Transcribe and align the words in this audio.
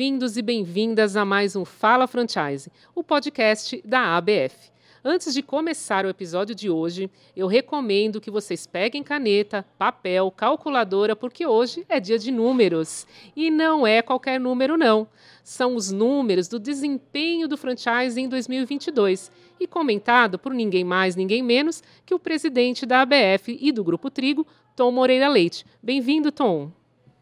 Bem-vindos 0.00 0.38
e 0.38 0.40
bem-vindas 0.40 1.14
a 1.14 1.26
mais 1.26 1.54
um 1.54 1.62
Fala 1.62 2.06
Franchise, 2.06 2.72
o 2.94 3.04
podcast 3.04 3.82
da 3.84 4.16
ABF. 4.16 4.72
Antes 5.04 5.34
de 5.34 5.42
começar 5.42 6.06
o 6.06 6.08
episódio 6.08 6.54
de 6.54 6.70
hoje, 6.70 7.10
eu 7.36 7.46
recomendo 7.46 8.18
que 8.18 8.30
vocês 8.30 8.66
peguem 8.66 9.02
caneta, 9.02 9.62
papel, 9.76 10.30
calculadora, 10.30 11.14
porque 11.14 11.46
hoje 11.46 11.84
é 11.86 12.00
dia 12.00 12.18
de 12.18 12.30
números. 12.30 13.06
E 13.36 13.50
não 13.50 13.86
é 13.86 14.00
qualquer 14.00 14.40
número, 14.40 14.78
não. 14.78 15.06
São 15.44 15.76
os 15.76 15.92
números 15.92 16.48
do 16.48 16.58
desempenho 16.58 17.46
do 17.46 17.58
franchise 17.58 18.18
em 18.18 18.26
2022 18.26 19.30
e 19.60 19.66
comentado 19.66 20.38
por 20.38 20.54
ninguém 20.54 20.82
mais, 20.82 21.14
ninguém 21.14 21.42
menos 21.42 21.82
que 22.06 22.14
o 22.14 22.18
presidente 22.18 22.86
da 22.86 23.02
ABF 23.02 23.58
e 23.60 23.70
do 23.70 23.84
Grupo 23.84 24.08
Trigo, 24.08 24.46
Tom 24.74 24.92
Moreira 24.92 25.28
Leite. 25.28 25.66
Bem-vindo, 25.82 26.32
Tom. 26.32 26.72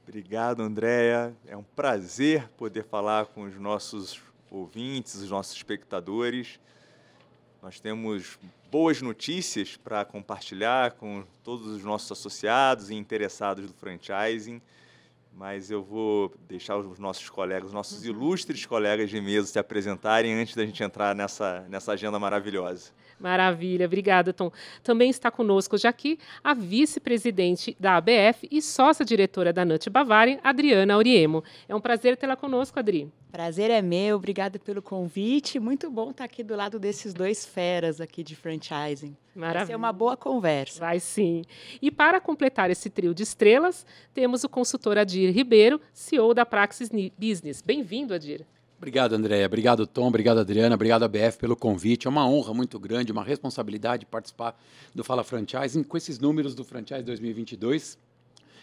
Obrigado, 0.08 0.62
Andréia. 0.62 1.36
É 1.46 1.54
um 1.54 1.62
prazer 1.62 2.48
poder 2.56 2.82
falar 2.82 3.26
com 3.26 3.42
os 3.42 3.54
nossos 3.56 4.18
ouvintes, 4.50 5.16
os 5.16 5.28
nossos 5.28 5.54
espectadores. 5.54 6.58
Nós 7.60 7.78
temos 7.78 8.38
boas 8.70 9.02
notícias 9.02 9.76
para 9.76 10.06
compartilhar 10.06 10.92
com 10.92 11.24
todos 11.44 11.66
os 11.66 11.84
nossos 11.84 12.10
associados 12.10 12.88
e 12.88 12.94
interessados 12.94 13.66
do 13.66 13.74
franchising, 13.74 14.62
mas 15.38 15.70
eu 15.70 15.84
vou 15.84 16.34
deixar 16.48 16.77
os 16.77 16.98
nossos 16.98 17.30
colegas, 17.30 17.69
os 17.69 17.73
nossos 17.73 18.05
ilustres 18.05 18.66
colegas 18.66 19.09
de 19.09 19.20
mesa 19.20 19.47
se 19.47 19.56
apresentarem 19.56 20.34
antes 20.34 20.56
da 20.56 20.66
gente 20.66 20.83
entrar 20.83 21.14
nessa, 21.14 21.64
nessa 21.69 21.92
agenda 21.92 22.19
maravilhosa. 22.19 22.91
Maravilha, 23.20 23.87
obrigada, 23.87 24.33
Tom. 24.33 24.51
Também 24.83 25.09
está 25.09 25.30
conosco 25.30 25.78
já 25.78 25.91
aqui 25.91 26.19
a 26.42 26.55
vice-presidente 26.55 27.77
da 27.78 27.97
ABF 27.97 28.48
e 28.50 28.61
sócia-diretora 28.61 29.53
da 29.53 29.64
Nut 29.64 29.89
Bavarian, 29.89 30.39
Adriana 30.42 30.95
Auriemo. 30.95 31.45
É 31.69 31.75
um 31.75 31.80
prazer 31.80 32.17
tê-la 32.17 32.36
conosco, 32.36 32.77
Adri. 32.77 33.08
Prazer 33.30 33.70
é 33.70 33.80
meu, 33.80 34.17
obrigada 34.17 34.58
pelo 34.58 34.83
convite. 34.83 35.61
Muito 35.61 35.89
bom 35.89 36.11
estar 36.11 36.25
aqui 36.25 36.42
do 36.42 36.56
lado 36.56 36.80
desses 36.80 37.14
dois 37.14 37.47
feras 37.47 38.00
aqui 38.00 38.25
de 38.25 38.34
franchising. 38.34 39.17
Maravilha. 39.39 39.61
Vai 39.61 39.67
ser 39.67 39.77
uma 39.77 39.92
boa 39.92 40.17
conversa. 40.17 40.81
Vai 40.81 40.98
sim. 40.98 41.42
E 41.81 41.91
para 41.91 42.20
completar 42.20 42.70
esse 42.70 42.91
trio 42.91 43.14
de 43.14 43.22
estrelas, 43.22 43.86
temos 44.12 44.42
o 44.42 44.48
consultor 44.48 44.98
Adir 44.98 45.33
Ribeiro, 45.33 45.80
CEO 45.92 46.34
da 46.34 46.45
Praxis 46.45 46.91
Business. 47.17 47.62
Bem-vindo, 47.62 48.12
Adir. 48.12 48.45
Obrigado, 48.77 49.12
Andréia. 49.12 49.47
Obrigado, 49.47 49.86
Tom. 49.86 50.08
Obrigado, 50.08 50.39
Adriana. 50.39 50.75
Obrigado, 50.75 51.05
ABF, 51.05 51.39
pelo 51.39 51.56
convite. 51.56 52.06
É 52.06 52.11
uma 52.11 52.28
honra 52.28 52.53
muito 52.53 52.78
grande, 52.78 53.12
uma 53.12 53.25
responsabilidade 53.25 54.06
participar 54.06 54.56
do 54.95 55.05
Fala 55.05 55.22
Franchising 55.22 55.83
com 55.83 55.97
esses 55.97 56.19
números 56.19 56.55
do 56.55 56.64
Franchise 56.64 57.02
2022 57.02 58.08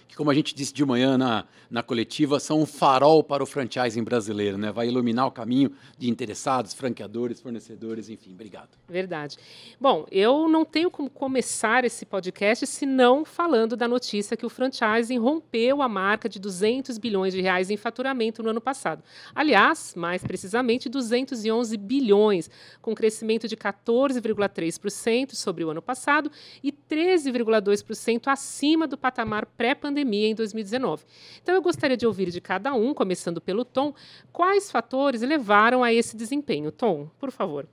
que, 0.07 0.15
como 0.15 0.29
a 0.29 0.33
gente 0.33 0.53
disse 0.53 0.73
de 0.73 0.85
manhã 0.85 1.17
na, 1.17 1.45
na 1.69 1.81
coletiva, 1.81 2.39
são 2.39 2.61
um 2.61 2.65
farol 2.65 3.23
para 3.23 3.43
o 3.43 3.45
franchising 3.45 4.03
brasileiro, 4.03 4.57
né? 4.57 4.71
Vai 4.71 4.87
iluminar 4.87 5.27
o 5.27 5.31
caminho 5.31 5.71
de 5.97 6.09
interessados, 6.09 6.73
franqueadores, 6.73 7.41
fornecedores, 7.41 8.09
enfim. 8.09 8.33
Obrigado. 8.33 8.69
Verdade. 8.87 9.37
Bom, 9.79 10.05
eu 10.11 10.47
não 10.47 10.63
tenho 10.63 10.91
como 10.91 11.09
começar 11.09 11.83
esse 11.83 12.05
podcast 12.05 12.67
se 12.67 12.85
não 12.85 13.25
falando 13.25 13.75
da 13.75 13.87
notícia 13.87 14.37
que 14.37 14.45
o 14.45 14.49
franchising 14.49 15.17
rompeu 15.17 15.81
a 15.81 15.89
marca 15.89 16.29
de 16.29 16.39
200 16.39 16.97
bilhões 16.97 17.33
de 17.33 17.41
reais 17.41 17.69
em 17.69 17.77
faturamento 17.77 18.43
no 18.43 18.49
ano 18.49 18.61
passado. 18.61 19.03
Aliás, 19.33 19.95
mais 19.95 20.23
precisamente 20.23 20.87
211 20.87 21.75
bilhões, 21.77 22.49
com 22.81 22.93
crescimento 22.93 23.47
de 23.47 23.57
14,3% 23.57 25.33
sobre 25.33 25.63
o 25.63 25.71
ano 25.71 25.81
passado 25.81 26.31
e 26.63 26.71
13,2% 26.71 28.27
acima 28.27 28.87
do 28.87 28.97
patamar 28.97 29.45
pré-pandemia 29.45 29.94
pandemia 29.95 30.27
em 30.27 30.35
2019. 30.35 31.05
Então, 31.41 31.55
eu 31.55 31.61
gostaria 31.61 31.95
de 31.95 32.05
ouvir 32.05 32.29
de 32.29 32.41
cada 32.41 32.73
um, 32.73 32.93
começando 32.93 33.39
pelo 33.39 33.63
Tom, 33.63 33.93
quais 34.31 34.69
fatores 34.69 35.21
levaram 35.21 35.83
a 35.83 35.93
esse 35.93 36.17
desempenho. 36.17 36.71
Tom, 36.71 37.09
por 37.17 37.31
favor. 37.31 37.65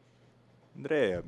André, 0.79 1.25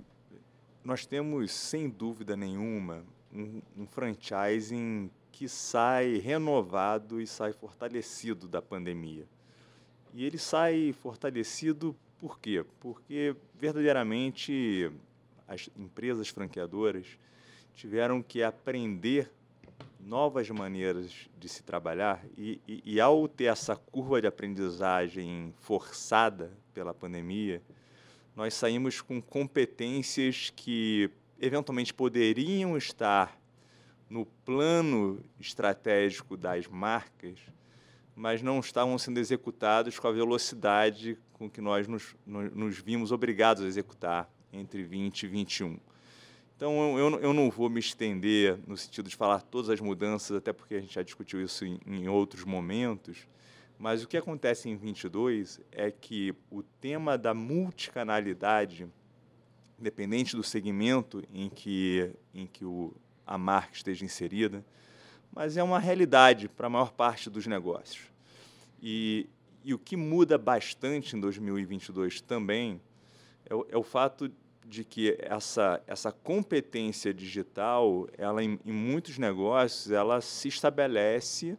nós 0.85 1.05
temos, 1.05 1.51
sem 1.51 1.89
dúvida 1.89 2.37
nenhuma, 2.37 3.05
um, 3.33 3.61
um 3.77 3.87
franchising 3.87 5.11
que 5.33 5.49
sai 5.49 6.19
renovado 6.19 7.21
e 7.21 7.27
sai 7.27 7.53
fortalecido 7.53 8.47
da 8.47 8.63
pandemia. 8.63 9.27
E 10.13 10.25
ele 10.25 10.39
sai 10.39 10.95
fortalecido 11.03 11.97
por 12.19 12.39
quê? 12.39 12.65
Porque 12.79 13.35
verdadeiramente 13.59 14.93
as 15.49 15.69
empresas 15.77 16.29
franqueadoras 16.29 17.19
tiveram 17.75 18.23
que 18.23 18.43
aprender 18.45 19.29
novas 20.05 20.49
maneiras 20.51 21.29
de 21.39 21.49
se 21.49 21.63
trabalhar 21.63 22.25
e, 22.37 22.61
e, 22.69 22.83
e, 22.85 23.01
ao 23.01 23.27
ter 23.27 23.45
essa 23.45 23.75
curva 23.75 24.21
de 24.21 24.27
aprendizagem 24.27 25.55
forçada 25.59 26.53
pela 26.75 26.93
pandemia, 26.93 27.63
nós 28.37 28.55
saímos 28.55 29.01
com 29.01 29.21
competências 29.23 30.53
que 30.55 31.11
eventualmente 31.41 31.95
poderiam 31.95 32.77
estar 32.77 33.39
no 34.09 34.27
plano 34.45 35.23
estratégico 35.41 36.37
das 36.37 36.67
marcas, 36.67 37.39
mas 38.15 38.43
não 38.43 38.61
estavam 38.61 38.99
sendo 38.99 39.19
executados 39.19 39.99
com 39.99 40.07
a 40.07 40.13
velocidade 40.13 41.19
com 41.33 41.49
que 41.49 41.61
nós 41.61 41.89
nos, 41.89 42.15
nos 42.27 42.79
vimos 42.79 43.11
obrigados 43.11 43.65
a 43.65 43.67
executar 43.67 44.31
entre 44.53 44.83
20 44.83 45.23
e 45.23 45.27
21. 45.27 45.79
Então, 46.57 46.97
eu, 46.97 47.19
eu 47.19 47.33
não 47.33 47.51
vou 47.51 47.69
me 47.69 47.81
estender 47.81 48.59
no 48.65 48.77
sentido 48.77 49.09
de 49.09 49.17
falar 49.17 49.43
todas 49.43 49.71
as 49.71 49.81
mudanças, 49.81 50.37
até 50.37 50.53
porque 50.53 50.77
a 50.77 50.81
gente 50.81 50.95
já 50.95 51.03
discutiu 51.03 51.43
isso 51.43 51.65
em, 51.65 51.81
em 51.85 52.09
outros 52.09 52.45
momentos, 52.45 53.27
mas 53.77 54.05
o 54.05 54.09
que 54.09 54.17
acontece 54.17 54.69
em 54.69 54.77
22 54.77 55.61
é 55.73 55.91
que 55.91 56.33
o 56.49 56.63
tema 56.63 57.19
da 57.19 57.35
multicanalidade, 57.35 58.87
independente 59.81 60.37
do 60.37 60.45
segmento 60.45 61.25
em 61.33 61.51
que, 61.51 62.13
em 62.33 62.47
que 62.47 62.65
o, 62.65 62.95
a 63.27 63.37
marca 63.37 63.75
esteja 63.75 64.05
inserida, 64.05 64.65
mas 65.33 65.57
é 65.57 65.63
uma 65.63 65.81
realidade 65.81 66.49
para 66.49 66.69
a 66.69 66.71
maior 66.71 66.93
parte 66.93 67.29
dos 67.29 67.49
negócios. 67.49 68.05
E, 68.81 69.29
e 69.65 69.75
o 69.75 69.79
que 69.79 69.97
muda 69.97 70.39
bastante 70.39 71.17
em 71.17 71.21
2022 71.21 72.21
também 72.21 72.81
é 73.45 73.55
o, 73.55 73.67
é 73.71 73.77
o 73.77 73.83
fato 73.83 74.31
de 74.65 74.85
que 74.85 75.17
essa, 75.21 75.83
essa 75.87 76.11
competência 76.11 77.13
digital, 77.13 78.09
ela 78.17 78.43
em, 78.43 78.59
em 78.65 78.73
muitos 78.73 79.19
negócios, 79.19 79.91
ela 79.91 80.21
se 80.21 80.49
estabelece 80.49 81.57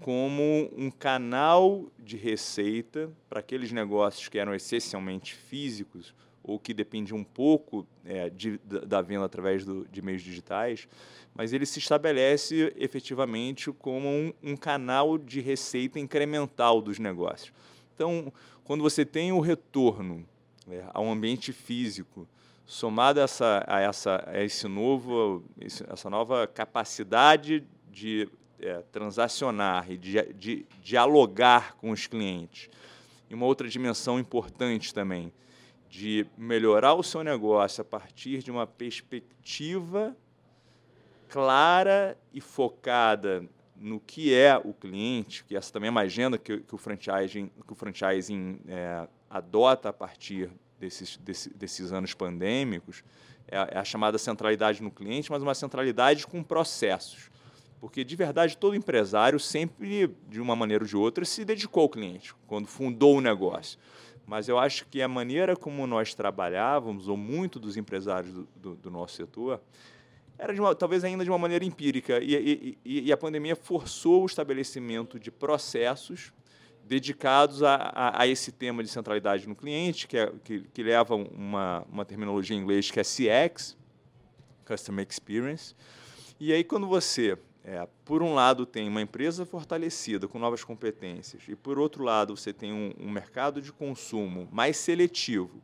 como 0.00 0.70
um 0.76 0.90
canal 0.90 1.86
de 1.98 2.16
receita 2.16 3.10
para 3.28 3.40
aqueles 3.40 3.70
negócios 3.70 4.28
que 4.28 4.38
eram 4.38 4.54
essencialmente 4.54 5.34
físicos 5.34 6.14
ou 6.42 6.58
que 6.58 6.72
dependiam 6.72 7.18
um 7.18 7.24
pouco 7.24 7.86
é, 8.04 8.30
de, 8.30 8.58
da 8.58 9.02
venda 9.02 9.26
através 9.26 9.64
do, 9.64 9.86
de 9.88 10.00
meios 10.00 10.22
digitais, 10.22 10.88
mas 11.34 11.52
ele 11.52 11.66
se 11.66 11.78
estabelece 11.78 12.72
efetivamente 12.76 13.70
como 13.72 14.08
um, 14.08 14.32
um 14.42 14.56
canal 14.56 15.18
de 15.18 15.40
receita 15.40 16.00
incremental 16.00 16.80
dos 16.80 16.98
negócios. 16.98 17.52
Então, 17.94 18.32
quando 18.64 18.80
você 18.80 19.04
tem 19.04 19.32
o 19.32 19.40
retorno 19.40 20.26
é, 20.68 20.82
ao 20.94 21.08
ambiente 21.08 21.52
físico 21.52 22.26
somado 22.70 23.18
a 23.18 23.24
essa, 23.24 23.64
a 23.66 23.80
essa, 23.80 24.24
a 24.28 24.44
esse 24.44 24.68
novo, 24.68 25.42
essa 25.88 26.08
nova 26.08 26.46
capacidade 26.46 27.66
de 27.90 28.28
é, 28.60 28.80
transacionar 28.92 29.90
e 29.90 29.96
de, 29.96 30.32
de 30.34 30.66
dialogar 30.80 31.74
com 31.74 31.90
os 31.90 32.06
clientes. 32.06 32.70
E 33.28 33.34
uma 33.34 33.44
outra 33.44 33.68
dimensão 33.68 34.20
importante 34.20 34.94
também, 34.94 35.32
de 35.88 36.24
melhorar 36.38 36.94
o 36.94 37.02
seu 37.02 37.24
negócio 37.24 37.82
a 37.82 37.84
partir 37.84 38.40
de 38.40 38.52
uma 38.52 38.68
perspectiva 38.68 40.16
clara 41.28 42.16
e 42.32 42.40
focada 42.40 43.44
no 43.74 43.98
que 43.98 44.32
é 44.32 44.56
o 44.56 44.72
cliente, 44.72 45.44
que 45.44 45.56
essa 45.56 45.72
também 45.72 45.88
é 45.88 45.90
uma 45.90 46.02
agenda 46.02 46.38
que, 46.38 46.58
que 46.58 46.74
o 46.76 46.78
franchising, 46.78 47.50
que 47.66 47.72
o 47.72 47.74
franchising 47.74 48.60
é, 48.68 49.08
adota 49.28 49.88
a 49.88 49.92
partir 49.92 50.48
desses, 50.80 51.18
desses, 51.18 51.52
desses 51.54 51.92
anos 51.92 52.14
pandêmicos 52.14 53.04
é 53.46 53.58
a, 53.58 53.68
é 53.70 53.78
a 53.78 53.84
chamada 53.84 54.16
centralidade 54.18 54.82
no 54.82 54.90
cliente, 54.90 55.30
mas 55.30 55.42
uma 55.42 55.54
centralidade 55.54 56.26
com 56.26 56.42
processos. 56.42 57.30
Porque, 57.80 58.02
de 58.02 58.16
verdade, 58.16 58.56
todo 58.56 58.74
empresário 58.74 59.38
sempre, 59.38 60.14
de 60.28 60.40
uma 60.40 60.56
maneira 60.56 60.84
ou 60.84 60.88
de 60.88 60.96
outra, 60.96 61.24
se 61.24 61.44
dedicou 61.44 61.82
ao 61.82 61.88
cliente, 61.88 62.34
quando 62.46 62.66
fundou 62.66 63.16
o 63.16 63.20
negócio. 63.20 63.78
Mas 64.26 64.48
eu 64.48 64.58
acho 64.58 64.86
que 64.86 65.00
a 65.02 65.08
maneira 65.08 65.56
como 65.56 65.86
nós 65.86 66.14
trabalhávamos, 66.14 67.08
ou 67.08 67.16
muito 67.16 67.58
dos 67.58 67.76
empresários 67.76 68.32
do, 68.32 68.48
do, 68.56 68.74
do 68.76 68.90
nosso 68.90 69.16
setor, 69.16 69.60
era 70.38 70.52
uma, 70.52 70.74
talvez 70.74 71.04
ainda 71.04 71.24
de 71.24 71.30
uma 71.30 71.38
maneira 71.38 71.64
empírica. 71.64 72.18
E, 72.22 72.78
e, 72.84 73.06
e, 73.06 73.12
a 73.12 73.16
pandemia 73.16 73.56
forçou 73.56 74.22
o 74.22 74.26
estabelecimento 74.26 75.18
de 75.18 75.30
processos 75.30 76.32
dedicados 76.90 77.62
a, 77.62 77.76
a, 77.76 78.22
a, 78.22 78.26
esse 78.26 78.50
tema 78.50 78.82
de 78.82 78.88
centralidade 78.88 79.48
no 79.48 79.54
cliente, 79.54 80.08
que, 80.08 80.18
é, 80.18 80.32
que, 80.42 80.62
que 80.74 80.82
leva 80.82 81.14
uma, 81.14 81.86
uma 81.88 82.04
terminologia 82.04 82.56
em 82.56 82.60
inglês 82.60 82.90
que 82.90 82.98
é 82.98 83.04
CX, 83.04 83.76
Customer 84.66 85.06
Experience. 85.08 85.76
E 86.40 86.52
aí, 86.52 86.64
quando 86.64 86.88
você 86.88 87.38
é, 87.62 87.86
por 88.04 88.24
um 88.24 88.34
lado, 88.34 88.66
tem 88.66 88.88
uma 88.88 89.00
empresa 89.00 89.46
fortalecida 89.46 90.26
com 90.26 90.36
novas 90.40 90.64
competências, 90.64 91.44
e 91.46 91.54
por 91.54 91.78
outro 91.78 92.02
lado, 92.02 92.36
você 92.36 92.52
tem 92.52 92.72
um, 92.72 92.92
um 92.98 93.08
mercado 93.08 93.62
de 93.62 93.70
consumo 93.70 94.48
mais 94.50 94.76
seletivo 94.76 95.62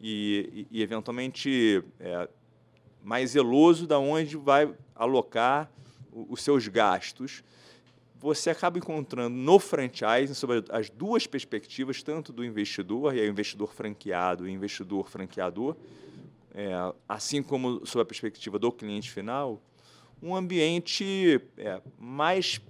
e, 0.00 0.66
e, 0.72 0.78
e 0.80 0.82
eventualmente, 0.82 1.80
é, 2.00 2.28
mais 3.04 3.30
zeloso 3.30 3.86
da 3.86 4.00
onde 4.00 4.36
vai 4.36 4.74
alocar 4.96 5.70
os 6.28 6.42
seus 6.42 6.66
gastos, 6.66 7.44
você 8.18 8.50
acaba 8.50 8.78
encontrando 8.78 9.36
no 9.36 9.58
franchise, 9.58 10.34
sobre 10.34 10.64
as 10.70 10.88
duas 10.88 11.26
perspectivas, 11.26 12.02
tanto 12.02 12.32
do 12.32 12.44
investidor, 12.44 13.14
e 13.14 13.20
aí 13.20 13.28
o 13.28 13.30
investidor 13.30 13.72
franqueado 13.74 14.48
e 14.48 14.52
investidor 14.52 15.08
franqueador, 15.08 15.76
é, 16.54 16.72
assim 17.08 17.42
como 17.42 17.84
sob 17.86 18.02
a 18.02 18.04
perspectiva 18.04 18.58
do 18.58 18.72
cliente 18.72 19.10
final, 19.10 19.60
um 20.22 20.34
ambiente 20.34 21.40
é, 21.58 21.82
mais 21.98 22.60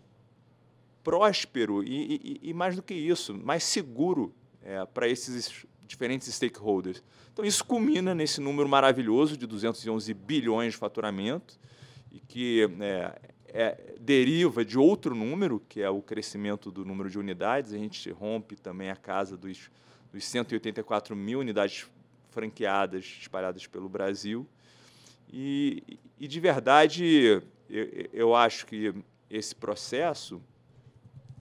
próspero 1.05 1.85
e, 1.85 2.41
e, 2.43 2.51
e, 2.51 2.53
mais 2.53 2.75
do 2.75 2.83
que 2.83 2.95
isso, 2.95 3.33
mais 3.33 3.63
seguro 3.63 4.35
é, 4.61 4.85
para 4.87 5.07
esses 5.09 5.65
diferentes 5.87 6.27
stakeholders. 6.35 7.01
Então, 7.33 7.45
isso 7.45 7.65
culmina 7.65 8.13
nesse 8.13 8.41
número 8.41 8.69
maravilhoso 8.69 9.37
de 9.37 9.47
211 9.47 10.13
bilhões 10.15 10.73
de 10.73 10.79
faturamento, 10.79 11.57
e 12.11 12.19
que 12.19 12.69
é, 13.59 13.95
deriva 13.99 14.63
de 14.63 14.79
outro 14.79 15.15
número, 15.15 15.63
que 15.67 15.81
é 15.81 15.89
o 15.89 16.03
crescimento 16.03 16.71
do 16.71 16.85
número 16.85 17.09
de 17.09 17.19
unidades. 17.19 17.73
A 17.73 17.79
gente 17.79 18.11
rompe 18.11 18.55
também 18.55 18.91
a 18.91 18.97
casa 18.97 19.35
dos, 19.35 19.71
dos 20.13 20.27
184 20.27 21.17
mil 21.17 21.41
unidades 21.41 21.87
franqueadas 22.29 23.07
espalhadas 23.19 23.67
pelo 23.67 23.89
Brasil. 23.89 24.47
E, 25.33 25.99
e 26.21 26.29
de 26.29 26.39
verdade, 26.39 27.43
eu, 27.71 27.89
eu 28.13 28.35
acho 28.35 28.67
que 28.67 28.95
esse 29.31 29.55
processo 29.55 30.43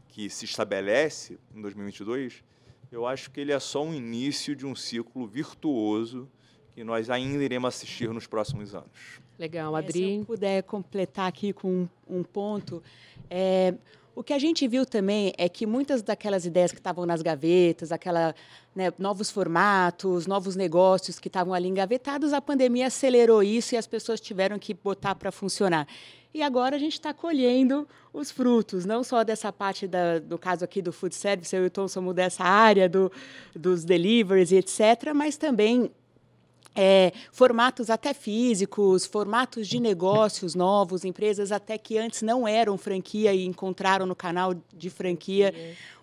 que 0.07 0.29
se 0.29 0.45
estabelece 0.45 1.37
em 1.53 1.61
2022, 1.61 2.45
eu 2.93 3.05
acho 3.05 3.29
que 3.29 3.41
ele 3.41 3.51
é 3.51 3.59
só 3.59 3.83
um 3.83 3.93
início 3.93 4.55
de 4.55 4.65
um 4.65 4.73
ciclo 4.73 5.27
virtuoso 5.27 6.31
que 6.71 6.81
nós 6.81 7.09
ainda 7.09 7.43
iremos 7.43 7.75
assistir 7.75 8.09
nos 8.09 8.25
próximos 8.25 8.73
anos. 8.73 9.24
Legal, 9.37 9.75
Adri. 9.75 10.03
É, 10.03 10.05
se 10.07 10.19
eu 10.19 10.25
puder 10.25 10.63
completar 10.63 11.27
aqui 11.27 11.53
com 11.53 11.69
um, 11.69 11.87
um 12.07 12.23
ponto, 12.23 12.81
é, 13.29 13.73
o 14.15 14.23
que 14.23 14.31
a 14.31 14.39
gente 14.39 14.65
viu 14.65 14.85
também 14.85 15.33
é 15.37 15.49
que 15.49 15.65
muitas 15.65 16.01
daquelas 16.01 16.45
ideias 16.45 16.71
que 16.71 16.77
estavam 16.77 17.05
nas 17.05 17.21
gavetas, 17.21 17.91
aquela, 17.91 18.33
né, 18.73 18.91
novos 18.97 19.29
formatos, 19.29 20.25
novos 20.25 20.55
negócios 20.55 21.19
que 21.19 21.27
estavam 21.27 21.53
ali 21.53 21.67
engavetados, 21.67 22.31
a 22.31 22.41
pandemia 22.41 22.87
acelerou 22.87 23.43
isso 23.43 23.75
e 23.75 23.77
as 23.77 23.85
pessoas 23.85 24.21
tiveram 24.21 24.57
que 24.57 24.73
botar 24.73 25.15
para 25.15 25.33
funcionar. 25.33 25.85
E 26.33 26.41
agora 26.41 26.77
a 26.77 26.79
gente 26.79 26.93
está 26.93 27.13
colhendo 27.13 27.87
os 28.13 28.31
frutos, 28.31 28.85
não 28.85 29.03
só 29.03 29.23
dessa 29.23 29.51
parte, 29.51 29.85
da, 29.85 30.19
do 30.19 30.37
caso 30.37 30.63
aqui 30.63 30.81
do 30.81 30.93
food 30.93 31.13
service, 31.13 31.53
eu 31.53 31.63
e 31.63 31.67
o 31.67 31.69
Tom 31.69 31.87
somos 31.87 32.15
dessa 32.15 32.43
área 32.43 32.87
do, 32.87 33.11
dos 33.53 33.83
deliveries 33.83 34.51
e 34.51 34.57
etc., 34.57 35.13
mas 35.13 35.35
também 35.35 35.91
é, 36.75 37.13
formatos 37.31 37.89
até 37.89 38.13
físicos, 38.13 39.05
formatos 39.05 39.67
de 39.67 39.79
negócios 39.79 40.53
novos, 40.53 41.05
empresas 41.05 41.51
até 41.51 41.77
que 41.77 41.97
antes 41.97 42.21
não 42.21 42.47
eram 42.47 42.77
franquia 42.77 43.33
e 43.33 43.45
encontraram 43.45 44.05
no 44.05 44.15
canal 44.15 44.53
de 44.73 44.89
franquia 44.89 45.53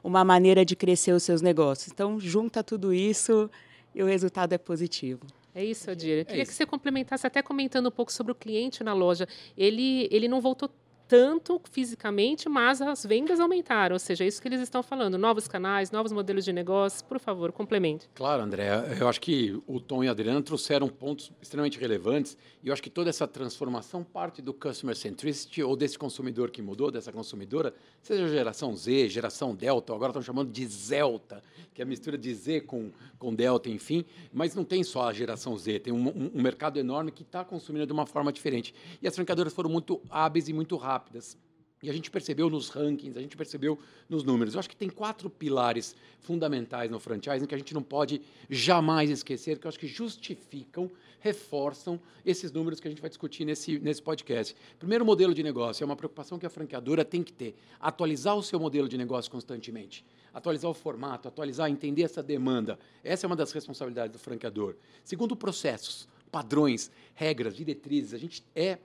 uma 0.03 0.25
maneira 0.25 0.65
de 0.65 0.75
crescer 0.75 1.13
os 1.13 1.23
seus 1.23 1.43
negócios. 1.43 1.93
Então, 1.93 2.19
junta 2.19 2.65
tudo 2.65 2.93
isso 2.93 3.51
e 3.95 4.03
o 4.03 4.07
resultado 4.07 4.53
é 4.55 4.59
positivo. 4.59 5.27
É 5.55 5.63
isso, 5.63 5.91
Adir. 5.91 6.21
Eu 6.21 6.25
queria 6.25 6.41
é 6.41 6.43
isso. 6.43 6.51
que 6.51 6.57
você 6.57 6.65
complementasse 6.65 7.27
até 7.27 7.43
comentando 7.43 7.89
um 7.89 7.91
pouco 7.91 8.11
sobre 8.11 8.33
o 8.33 8.35
cliente 8.35 8.83
na 8.83 8.95
loja. 8.95 9.29
Ele, 9.57 10.09
ele 10.11 10.27
não 10.27 10.41
voltou 10.41 10.71
tanto 11.13 11.61
fisicamente, 11.71 12.49
mas 12.49 12.81
as 12.81 13.05
vendas 13.05 13.39
aumentaram. 13.39 13.95
Ou 13.95 13.99
seja, 13.99 14.25
é 14.25 14.27
isso 14.27 14.41
que 14.41 14.49
eles 14.49 14.63
estão 14.63 14.83
falando. 14.83 15.19
Novos 15.19 15.47
canais, 15.47 15.91
novos 15.91 16.11
modelos 16.11 16.43
de 16.43 16.55
negócio. 16.55 17.05
Por 17.05 17.19
favor, 17.19 17.53
complemente. 17.53 18.09
Claro, 18.15 18.43
André. 18.43 18.71
Eu 18.99 19.07
acho 19.07 19.21
que 19.21 19.63
o 19.67 19.79
Tom 19.79 20.03
e 20.03 20.09
a 20.09 20.13
Adriana 20.13 20.41
trouxeram 20.41 20.89
pontos 20.89 21.31
extremamente 21.43 21.79
relevantes. 21.79 22.35
E 22.63 22.69
eu 22.69 22.73
acho 22.73 22.83
que 22.83 22.89
toda 22.89 23.11
essa 23.11 23.29
transformação 23.29 24.03
parte 24.03 24.41
do 24.41 24.55
customer 24.55 24.97
centricity 24.97 25.63
ou 25.63 25.77
desse 25.77 25.99
consumidor 25.99 26.51
que 26.51 26.63
mudou, 26.63 26.91
dessa 26.91 27.13
consumidora, 27.13 27.75
seja 28.01 28.27
geração 28.27 28.75
Z, 28.75 29.11
geração 29.11 29.55
Delta, 29.55 29.93
agora 29.93 30.13
estão 30.13 30.23
chamando 30.23 30.51
de 30.51 30.65
Zelta, 30.67 31.43
que 31.75 31.83
é 31.83 31.85
a 31.85 31.87
mistura 31.87 32.17
de 32.17 32.33
Z 32.35 32.63
com, 32.63 32.91
com 33.19 33.35
Delta, 33.35 33.69
enfim. 33.69 34.07
Mas 34.33 34.55
não 34.55 34.65
tem 34.65 34.83
só 34.83 35.11
a 35.11 35.13
geração 35.13 35.59
Z, 35.59 35.81
tem 35.81 35.93
um, 35.93 36.31
um, 36.35 36.41
mercado 36.41 36.79
enorme 36.79 37.13
que 37.13 37.23
está 37.23 37.45
consumindo 37.45 37.85
de 37.85 37.93
uma 37.93 38.07
forma 38.07 38.33
diferente. 38.33 38.75
E 39.03 39.07
as 39.07 39.15
franqueadoras 39.15 39.53
foram 39.53 39.69
muito 39.69 40.01
hábeis 40.09 40.49
e 40.49 40.55
muito 40.55 40.75
rápidas 40.77 41.02
rápidas. 41.03 41.37
E 41.83 41.91
a 41.91 41.93
gente 41.93 42.13
percebeu 42.13 42.49
nos 42.49 42.69
rankings, 42.69 43.19
a 43.19 43.21
gente 43.21 43.37
percebeu 43.37 43.77
nos 44.09 44.23
números. 44.23 44.55
Eu 44.55 44.61
acho 44.61 44.71
que 44.71 44.77
tem 44.77 44.89
quatro 44.89 45.29
pilares 45.29 45.97
fundamentais 46.21 46.89
no 46.89 47.01
franchising 47.01 47.45
que 47.45 47.57
a 47.57 47.59
gente 47.59 47.75
não 47.75 47.83
pode 47.83 48.23
jamais 48.49 49.11
esquecer, 49.11 49.59
que 49.59 49.67
eu 49.67 49.69
acho 49.69 49.81
que 49.81 49.89
justificam, 49.89 50.89
reforçam 51.19 52.01
esses 52.25 52.53
números 52.53 52.79
que 52.79 52.87
a 52.87 52.91
gente 52.91 53.01
vai 53.01 53.11
discutir 53.11 53.45
nesse, 53.45 53.81
nesse 53.81 54.01
podcast. 54.01 54.55
Primeiro, 54.79 55.05
modelo 55.05 55.35
de 55.35 55.43
negócio. 55.43 55.83
É 55.83 55.85
uma 55.85 55.97
preocupação 55.97 56.39
que 56.39 56.47
a 56.47 56.51
franqueadora 56.51 57.05
tem 57.05 57.21
que 57.21 57.33
ter. 57.33 57.57
Atualizar 57.81 58.37
o 58.37 58.45
seu 58.45 58.61
modelo 58.61 58.89
de 58.89 58.97
negócio 58.97 59.29
constantemente. 59.29 60.07
Atualizar 60.33 60.71
o 60.71 60.75
formato, 60.75 61.27
atualizar, 61.27 61.69
entender 61.69 62.05
essa 62.05 62.23
demanda. 62.23 62.79
Essa 63.03 63.27
é 63.27 63.29
uma 63.29 63.35
das 63.35 63.51
responsabilidades 63.51 64.13
do 64.13 64.21
franqueador. 64.21 64.77
Segundo, 65.03 65.35
processos, 65.35 66.09
padrões, 66.31 66.93
regras, 67.13 67.57
diretrizes. 67.57 68.15
A 68.15 68.19
gente 68.19 68.45
é 68.55 68.79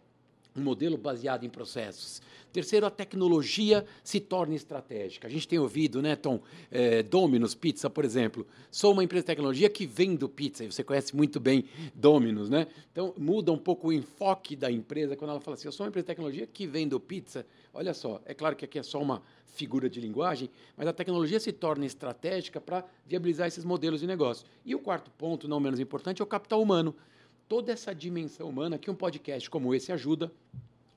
um 0.60 0.64
modelo 0.64 0.98
baseado 0.98 1.46
em 1.46 1.50
processos. 1.50 2.22
Terceiro, 2.52 2.86
a 2.86 2.90
tecnologia 2.90 3.86
se 4.04 4.20
torna 4.20 4.56
estratégica. 4.56 5.28
A 5.28 5.30
gente 5.30 5.48
tem 5.48 5.60
ouvido, 5.60 6.02
né, 6.02 6.16
Tom? 6.16 6.40
É, 6.72 7.04
Domino's 7.04 7.54
Pizza, 7.54 7.90
por 7.90 8.04
exemplo. 8.04 8.48
Sou 8.72 8.94
uma 8.94 9.04
empresa 9.04 9.24
de 9.24 9.28
tecnologia 9.28 9.70
que 9.70 9.86
vendo 9.86 10.28
pizza, 10.28 10.64
e 10.64 10.72
você 10.72 10.84
conhece 10.84 11.16
muito 11.16 11.40
bem 11.40 11.66
Domino's, 11.94 12.50
né? 12.50 12.68
Então, 12.92 13.14
muda 13.18 13.52
um 13.52 13.58
pouco 13.58 13.90
o 13.90 13.94
enfoque 13.94 14.56
da 14.56 14.72
empresa 14.72 15.16
quando 15.16 15.32
ela 15.32 15.40
fala 15.40 15.56
assim: 15.56 15.68
eu 15.68 15.72
sou 15.72 15.86
uma 15.86 15.90
empresa 15.90 16.06
de 16.06 16.08
tecnologia 16.08 16.48
que 16.48 16.66
vendo 16.66 17.00
pizza. 17.00 17.46
Olha 17.74 17.94
só, 17.94 18.20
é 18.26 18.34
claro 18.34 18.56
que 18.56 18.66
aqui 18.66 18.80
é 18.80 18.84
só 18.84 19.00
uma 19.00 19.22
figura 19.46 19.90
de 19.90 20.00
linguagem, 20.00 20.50
mas 20.76 20.88
a 20.88 20.94
tecnologia 20.94 21.40
se 21.40 21.52
torna 21.52 21.86
estratégica 21.86 22.60
para 22.62 22.84
viabilizar 23.06 23.48
esses 23.48 23.66
modelos 23.66 24.00
de 24.00 24.08
negócio. 24.08 24.48
E 24.66 24.74
o 24.74 24.80
quarto 24.80 25.12
ponto, 25.12 25.48
não 25.48 25.60
menos 25.60 25.80
importante, 25.80 26.22
é 26.22 26.24
o 26.24 26.28
capital 26.28 26.62
humano 26.62 26.96
toda 27.48 27.72
essa 27.72 27.94
dimensão 27.94 28.50
humana 28.50 28.78
que 28.78 28.90
um 28.90 28.96
podcast 28.96 29.50
como 29.50 29.74
esse 29.74 29.92
ajuda 29.92 30.32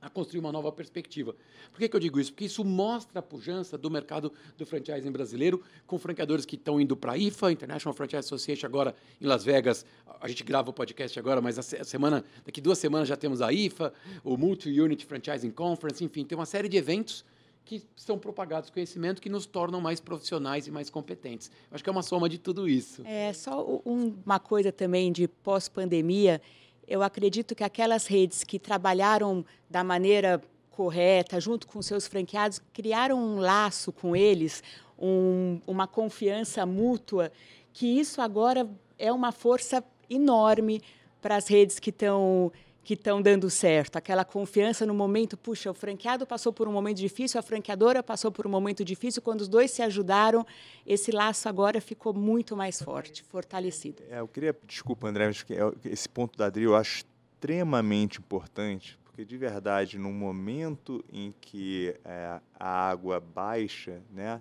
a 0.01 0.09
construir 0.09 0.41
uma 0.41 0.51
nova 0.51 0.73
perspectiva. 0.73 1.35
Por 1.71 1.79
que, 1.79 1.89
que, 1.89 1.95
eu 1.95 2.01
digo 2.01 2.19
isso? 2.19 2.33
Porque 2.33 2.47
isso 2.47 2.65
mostra 2.65 3.19
a 3.19 3.23
pujança 3.23 3.77
do 3.77 3.91
mercado 3.91 4.33
do 4.57 4.65
franchising 4.65 5.11
brasileiro, 5.11 5.63
com 5.87 5.99
franqueadores 5.99 6.47
que 6.47 6.57
estão 6.57 6.81
indo 6.81 6.97
para 6.97 7.13
a 7.13 7.19
IFA, 7.19 7.53
International 7.53 7.95
Franchise 7.95 8.21
Association, 8.21 8.67
agora 8.67 8.95
em 9.21 9.27
Las 9.27 9.45
Vegas. 9.45 9.85
A 10.21 10.27
gente 10.27 10.43
grava 10.43 10.71
o 10.71 10.73
podcast 10.73 11.19
agora, 11.19 11.41
mas 11.41 11.59
a 11.59 11.85
semana, 11.85 12.25
daqui 12.45 12.61
duas 12.61 12.79
semanas 12.79 13.09
já 13.09 13.17
temos 13.17 13.43
a 13.43 13.53
IFA, 13.53 13.93
o 14.25 14.39
Multi-Unit 14.39 15.05
Franchising 15.05 15.51
Conference, 15.51 16.03
enfim, 16.03 16.25
tem 16.25 16.37
uma 16.37 16.47
série 16.47 16.69
de 16.69 16.79
eventos 16.79 17.25
que 17.65 17.83
são 17.97 18.19
propagados 18.19 18.71
conhecimento 18.71 19.23
que 19.23 19.29
nos 19.29 19.47
tornam 19.47 19.81
mais 19.81 20.01
profissionais 20.01 20.67
e 20.67 20.71
mais 20.71 20.91
competentes. 20.91 21.51
Acho 21.71 21.85
que 21.85 21.91
é 21.91 21.93
uma 21.93 22.03
soma 22.03 22.29
de 22.29 22.39
tudo 22.39 22.69
isso. 22.69 23.03
É 23.05 23.33
só 23.33 23.65
um, 23.85 24.15
uma 24.25 24.41
coisa 24.41 24.73
também 24.73 25.13
de 25.13 25.29
pós-pandemia. 25.29 26.41
Eu 26.87 27.03
acredito 27.03 27.55
que 27.55 27.63
aquelas 27.63 28.07
redes 28.07 28.43
que 28.43 28.59
trabalharam 28.59 29.45
da 29.69 29.85
maneira 29.85 30.43
correta, 30.71 31.41
junto 31.41 31.67
com 31.67 31.81
seus 31.83 32.07
franqueados, 32.07 32.61
criaram 32.73 33.19
um 33.19 33.39
laço 33.39 33.93
com 33.93 34.17
eles, 34.17 34.63
um, 34.99 35.61
uma 35.67 35.87
confiança 35.87 36.65
mútua, 36.67 37.31
que 37.73 37.87
isso 37.87 38.21
agora 38.21 38.69
é 38.99 39.13
uma 39.13 39.31
força 39.31 39.85
enorme 40.09 40.83
para 41.21 41.37
as 41.37 41.49
redes 41.49 41.79
que 41.79 41.91
estão 41.91 42.51
que 42.83 42.95
estão 42.95 43.21
dando 43.21 43.51
certo, 43.51 43.97
aquela 43.97 44.25
confiança 44.25 44.87
no 44.87 44.95
momento, 44.95 45.37
puxa, 45.37 45.71
o 45.71 45.75
franqueado 45.75 46.27
passou 46.27 46.53
por 46.53 46.67
um 46.67 46.73
momento 46.73 46.97
difícil, 46.97 47.39
a 47.39 47.43
franqueadora 47.43 48.03
passou 48.03 48.33
por 48.33 48.47
um 48.47 48.51
momento 48.51 48.85
difícil, 48.85 49.21
quando 49.21 49.43
os 49.43 49.49
dois 49.49 49.71
se 49.71 49.83
ajudaram, 49.83 50.47
esse 50.87 51.11
laço 51.11 51.49
agora 51.49 51.81
ficou 51.81 52.15
muito 52.15 52.57
mais 52.57 52.81
forte, 52.83 53.23
fortalecido. 53.23 54.03
É, 54.09 54.21
eu 54.21 54.29
queria, 54.29 54.57
desculpa 54.67 55.09
André, 55.09 55.27
mas 55.27 55.45
esse 55.85 56.09
ponto 56.09 56.39
da 56.39 56.47
Adri 56.47 56.65
eu 56.65 56.75
acho 56.75 57.05
extremamente 57.05 58.19
importante, 58.19 58.99
porque 59.05 59.25
de 59.25 59.37
verdade, 59.37 59.99
no 59.99 60.11
momento 60.11 61.05
em 61.13 61.35
que 61.41 61.95
é, 62.05 62.41
a 62.59 62.89
água 62.91 63.21
baixa, 63.21 64.03
né, 64.11 64.41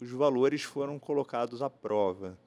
os 0.00 0.10
valores 0.10 0.62
foram 0.62 0.98
colocados 0.98 1.62
à 1.62 1.70
prova. 1.70 2.38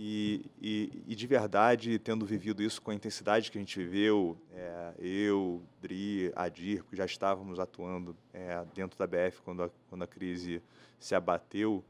E, 0.00 0.44
e, 0.62 1.02
e, 1.08 1.14
de 1.16 1.26
verdade, 1.26 1.98
tendo 1.98 2.24
vivido 2.24 2.62
isso 2.62 2.80
com 2.80 2.92
a 2.92 2.94
intensidade 2.94 3.50
que 3.50 3.58
a 3.58 3.60
gente 3.60 3.76
viveu, 3.82 4.38
é, 4.54 4.92
eu, 4.96 5.60
Dri, 5.82 6.32
Adir, 6.36 6.84
que 6.84 6.94
já 6.94 7.04
estávamos 7.04 7.58
atuando 7.58 8.16
é, 8.32 8.64
dentro 8.72 8.96
da 8.96 9.08
BF 9.08 9.42
quando 9.42 9.64
a, 9.64 9.70
quando 9.90 10.04
a 10.04 10.06
crise 10.06 10.62
se 11.00 11.16
abateu, 11.16 11.84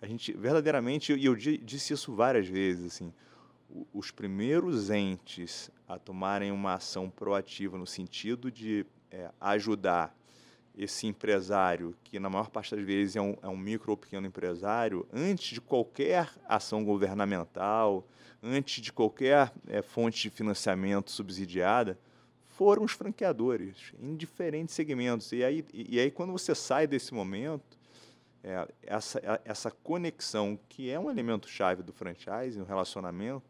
a 0.00 0.06
gente 0.06 0.32
verdadeiramente, 0.32 1.12
e 1.12 1.26
eu 1.26 1.36
disse 1.36 1.92
isso 1.92 2.14
várias 2.14 2.48
vezes, 2.48 2.94
assim, 2.94 3.12
os 3.92 4.10
primeiros 4.10 4.88
entes 4.88 5.70
a 5.86 5.98
tomarem 5.98 6.50
uma 6.50 6.72
ação 6.72 7.10
proativa 7.10 7.76
no 7.76 7.86
sentido 7.86 8.50
de 8.50 8.86
é, 9.10 9.30
ajudar 9.38 10.16
esse 10.76 11.06
empresário, 11.06 11.94
que 12.02 12.18
na 12.18 12.28
maior 12.28 12.50
parte 12.50 12.74
das 12.74 12.84
vezes 12.84 13.16
é 13.16 13.20
um, 13.20 13.36
é 13.42 13.48
um 13.48 13.56
micro 13.56 13.92
ou 13.92 13.96
pequeno 13.96 14.26
empresário, 14.26 15.06
antes 15.12 15.54
de 15.54 15.60
qualquer 15.60 16.30
ação 16.48 16.84
governamental, 16.84 18.06
antes 18.42 18.82
de 18.82 18.92
qualquer 18.92 19.52
é, 19.68 19.80
fonte 19.82 20.22
de 20.22 20.30
financiamento 20.30 21.10
subsidiada, 21.10 21.98
foram 22.48 22.84
os 22.84 22.92
franqueadores, 22.92 23.92
em 24.00 24.14
diferentes 24.16 24.74
segmentos. 24.74 25.32
E 25.32 25.42
aí, 25.42 25.64
e, 25.72 25.96
e 25.96 26.00
aí 26.00 26.10
quando 26.10 26.32
você 26.32 26.54
sai 26.54 26.86
desse 26.86 27.14
momento, 27.14 27.78
é, 28.42 28.68
essa, 28.82 29.40
essa 29.44 29.70
conexão, 29.70 30.58
que 30.68 30.90
é 30.90 30.98
um 30.98 31.10
elemento 31.10 31.48
chave 31.48 31.82
do 31.82 31.92
franchise, 31.92 32.58
no 32.58 32.64
relacionamento, 32.64 33.42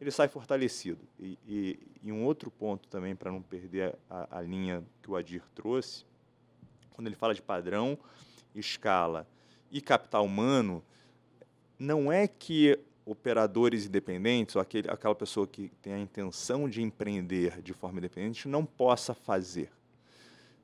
ele 0.00 0.10
sai 0.10 0.28
fortalecido. 0.28 1.06
E, 1.18 1.38
e, 1.46 1.78
e 2.02 2.12
um 2.12 2.24
outro 2.24 2.50
ponto 2.50 2.88
também, 2.88 3.14
para 3.14 3.30
não 3.30 3.42
perder 3.42 3.94
a, 4.08 4.38
a 4.38 4.42
linha 4.42 4.82
que 5.02 5.10
o 5.10 5.16
Adir 5.16 5.42
trouxe, 5.54 6.04
quando 7.00 7.06
ele 7.06 7.16
fala 7.16 7.34
de 7.34 7.40
padrão, 7.40 7.98
escala 8.54 9.26
e 9.72 9.80
capital 9.80 10.26
humano, 10.26 10.84
não 11.78 12.12
é 12.12 12.28
que 12.28 12.78
operadores 13.06 13.86
independentes, 13.86 14.54
ou 14.54 14.60
aquele, 14.60 14.90
aquela 14.90 15.14
pessoa 15.14 15.46
que 15.46 15.70
tem 15.80 15.94
a 15.94 15.98
intenção 15.98 16.68
de 16.68 16.82
empreender 16.82 17.62
de 17.62 17.72
forma 17.72 18.00
independente, 18.00 18.46
não 18.46 18.66
possa 18.66 19.14
fazer. 19.14 19.70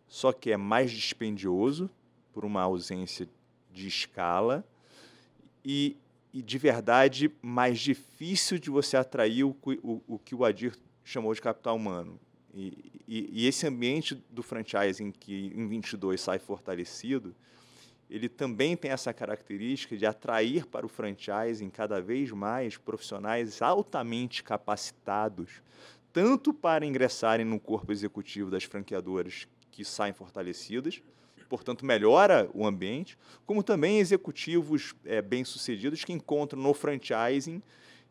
Só 0.07 0.31
que 0.31 0.51
é 0.51 0.59
mais 0.59 0.91
dispendioso, 0.91 1.89
por 2.35 2.45
uma 2.45 2.61
ausência 2.61 3.27
de 3.73 3.89
escala, 3.89 4.63
e, 5.65 5.97
e 6.35 6.43
de 6.43 6.59
verdade 6.59 7.33
mais 7.41 7.81
difícil 7.81 8.59
de 8.59 8.69
você 8.69 8.99
atrair 8.99 9.43
o, 9.43 9.57
o, 9.83 10.03
o 10.07 10.19
que 10.19 10.35
o 10.35 10.45
Adir 10.45 10.77
chamou 11.03 11.33
de 11.33 11.41
capital 11.41 11.77
humano. 11.77 12.21
E, 12.55 12.96
e, 13.09 13.45
e, 13.45 13.47
esse 13.47 13.67
ambiente 13.67 14.15
do 14.31 14.43
franchising 14.43 15.13
que 15.13 15.53
em 15.55 15.69
22 15.69 16.21
sai 16.21 16.39
fortalecido, 16.39 17.35
ele 18.11 18.29
também 18.29 18.77
tem 18.77 18.91
essa 18.91 19.13
característica 19.13 19.97
de 19.97 20.07
atrair 20.07 20.67
para 20.67 20.87
o 20.87 20.89
franchising 20.89 21.71
cada 21.71 22.01
vez 22.01 22.31
mais 22.31 22.77
profissionais 22.77 23.61
altamente 23.63 24.43
capacitados, 24.43 25.63
tanto 26.13 26.53
para 26.53 26.87
ingressarem 26.87 27.45
no 27.45 27.61
corpo 27.61 27.93
executivo 27.93 28.51
das 28.51 28.65
franqueadoras 28.65 29.47
que 29.71 29.85
saem 29.85 30.13
fortalecidas, 30.13 31.03
portanto 31.49 31.85
melhora 31.85 32.49
o 32.55 32.67
ambiente, 32.67 33.17
como 33.45 33.63
também 33.63 33.99
executivos 33.99 34.95
é, 35.05 35.23
bem-sucedidos 35.23 36.05
que 36.05 36.13
encontram 36.13 36.61
no 36.61 36.75
franchising 36.75 37.63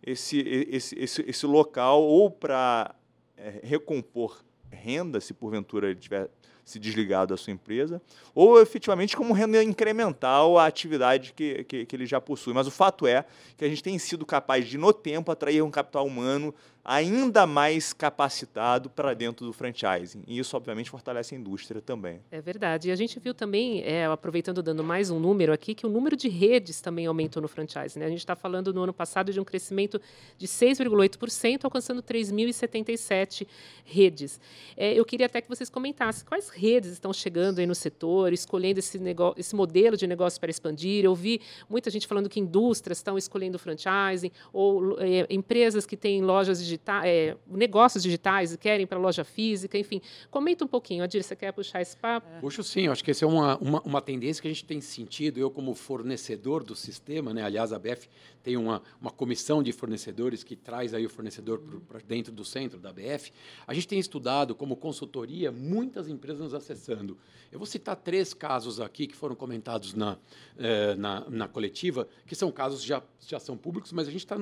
esse, 0.01 0.39
esse, 0.39 0.97
esse, 0.97 1.21
esse 1.27 1.45
local 1.45 2.01
ou 2.03 2.29
para 2.29 2.95
é, 3.35 3.59
recompor 3.63 4.43
renda, 4.72 5.19
se 5.19 5.34
porventura 5.34 5.93
tiver 5.95 6.29
se 6.65 6.79
desligar 6.79 7.27
da 7.27 7.38
sua 7.38 7.53
empresa, 7.53 8.01
ou 8.34 8.60
efetivamente 8.60 9.15
como 9.15 9.34
renda 9.34 9.63
incremental 9.63 10.57
à 10.57 10.65
atividade 10.65 11.31
que, 11.34 11.63
que, 11.65 11.86
que 11.86 11.95
ele 11.95 12.07
já 12.07 12.19
possui. 12.19 12.53
Mas 12.53 12.65
o 12.65 12.72
fato 12.72 13.05
é 13.05 13.24
que 13.55 13.63
a 13.63 13.69
gente 13.69 13.84
tem 13.84 13.98
sido 14.00 14.25
capaz 14.25 14.67
de, 14.67 14.75
no 14.75 14.91
tempo, 14.91 15.31
atrair 15.31 15.62
um 15.62 15.69
capital 15.69 16.07
humano 16.07 16.53
ainda 16.86 17.48
mais 17.48 17.91
capacitado 17.91 18.91
para 18.91 19.15
dentro 19.15 19.43
do 19.43 19.51
franchising. 19.51 20.22
E 20.27 20.38
isso, 20.38 20.55
obviamente, 20.55 20.91
fortalece 20.91 21.34
a 21.34 21.38
indústria 21.38 21.81
também. 21.81 22.22
É 22.29 22.39
verdade. 22.39 22.89
E 22.89 22.91
a 22.91 22.95
gente 22.95 23.19
viu 23.19 23.34
também, 23.34 23.81
é, 23.84 24.05
aproveitando, 24.05 24.62
dando 24.62 24.84
mais 24.84 25.10
um 25.10 25.19
número 25.19 25.51
aqui, 25.51 25.74
que 25.74 25.88
o 25.88 25.89
número 25.89 26.15
de 26.15 26.29
redes 26.29 26.79
também 26.81 27.07
aumentou 27.07 27.41
no 27.41 27.48
franchising. 27.48 28.00
Né? 28.00 28.05
A 28.05 28.10
gente 28.10 28.19
está 28.19 28.36
falando 28.36 28.72
no 28.72 28.84
ano 28.84 28.93
passado 28.93 29.34
de 29.34 29.39
um 29.39 29.43
crescimento 29.43 30.00
de 30.38 30.48
6,8%, 30.48 31.62
alcançando 31.63 32.03
3.077 32.03 33.48
redes. 33.84 34.39
É, 34.77 34.93
eu 34.93 35.03
queria 35.03 35.25
até 35.25 35.41
que 35.41 35.50
vocês 35.50 35.72
comentassem 35.72 36.24
quais 36.24 36.50
redes 36.55 36.91
estão 36.91 37.12
chegando 37.13 37.59
aí 37.59 37.65
no 37.65 37.75
setor, 37.75 38.33
escolhendo 38.33 38.79
esse, 38.79 38.97
negócio, 38.97 39.39
esse 39.39 39.55
modelo 39.55 39.95
de 39.97 40.07
negócio 40.07 40.39
para 40.39 40.50
expandir. 40.50 41.05
Eu 41.05 41.15
vi 41.15 41.41
muita 41.69 41.89
gente 41.89 42.07
falando 42.07 42.29
que 42.29 42.39
indústrias 42.39 42.97
estão 42.97 43.17
escolhendo 43.17 43.59
franchising, 43.59 44.31
ou 44.51 45.00
é, 45.00 45.27
empresas 45.29 45.85
que 45.85 45.97
têm 45.97 46.21
lojas 46.21 46.59
digitais 46.59 47.05
é, 47.05 47.35
negócios 47.47 48.03
digitais 48.03 48.53
e 48.53 48.57
querem 48.57 48.88
para 48.88 48.97
loja 48.97 49.24
física, 49.24 49.77
enfim. 49.77 50.01
Comenta 50.29 50.65
um 50.65 50.67
pouquinho, 50.67 51.03
Adir, 51.03 51.24
você 51.24 51.35
quer 51.35 51.51
puxar 51.51 51.81
esse 51.81 51.95
papo? 51.95 52.27
É. 52.35 52.39
Puxo 52.39 52.63
sim, 52.63 52.88
acho 52.88 53.03
que 53.03 53.12
essa 53.12 53.25
é 53.25 53.27
uma, 53.27 53.57
uma, 53.57 53.81
uma, 53.81 54.01
tendência 54.01 54.41
que 54.41 54.47
a 54.47 54.51
gente 54.51 54.65
tem 54.65 54.81
sentido, 54.81 55.39
eu 55.39 55.50
como 55.50 55.74
fornecedor 55.74 56.63
do 56.63 56.75
sistema, 56.75 57.33
né? 57.33 57.43
aliás, 57.43 57.74
a 57.74 57.79
BF 57.79 58.07
tem 58.43 58.57
uma, 58.57 58.81
uma 59.01 59.09
comissão 59.09 59.63
de 59.63 59.71
fornecedores 59.71 60.43
que 60.43 60.55
traz 60.55 60.93
aí 60.93 61.05
o 61.05 61.09
fornecedor 61.09 61.59
para 61.88 62.00
dentro 62.00 62.31
do 62.31 62.45
centro 62.45 62.79
da 62.79 62.93
BF. 62.93 63.31
A 63.65 63.74
gente 63.74 63.88
tem 63.88 63.97
estudado 63.97 64.53
como 64.53 64.75
consultoria 64.75 65.51
muitas 65.51 66.07
empresas 66.07 66.44
nos 66.45 66.53
acessando. 66.53 67.17
Eu 67.51 67.59
vou 67.59 67.65
citar 67.65 67.95
três 67.95 68.33
casos 68.33 68.79
aqui 68.79 69.07
que 69.07 69.15
foram 69.15 69.35
comentados 69.35 69.93
na, 69.93 70.17
eh, 70.57 70.95
na, 70.95 71.29
na 71.29 71.47
coletiva, 71.47 72.07
que 72.25 72.35
são 72.35 72.51
casos 72.51 72.81
que 72.81 72.87
já, 72.87 73.03
já 73.19 73.39
são 73.39 73.57
públicos, 73.57 73.91
mas 73.91 74.07
a 74.07 74.11
gente 74.11 74.25
está 74.25 74.37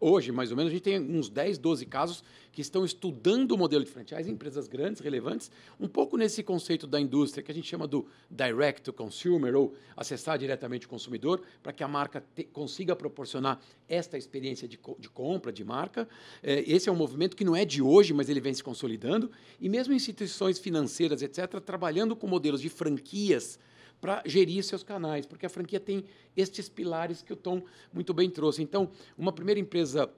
hoje, 0.00 0.32
mais 0.32 0.50
ou 0.50 0.56
menos, 0.56 0.70
a 0.70 0.74
gente 0.74 0.82
tem 0.82 1.00
uns 1.00 1.28
10, 1.28 1.58
12 1.58 1.86
casos 1.86 2.24
que 2.52 2.60
estão 2.60 2.84
estudando 2.84 3.52
o 3.52 3.58
modelo 3.58 3.84
de 3.84 3.90
franchise, 3.90 4.30
empresas 4.30 4.66
grandes, 4.66 5.00
relevantes, 5.00 5.50
um 5.78 5.86
pouco 5.86 6.16
nesse 6.16 6.42
conceito 6.42 6.86
da 6.86 7.00
indústria 7.00 7.42
que 7.42 7.50
a 7.50 7.54
gente 7.54 7.68
chama 7.68 7.86
do 7.86 8.06
direct 8.30 8.82
to 8.82 8.92
consumer, 8.92 9.54
ou 9.54 9.74
acessar 9.96 10.38
diretamente 10.38 10.86
o 10.86 10.88
consumidor, 10.88 11.40
para 11.62 11.72
que 11.72 11.82
a 11.82 11.88
marca 11.88 12.24
te, 12.34 12.44
consiga 12.44 12.96
proporcionar 12.96 13.60
esta 13.88 14.18
experiência 14.18 14.66
de, 14.66 14.78
de 14.98 15.08
compra, 15.08 15.52
de 15.52 15.64
marca. 15.64 16.08
É, 16.42 16.60
esse 16.70 16.88
é 16.88 16.92
um 16.92 16.96
movimento 16.96 17.36
que 17.36 17.44
não 17.44 17.54
é 17.54 17.64
de 17.64 17.80
hoje, 17.80 18.12
mas 18.12 18.28
ele 18.28 18.40
vem 18.40 18.54
se 18.54 18.62
consolidando, 18.62 19.30
e 19.60 19.68
mesmo 19.68 19.94
instituições 19.94 20.58
financeiras, 20.58 21.22
etc., 21.22 21.60
trabalhando 21.60 22.16
com 22.16 22.26
modelos 22.26 22.60
de 22.60 22.68
franquias 22.68 23.58
para 24.00 24.22
gerir 24.24 24.62
seus 24.62 24.82
canais, 24.82 25.26
porque 25.26 25.46
a 25.46 25.48
franquia 25.48 25.80
tem 25.80 26.04
estes 26.36 26.68
pilares 26.68 27.22
que 27.22 27.32
o 27.32 27.36
Tom 27.36 27.62
muito 27.92 28.14
bem 28.14 28.30
trouxe. 28.30 28.62
Então, 28.62 28.90
uma 29.16 29.32
primeira 29.32 29.60
empresa 29.60 30.10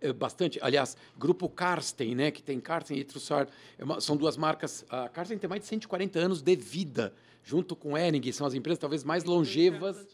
é, 0.00 0.12
bastante, 0.12 0.58
aliás, 0.60 0.96
grupo 1.16 1.48
Karsten, 1.48 2.14
né, 2.14 2.30
que 2.30 2.42
tem 2.42 2.58
Karsten 2.60 2.98
e 2.98 3.04
Trussard, 3.04 3.50
é 3.78 4.00
são 4.00 4.16
duas 4.16 4.36
marcas. 4.36 4.84
A 4.88 5.08
Karsten 5.08 5.38
tem 5.38 5.48
mais 5.48 5.62
de 5.62 5.68
140 5.68 6.18
anos 6.18 6.42
de 6.42 6.56
vida, 6.56 7.14
junto 7.44 7.76
com 7.76 7.96
Enig, 7.96 8.32
são 8.32 8.46
as 8.46 8.54
empresas 8.54 8.78
talvez 8.78 9.04
mais 9.04 9.24
longevas 9.24 10.06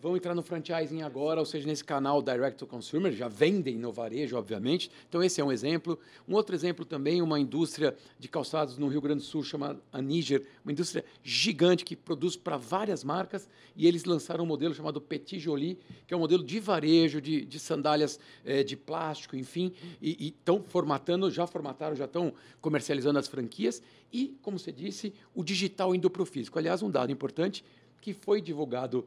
vão 0.00 0.16
entrar 0.16 0.34
no 0.34 0.42
franchising 0.42 1.02
agora, 1.02 1.40
ou 1.40 1.46
seja, 1.46 1.66
nesse 1.66 1.84
canal 1.84 2.22
direct 2.22 2.58
to 2.58 2.66
consumer, 2.66 3.12
já 3.12 3.28
vendem 3.28 3.76
no 3.76 3.92
varejo, 3.92 4.36
obviamente. 4.36 4.90
Então 5.08 5.22
esse 5.22 5.40
é 5.40 5.44
um 5.44 5.52
exemplo. 5.52 5.98
Um 6.26 6.34
outro 6.34 6.54
exemplo 6.54 6.84
também, 6.84 7.20
uma 7.20 7.38
indústria 7.38 7.94
de 8.18 8.28
calçados 8.28 8.78
no 8.78 8.88
Rio 8.88 9.00
Grande 9.00 9.20
do 9.20 9.26
Sul 9.26 9.42
chamada 9.44 9.80
a 9.92 10.00
Niger, 10.00 10.46
uma 10.64 10.72
indústria 10.72 11.04
gigante 11.22 11.84
que 11.84 11.94
produz 11.94 12.36
para 12.36 12.56
várias 12.56 13.04
marcas, 13.04 13.48
e 13.76 13.86
eles 13.86 14.04
lançaram 14.04 14.44
um 14.44 14.46
modelo 14.46 14.74
chamado 14.74 15.00
Petit 15.00 15.38
Jolie, 15.38 15.78
que 16.06 16.14
é 16.14 16.16
um 16.16 16.20
modelo 16.20 16.42
de 16.42 16.58
varejo, 16.58 17.20
de, 17.20 17.44
de 17.44 17.58
sandálias 17.58 18.18
é, 18.44 18.62
de 18.62 18.76
plástico, 18.76 19.36
enfim, 19.36 19.72
e 20.00 20.28
estão 20.28 20.62
formatando, 20.62 21.30
já 21.30 21.46
formataram, 21.46 21.94
já 21.94 22.06
estão 22.06 22.32
comercializando 22.60 23.18
as 23.18 23.28
franquias, 23.28 23.82
e, 24.12 24.36
como 24.42 24.58
você 24.58 24.72
disse, 24.72 25.12
o 25.34 25.44
digital 25.44 25.94
indo 25.94 26.10
para 26.10 26.22
o 26.22 26.26
físico. 26.26 26.58
Aliás, 26.58 26.82
um 26.82 26.90
dado 26.90 27.12
importante 27.12 27.64
que 28.00 28.12
foi 28.12 28.40
divulgado 28.40 29.06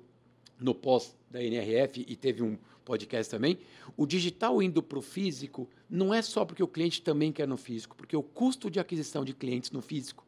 no 0.60 0.74
pós 0.74 1.16
da 1.30 1.44
NRF 1.44 2.06
e 2.08 2.16
teve 2.16 2.44
um 2.44 2.58
podcast 2.86 3.32
também, 3.32 3.58
o 3.96 4.06
digital 4.06 4.62
indo 4.62 4.84
para 4.84 5.00
o 5.00 5.02
físico 5.02 5.70
não 5.90 6.14
é 6.14 6.22
só 6.22 6.46
porque 6.46 6.64
o 6.64 6.68
cliente 6.68 7.02
também 7.02 7.32
quer 7.32 7.48
no 7.48 7.58
físico, 7.58 7.96
porque 7.96 8.16
o 8.16 8.24
custo 8.24 8.70
de 8.70 8.80
aquisição 8.80 9.24
de 9.24 9.34
clientes 9.34 9.72
no 9.72 9.82
físico 9.82 10.26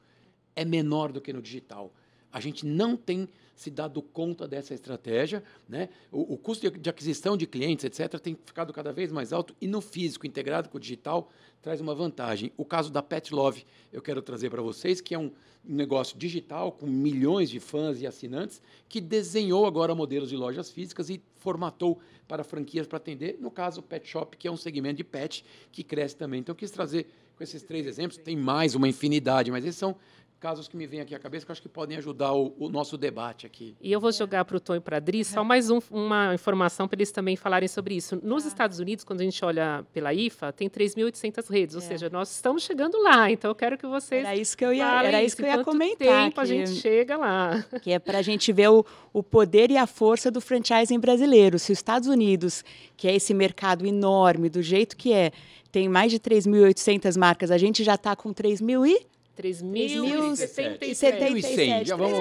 é 0.56 0.64
menor 0.64 1.12
do 1.12 1.22
que 1.22 1.34
no 1.34 1.42
digital. 1.42 1.94
A 2.32 2.40
gente 2.40 2.66
não 2.66 2.96
tem 2.96 3.28
se 3.56 3.72
dado 3.72 4.02
conta 4.02 4.48
dessa 4.48 4.74
estratégia, 4.74 5.44
né? 5.68 5.90
O, 6.12 6.34
o 6.34 6.38
custo 6.38 6.70
de, 6.70 6.90
aquisição 6.90 7.38
de 7.38 7.48
clientes, 7.48 7.86
etc., 7.86 8.20
tem 8.20 8.38
ficado 8.46 8.74
cada 8.74 8.92
vez 8.92 9.12
mais 9.12 9.32
alto 9.32 9.56
e 9.62 9.68
no 9.68 9.82
físico 9.82 10.28
integrado 10.28 10.70
com 10.70 10.78
o 10.78 10.80
digital 10.80 11.30
traz 11.62 11.82
uma 11.82 11.96
vantagem. 11.96 12.52
O 12.58 12.66
caso 12.66 12.92
da 12.92 13.02
Pet 13.02 13.34
Love 13.34 13.66
eu 13.92 14.02
quero 14.02 14.22
trazer 14.22 14.50
para 14.50 14.62
vocês, 14.62 15.02
que 15.02 15.16
é 15.16 15.20
um 15.20 15.32
negócio 15.64 16.18
digital 16.18 16.72
com 16.72 16.86
milhões 16.86 17.50
de 17.50 17.60
fãs 17.60 18.02
e 18.02 18.06
assinantes 18.06 18.62
que 18.88 19.02
desenhou 19.02 19.66
agora 19.66 19.96
modelos 19.96 20.30
de 20.30 20.36
lojas 20.36 20.70
físicas 20.70 21.10
e 21.10 21.22
formatou 21.38 22.00
para 22.28 22.44
franquias 22.44 22.88
para 22.88 22.98
atender, 22.98 23.38
no 23.40 23.52
caso, 23.52 23.80
o 23.80 23.84
Pet 23.84 24.08
Shop, 24.08 24.36
que 24.38 24.48
é 24.48 24.52
um 24.52 24.58
segmento 24.58 24.98
de 24.98 25.04
pet 25.04 25.46
que 25.72 25.84
cresce 25.84 26.16
também. 26.16 26.40
Então, 26.40 26.54
eu 26.54 26.58
quis 26.58 26.72
trazer 26.72 27.08
com 27.36 27.44
esses 27.44 27.62
três 27.64 27.86
exemplos, 27.86 28.18
tem 28.18 28.36
mais 28.36 28.76
uma 28.76 28.88
infinidade, 28.88 29.52
mas 29.52 29.66
esses 29.66 29.78
são 29.78 29.96
casos 30.40 30.68
que 30.68 30.78
me 30.78 30.86
vêm 30.86 31.02
aqui 31.02 31.16
à 31.16 31.20
cabeça 31.20 31.46
que 31.46 31.52
eu 31.52 31.54
acho 31.54 31.62
que 31.62 31.70
podem 31.70 31.98
ajudar 31.98 32.34
o, 32.34 32.54
o 32.60 32.70
nosso 32.70 32.98
debate 32.98 33.46
aqui. 33.46 33.76
E 33.82 33.92
eu 33.92 34.00
vou 34.00 34.12
jogar 34.12 34.46
para 34.46 34.58
o 34.58 34.60
Tom 34.60 34.76
e 34.76 34.80
para 34.80 34.98
a 34.98 35.00
Adri 35.00 35.24
só 35.24 35.44
mais 35.44 35.70
um, 35.70 35.80
uma 35.90 36.34
informação 36.34 36.88
para 36.88 36.98
eles 36.98 37.12
também 37.12 37.36
falarem 37.36 37.68
sobre 37.68 37.96
isso. 37.96 38.20
Nos 38.24 38.46
ah. 38.46 38.48
Estados 38.48 38.80
Unidos, 38.80 39.04
quando 39.04 39.22
a 39.22 39.24
gente 39.24 39.44
olha 39.44 39.86
pela 39.94 40.14
IFA, 40.14 40.52
tem 40.52 40.70
3.800 40.70 41.50
redes, 41.50 41.76
é. 41.76 41.78
ou 41.78 41.82
seja, 41.82 42.10
nós 42.10 42.32
estamos 42.32 42.64
chegando 42.64 43.02
lá. 43.02 43.32
Então 43.32 43.50
eu 43.52 43.56
quero 43.56 43.78
que 43.78 43.88
vocês 43.88 44.26
Era 44.26 44.36
isso 44.36 44.58
que 44.58 44.66
eu 44.66 44.74
ia, 44.74 45.04
era 45.04 45.24
isso 45.24 45.36
que 45.36 45.44
eu 45.44 45.48
ia 45.48 45.64
comentar. 45.64 45.98
tempo 45.98 46.36
que, 46.36 46.40
a 46.42 46.46
gente 46.46 46.72
chega 46.76 47.18
lá. 47.18 47.66
Que 47.82 47.92
é 47.92 48.00
para 48.00 48.20
a 48.20 48.22
gente 48.22 48.52
ver 48.52 48.70
o, 48.70 48.86
o 49.14 49.24
poder 49.24 49.72
e 49.72 49.78
a 49.78 49.88
força 49.88 50.30
do 50.30 50.42
franchising 50.42 51.00
brasileiro. 51.00 51.58
Se 51.58 51.72
os 51.72 51.80
Estados 51.80 52.08
Unidos, 52.08 52.64
que 52.96 53.08
é 53.08 53.16
esse 53.16 53.34
mercado 53.34 53.86
enorme, 53.86 54.50
do 54.50 54.62
jeito 54.62 54.96
que 54.96 55.14
é, 55.14 55.32
tem 55.72 55.90
mais 55.90 56.12
de 56.12 56.20
3.800 56.20 57.18
marcas, 57.18 57.52
a 57.52 57.58
gente 57.58 57.84
já 57.84 57.96
está 57.96 58.16
com 58.16 58.34
3.000 58.34 58.88
e 58.88 59.15
3.077. 59.38 61.86
Já 61.86 61.96
vamos 61.96 62.18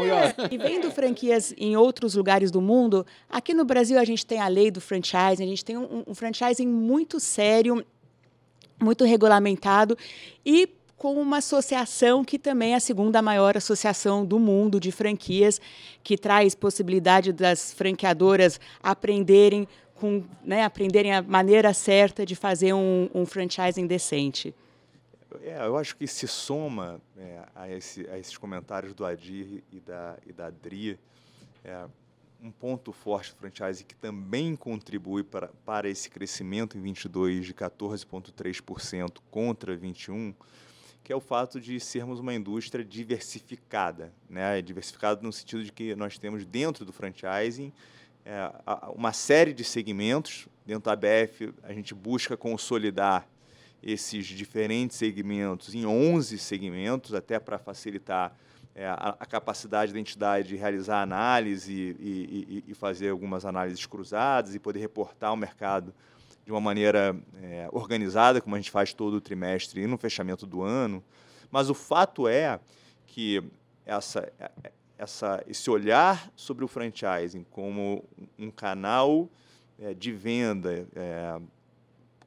E 0.50 0.58
vendo 0.58 0.90
franquias 0.90 1.54
em 1.56 1.74
outros 1.76 2.14
lugares 2.14 2.50
do 2.50 2.60
mundo, 2.60 3.06
aqui 3.30 3.54
no 3.54 3.64
Brasil 3.64 3.98
a 3.98 4.04
gente 4.04 4.26
tem 4.26 4.40
a 4.40 4.48
lei 4.48 4.70
do 4.70 4.80
franchising, 4.80 5.42
a 5.42 5.46
gente 5.46 5.64
tem 5.64 5.78
um, 5.78 6.04
um 6.06 6.14
franchising 6.14 6.66
muito 6.66 7.20
sério, 7.20 7.84
muito 8.80 9.04
regulamentado 9.04 9.96
e 10.44 10.68
com 10.96 11.20
uma 11.20 11.38
associação 11.38 12.24
que 12.24 12.38
também 12.38 12.72
é 12.72 12.76
a 12.76 12.80
segunda 12.80 13.20
maior 13.20 13.56
associação 13.56 14.24
do 14.24 14.38
mundo 14.38 14.80
de 14.80 14.90
franquias, 14.90 15.60
que 16.02 16.16
traz 16.16 16.54
possibilidade 16.54 17.30
das 17.32 17.74
franqueadoras 17.74 18.58
aprenderem 18.82 19.68
com, 19.94 20.24
né, 20.42 20.64
aprenderem 20.64 21.12
a 21.12 21.22
maneira 21.22 21.72
certa 21.72 22.26
de 22.26 22.34
fazer 22.34 22.72
um, 22.72 23.08
um 23.14 23.26
franchising 23.26 23.86
decente. 23.86 24.54
É, 25.42 25.66
eu 25.66 25.76
acho 25.76 25.96
que 25.96 26.06
se 26.06 26.26
soma 26.26 27.00
é, 27.16 27.44
a, 27.54 27.70
esse, 27.70 28.08
a, 28.08 28.18
esses 28.18 28.36
comentários 28.36 28.94
do 28.94 29.04
Adir 29.04 29.64
e 29.72 29.80
da, 29.80 30.18
e 30.26 30.32
da 30.32 30.46
Adri 30.46 30.98
é, 31.64 31.86
um 32.42 32.50
ponto 32.50 32.92
forte 32.92 33.32
do 33.32 33.38
franchise 33.38 33.84
que 33.84 33.94
também 33.94 34.54
contribui 34.54 35.22
para, 35.22 35.48
para 35.64 35.88
esse 35.88 36.10
crescimento 36.10 36.76
em 36.76 36.82
22 36.82 37.46
de 37.46 37.54
14,3% 37.54 39.18
contra 39.30 39.74
21, 39.74 40.34
que 41.02 41.12
é 41.12 41.16
o 41.16 41.20
fato 41.20 41.60
de 41.60 41.80
sermos 41.80 42.20
uma 42.20 42.34
indústria 42.34 42.84
diversificada, 42.84 44.12
né? 44.28 44.60
diversificada 44.60 45.22
no 45.22 45.32
sentido 45.32 45.64
de 45.64 45.72
que 45.72 45.94
nós 45.94 46.18
temos 46.18 46.44
dentro 46.44 46.84
do 46.84 46.92
franchising 46.92 47.72
é, 48.24 48.50
uma 48.94 49.12
série 49.12 49.52
de 49.52 49.64
segmentos. 49.64 50.48
Dentro 50.66 50.84
da 50.84 50.96
BF, 50.96 51.52
a 51.62 51.74
gente 51.74 51.94
busca 51.94 52.36
consolidar 52.38 53.28
esses 53.84 54.26
diferentes 54.26 54.96
segmentos 54.96 55.74
em 55.74 55.84
11 55.84 56.38
segmentos, 56.38 57.12
até 57.12 57.38
para 57.38 57.58
facilitar 57.58 58.34
é, 58.74 58.86
a, 58.86 59.14
a, 59.20 59.26
capacidade 59.26 59.92
da 59.92 60.00
entidade 60.00 60.48
de 60.48 60.56
realizar 60.56 61.02
análise 61.02 61.96
e, 62.00 62.64
e, 62.66 62.70
e, 62.70 62.74
fazer 62.74 63.10
algumas 63.10 63.44
análises 63.44 63.84
cruzadas 63.86 64.54
e 64.54 64.58
poder 64.58 64.80
reportar 64.80 65.32
o 65.32 65.36
mercado 65.36 65.94
de 66.44 66.50
uma 66.50 66.60
maneira 66.60 67.16
é, 67.40 67.68
organizada, 67.70 68.40
como 68.40 68.56
a 68.56 68.58
gente 68.58 68.70
faz 68.70 68.92
todo 68.92 69.14
o 69.14 69.20
trimestre 69.20 69.82
e 69.82 69.86
no 69.86 69.96
fechamento 69.96 70.46
do 70.46 70.62
ano. 70.62 71.04
Mas 71.50 71.70
o 71.70 71.74
fato 71.74 72.26
é 72.26 72.58
que 73.06 73.44
essa, 73.86 74.32
essa, 74.98 75.44
esse 75.46 75.70
olhar 75.70 76.30
sobre 76.34 76.64
o 76.64 76.68
franchising 76.68 77.44
como 77.50 78.02
um 78.38 78.50
canal 78.50 79.28
é, 79.78 79.94
de 79.94 80.10
venda 80.10 80.86
é, 80.96 81.40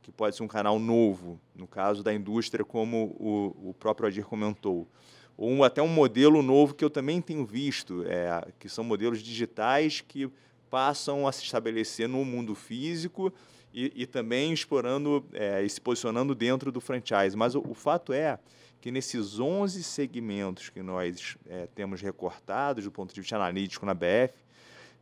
que 0.08 0.12
pode 0.14 0.38
ser 0.38 0.42
um 0.44 0.48
canal 0.48 0.80
novo, 0.80 1.38
no 1.54 1.68
caso 1.68 2.02
da 2.02 2.14
indústria, 2.14 2.64
como 2.64 3.14
o, 3.20 3.72
o 3.72 3.74
próprio 3.74 4.08
Adir 4.08 4.24
comentou. 4.24 4.88
Ou 5.36 5.66
até 5.66 5.82
um 5.82 5.88
modelo 5.90 6.42
novo 6.42 6.74
que 6.74 6.86
eu 6.86 6.90
também 6.90 7.22
tenho 7.22 7.46
visto, 7.46 8.06
é, 8.08 8.48
que 8.58 8.70
são 8.70 8.86
modelos 8.86 9.20
digitais 9.20 10.00
que 10.00 10.32
passam 10.70 11.28
a 11.28 11.32
se 11.34 11.44
estabelecer 11.44 12.08
no 12.08 12.24
mundo 12.24 12.56
físico 12.56 13.34
e, 13.74 13.92
e 13.94 14.06
também 14.06 14.54
explorando 14.54 15.26
é, 15.34 15.62
e 15.62 15.70
se 15.70 15.82
posicionando 15.82 16.34
dentro 16.34 16.72
do 16.72 16.80
franchise. 16.80 17.36
Mas 17.36 17.54
o, 17.54 17.60
o 17.68 17.74
fato 17.74 18.14
é 18.14 18.40
que 18.80 18.90
nesses 18.90 19.42
11 19.42 19.84
segmentos 19.84 20.70
que 20.70 20.82
nós 20.82 21.38
é, 21.46 21.68
temos 21.76 22.02
recortados 22.02 22.86
do 22.86 22.92
ponto 22.94 23.14
de 23.14 23.20
vista 23.20 23.36
analítico 23.36 23.86
na 23.86 23.94
BF, 23.94 24.34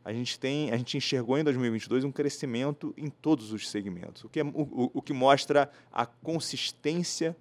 a 0.06 0.12
gente 0.12 0.38
tem, 0.38 0.70
a 0.70 0.76
gente 0.76 0.96
enxergou 0.96 1.36
em 1.36 1.42
2022 1.42 2.04
um 2.04 2.12
crescimento 2.12 2.94
em 2.96 3.10
todos 3.10 3.50
os 3.52 3.68
segmentos, 3.68 4.22
o 4.22 4.28
que, 4.28 4.38
é, 4.38 4.44
o, 4.44 4.88
o 4.94 5.02
que 5.02 5.12
mostra 5.12 5.68
a 5.92 6.06
consistência 6.06 7.36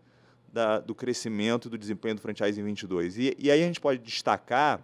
da, 0.51 0.79
do 0.79 0.95
crescimento 0.95 1.69
do 1.69 1.77
desempenho 1.77 2.15
do 2.15 2.21
franchise 2.21 2.59
em 2.59 2.63
22. 2.63 3.19
E, 3.19 3.35
e 3.37 3.51
aí 3.51 3.61
a 3.61 3.67
gente 3.67 3.79
pode 3.79 4.01
destacar 4.01 4.81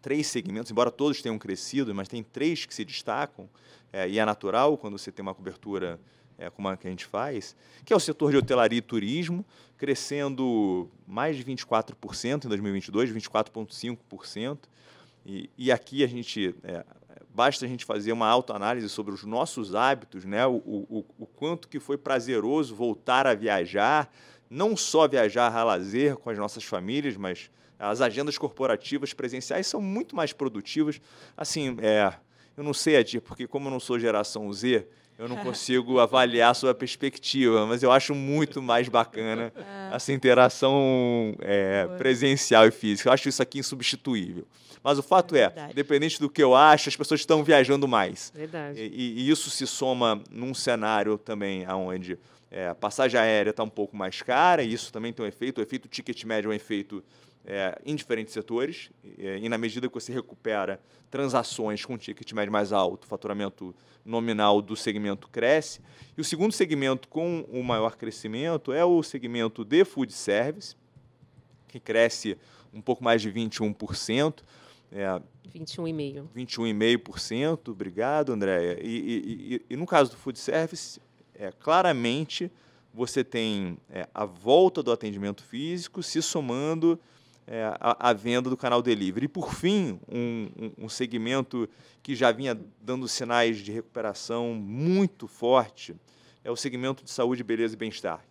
três 0.00 0.28
segmentos, 0.28 0.70
embora 0.70 0.90
todos 0.90 1.20
tenham 1.20 1.38
crescido, 1.38 1.94
mas 1.94 2.08
tem 2.08 2.22
três 2.22 2.64
que 2.64 2.74
se 2.74 2.86
destacam, 2.86 3.50
é, 3.92 4.08
e 4.08 4.18
é 4.18 4.24
natural 4.24 4.78
quando 4.78 4.96
você 4.96 5.12
tem 5.12 5.22
uma 5.22 5.34
cobertura 5.34 6.00
é, 6.38 6.48
como 6.48 6.68
a 6.68 6.76
que 6.78 6.86
a 6.86 6.90
gente 6.90 7.04
faz, 7.04 7.54
que 7.84 7.92
é 7.92 7.96
o 7.96 8.00
setor 8.00 8.30
de 8.30 8.38
hotelaria 8.38 8.78
e 8.78 8.82
turismo, 8.82 9.44
crescendo 9.76 10.88
mais 11.06 11.36
de 11.36 11.44
24% 11.44 12.46
em 12.46 12.48
2022, 12.48 13.10
24,5%. 13.10 14.60
E, 15.28 15.50
e 15.58 15.70
aqui 15.70 16.02
a 16.02 16.06
gente 16.06 16.54
é, 16.64 16.82
basta 17.34 17.66
a 17.66 17.68
gente 17.68 17.84
fazer 17.84 18.12
uma 18.12 18.26
autoanálise 18.26 18.88
sobre 18.88 19.12
os 19.12 19.24
nossos 19.24 19.74
hábitos, 19.74 20.24
né? 20.24 20.46
O, 20.46 20.54
o, 20.54 21.04
o, 21.18 21.26
quanto 21.26 21.68
que 21.68 21.78
foi 21.78 21.98
prazeroso 21.98 22.74
voltar 22.74 23.26
a 23.26 23.34
viajar, 23.34 24.10
não 24.48 24.74
só 24.74 25.06
viajar 25.06 25.54
a 25.54 25.62
lazer 25.62 26.16
com 26.16 26.30
as 26.30 26.38
nossas 26.38 26.64
famílias, 26.64 27.14
mas 27.18 27.50
as 27.78 28.00
agendas 28.00 28.38
corporativas 28.38 29.12
presenciais 29.12 29.66
são 29.66 29.82
muito 29.82 30.16
mais 30.16 30.32
produtivas. 30.32 30.98
Assim, 31.36 31.76
é, 31.82 32.10
eu 32.56 32.64
não 32.64 32.72
sei, 32.72 32.96
Adir, 32.96 33.20
porque 33.20 33.46
como 33.46 33.68
eu 33.68 33.70
não 33.70 33.80
sou 33.80 33.98
geração 33.98 34.50
Z, 34.50 34.88
eu 35.18 35.28
não 35.28 35.36
consigo 35.44 36.00
avaliar 36.00 36.52
a 36.52 36.54
sua 36.54 36.74
perspectiva, 36.74 37.66
mas 37.66 37.82
eu 37.82 37.92
acho 37.92 38.14
muito 38.14 38.62
mais 38.62 38.88
bacana 38.88 39.52
ah. 39.54 39.90
essa 39.94 40.10
interação 40.10 41.36
é, 41.40 41.86
presencial 41.98 42.66
e 42.66 42.70
física. 42.70 43.10
Eu 43.10 43.12
acho 43.12 43.28
isso 43.28 43.42
aqui 43.42 43.58
insubstituível. 43.58 44.46
Mas 44.82 44.98
o 44.98 45.02
fato 45.02 45.34
é, 45.34 45.52
é 45.54 45.70
independente 45.70 46.20
do 46.20 46.28
que 46.30 46.42
eu 46.42 46.54
acho, 46.54 46.88
as 46.88 46.96
pessoas 46.96 47.20
estão 47.20 47.42
viajando 47.42 47.86
mais. 47.86 48.32
Verdade. 48.34 48.80
E, 48.80 49.20
e 49.20 49.30
isso 49.30 49.50
se 49.50 49.66
soma 49.66 50.22
num 50.30 50.54
cenário 50.54 51.18
também 51.18 51.66
onde 51.68 52.18
é, 52.50 52.68
a 52.68 52.74
passagem 52.74 53.20
aérea 53.20 53.50
está 53.50 53.62
um 53.62 53.68
pouco 53.68 53.96
mais 53.96 54.22
cara, 54.22 54.62
e 54.62 54.72
isso 54.72 54.92
também 54.92 55.12
tem 55.12 55.24
um 55.24 55.28
efeito. 55.28 55.58
O 55.58 55.62
efeito 55.62 55.88
ticket 55.88 56.24
médio 56.24 56.50
é 56.50 56.52
um 56.52 56.54
efeito 56.54 57.04
é, 57.44 57.78
em 57.84 57.94
diferentes 57.94 58.32
setores, 58.32 58.90
e, 59.02 59.24
e 59.42 59.48
na 59.48 59.58
medida 59.58 59.88
que 59.88 59.94
você 59.94 60.12
recupera 60.12 60.80
transações 61.10 61.84
com 61.84 61.96
ticket 61.96 62.32
médio 62.32 62.52
mais 62.52 62.72
alto, 62.72 63.04
o 63.04 63.06
faturamento 63.06 63.74
nominal 64.04 64.60
do 64.62 64.76
segmento 64.76 65.28
cresce. 65.28 65.80
E 66.16 66.20
o 66.20 66.24
segundo 66.24 66.52
segmento 66.52 67.08
com 67.08 67.46
o 67.50 67.62
maior 67.62 67.96
crescimento 67.96 68.72
é 68.72 68.84
o 68.84 69.02
segmento 69.02 69.64
de 69.64 69.84
food 69.84 70.12
service, 70.12 70.74
que 71.68 71.78
cresce 71.78 72.36
um 72.72 72.80
pouco 72.80 73.04
mais 73.04 73.20
de 73.20 73.30
21%. 73.30 74.42
É, 74.90 75.20
21,5%. 75.54 76.28
21,5%, 76.34 77.68
obrigado, 77.68 78.32
Andréia. 78.32 78.78
E, 78.82 78.88
e, 78.88 79.54
e, 79.54 79.62
e, 79.70 79.76
no 79.76 79.86
caso 79.86 80.10
do 80.10 80.16
food 80.16 80.38
service, 80.38 81.00
é, 81.34 81.52
claramente 81.52 82.50
você 82.92 83.22
tem 83.22 83.78
é, 83.90 84.08
a 84.14 84.24
volta 84.24 84.82
do 84.82 84.90
atendimento 84.90 85.42
físico 85.42 86.02
se 86.02 86.20
somando 86.22 86.98
é, 87.46 87.64
a, 87.80 88.10
a, 88.10 88.12
venda 88.12 88.50
do 88.50 88.56
canal 88.56 88.82
delivery. 88.82 89.24
E, 89.26 89.28
por 89.28 89.54
fim, 89.54 89.98
um, 90.08 90.48
um, 90.58 90.84
um, 90.84 90.88
segmento 90.88 91.68
que 92.02 92.14
já 92.14 92.30
vinha 92.30 92.58
dando 92.80 93.08
sinais 93.08 93.58
de 93.58 93.72
recuperação 93.72 94.54
muito 94.54 95.26
forte 95.26 95.94
é 96.44 96.50
o 96.50 96.56
segmento 96.56 97.04
de 97.04 97.10
saúde, 97.10 97.42
beleza 97.42 97.74
e 97.74 97.76
bem-estar, 97.76 98.22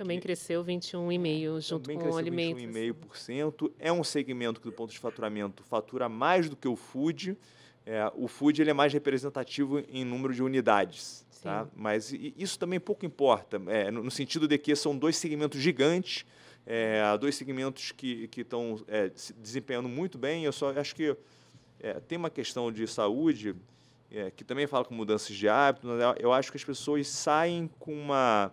também 0.00 0.18
cresceu 0.18 0.64
21,5% 0.64 1.60
junto 1.60 1.82
Também 1.82 1.98
com 1.98 2.16
alimentos. 2.16 2.62
21,5%. 2.62 3.70
É 3.78 3.92
um 3.92 4.02
segmento 4.02 4.58
que, 4.58 4.66
do 4.66 4.72
ponto 4.72 4.90
de 4.90 4.98
faturamento, 4.98 5.62
fatura 5.64 6.08
mais 6.08 6.48
do 6.48 6.56
que 6.56 6.66
o 6.66 6.74
food. 6.74 7.36
É, 7.84 8.10
o 8.14 8.26
food 8.26 8.62
ele 8.62 8.70
é 8.70 8.72
mais 8.72 8.94
representativo 8.94 9.84
em 9.90 10.02
número 10.02 10.32
de 10.32 10.42
unidades. 10.42 11.26
Tá? 11.42 11.66
Mas 11.76 12.12
isso 12.12 12.58
também 12.58 12.80
pouco 12.80 13.04
importa, 13.04 13.60
é, 13.66 13.90
no 13.90 14.10
sentido 14.10 14.46
de 14.46 14.58
que 14.58 14.76
são 14.76 14.96
dois 14.96 15.16
segmentos 15.16 15.58
gigantes, 15.58 16.26
é, 16.66 17.02
dois 17.18 17.34
segmentos 17.34 17.92
que 17.92 18.28
estão 18.36 18.82
é, 18.86 19.10
se 19.14 19.32
desempenhando 19.34 19.88
muito 19.88 20.18
bem. 20.18 20.44
Eu 20.44 20.52
só 20.52 20.70
acho 20.78 20.94
que 20.94 21.16
é, 21.78 21.94
tem 22.00 22.16
uma 22.18 22.28
questão 22.28 22.70
de 22.70 22.86
saúde 22.86 23.54
é, 24.10 24.30
que 24.30 24.44
também 24.44 24.66
fala 24.66 24.84
com 24.84 24.94
mudanças 24.94 25.34
de 25.34 25.48
hábito. 25.48 25.88
Eu 26.18 26.32
acho 26.32 26.50
que 26.50 26.56
as 26.56 26.64
pessoas 26.64 27.06
saem 27.06 27.70
com 27.78 27.92
uma 27.92 28.52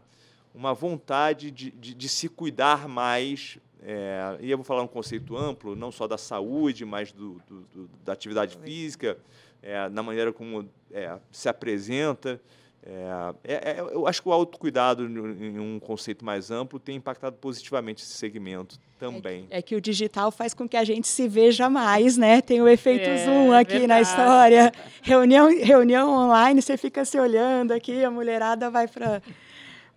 uma 0.57 0.73
vontade 0.73 1.51
de, 1.51 1.69
de, 1.69 1.93
de 1.93 2.09
se 2.09 2.27
cuidar 2.27 2.87
mais. 2.87 3.59
É, 3.81 4.37
e 4.41 4.49
eu 4.49 4.57
vou 4.57 4.63
falar 4.63 4.81
um 4.81 4.87
conceito 4.87 5.37
amplo, 5.37 5.75
não 5.75 5.91
só 5.91 6.07
da 6.07 6.17
saúde, 6.17 6.83
mas 6.83 7.11
do, 7.11 7.39
do, 7.47 7.61
do 7.73 7.89
da 8.03 8.13
atividade 8.13 8.57
física, 8.57 9.17
é, 9.61 9.87
na 9.87 10.01
maneira 10.01 10.33
como 10.33 10.67
é, 10.91 11.17
se 11.31 11.47
apresenta. 11.47 12.41
É, 12.83 13.53
é, 13.53 13.53
é, 13.53 13.79
eu 13.79 14.07
acho 14.07 14.21
que 14.21 14.29
o 14.29 14.31
autocuidado, 14.31 15.05
em 15.05 15.59
um 15.59 15.79
conceito 15.79 16.25
mais 16.25 16.49
amplo, 16.49 16.79
tem 16.79 16.95
impactado 16.95 17.35
positivamente 17.35 18.01
esse 18.01 18.13
segmento 18.13 18.79
também. 18.97 19.45
É, 19.51 19.59
é, 19.59 19.61
que 19.61 19.75
o 19.75 19.81
digital 19.81 20.31
faz 20.31 20.55
com 20.55 20.67
que 20.67 20.75
a 20.77 20.83
gente 20.83 21.07
se 21.07 21.27
veja 21.27 21.69
mais, 21.69 22.17
né? 22.17 22.41
Tem 22.41 22.61
o 22.61 22.67
efeito 22.67 23.09
Zoom 23.25 23.51
aqui 23.51 23.79
verdade. 23.79 23.87
na 23.87 24.01
história. 24.01 24.71
Reunião, 25.03 25.49
reunião 25.61 26.09
online, 26.09 26.61
você 26.61 26.77
fica 26.77 27.05
se 27.05 27.19
olhando 27.19 27.73
aqui, 27.73 28.03
a 28.03 28.09
mulherada 28.09 28.71
vai 28.71 28.87
para 28.87 29.21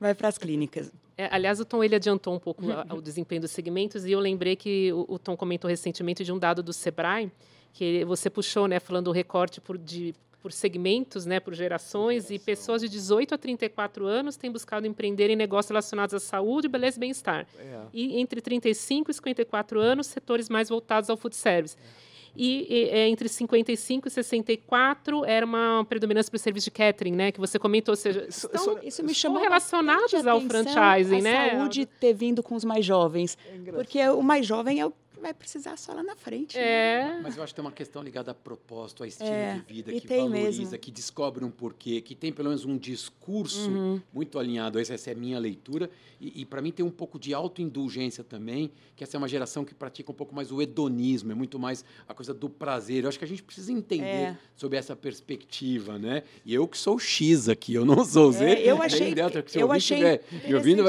vai 0.00 0.14
para 0.14 0.28
as 0.28 0.38
clínicas. 0.38 0.90
É, 1.16 1.28
aliás, 1.30 1.60
o 1.60 1.64
Tom 1.64 1.84
ele 1.84 1.94
adiantou 1.94 2.34
um 2.34 2.38
pouco 2.38 2.64
o 2.94 3.02
desempenho 3.02 3.42
dos 3.42 3.50
segmentos 3.50 4.06
e 4.06 4.12
eu 4.12 4.18
lembrei 4.18 4.56
que 4.56 4.90
o, 4.92 5.04
o, 5.06 5.18
Tom 5.18 5.36
comentou 5.36 5.68
recentemente 5.68 6.24
de 6.24 6.32
um 6.32 6.38
dado 6.38 6.62
do 6.62 6.72
Sebrae 6.72 7.30
que 7.74 8.04
você 8.06 8.30
puxou, 8.30 8.66
né, 8.66 8.80
falando 8.80 9.08
o 9.08 9.12
recorte 9.12 9.60
por, 9.60 9.76
de 9.76 10.14
por 10.40 10.50
segmentos, 10.50 11.26
né, 11.26 11.38
por 11.38 11.54
gerações, 11.54 12.30
e 12.30 12.38
pessoas 12.38 12.80
de 12.80 12.88
18 12.88 13.34
a 13.34 13.38
34 13.38 14.06
anos 14.06 14.36
têm 14.36 14.50
buscado 14.50 14.86
empreender 14.86 15.28
em 15.28 15.36
negócios 15.36 15.68
relacionados 15.68 16.14
à 16.14 16.18
saúde, 16.18 16.66
beleza 16.66 16.96
e 16.96 17.00
bem-estar. 17.00 17.46
É. 17.58 17.80
E 17.92 18.18
entre 18.18 18.40
35 18.40 19.10
e 19.10 19.14
54 19.14 19.78
anos, 19.78 20.06
setores 20.06 20.48
mais 20.48 20.70
voltados 20.70 21.10
ao 21.10 21.16
food 21.16 21.36
service. 21.36 21.76
É. 21.76 22.10
E, 22.36 22.66
e 22.68 22.88
é, 22.90 23.08
entre 23.08 23.28
55 23.28 24.08
e 24.08 24.10
64 24.10 25.24
era 25.24 25.44
uma 25.44 25.84
predominância 25.88 26.30
para 26.30 26.36
o 26.36 26.40
serviço 26.40 26.66
de 26.66 26.70
catering, 26.70 27.12
né? 27.12 27.32
Que 27.32 27.40
você 27.40 27.58
comentou, 27.58 27.92
ou 27.92 27.96
seja, 27.96 28.26
isso, 28.28 28.46
estão, 28.46 28.78
isso 28.82 29.02
me 29.02 29.14
chamou 29.14 29.40
relacionados 29.40 30.26
ao 30.26 30.40
franchising, 30.40 31.18
a 31.18 31.22
né? 31.22 31.50
saúde 31.50 31.86
ter 31.86 32.14
vindo 32.14 32.42
com 32.42 32.54
os 32.54 32.64
mais 32.64 32.84
jovens, 32.84 33.36
é 33.66 33.72
porque 33.72 34.08
o 34.08 34.22
mais 34.22 34.46
jovem 34.46 34.80
é 34.80 34.86
o 34.86 34.92
vai 35.20 35.35
precisar 35.35 35.76
só 35.76 35.92
lá 35.92 36.02
na 36.02 36.16
frente. 36.16 36.56
Né? 36.56 36.62
É. 36.62 37.04
Né? 37.04 37.20
Mas 37.22 37.37
eu 37.37 37.42
acho 37.42 37.52
que 37.52 37.56
tem 37.56 37.64
uma 37.64 37.72
questão 37.72 38.02
ligada 38.02 38.30
a 38.30 38.35
propósito, 38.35 39.02
a 39.02 39.06
estilo 39.06 39.30
é, 39.30 39.54
de 39.54 39.61
vida, 39.61 39.92
que 39.92 40.06
valoriza, 40.06 40.62
mesmo. 40.62 40.78
que 40.78 40.90
descobre 40.90 41.44
um 41.44 41.50
porquê, 41.50 42.00
que 42.00 42.14
tem 42.14 42.33
pelo 42.33 42.48
menos 42.48 42.64
um 42.64 42.76
discurso 42.76 43.70
uhum. 43.70 44.00
muito 44.12 44.38
alinhado. 44.38 44.78
Essa 44.78 45.11
é 45.11 45.12
a 45.12 45.16
minha 45.16 45.38
leitura. 45.38 45.90
E, 46.20 46.42
e 46.42 46.44
para 46.44 46.61
mim 46.61 46.70
tem 46.70 46.85
um 46.85 46.90
pouco 46.90 47.18
de 47.18 47.33
autoindulgência 47.33 48.22
também, 48.22 48.70
que 48.94 49.04
essa 49.04 49.16
é 49.16 49.18
uma 49.18 49.28
geração 49.28 49.64
que 49.64 49.74
pratica 49.74 50.11
um 50.11 50.14
pouco 50.14 50.35
mais 50.35 50.52
o 50.52 50.61
hedonismo, 50.61 51.33
é 51.33 51.35
muito 51.35 51.59
mais 51.59 51.85
a 52.06 52.12
coisa 52.12 52.35
do 52.35 52.50
prazer. 52.50 53.04
Eu 53.04 53.09
acho 53.09 53.18
que 53.18 53.24
a 53.24 53.28
gente 53.28 53.42
precisa 53.42 53.72
entender 53.72 54.04
é. 54.04 54.38
sobre 54.54 54.76
essa 54.76 54.94
perspectiva, 54.94 55.98
né? 55.98 56.22
E 56.44 56.54
eu 56.54 56.68
que 56.68 56.76
sou 56.76 56.98
X 56.98 57.48
aqui, 57.48 57.74
eu 57.74 57.85
não 57.85 58.04
sou 58.04 58.30
Z, 58.33 58.44
é, 58.44 58.70
eu 58.70 58.83
achei, 58.83 59.00
nem 59.00 59.14
Delta. 59.14 59.44
Se 59.46 59.59
eu 59.59 59.72
achei 59.72 59.96
tiver 59.96 60.22
me 60.46 60.54
ouvindo, 60.54 60.83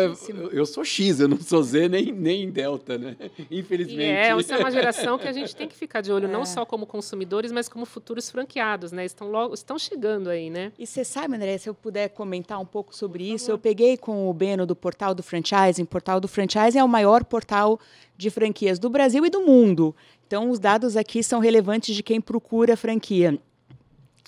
eu 0.52 0.66
sou 0.66 0.84
X, 0.84 1.20
eu 1.20 1.28
não 1.28 1.40
sou 1.40 1.64
Z 1.64 1.88
nem, 1.88 2.12
nem 2.12 2.50
Delta, 2.50 2.98
né? 2.98 3.16
Infelizmente. 3.50 4.02
É, 4.22 4.30
essa 4.30 4.56
é 4.56 4.58
uma 4.60 4.72
geração 4.72 5.18
que 5.18 5.28
a 5.28 5.32
gente 5.32 5.56
tem 5.56 5.68
que 5.68 5.76
ficar 5.76 6.02
de 6.02 6.12
olho, 6.12 6.26
é. 6.30 6.32
não 6.32 6.46
só 6.46 6.66
como 6.66 6.86
consumidores, 6.86 7.52
mas 7.52 7.68
como 7.68 7.86
futuros 7.86 8.30
franqueados, 8.30 8.92
né? 8.92 9.04
Estão, 9.06 9.30
logo, 9.30 9.54
estão 9.54 9.80
chegando 9.80 10.30
aí, 10.30 10.50
né? 10.50 10.72
E 10.78 10.86
você 10.86 11.04
sabe, 11.04 11.36
André, 11.36 11.58
se 11.58 11.68
eu 11.68 11.74
puder 11.74 12.10
comentar 12.10 12.60
um 12.60 12.66
pouco 12.66 12.96
sobre 12.96 13.24
isso, 13.32 13.50
eu 13.50 13.58
peguei 13.58 13.98
com 13.98 14.30
o 14.30 14.34
Beno 14.34 14.66
do 14.66 14.76
Portal 14.76 15.16
do 15.16 15.24
Franchising. 15.24 15.84
O 15.84 15.88
Portal 15.88 16.20
do 16.20 16.28
Franchising 16.28 16.80
é 16.80 16.84
o 16.84 16.90
maior 16.90 17.24
portal 17.24 17.80
de 18.18 18.30
franquias 18.30 18.78
do 18.78 18.90
Brasil 18.90 19.26
e 19.26 19.30
do 19.30 19.42
mundo. 19.42 19.96
Então, 20.28 20.50
os 20.50 20.60
dados 20.60 20.96
aqui 20.96 21.24
são 21.24 21.40
relevantes 21.40 21.96
de 21.96 22.04
quem 22.04 22.22
procura 22.22 22.78
franquia. 22.78 23.38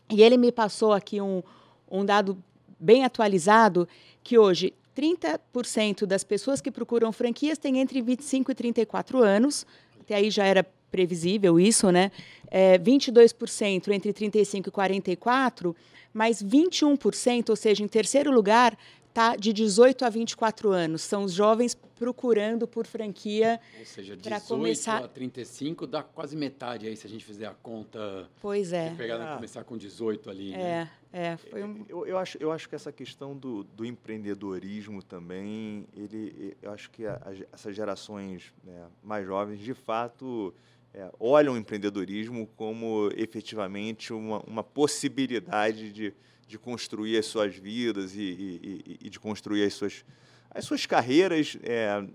E 0.10 0.22
ele 0.22 0.38
me 0.38 0.52
passou 0.52 0.92
aqui 0.92 1.22
um, 1.22 1.42
um 1.90 2.04
dado 2.04 2.38
bem 2.80 3.06
atualizado 3.06 3.88
que 4.24 4.38
hoje 4.38 4.74
30% 4.96 6.06
das 6.06 6.24
pessoas 6.24 6.62
que 6.62 6.72
procuram 6.72 7.12
franquias 7.12 7.58
têm 7.58 7.80
entre 7.80 8.02
25 8.02 8.52
e 8.52 8.56
34 8.56 9.24
anos. 9.24 9.66
Até 10.04 10.16
aí 10.16 10.30
já 10.30 10.46
era 10.46 10.66
previsível 10.92 11.60
isso, 11.60 11.90
né? 11.92 12.12
É, 12.52 12.78
22% 12.78 13.88
entre 13.88 14.14
35 14.14 14.70
e 14.70 14.72
44, 14.72 15.76
mas 16.14 16.44
21%, 16.44 17.50
ou 17.50 17.56
seja, 17.56 17.84
em 17.84 17.88
terceiro 17.88 18.30
lugar, 18.32 18.78
está 19.14 19.36
de 19.36 19.54
18 19.54 20.04
a 20.04 20.10
24 20.10 20.72
anos. 20.72 21.04
São 21.04 21.24
os 21.24 21.34
jovens 21.34 21.76
procurando 21.76 22.68
por 22.68 22.88
franquia. 22.88 23.60
Ou 23.80 23.86
seja, 23.86 24.18
18 24.18 24.48
começar... 24.48 25.04
a 25.04 25.08
35 25.08 25.86
dá 25.86 26.02
quase 26.02 26.36
metade 26.36 26.88
aí, 26.88 26.98
se 26.98 27.06
a 27.06 27.10
gente 27.10 27.24
fizer 27.24 27.46
a 27.46 27.54
conta. 27.54 28.28
Pois 28.42 28.74
é. 28.74 28.94
Pegar 28.96 29.22
ah. 29.22 29.36
começar 29.36 29.64
com 29.64 29.78
18 29.78 30.30
ali. 30.30 30.54
É, 30.54 30.58
né? 30.58 30.92
é. 31.14 31.38
Foi 31.38 31.64
um... 31.64 31.86
eu, 31.88 32.08
eu, 32.08 32.18
acho, 32.18 32.38
eu 32.40 32.52
acho 32.52 32.68
que 32.68 32.74
essa 32.74 32.92
questão 32.92 33.38
do, 33.38 33.64
do 33.64 33.86
empreendedorismo 33.86 35.04
também, 35.04 35.86
ele, 35.96 36.58
eu 36.62 36.72
acho 36.72 36.90
que 36.90 37.06
a, 37.06 37.22
a, 37.24 37.34
essas 37.54 37.76
gerações 37.76 38.52
né, 38.64 38.88
mais 39.02 39.26
jovens, 39.26 39.60
de 39.60 39.74
fato. 39.74 40.54
É, 40.96 41.12
olham 41.20 41.56
o 41.56 41.58
empreendedorismo 41.58 42.46
como 42.56 43.10
efetivamente 43.18 44.14
uma, 44.14 44.44
uma 44.46 44.64
possibilidade 44.64 45.92
de, 45.92 46.14
de 46.54 46.60
construir 46.60 47.18
as 47.18 47.26
suas 47.26 47.56
vidas 47.56 48.16
e, 48.16 48.22
e, 48.22 48.98
e 49.02 49.10
de 49.10 49.20
construir 49.20 49.64
as 49.64 49.74
suas, 49.74 50.06
as 50.52 50.64
suas 50.64 50.86
carreiras 50.86 51.58
é, 51.64 52.06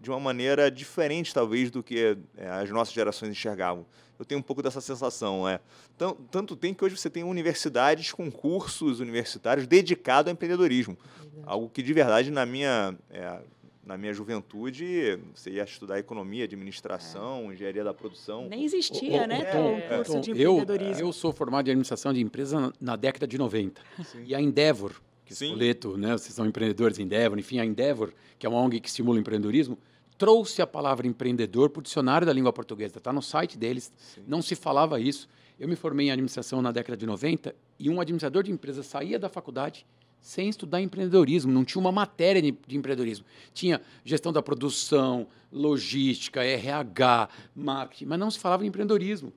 de 0.00 0.10
uma 0.10 0.20
maneira 0.20 0.70
diferente, 0.70 1.34
talvez, 1.34 1.68
do 1.68 1.82
que 1.82 2.16
é, 2.36 2.48
as 2.48 2.70
nossas 2.70 2.94
gerações 2.94 3.32
enxergavam. 3.32 3.84
Eu 4.16 4.24
tenho 4.24 4.38
um 4.38 4.42
pouco 4.42 4.62
dessa 4.62 4.80
sensação. 4.80 5.48
É. 5.48 5.58
Tanto, 5.98 6.22
tanto 6.30 6.56
tem 6.56 6.72
que 6.72 6.84
hoje 6.84 6.96
você 6.96 7.10
tem 7.10 7.24
universidades 7.24 8.12
com 8.12 8.30
cursos 8.30 9.00
universitários 9.00 9.66
dedicados 9.66 10.28
ao 10.28 10.34
empreendedorismo. 10.34 10.96
Algo 11.44 11.68
que, 11.68 11.82
de 11.82 11.92
verdade, 11.92 12.30
na 12.30 12.46
minha 12.46 12.96
é, 13.10 13.40
na 13.84 13.98
minha 13.98 14.12
juventude, 14.12 15.18
você 15.34 15.50
ia 15.50 15.64
estudar 15.64 15.98
economia, 15.98 16.44
administração, 16.44 17.50
é. 17.50 17.54
engenharia 17.54 17.82
da 17.82 17.92
produção. 17.92 18.48
Nem 18.48 18.64
existia, 18.64 19.24
o, 19.24 19.26
né? 19.26 19.44
Tom, 19.44 19.76
é, 19.76 19.96
curso 19.96 20.20
de 20.20 20.30
empreendedorismo. 20.30 21.02
Eu, 21.02 21.06
eu 21.08 21.12
sou 21.12 21.32
formado 21.32 21.66
em 21.66 21.70
administração 21.72 22.12
de 22.12 22.20
empresa 22.20 22.72
na, 22.80 22.94
década 22.94 23.26
de 23.26 23.36
90. 23.36 23.82
Sim. 24.04 24.24
E 24.24 24.34
a 24.34 24.40
Endeavor, 24.40 24.92
que 25.24 25.34
Sim. 25.34 25.46
Spoleto, 25.46 25.96
né, 25.96 26.12
vocês 26.12 26.34
são 26.34 26.46
empreendedores 26.46 26.98
Endeavor, 26.98 27.38
enfim, 27.38 27.58
a 27.58 27.64
Endeavor, 27.64 28.12
que 28.38 28.46
é 28.46 28.48
uma 28.48 28.60
ONG 28.60 28.78
que 28.78 28.88
estimula 28.88 29.16
o 29.18 29.20
empreendedorismo, 29.20 29.76
trouxe 30.16 30.62
a 30.62 30.66
palavra 30.66 31.06
empreendedor 31.06 31.70
para 31.70 31.80
o 31.80 31.82
dicionário 31.82 32.24
da 32.24 32.32
língua 32.32 32.52
portuguesa. 32.52 32.98
Está 32.98 33.12
no 33.12 33.22
site 33.22 33.58
deles, 33.58 33.92
Sim. 33.96 34.22
não 34.28 34.40
se 34.40 34.54
falava 34.54 35.00
isso. 35.00 35.28
Eu 35.58 35.66
me 35.68 35.74
formei 35.74 36.06
em 36.06 36.10
administração 36.12 36.62
na 36.62 36.70
década 36.70 36.96
de 36.96 37.04
90 37.04 37.54
e 37.78 37.90
um 37.90 38.00
administrador 38.00 38.44
de 38.44 38.52
empresa 38.52 38.82
saía 38.84 39.18
da 39.18 39.28
faculdade 39.28 39.84
sem 40.22 40.48
estudar 40.48 40.80
empreendedorismo, 40.80 41.52
não 41.52 41.64
tinha 41.64 41.80
uma 41.80 41.90
matéria 41.90 42.40
de, 42.40 42.52
de 42.66 42.76
empreendedorismo. 42.76 43.26
Tinha 43.52 43.82
gestão 44.04 44.32
da 44.32 44.40
produção, 44.40 45.26
logística, 45.52 46.42
RH, 46.42 47.28
marketing, 47.54 48.06
mas 48.06 48.18
não 48.18 48.30
se 48.30 48.38
falava 48.38 48.64
em 48.64 48.68
empreendedorismo. 48.68 49.32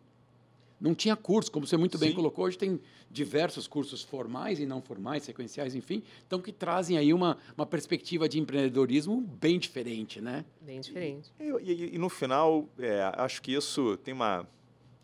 Não 0.80 0.94
tinha 0.94 1.16
curso, 1.16 1.52
como 1.52 1.66
você 1.66 1.76
muito 1.76 1.98
bem 1.98 2.10
Sim. 2.10 2.16
colocou, 2.16 2.46
hoje 2.46 2.58
tem 2.58 2.80
diversos 3.10 3.66
cursos 3.66 4.04
formais 4.04 4.60
e 4.60 4.66
não 4.66 4.82
formais, 4.82 5.24
sequenciais, 5.24 5.74
enfim, 5.74 6.04
então 6.28 6.40
que 6.40 6.52
trazem 6.52 6.98
aí 6.98 7.14
uma, 7.14 7.38
uma 7.58 7.66
perspectiva 7.66 8.30
de 8.30 8.40
empreendedorismo 8.40 9.22
bem 9.22 9.58
diferente, 9.58 10.22
né? 10.22 10.46
Bem 10.62 10.82
diferente. 10.82 11.34
E, 11.40 11.46
e, 11.64 11.96
e 11.96 11.98
no 11.98 12.10
final, 12.10 12.70
é, 12.78 13.02
acho 13.18 13.42
que 13.42 13.54
isso 13.54 13.98
tem 13.98 14.14
uma... 14.14 14.48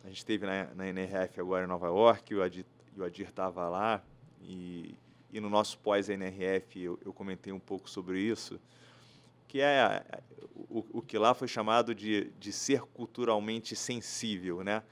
A 0.03 0.09
gente 0.09 0.25
teve 0.25 0.45
na, 0.45 0.73
na 0.75 0.87
NRF 0.87 1.39
agora 1.39 1.63
em 1.63 1.67
Nova 1.67 1.87
York, 1.87 2.35
o 2.35 2.41
Adir 2.41 2.65
estava 3.27 3.69
lá, 3.69 4.03
e, 4.43 4.95
e 5.31 5.39
no 5.39 5.49
nosso 5.49 5.77
pós-NRF 5.79 6.79
eu, 6.79 6.99
eu, 7.05 7.13
comentei 7.13 7.51
um 7.53 7.59
pouco 7.59 7.89
sobre 7.89 8.19
isso, 8.19 8.59
que 9.47 9.61
é 9.61 10.03
o, 10.69 10.85
o 10.99 11.01
que 11.01 11.17
lá 11.17 11.33
foi 11.33 11.47
chamado 11.47 11.93
de, 11.95 12.31
de 12.39 12.51
ser 12.51 12.81
culturalmente 12.81 13.75
sensível, 13.75 14.63
né? 14.63 14.83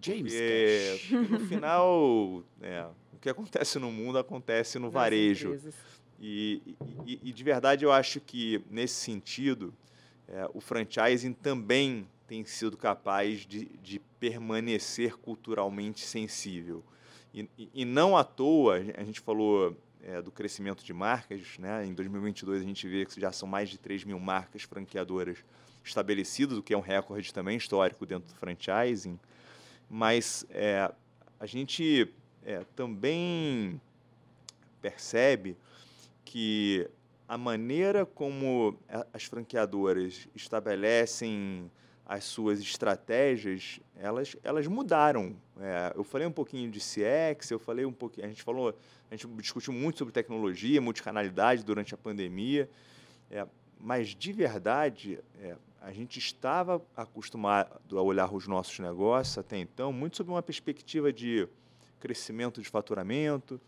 James 0.00 0.32
Porque, 0.32 1.16
no 1.28 1.40
final, 1.40 2.42
é, 2.62 2.86
o 3.12 3.18
que 3.18 3.28
acontece 3.28 3.78
no 3.78 3.90
mundo 3.90 4.18
acontece 4.18 4.78
no 4.78 4.90
varejo. 4.90 5.58
E, 6.20 6.76
e, 7.06 7.20
e, 7.22 7.32
de 7.32 7.44
verdade 7.44 7.84
eu 7.84 7.92
acho 7.92 8.20
que, 8.20 8.60
nesse 8.70 8.94
sentido, 8.94 9.72
é, 10.26 10.48
o 10.52 10.60
franchising 10.60 11.32
também 11.32 12.08
tem 12.26 12.44
sido 12.44 12.76
capaz 12.76 13.46
de, 13.46 13.66
de 13.82 14.00
permanecer 14.18 15.16
culturalmente 15.16 16.00
sensível. 16.00 16.82
E, 17.32 17.48
e, 17.72 17.84
não 17.84 18.16
à 18.16 18.24
toa, 18.24 18.76
a 18.96 19.04
gente 19.04 19.20
falou 19.20 19.76
é, 20.08 20.22
do 20.22 20.30
crescimento 20.30 20.82
de 20.82 20.92
marcas. 20.92 21.58
Né? 21.58 21.84
Em 21.84 21.92
2022, 21.92 22.62
a 22.62 22.64
gente 22.64 22.88
vê 22.88 23.04
que 23.04 23.20
já 23.20 23.30
são 23.30 23.46
mais 23.46 23.68
de 23.68 23.78
3 23.78 24.04
mil 24.04 24.18
marcas 24.18 24.62
franqueadoras 24.62 25.38
estabelecidas, 25.84 26.56
o 26.56 26.62
que 26.62 26.72
é 26.72 26.76
um 26.76 26.82
recorde 26.82 27.32
também 27.32 27.56
histórico 27.56 28.06
dentro 28.06 28.28
do 28.28 28.34
franchising. 28.34 29.18
Mas 29.88 30.46
é, 30.50 30.90
a 31.38 31.46
gente 31.46 32.12
é, 32.44 32.64
também 32.74 33.80
percebe 34.80 35.56
que 36.24 36.88
a 37.26 37.36
maneira 37.36 38.06
como 38.06 38.78
as 39.12 39.24
franqueadoras 39.24 40.26
estabelecem 40.34 41.70
as 42.06 42.24
suas 42.24 42.58
estratégias, 42.60 43.80
elas, 43.94 44.34
elas 44.42 44.66
mudaram. 44.66 45.36
É, 45.60 45.92
eu 45.96 46.04
falei 46.04 46.26
um 46.26 46.32
pouquinho 46.32 46.70
de 46.70 46.78
CX, 46.78 47.50
eu 47.50 47.58
falei 47.58 47.84
um 47.84 47.92
pouquinho, 47.92 48.26
a 48.26 48.28
gente 48.28 48.42
falou, 48.42 48.74
a 49.10 49.16
gente 49.16 49.26
discutiu 49.40 49.72
muito 49.72 49.98
sobre 49.98 50.12
tecnologia, 50.12 50.80
multicanalidade 50.80 51.64
durante 51.64 51.94
a 51.94 51.96
pandemia, 51.96 52.70
é, 53.30 53.44
mas 53.80 54.14
de 54.14 54.32
verdade 54.32 55.18
é, 55.40 55.56
a 55.80 55.92
gente 55.92 56.18
estava 56.18 56.80
acostumado 56.96 57.98
a 57.98 58.02
olhar 58.02 58.32
os 58.32 58.46
nossos 58.46 58.78
negócios 58.78 59.36
até 59.36 59.58
então 59.58 59.92
muito 59.92 60.16
sob 60.16 60.30
uma 60.30 60.42
perspectiva 60.42 61.12
de 61.12 61.48
crescimento 61.98 62.62
de 62.62 62.68
faturamento, 62.68 63.60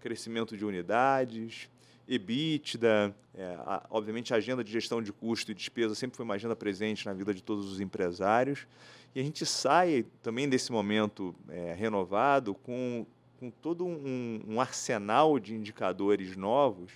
crescimento 0.00 0.56
de 0.56 0.64
unidades, 0.64 1.70
EBITDA, 2.06 3.14
é, 3.34 3.44
a, 3.60 3.86
obviamente 3.90 4.34
a 4.34 4.36
agenda 4.36 4.62
de 4.62 4.70
gestão 4.70 5.02
de 5.02 5.12
custo 5.12 5.50
e 5.50 5.54
despesa 5.54 5.94
sempre 5.94 6.16
foi 6.16 6.24
uma 6.24 6.34
agenda 6.34 6.54
presente 6.54 7.06
na 7.06 7.14
vida 7.14 7.32
de 7.32 7.42
todos 7.42 7.70
os 7.70 7.80
empresários. 7.80 8.66
E 9.14 9.20
a 9.20 9.22
gente 9.22 9.44
sai 9.46 10.04
também 10.22 10.48
desse 10.48 10.70
momento 10.70 11.34
é, 11.48 11.74
renovado 11.74 12.54
com, 12.54 13.06
com 13.38 13.50
todo 13.50 13.84
um, 13.84 14.42
um, 14.46 14.60
arsenal 14.60 15.38
de 15.38 15.54
indicadores 15.54 16.36
novos 16.36 16.92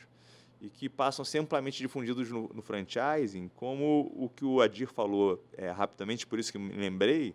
e 0.60 0.68
que 0.68 0.88
passam 0.88 1.22
a 1.22 1.26
ser 1.26 1.38
amplamente 1.38 1.78
difundidos 1.78 2.30
no, 2.30 2.50
no 2.54 2.62
franchising, 2.62 3.50
como 3.56 4.12
o 4.14 4.28
que 4.28 4.44
o 4.44 4.60
Adir 4.60 4.88
falou 4.88 5.42
é, 5.56 5.70
rapidamente, 5.70 6.26
por 6.26 6.38
isso 6.38 6.52
que 6.52 6.58
me 6.58 6.72
lembrei, 6.74 7.34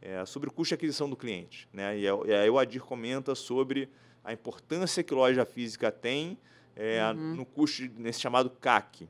é, 0.00 0.24
sobre 0.24 0.48
o 0.48 0.52
custo 0.52 0.70
de 0.70 0.74
aquisição 0.74 1.10
do 1.10 1.16
cliente. 1.16 1.68
Né? 1.72 1.98
E, 1.98 2.04
e 2.04 2.32
aí 2.32 2.48
o 2.48 2.58
Adir 2.58 2.82
comenta 2.82 3.34
sobre 3.34 3.88
a 4.24 4.32
importância 4.32 5.02
que 5.02 5.12
loja 5.12 5.44
física 5.44 5.90
tem 5.90 6.38
é, 6.74 7.04
uhum. 7.10 7.36
no 7.36 7.44
custo, 7.44 7.90
nesse 7.96 8.20
chamado 8.20 8.48
CAC. 8.48 9.08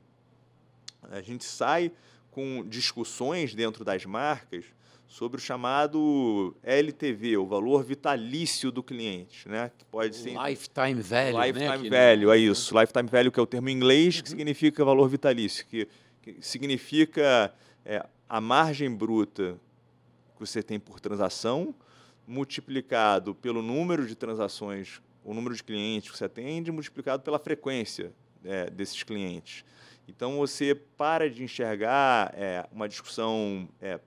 A 1.03 1.21
gente 1.21 1.45
sai 1.45 1.91
com 2.31 2.65
discussões 2.67 3.53
dentro 3.53 3.85
das 3.85 4.05
marcas 4.05 4.65
sobre 5.13 5.37
o 5.37 5.39
chamado 5.39 6.55
LTV, 6.63 7.37
o 7.37 7.45
valor 7.45 7.83
vitalício 7.83 8.71
do 8.71 8.81
cliente, 8.81 9.47
né? 9.47 9.71
Que 9.77 9.85
pode 9.85 10.15
ser 10.15 10.31
lifetime 10.31 11.03
value, 11.03 11.33
né, 11.37 11.47
lifetime 11.47 11.89
né? 11.91 12.15
value, 12.15 12.31
é 12.31 12.37
isso. 12.39 12.79
Lifetime 12.79 13.07
value 13.07 13.31
que 13.31 13.39
é 13.39 13.43
o 13.43 13.45
termo 13.45 13.69
em 13.69 13.73
inglês 13.73 14.21
que 14.21 14.31
uhum. 14.31 14.37
significa 14.37 14.83
valor 14.83 15.07
vitalício, 15.07 15.67
que, 15.67 15.87
que 16.19 16.37
significa 16.41 17.53
é, 17.85 18.03
a 18.27 18.41
margem 18.41 18.89
bruta 18.89 19.59
que 20.35 20.39
você 20.39 20.63
tem 20.63 20.79
por 20.79 20.99
transação 20.99 21.75
multiplicado 22.25 23.35
pelo 23.35 23.61
número 23.61 24.07
de 24.07 24.15
transações, 24.15 24.99
o 25.23 25.31
número 25.31 25.53
de 25.53 25.63
clientes 25.63 26.09
que 26.09 26.17
você 26.17 26.25
atende, 26.25 26.71
multiplicado 26.71 27.21
pela 27.21 27.37
frequência 27.37 28.11
é, 28.43 28.67
desses 28.67 29.03
clientes. 29.03 29.63
Então 30.07 30.37
você 30.37 30.73
para 30.73 31.29
de 31.29 31.43
enxergar 31.43 32.33
é, 32.35 32.65
uma 32.71 32.89
discussão 32.89 33.69
é, 33.79 33.99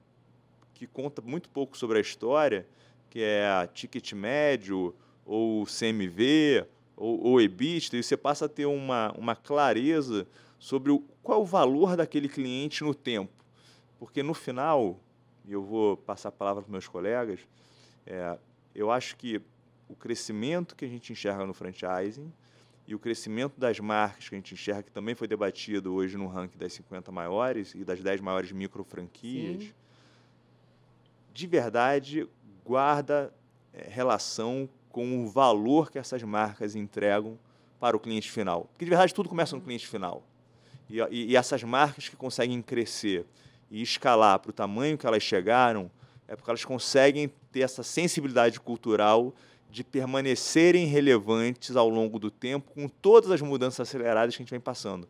que 0.76 0.86
conta 0.86 1.22
muito 1.22 1.48
pouco 1.48 1.76
sobre 1.76 1.96
a 1.96 2.00
história, 2.00 2.66
que 3.08 3.22
é 3.22 3.66
ticket 3.72 4.12
médio, 4.12 4.94
ou 5.24 5.64
CMV, 5.64 6.66
ou, 6.94 7.18
ou 7.24 7.40
EBITDA, 7.40 7.96
e 7.96 8.02
você 8.02 8.16
passa 8.16 8.44
a 8.44 8.48
ter 8.48 8.66
uma, 8.66 9.10
uma 9.12 9.34
clareza 9.34 10.26
sobre 10.58 10.92
o, 10.92 11.00
qual 11.22 11.40
é 11.40 11.42
o 11.42 11.46
valor 11.46 11.96
daquele 11.96 12.28
cliente 12.28 12.84
no 12.84 12.94
tempo. 12.94 13.32
Porque 13.98 14.22
no 14.22 14.34
final, 14.34 15.00
e 15.46 15.52
eu 15.52 15.62
vou 15.62 15.96
passar 15.96 16.28
a 16.28 16.32
palavra 16.32 16.62
para 16.62 16.70
meus 16.70 16.86
colegas, 16.86 17.40
é, 18.06 18.38
eu 18.74 18.90
acho 18.90 19.16
que 19.16 19.40
o 19.88 19.96
crescimento 19.96 20.76
que 20.76 20.84
a 20.84 20.88
gente 20.88 21.10
enxerga 21.10 21.46
no 21.46 21.54
franchising 21.54 22.30
e 22.86 22.94
o 22.94 22.98
crescimento 22.98 23.58
das 23.58 23.80
marcas 23.80 24.28
que 24.28 24.34
a 24.34 24.38
gente 24.38 24.52
enxerga, 24.52 24.82
que 24.82 24.92
também 24.92 25.14
foi 25.14 25.26
debatido 25.26 25.94
hoje 25.94 26.18
no 26.18 26.26
ranking 26.26 26.58
das 26.58 26.74
50 26.74 27.10
maiores 27.10 27.74
e 27.74 27.82
das 27.82 28.02
10 28.02 28.20
maiores 28.20 28.52
micro 28.52 28.84
franquias, 28.84 29.62
Sim 29.62 29.85
de 31.36 31.46
verdade 31.46 32.26
guarda 32.64 33.30
é, 33.74 33.86
relação 33.90 34.66
com 34.88 35.22
o 35.22 35.28
valor 35.28 35.90
que 35.90 35.98
essas 35.98 36.22
marcas 36.22 36.74
entregam 36.74 37.38
para 37.78 37.94
o 37.94 38.00
cliente 38.00 38.30
final. 38.30 38.62
Porque 38.72 38.86
de 38.86 38.88
verdade 38.88 39.12
tudo 39.12 39.28
começa 39.28 39.54
no 39.54 39.60
cliente 39.60 39.86
final. 39.86 40.22
E, 40.88 40.98
e, 41.10 41.32
e 41.32 41.36
essas 41.36 41.62
marcas 41.62 42.08
que 42.08 42.16
conseguem 42.16 42.62
crescer 42.62 43.26
e 43.70 43.82
escalar 43.82 44.38
para 44.38 44.48
o 44.48 44.52
tamanho 44.52 44.96
que 44.96 45.06
elas 45.06 45.22
chegaram, 45.22 45.90
é 46.26 46.34
porque 46.34 46.50
elas 46.50 46.64
conseguem 46.64 47.30
ter 47.52 47.60
essa 47.60 47.82
sensibilidade 47.82 48.58
cultural 48.58 49.34
de 49.70 49.84
permanecerem 49.84 50.86
relevantes 50.86 51.76
ao 51.76 51.88
longo 51.90 52.18
do 52.18 52.30
tempo 52.30 52.72
com 52.72 52.88
todas 52.88 53.30
as 53.30 53.42
mudanças 53.42 53.86
aceleradas 53.86 54.34
que 54.34 54.40
a 54.40 54.44
gente 54.44 54.50
vem 54.50 54.60
passando. 54.60 55.06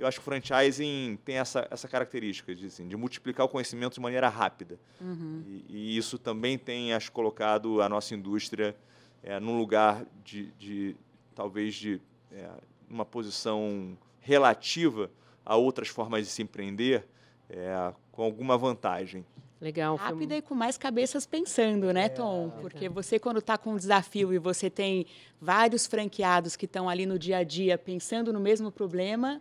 Eu 0.00 0.06
acho 0.06 0.18
que 0.18 0.22
o 0.22 0.24
franchising 0.24 1.18
tem 1.24 1.36
essa, 1.36 1.66
essa 1.70 1.86
característica 1.86 2.54
de, 2.54 2.66
assim, 2.66 2.88
de 2.88 2.96
multiplicar 2.96 3.46
o 3.46 3.48
conhecimento 3.48 3.94
de 3.94 4.00
maneira 4.00 4.28
rápida. 4.28 4.78
Uhum. 5.00 5.42
E, 5.46 5.64
e, 5.68 5.96
isso 5.96 6.18
também 6.18 6.58
tem, 6.58 6.92
acho, 6.92 7.12
colocado 7.12 7.82
a 7.82 7.88
nossa 7.88 8.14
indústria 8.14 8.74
é, 9.22 9.38
num 9.38 9.58
lugar 9.58 10.04
de, 10.24 10.50
de 10.58 10.96
talvez, 11.34 11.74
de 11.74 12.00
é, 12.32 12.48
uma 12.88 13.04
posição 13.04 13.96
relativa 14.20 15.10
a 15.44 15.56
outras 15.56 15.88
formas 15.88 16.26
de 16.26 16.30
se 16.30 16.42
empreender, 16.42 17.06
é, 17.48 17.92
com 18.12 18.22
alguma 18.22 18.56
vantagem. 18.56 19.24
Legal. 19.60 19.96
Rápida 19.96 20.34
foi... 20.34 20.38
e 20.38 20.42
com 20.42 20.54
mais 20.54 20.78
cabeças 20.78 21.26
pensando, 21.26 21.92
né, 21.92 22.04
é, 22.04 22.08
Tom? 22.08 22.50
É, 22.56 22.60
Porque 22.60 22.88
você, 22.88 23.18
quando 23.18 23.40
está 23.40 23.58
com 23.58 23.74
um 23.74 23.76
desafio 23.76 24.32
e 24.32 24.38
você 24.38 24.70
tem 24.70 25.06
vários 25.40 25.86
franqueados 25.86 26.56
que 26.56 26.64
estão 26.64 26.88
ali 26.88 27.04
no 27.04 27.18
dia 27.18 27.38
a 27.38 27.44
dia 27.44 27.76
pensando 27.76 28.32
no 28.32 28.40
mesmo 28.40 28.72
problema, 28.72 29.40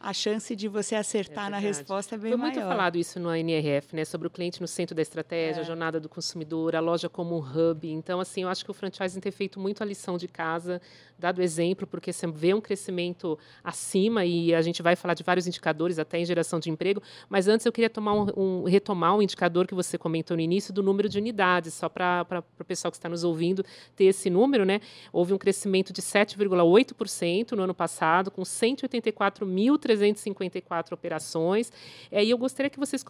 a 0.00 0.12
chance 0.12 0.54
de 0.54 0.68
você 0.68 0.94
acertar 0.94 1.48
é 1.48 1.50
na 1.50 1.58
resposta 1.58 2.14
é 2.14 2.18
bem 2.18 2.30
Foi 2.30 2.38
maior. 2.38 2.52
Foi 2.52 2.62
muito 2.62 2.76
falado 2.76 2.96
isso 2.96 3.18
no 3.18 3.34
NRF, 3.34 3.96
né, 3.96 4.04
sobre 4.04 4.28
o 4.28 4.30
cliente 4.30 4.60
no 4.60 4.68
centro 4.68 4.94
da 4.94 5.02
estratégia, 5.02 5.60
é. 5.60 5.62
a 5.62 5.64
jornada 5.64 5.98
do 5.98 6.08
consumidor, 6.08 6.76
a 6.76 6.80
loja 6.80 7.08
como 7.08 7.36
um 7.36 7.40
hub. 7.40 7.90
Então, 7.90 8.20
assim, 8.20 8.42
eu 8.42 8.48
acho 8.48 8.64
que 8.64 8.70
o 8.70 8.74
franchising 8.74 9.20
tem 9.20 9.32
feito 9.32 9.58
muito 9.58 9.82
a 9.82 9.86
lição 9.86 10.16
de 10.16 10.28
casa, 10.28 10.80
dado 11.18 11.42
exemplo, 11.42 11.86
porque 11.86 12.12
você 12.12 12.26
vê 12.26 12.54
um 12.54 12.60
crescimento 12.60 13.38
acima 13.62 14.24
e 14.24 14.54
a 14.54 14.62
gente 14.62 14.82
vai 14.82 14.94
falar 14.94 15.14
de 15.14 15.22
vários 15.22 15.46
indicadores, 15.46 15.98
até 15.98 16.18
em 16.18 16.24
geração 16.24 16.60
de 16.60 16.70
emprego. 16.70 17.02
Mas 17.28 17.48
antes 17.48 17.66
eu 17.66 17.72
queria 17.72 17.90
tomar 17.90 18.14
um, 18.14 18.26
um 18.36 18.64
retomar 18.64 19.16
um 19.16 19.22
indicador 19.22 19.66
que 19.66 19.74
você 19.74 19.98
comentou 19.98 20.36
no 20.36 20.42
início 20.42 20.72
do 20.72 20.82
número 20.82 21.08
de 21.08 21.18
unidades, 21.18 21.74
só 21.74 21.88
para 21.88 22.44
o 22.58 22.64
pessoal 22.64 22.90
que 22.90 22.96
está 22.96 23.08
nos 23.08 23.24
ouvindo 23.24 23.64
ter 23.96 24.04
esse 24.04 24.30
número, 24.30 24.64
né? 24.64 24.80
Houve 25.12 25.34
um 25.34 25.38
crescimento 25.38 25.92
de 25.92 26.00
7,8% 26.00 27.52
no 27.52 27.62
ano 27.62 27.74
passado, 27.74 28.30
com 28.30 28.42
184.354 28.42 30.92
operações. 30.92 31.72
É, 32.10 32.24
e 32.24 32.30
eu 32.30 32.38
gostaria 32.38 32.70
que 32.70 32.78
vocês 32.78 33.04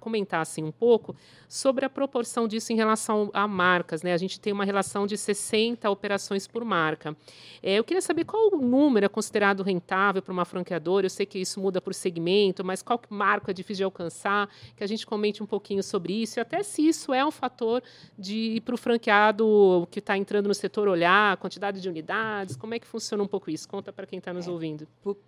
comentassem 0.00 0.64
um 0.64 0.72
pouco 0.72 1.16
sobre 1.48 1.84
a 1.84 1.90
proporção 1.90 2.48
disso 2.48 2.72
em 2.72 2.76
relação 2.76 3.30
a 3.32 3.46
marcas. 3.46 4.02
Né? 4.02 4.12
A 4.12 4.16
gente 4.16 4.40
tem 4.40 4.52
uma 4.52 4.64
relação 4.64 5.06
de 5.06 5.16
60 5.16 5.88
operações 5.88 6.46
por 6.46 6.64
marca. 6.64 7.16
É, 7.62 7.74
eu 7.78 7.84
queria 7.84 8.00
saber 8.00 8.24
qual 8.24 8.52
o 8.52 8.58
número 8.58 9.06
é 9.06 9.08
considerado 9.08 9.62
rentável 9.62 10.22
para 10.22 10.32
uma 10.32 10.44
franqueadora. 10.44 11.06
Eu 11.06 11.10
sei 11.10 11.26
que 11.26 11.38
isso 11.38 11.60
muda 11.60 11.80
por 11.80 11.94
segmento, 11.94 12.64
mas 12.64 12.82
qual 12.82 13.00
marca 13.08 13.50
é 13.50 13.54
difícil 13.54 13.78
de 13.78 13.84
alcançar? 13.84 14.48
Que 14.76 14.84
a 14.84 14.86
gente 14.86 15.06
comente 15.06 15.42
um 15.42 15.46
pouquinho 15.46 15.82
sobre 15.82 16.12
isso 16.12 16.38
e 16.38 16.40
até 16.40 16.62
se 16.62 16.86
isso 16.86 17.12
é 17.12 17.24
um 17.24 17.30
fator 17.30 17.82
de 18.18 18.36
ir 18.56 18.60
para 18.60 18.74
o 18.74 18.78
franqueado 18.78 19.88
que 19.90 19.98
está 19.98 20.16
entrando 20.16 20.48
no 20.48 20.54
setor 20.54 20.88
olhar 20.88 21.32
a 21.32 21.36
quantidade 21.36 21.80
de 21.80 21.88
unidades. 21.88 22.56
Como 22.56 22.74
é 22.74 22.78
que 22.78 22.86
funciona 22.86 23.22
um 23.22 23.28
pouco 23.28 23.50
isso? 23.50 23.68
Conta 23.68 23.92
para 23.92 24.06
quem 24.06 24.18
está 24.18 24.32
nos 24.32 24.46
é, 24.46 24.50
ouvindo. 24.50 24.86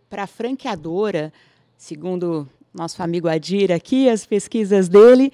Para 0.08 0.24
a 0.24 0.26
franqueadora, 0.26 1.32
segundo 1.76 2.48
nosso 2.76 3.02
amigo 3.02 3.26
Adir 3.26 3.72
aqui, 3.72 4.08
as 4.08 4.26
pesquisas 4.26 4.88
dele, 4.88 5.32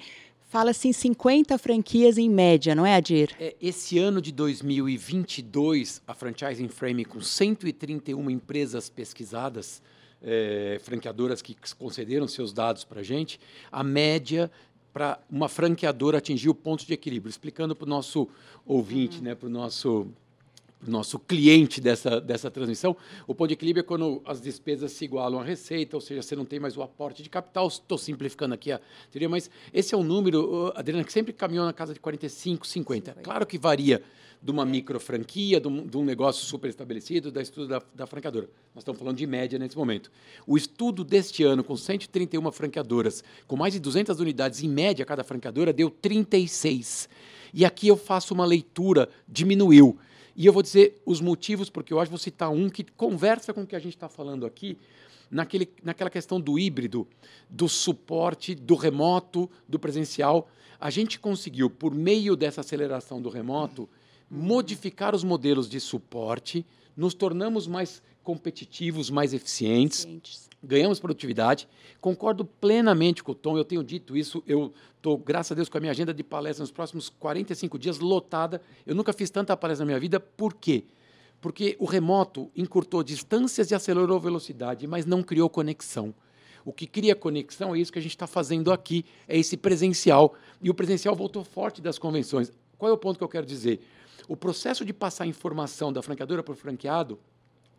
Fala-se 0.53 0.87
em 0.87 0.93
50 0.93 1.57
franquias 1.57 2.15
em 2.15 2.29
média, 2.29 2.75
não 2.75 2.85
é, 2.85 2.93
Adir? 2.93 3.35
É, 3.39 3.55
esse 3.59 3.97
ano 3.97 4.21
de 4.21 4.31
2022, 4.31 5.99
a 6.05 6.13
Franchising 6.13 6.67
Frame, 6.67 7.05
com 7.05 7.19
131 7.19 8.29
empresas 8.29 8.87
pesquisadas, 8.87 9.81
é, 10.21 10.79
franqueadoras 10.83 11.41
que 11.41 11.57
concederam 11.75 12.27
seus 12.27 12.53
dados 12.53 12.83
para 12.83 12.99
a 12.99 13.03
gente, 13.03 13.39
a 13.71 13.83
média 13.83 14.51
para 14.93 15.19
uma 15.27 15.49
franqueadora 15.49 16.19
atingir 16.19 16.49
o 16.49 16.53
ponto 16.53 16.85
de 16.85 16.93
equilíbrio. 16.93 17.31
Explicando 17.31 17.75
para 17.75 17.87
o 17.87 17.89
nosso 17.89 18.29
ouvinte, 18.63 19.17
uhum. 19.17 19.23
né, 19.23 19.33
para 19.33 19.47
o 19.47 19.49
nosso 19.49 20.05
nosso 20.87 21.19
cliente 21.19 21.79
dessa, 21.79 22.19
dessa 22.19 22.51
transmissão, 22.51 22.95
o 23.27 23.33
ponto 23.33 23.49
de 23.49 23.53
equilíbrio 23.53 23.81
é 23.81 23.83
quando 23.83 24.21
as 24.25 24.41
despesas 24.41 24.91
se 24.91 25.05
igualam 25.05 25.39
à 25.39 25.43
receita, 25.43 25.95
ou 25.97 26.01
seja, 26.01 26.21
você 26.21 26.35
não 26.35 26.45
tem 26.45 26.59
mais 26.59 26.77
o 26.77 26.81
aporte 26.81 27.23
de 27.23 27.29
capital. 27.29 27.67
Estou 27.67 27.97
simplificando 27.97 28.53
aqui 28.53 28.71
a 28.71 28.79
teoria, 29.11 29.29
mas 29.29 29.49
esse 29.73 29.93
é 29.93 29.97
um 29.97 30.03
número, 30.03 30.71
Adriana, 30.75 31.03
que 31.03 31.13
sempre 31.13 31.33
caminhou 31.33 31.65
na 31.65 31.73
casa 31.73 31.93
de 31.93 31.99
45, 31.99 32.67
50. 32.67 33.13
Claro 33.23 33.45
que 33.45 33.57
varia 33.57 34.01
de 34.43 34.51
uma 34.51 34.65
micro 34.65 34.99
franquia, 34.99 35.59
de 35.61 35.69
um, 35.69 35.87
de 35.87 35.95
um 35.95 36.03
negócio 36.03 36.45
super 36.45 36.67
estabelecido, 36.67 37.31
da 37.31 37.41
estudo 37.41 37.65
da, 37.65 37.81
da 37.95 38.05
franqueadora. 38.05 38.49
Nós 38.75 38.81
estamos 38.81 38.99
falando 38.99 39.15
de 39.15 39.25
média 39.25 39.57
nesse 39.57 39.77
momento. 39.77 40.11
O 40.45 40.57
estudo 40.57 41.05
deste 41.05 41.43
ano, 41.43 41.63
com 41.63 41.77
131 41.77 42.51
franqueadoras, 42.51 43.23
com 43.47 43.55
mais 43.55 43.71
de 43.71 43.79
200 43.79 44.19
unidades 44.19 44.61
em 44.61 44.67
média 44.67 45.05
cada 45.05 45.23
franqueadora, 45.23 45.71
deu 45.71 45.89
36. 45.89 47.07
E 47.53 47.63
aqui 47.63 47.87
eu 47.87 47.95
faço 47.95 48.33
uma 48.33 48.45
leitura, 48.45 49.07
diminuiu. 49.25 49.97
E 50.35 50.45
eu 50.45 50.53
vou 50.53 50.63
dizer 50.63 51.01
os 51.05 51.21
motivos, 51.21 51.69
porque 51.69 51.93
que 51.93 52.09
vou 52.09 52.17
citar 52.17 52.49
um 52.49 52.69
que 52.69 52.83
conversa 52.83 53.53
com 53.53 53.61
o 53.61 53.67
que 53.67 53.75
a 53.75 53.79
gente 53.79 53.95
está 53.95 54.09
falando 54.09 54.45
aqui, 54.45 54.77
naquele, 55.29 55.69
naquela 55.83 56.09
questão 56.09 56.39
do 56.39 56.57
híbrido, 56.57 57.07
do 57.49 57.67
suporte, 57.69 58.55
do 58.55 58.75
remoto, 58.75 59.49
do 59.67 59.79
presencial. 59.79 60.49
A 60.79 60.89
gente 60.89 61.19
conseguiu, 61.19 61.69
por 61.69 61.93
meio 61.93 62.35
dessa 62.35 62.61
aceleração 62.61 63.21
do 63.21 63.29
remoto, 63.29 63.87
modificar 64.29 65.13
os 65.13 65.23
modelos 65.23 65.69
de 65.69 65.79
suporte, 65.79 66.65
nos 66.95 67.13
tornamos 67.13 67.67
mais 67.67 68.01
competitivos, 68.23 69.09
mais 69.09 69.33
eficientes. 69.33 70.05
eficientes 70.05 70.53
ganhamos 70.63 70.99
produtividade. 70.99 71.67
Concordo 71.99 72.45
plenamente 72.45 73.23
com 73.23 73.33
o 73.33 73.35
Tom, 73.35 73.57
eu 73.57 73.65
tenho 73.65 73.83
dito 73.83 74.15
isso, 74.15 74.41
eu 74.47 74.73
estou, 74.95 75.17
graças 75.17 75.51
a 75.51 75.55
Deus, 75.55 75.67
com 75.67 75.77
a 75.77 75.81
minha 75.81 75.91
agenda 75.91 76.13
de 76.13 76.23
palestra 76.23 76.63
nos 76.63 76.71
próximos 76.71 77.09
45 77.09 77.77
dias 77.77 77.99
lotada. 77.99 78.61
Eu 78.85 78.95
nunca 78.95 79.11
fiz 79.11 79.29
tanta 79.29 79.55
palestra 79.57 79.85
na 79.85 79.87
minha 79.87 79.99
vida, 79.99 80.19
por 80.19 80.53
quê? 80.53 80.85
Porque 81.41 81.75
o 81.77 81.85
remoto 81.85 82.49
encurtou 82.55 83.03
distâncias 83.03 83.69
e 83.69 83.75
acelerou 83.75 84.19
velocidade, 84.19 84.87
mas 84.87 85.05
não 85.05 85.21
criou 85.21 85.49
conexão. 85.49 86.13
O 86.63 86.71
que 86.71 86.87
cria 86.87 87.13
conexão 87.13 87.75
é 87.75 87.79
isso 87.79 87.91
que 87.91 87.99
a 87.99 88.01
gente 88.01 88.11
está 88.11 88.25
fazendo 88.25 88.71
aqui, 88.71 89.03
é 89.27 89.37
esse 89.37 89.57
presencial. 89.57 90.33
E 90.61 90.69
o 90.69 90.73
presencial 90.73 91.13
voltou 91.13 91.43
forte 91.43 91.81
das 91.81 91.99
convenções. 91.99 92.49
Qual 92.77 92.89
é 92.89 92.93
o 92.93 92.97
ponto 92.97 93.17
que 93.17 93.23
eu 93.23 93.27
quero 93.27 93.45
dizer? 93.45 93.81
O 94.29 94.37
processo 94.37 94.85
de 94.85 94.93
passar 94.93 95.27
informação 95.27 95.91
da 95.91 96.01
franqueadora 96.01 96.41
para 96.41 96.53
o 96.53 96.55
franqueado 96.55 97.19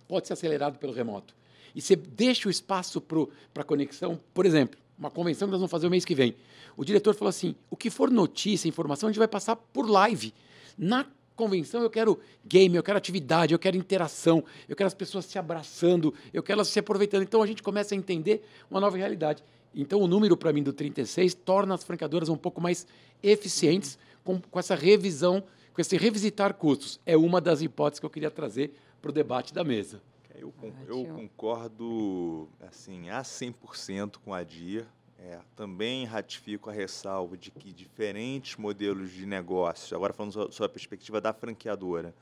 pode 0.08 0.26
ser 0.26 0.32
acelerado 0.32 0.78
pelo 0.78 0.92
remoto 0.92 1.34
e 1.74 1.80
você 1.80 1.96
deixa 1.96 2.48
o 2.48 2.50
espaço 2.50 3.00
para 3.00 3.64
conexão. 3.64 4.18
Por 4.32 4.46
exemplo, 4.46 4.78
uma 4.98 5.10
convenção 5.10 5.48
que 5.48 5.52
nós 5.52 5.60
vamos 5.60 5.70
fazer 5.70 5.86
o 5.86 5.90
mês 5.90 6.04
que 6.04 6.14
vem. 6.14 6.36
O 6.76 6.84
diretor 6.84 7.14
falou 7.14 7.30
assim: 7.30 7.54
o 7.68 7.76
que 7.76 7.90
for 7.90 8.10
notícia, 8.10 8.68
informação, 8.68 9.08
a 9.08 9.12
gente 9.12 9.18
vai 9.18 9.28
passar 9.28 9.56
por 9.56 9.90
live. 9.90 10.32
Na 10.78 11.06
convenção 11.34 11.82
eu 11.82 11.90
quero 11.90 12.20
game, 12.46 12.76
eu 12.76 12.82
quero 12.82 12.96
atividade, 12.96 13.52
eu 13.52 13.58
quero 13.58 13.76
interação, 13.76 14.44
eu 14.68 14.76
quero 14.76 14.86
as 14.86 14.94
pessoas 14.94 15.24
se 15.24 15.36
abraçando, 15.36 16.14
eu 16.32 16.42
quero 16.42 16.58
elas 16.58 16.68
se 16.68 16.78
aproveitando. 16.78 17.22
Então 17.22 17.42
a 17.42 17.46
gente 17.46 17.62
começa 17.62 17.94
a 17.94 17.98
entender 17.98 18.44
uma 18.70 18.80
nova 18.80 18.96
realidade. 18.96 19.42
Então 19.74 20.00
o 20.00 20.06
número 20.06 20.36
para 20.36 20.52
mim 20.52 20.62
do 20.62 20.72
36 20.72 21.34
torna 21.34 21.74
as 21.74 21.82
franqueadoras 21.82 22.28
um 22.28 22.36
pouco 22.36 22.60
mais 22.60 22.86
eficientes 23.20 23.98
com, 24.22 24.40
com 24.40 24.58
essa 24.60 24.76
revisão, 24.76 25.42
com 25.72 25.80
esse 25.80 25.96
revisitar 25.96 26.54
custos. 26.54 27.00
É 27.04 27.16
uma 27.16 27.40
das 27.40 27.60
hipóteses 27.60 27.98
que 27.98 28.06
eu 28.06 28.10
queria 28.10 28.30
trazer 28.30 28.72
para 29.04 29.10
o 29.10 29.12
debate 29.12 29.52
da 29.52 29.62
mesa. 29.62 30.00
Eu, 30.34 30.54
eu 30.88 31.04
concordo 31.04 32.48
assim, 32.58 33.10
a 33.10 33.20
100% 33.20 34.16
com 34.24 34.32
a 34.32 34.42
DIR. 34.42 34.86
É, 35.18 35.38
também 35.54 36.06
ratifico 36.06 36.70
a 36.70 36.72
ressalva 36.72 37.36
de 37.36 37.50
que 37.50 37.70
diferentes 37.70 38.56
modelos 38.56 39.12
de 39.12 39.26
negócios, 39.26 39.92
agora 39.92 40.12
falando 40.12 40.32
sobre 40.32 40.64
a 40.64 40.68
perspectiva 40.68 41.20
da 41.20 41.32
franqueadora, 41.32 42.14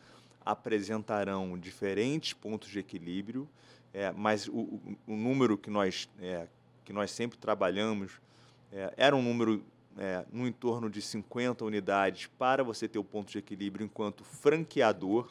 apresentarão 0.45 1.57
diferentes 1.57 2.33
pontos 2.33 2.68
de 2.68 2.81
equilíbrio, 2.81 3.49
é, 3.95 4.12
mas 4.12 4.47
o, 4.47 4.53
o, 4.53 4.97
o, 5.07 5.16
número 5.16 5.57
que 5.57 5.71
nós, 5.71 6.09
é, 6.21 6.49
que 6.85 6.92
nós 6.92 7.11
sempre 7.12 7.38
trabalhamos 7.38 8.21
é, 8.73 8.92
era 8.97 9.16
um 9.16 9.23
número 9.23 9.64
é, 9.97 10.25
no 10.33 10.47
entorno 10.47 10.90
de 10.90 11.01
50 11.01 11.64
unidades 11.64 12.29
para 12.38 12.62
você 12.62 12.87
ter 12.87 12.99
o 12.99 13.05
ponto 13.05 13.31
de 13.31 13.38
equilíbrio 13.38 13.85
enquanto 13.85 14.25
franqueador. 14.25 15.29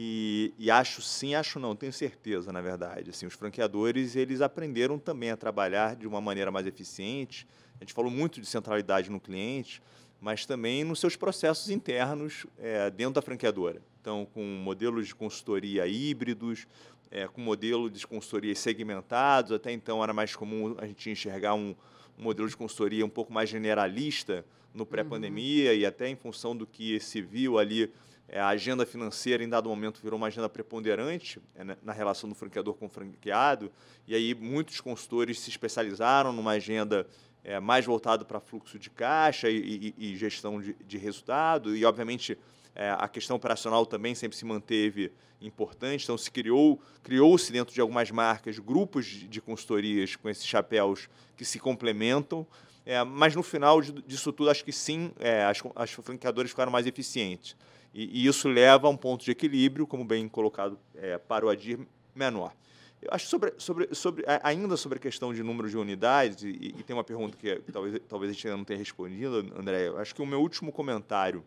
E, 0.00 0.54
e, 0.56 0.70
acho 0.70 1.02
sim, 1.02 1.34
acho 1.34 1.58
não, 1.58 1.74
tenho 1.74 1.92
certeza, 1.92 2.52
na 2.52 2.60
verdade. 2.60 3.10
Assim, 3.10 3.26
os 3.26 3.34
franqueadores 3.34 4.14
eles 4.14 4.40
aprenderam 4.40 4.96
também 4.96 5.32
a 5.32 5.36
trabalhar 5.36 5.96
de 5.96 6.06
uma 6.06 6.20
maneira 6.20 6.52
mais 6.52 6.68
eficiente. 6.68 7.48
A 7.80 7.84
gente 7.84 7.92
falou 7.92 8.08
muito 8.08 8.40
de 8.40 8.46
centralidade 8.46 9.10
no 9.10 9.18
cliente, 9.18 9.82
mas 10.20 10.46
também 10.46 10.84
nos 10.84 11.00
seus 11.00 11.16
processos 11.16 11.68
internos 11.68 12.46
é, 12.60 12.88
dentro 12.90 13.14
da 13.14 13.22
franqueadora. 13.22 13.82
Então, 14.00 14.24
com 14.32 14.40
modelos 14.40 15.08
de 15.08 15.16
consultoria 15.16 15.84
híbridos, 15.88 16.68
é, 17.10 17.26
com 17.26 17.40
modelo 17.40 17.90
de 17.90 18.06
consultoria 18.06 18.54
segmentados. 18.54 19.50
Até 19.50 19.72
então 19.72 20.00
era 20.00 20.12
mais 20.12 20.36
comum 20.36 20.76
a 20.78 20.86
gente 20.86 21.10
enxergar 21.10 21.54
um, 21.54 21.74
um 22.16 22.22
modelo 22.22 22.48
de 22.48 22.56
consultoria 22.56 23.04
um 23.04 23.10
pouco 23.10 23.32
mais 23.32 23.50
generalista 23.50 24.44
no 24.72 24.86
pré-pandemia 24.86 25.72
uhum. 25.72 25.76
e 25.76 25.84
até 25.84 26.08
em 26.08 26.14
função 26.14 26.56
do 26.56 26.68
que 26.68 27.00
se 27.00 27.20
viu 27.20 27.58
ali 27.58 27.90
a 28.32 28.48
agenda 28.48 28.84
financeira, 28.84 29.42
em 29.42 29.48
dado 29.48 29.68
momento, 29.68 30.00
virou 30.02 30.18
uma 30.18 30.26
agenda 30.26 30.48
preponderante 30.48 31.40
é, 31.54 31.64
né, 31.64 31.76
na 31.82 31.92
relação 31.92 32.28
do 32.28 32.34
franqueador 32.34 32.74
com 32.74 32.86
o 32.86 32.88
franqueado, 32.88 33.72
e 34.06 34.14
aí 34.14 34.34
muitos 34.34 34.80
consultores 34.80 35.40
se 35.40 35.48
especializaram 35.48 36.32
numa 36.32 36.52
agenda 36.52 37.06
é, 37.42 37.58
mais 37.58 37.86
voltada 37.86 38.24
para 38.24 38.38
fluxo 38.40 38.78
de 38.78 38.90
caixa 38.90 39.48
e, 39.48 39.94
e, 39.96 40.12
e 40.12 40.16
gestão 40.16 40.60
de, 40.60 40.76
de, 40.86 40.98
resultado, 40.98 41.74
e, 41.74 41.84
obviamente, 41.84 42.36
é, 42.74 42.90
a 42.90 43.08
questão 43.08 43.36
operacional 43.36 43.86
também 43.86 44.14
sempre 44.14 44.36
se 44.36 44.44
manteve 44.44 45.10
importante, 45.40 46.04
então 46.04 46.18
se 46.18 46.30
criou, 46.30 46.80
criou-se 47.02 47.50
dentro 47.50 47.72
de 47.72 47.80
algumas 47.80 48.10
marcas 48.10 48.58
grupos 48.58 49.06
de, 49.06 49.40
consultorias 49.40 50.16
com 50.16 50.28
esses 50.28 50.44
chapéus 50.44 51.08
que 51.36 51.44
se 51.44 51.58
complementam, 51.58 52.46
é, 52.84 53.02
mas 53.04 53.34
no 53.34 53.42
final 53.42 53.80
disso 53.80 54.32
tudo, 54.32 54.50
acho 54.50 54.64
que 54.64 54.72
sim, 54.72 55.12
é, 55.18 55.44
as, 55.44 55.62
as 55.76 55.90
franqueadoras 55.90 56.50
ficaram 56.50 56.72
mais 56.72 56.86
eficientes. 56.86 57.56
E, 57.92 58.22
e, 58.22 58.26
isso 58.26 58.48
leva 58.48 58.86
a 58.86 58.90
um 58.90 58.96
ponto 58.96 59.24
de 59.24 59.30
equilíbrio, 59.30 59.86
como 59.86 60.04
bem 60.04 60.28
colocado 60.28 60.78
é, 60.94 61.18
para 61.18 61.46
o 61.46 61.48
ADIR, 61.48 61.80
menor. 62.14 62.52
Eu 63.00 63.10
acho 63.12 63.26
sobre, 63.28 63.54
sobre, 63.58 63.94
sobre, 63.94 64.24
ainda 64.42 64.76
sobre 64.76 64.98
a 64.98 65.00
questão 65.00 65.32
de 65.32 65.42
número 65.42 65.70
de 65.70 65.76
unidades, 65.76 66.42
e, 66.42 66.74
e 66.78 66.82
tem 66.82 66.94
uma 66.94 67.04
pergunta 67.04 67.36
que, 67.36 67.60
talvez, 67.72 68.00
talvez 68.08 68.30
a 68.30 68.34
gente 68.34 68.46
ainda 68.46 68.56
não 68.56 68.64
tenha 68.64 68.78
respondido, 68.78 69.52
André. 69.56 69.88
Eu 69.88 69.98
acho 69.98 70.14
que 70.14 70.20
o 70.20 70.26
meu 70.26 70.40
último 70.40 70.72
comentário, 70.72 71.44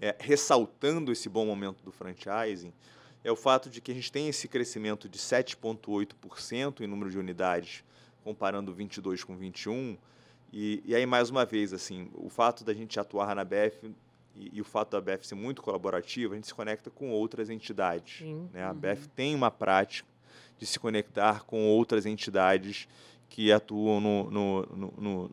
é, 0.00 0.16
ressaltando 0.18 1.12
esse 1.12 1.28
bom 1.28 1.44
momento 1.44 1.82
do 1.84 1.92
franchising, 1.92 2.72
é 3.22 3.30
o 3.30 3.36
fato 3.36 3.68
de 3.68 3.80
que 3.80 3.90
a 3.90 3.94
gente 3.94 4.10
tem 4.10 4.28
esse 4.28 4.48
crescimento 4.48 5.08
de 5.08 5.18
7,8% 5.18 6.80
em 6.80 6.86
número 6.86 7.10
de 7.10 7.18
unidades, 7.18 7.84
comparando 8.24 8.72
22 8.72 9.22
com 9.22 9.36
21. 9.36 9.98
E, 10.52 10.82
e 10.84 10.94
aí, 10.94 11.04
mais 11.04 11.28
uma 11.28 11.44
vez, 11.44 11.72
assim, 11.72 12.08
o 12.14 12.30
fato 12.30 12.64
da 12.64 12.72
gente 12.72 12.98
atuar 12.98 13.34
na 13.34 13.44
BF 13.44 13.92
e, 14.38 14.50
e, 14.54 14.60
o 14.60 14.64
fato 14.64 14.90
da 14.90 15.00
BF 15.00 15.26
ser 15.26 15.34
muito 15.34 15.62
colaborativa, 15.62 16.34
a 16.34 16.36
gente 16.36 16.46
se 16.46 16.54
conecta 16.54 16.90
com 16.90 17.10
outras 17.10 17.50
entidades. 17.50 18.20
Né? 18.52 18.62
A 18.64 18.70
uhum. 18.70 18.78
BF 18.78 19.08
tem 19.08 19.34
uma 19.34 19.50
prática 19.50 20.08
de 20.58 20.66
se 20.66 20.78
conectar 20.78 21.44
com 21.44 21.66
outras 21.68 22.06
entidades 22.06 22.88
que 23.28 23.50
atuam 23.52 24.00
no, 24.00 24.30
no, 24.30 24.66
no, 24.96 25.30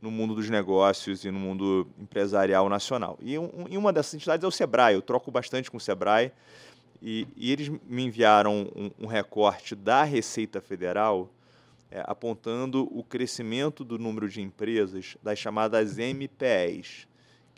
no 0.00 0.10
mundo 0.10 0.34
dos 0.34 0.48
negócios 0.48 1.24
e 1.24 1.30
no 1.30 1.38
mundo 1.38 1.88
empresarial 1.98 2.68
nacional. 2.68 3.18
E, 3.20 3.38
um, 3.38 3.66
e, 3.68 3.76
uma 3.76 3.92
dessas 3.92 4.14
entidades 4.14 4.44
é 4.44 4.46
o 4.46 4.50
Sebrae. 4.50 4.94
Eu 4.94 5.02
troco 5.02 5.30
bastante 5.30 5.70
com 5.70 5.76
o 5.76 5.80
Sebrae 5.80 6.32
e, 7.02 7.26
e 7.36 7.52
eles 7.52 7.68
me 7.68 8.04
enviaram 8.04 8.68
um, 8.74 8.90
um, 8.98 9.06
recorte 9.06 9.74
da 9.74 10.02
Receita 10.02 10.60
Federal 10.60 11.30
é, 11.90 12.02
apontando 12.06 12.88
o 12.96 13.02
crescimento 13.02 13.84
do 13.84 13.98
número 13.98 14.28
de 14.28 14.40
empresas 14.40 15.16
das 15.22 15.38
chamadas 15.38 15.98
MPEs, 15.98 17.06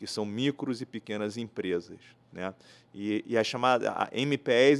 que 0.01 0.07
são 0.07 0.25
micros 0.25 0.81
e 0.81 0.87
pequenas 0.87 1.37
empresas. 1.37 1.99
Né? 2.33 2.55
E, 2.95 3.23
e 3.27 3.37
a 3.37 3.45
chamada 3.45 3.93
a 3.93 4.09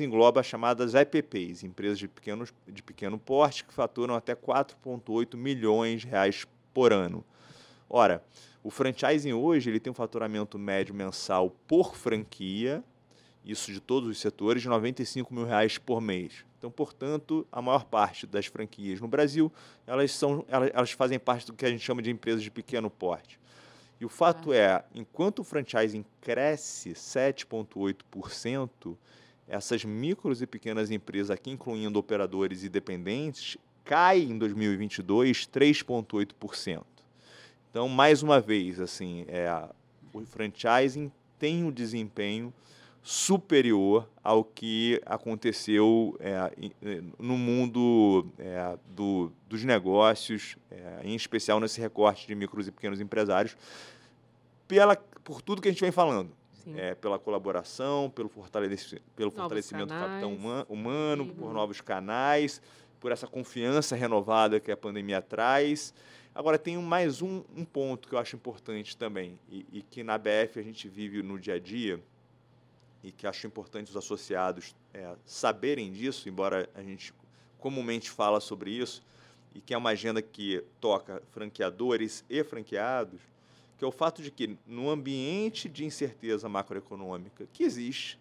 engloba 0.03 0.41
as 0.41 0.47
chamadas 0.47 0.95
EPPs, 0.95 1.63
empresas 1.63 1.99
de, 1.99 2.09
pequenos, 2.09 2.55
de 2.67 2.83
pequeno 2.83 3.19
porte 3.19 3.63
que 3.63 3.75
faturam 3.75 4.15
até 4.15 4.35
4,8 4.35 5.37
milhões 5.37 6.01
de 6.01 6.07
reais 6.07 6.47
por 6.73 6.91
ano. 6.91 7.23
Ora, 7.87 8.25
o 8.65 8.71
franchising 8.71 9.35
hoje 9.35 9.69
ele 9.69 9.79
tem 9.79 9.91
um 9.91 9.95
faturamento 9.95 10.59
médio 10.59 10.95
mensal 10.95 11.51
por 11.69 11.95
franquia, 11.95 12.83
isso 13.45 13.71
de 13.71 13.79
todos 13.81 14.09
os 14.09 14.19
setores, 14.19 14.63
de 14.63 14.69
95 14.71 15.35
mil 15.35 15.45
reais 15.45 15.77
por 15.77 16.01
mês. 16.01 16.47
Então, 16.57 16.71
portanto, 16.71 17.47
a 17.53 17.61
maior 17.61 17.85
parte 17.85 18.27
das 18.27 18.47
franquias 18.47 19.03
no 19.03 19.09
Brasil, 19.09 19.53
elas, 19.87 20.13
são, 20.13 20.47
elas, 20.49 20.71
elas 20.73 20.91
fazem 20.93 21.19
parte 21.19 21.47
do 21.47 21.53
que 21.53 21.67
a 21.67 21.71
gente 21.71 21.85
chama 21.85 22.01
de 22.01 22.11
empresas 22.11 22.43
de 22.43 22.51
pequeno 22.51 22.89
porte. 22.89 23.39
E 24.01 24.05
o 24.05 24.09
fato 24.09 24.53
é, 24.53 24.83
enquanto 24.95 25.41
o 25.41 25.45
franchising 25.45 26.05
cresce 26.23 26.93
7,8%, 26.93 28.97
essas 29.47 29.85
micros 29.85 30.41
e 30.41 30.47
pequenas 30.47 30.91
empresas 30.91 31.31
aqui, 31.31 31.51
incluindo 31.51 31.99
operadores 31.99 32.65
e 32.65 32.71
dependentes, 32.71 33.59
caem 33.85 34.31
em 34.31 34.39
2022 34.39 35.47
3,8%. 35.47 36.83
Então, 37.71 37.89
mais 37.89 38.23
uma 38.23 38.41
vez, 38.41 38.81
assim, 38.81 39.27
é, 39.29 39.69
o 40.15 40.25
franchising 40.25 41.13
tem 41.39 41.63
um 41.63 41.71
desempenho 41.71 42.55
superior 43.03 44.09
ao 44.23 44.45
que 44.45 45.01
aconteceu 45.07 46.17
é, 46.21 46.53
no 47.19 47.37
mundo 47.39 48.27
é, 48.39 48.79
do, 48.89 49.33
dos 49.49 49.65
negócios, 49.65 50.57
é, 50.71 51.01
em 51.05 51.15
especial 51.15 51.59
nesse 51.59 51.81
recorte 51.81 52.27
de 52.27 52.35
micros 52.35 52.69
e 52.69 52.71
pequenos 52.71 53.01
empresários, 53.01 53.57
pela, 54.69 54.97
por 55.25 55.41
tudo 55.41 55.63
que 55.63 55.69
a 55.69 55.71
gente 55.71 55.81
vem 55.81 55.93
falando. 55.93 56.39
É, 56.77 56.95
pela 56.95 57.19
colaboração, 57.19 58.11
pelo, 58.11 58.29
pelo 59.17 59.31
fortalecimento 59.31 59.89
canais, 59.89 60.05
do 60.05 60.09
capital 60.09 60.31
uma 60.31 60.67
humano, 60.69 61.25
sim. 61.25 61.33
por 61.33 61.53
novos 61.55 61.81
canais, 61.81 62.61
por 63.01 63.11
essa 63.11 63.27
confiança 63.27 63.97
renovada 63.97 64.61
que 64.61 64.71
a 64.71 64.77
pandemia 64.77 65.23
traz. 65.23 65.93
Agora, 66.35 66.59
tem 66.59 66.77
mais 66.77 67.23
um, 67.23 67.43
um 67.57 67.65
ponto 67.65 68.07
que 68.07 68.15
eu 68.15 68.19
acho 68.19 68.37
importante 68.37 68.97
também, 68.97 69.39
e, 69.49 69.67
e 69.73 69.83
que 69.83 70.05
na 70.05 70.19
BF 70.19 70.61
a 70.61 70.63
gente 70.63 70.87
vive 70.87 71.23
no 71.23 71.39
dia 71.39 71.55
a 71.55 71.59
dia, 71.59 71.99
e 73.03 73.11
que 73.11 73.27
acho 73.27 73.47
importante 73.47 73.91
os 73.91 73.97
associados 73.97 74.75
é, 74.93 75.15
saberem 75.25 75.93
disso, 75.93 76.29
embora 76.29 76.69
a 76.75 76.83
gente 76.83 77.15
comumente 77.59 78.11
fala 78.11 78.41
sobre 78.41 78.71
isso, 78.71 79.03
e 79.55 79.61
que 79.61 79.75
é 79.75 79.79
uma 79.79 79.91
agenda 79.91 80.23
que 80.23 80.63
toca 80.81 81.23
franqueadores 81.31 82.25
e 82.29 82.43
franqueados, 82.45 83.21
que 83.79 83.85
é 83.85 83.89
o 83.89 83.93
fato 83.93 84.23
de 84.23 84.31
que 84.31 84.57
no 84.67 84.91
ambiente 84.91 85.69
de 85.69 85.85
incerteza 85.85 86.49
macroeconômica 86.49 87.47
que 87.53 87.65
existe, 87.65 88.19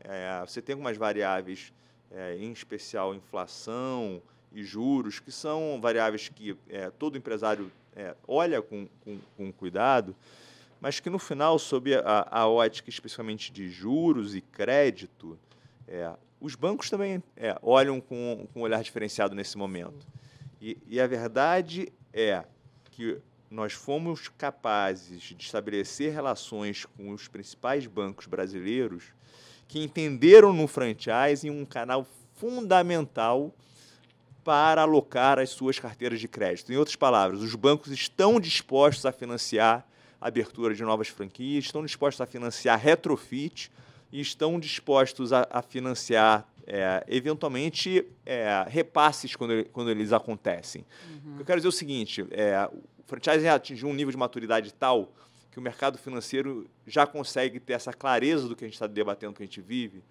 é, 0.00 0.40
você 0.46 0.60
tem 0.60 0.72
algumas 0.72 0.96
variáveis, 0.96 1.72
é, 2.10 2.36
em 2.36 2.52
especial 2.52 3.14
inflação 3.14 4.22
e 4.52 4.62
juros, 4.62 5.20
que 5.20 5.32
são 5.32 5.78
variáveis 5.80 6.28
que 6.28 6.56
é, 6.68 6.90
todo 6.90 7.18
empresário 7.18 7.70
é, 7.96 8.14
olha 8.26 8.60
com, 8.62 8.88
com, 9.04 9.18
com 9.36 9.52
cuidado, 9.52 10.14
mas 10.84 11.00
que 11.00 11.08
no 11.08 11.18
final, 11.18 11.58
sob 11.58 11.94
a, 11.94 12.28
a 12.30 12.46
ótica 12.46 12.90
especialmente 12.90 13.50
de 13.50 13.70
juros 13.70 14.34
e 14.34 14.42
crédito, 14.42 15.38
é, 15.88 16.12
os 16.38 16.54
bancos 16.54 16.90
também 16.90 17.22
é, 17.38 17.56
olham 17.62 18.02
com, 18.02 18.46
com 18.52 18.60
um 18.60 18.62
olhar 18.64 18.82
diferenciado 18.82 19.34
nesse 19.34 19.56
momento. 19.56 20.06
E, 20.60 20.76
e, 20.86 21.00
a 21.00 21.06
verdade 21.06 21.90
é 22.12 22.44
que 22.90 23.16
nós 23.50 23.72
fomos 23.72 24.28
capazes 24.28 25.22
de 25.22 25.42
estabelecer 25.42 26.12
relações 26.12 26.84
com 26.84 27.12
os 27.12 27.28
principais 27.28 27.86
bancos 27.86 28.26
brasileiros 28.26 29.04
que 29.66 29.82
entenderam 29.82 30.52
no 30.52 30.66
franchise 30.66 31.48
um 31.48 31.64
canal 31.64 32.06
fundamental 32.34 33.54
para 34.44 34.82
alocar 34.82 35.38
as 35.38 35.48
suas 35.48 35.78
carteiras 35.78 36.20
de 36.20 36.28
crédito. 36.28 36.70
Em 36.70 36.76
outras 36.76 36.94
palavras, 36.94 37.40
os 37.40 37.54
bancos 37.54 37.90
estão 37.90 38.38
dispostos 38.38 39.06
a 39.06 39.12
financiar 39.12 39.88
abertura 40.24 40.74
de 40.74 40.82
novas 40.82 41.08
franquias, 41.08 41.66
estão 41.66 41.84
dispostos 41.84 42.20
a 42.22 42.26
financiar 42.26 42.80
retrofit 42.80 43.70
e 44.10 44.20
estão 44.20 44.58
dispostos 44.58 45.32
a, 45.32 45.46
a 45.50 45.60
financiar, 45.60 46.48
é, 46.66 47.04
eventualmente, 47.06 48.06
é, 48.24 48.64
repasses 48.66 49.36
quando, 49.36 49.64
quando 49.66 49.90
eles 49.90 50.12
acontecem. 50.12 50.84
Uhum. 51.24 51.36
Eu 51.40 51.44
quero 51.44 51.58
dizer 51.58 51.68
é 51.68 51.68
o 51.68 51.72
seguinte: 51.72 52.26
é, 52.30 52.68
o 52.72 53.02
franchising 53.06 53.48
atingiu 53.48 53.88
um 53.88 53.92
nível 53.92 54.10
de 54.10 54.16
maturidade 54.16 54.72
tal 54.72 55.12
que 55.52 55.58
o 55.58 55.62
mercado 55.62 55.98
financeiro 55.98 56.68
já 56.86 57.06
consegue 57.06 57.60
ter 57.60 57.74
essa 57.74 57.92
clareza 57.92 58.48
do 58.48 58.56
que 58.56 58.64
a 58.64 58.66
gente 58.66 58.74
está 58.74 58.86
debatendo, 58.86 59.34
que 59.34 59.42
a 59.42 59.46
gente 59.46 59.60
vive, 59.60 60.02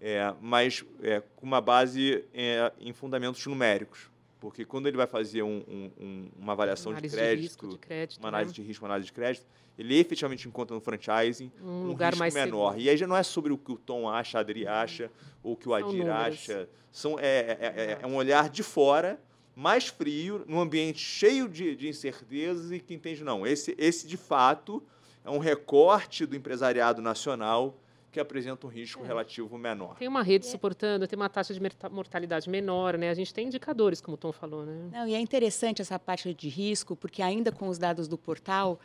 é, 0.00 0.34
mas 0.40 0.84
é, 1.00 1.22
com 1.36 1.46
uma 1.46 1.60
base 1.60 2.24
é, 2.34 2.72
em 2.80 2.92
fundamentos 2.92 3.46
numéricos. 3.46 4.09
Porque 4.40 4.64
quando 4.64 4.86
ele 4.86 4.96
vai 4.96 5.06
fazer 5.06 5.42
um, 5.42 5.62
um, 5.68 6.30
uma 6.38 6.52
avaliação 6.52 6.94
de 6.94 7.08
crédito, 7.08 7.68
de, 7.68 7.78
crédito, 7.78 8.18
uma 8.18 8.28
análise 8.28 8.52
né? 8.52 8.54
de 8.54 8.62
risco, 8.62 8.84
uma 8.84 8.88
análise 8.88 9.06
de 9.06 9.12
crédito, 9.12 9.46
ele 9.78 9.98
efetivamente 9.98 10.48
encontra 10.48 10.74
no 10.74 10.80
franchising 10.80 11.52
um, 11.62 11.68
um 11.68 11.86
lugar 11.86 12.16
mais 12.16 12.32
menor. 12.32 12.70
Seguro. 12.70 12.80
E 12.80 12.88
aí 12.88 12.96
já 12.96 13.06
não 13.06 13.16
é 13.16 13.22
sobre 13.22 13.52
o 13.52 13.58
que 13.58 13.70
o 13.70 13.76
Tom 13.76 14.08
acha, 14.08 14.38
a 14.38 14.40
Adri 14.40 14.66
acha, 14.66 15.10
ou 15.42 15.52
o 15.52 15.56
que 15.56 15.68
o 15.68 15.74
Adir 15.74 16.08
acha. 16.08 16.68
São, 16.90 17.18
é, 17.18 17.22
é, 17.22 17.58
é, 17.60 17.98
é, 18.02 18.06
um 18.06 18.16
olhar 18.16 18.48
de 18.48 18.62
fora, 18.62 19.20
mais 19.54 19.88
frio, 19.88 20.42
num 20.48 20.58
ambiente 20.58 20.98
cheio 20.98 21.46
de, 21.46 21.76
de 21.76 21.88
incertezas 21.88 22.72
e 22.72 22.80
que 22.80 22.94
entende, 22.94 23.22
não, 23.22 23.46
esse, 23.46 23.74
esse 23.78 24.06
de 24.08 24.16
fato 24.16 24.82
é 25.22 25.30
um 25.30 25.38
recorte 25.38 26.24
do 26.24 26.34
empresariado 26.34 27.02
nacional 27.02 27.78
que 28.10 28.18
apresenta 28.18 28.66
um 28.66 28.70
risco 28.70 29.02
é. 29.04 29.06
relativo 29.06 29.56
menor. 29.56 29.96
Tem 29.96 30.08
uma 30.08 30.22
rede 30.22 30.46
é. 30.46 30.50
suportando, 30.50 31.06
tem 31.06 31.16
uma 31.16 31.28
taxa 31.28 31.54
de 31.54 31.60
mortalidade 31.90 32.48
menor, 32.48 32.98
né? 32.98 33.10
A 33.10 33.14
gente 33.14 33.32
tem 33.32 33.46
indicadores, 33.46 34.00
como 34.00 34.14
o 34.14 34.18
Tom 34.18 34.32
falou, 34.32 34.64
né? 34.64 34.90
Não, 34.92 35.06
e 35.06 35.14
é 35.14 35.20
interessante 35.20 35.80
essa 35.80 35.98
parte 35.98 36.34
de 36.34 36.48
risco, 36.48 36.96
porque 36.96 37.22
ainda 37.22 37.52
com 37.52 37.68
os 37.68 37.78
dados 37.78 38.08
do 38.08 38.18
portal, 38.18 38.80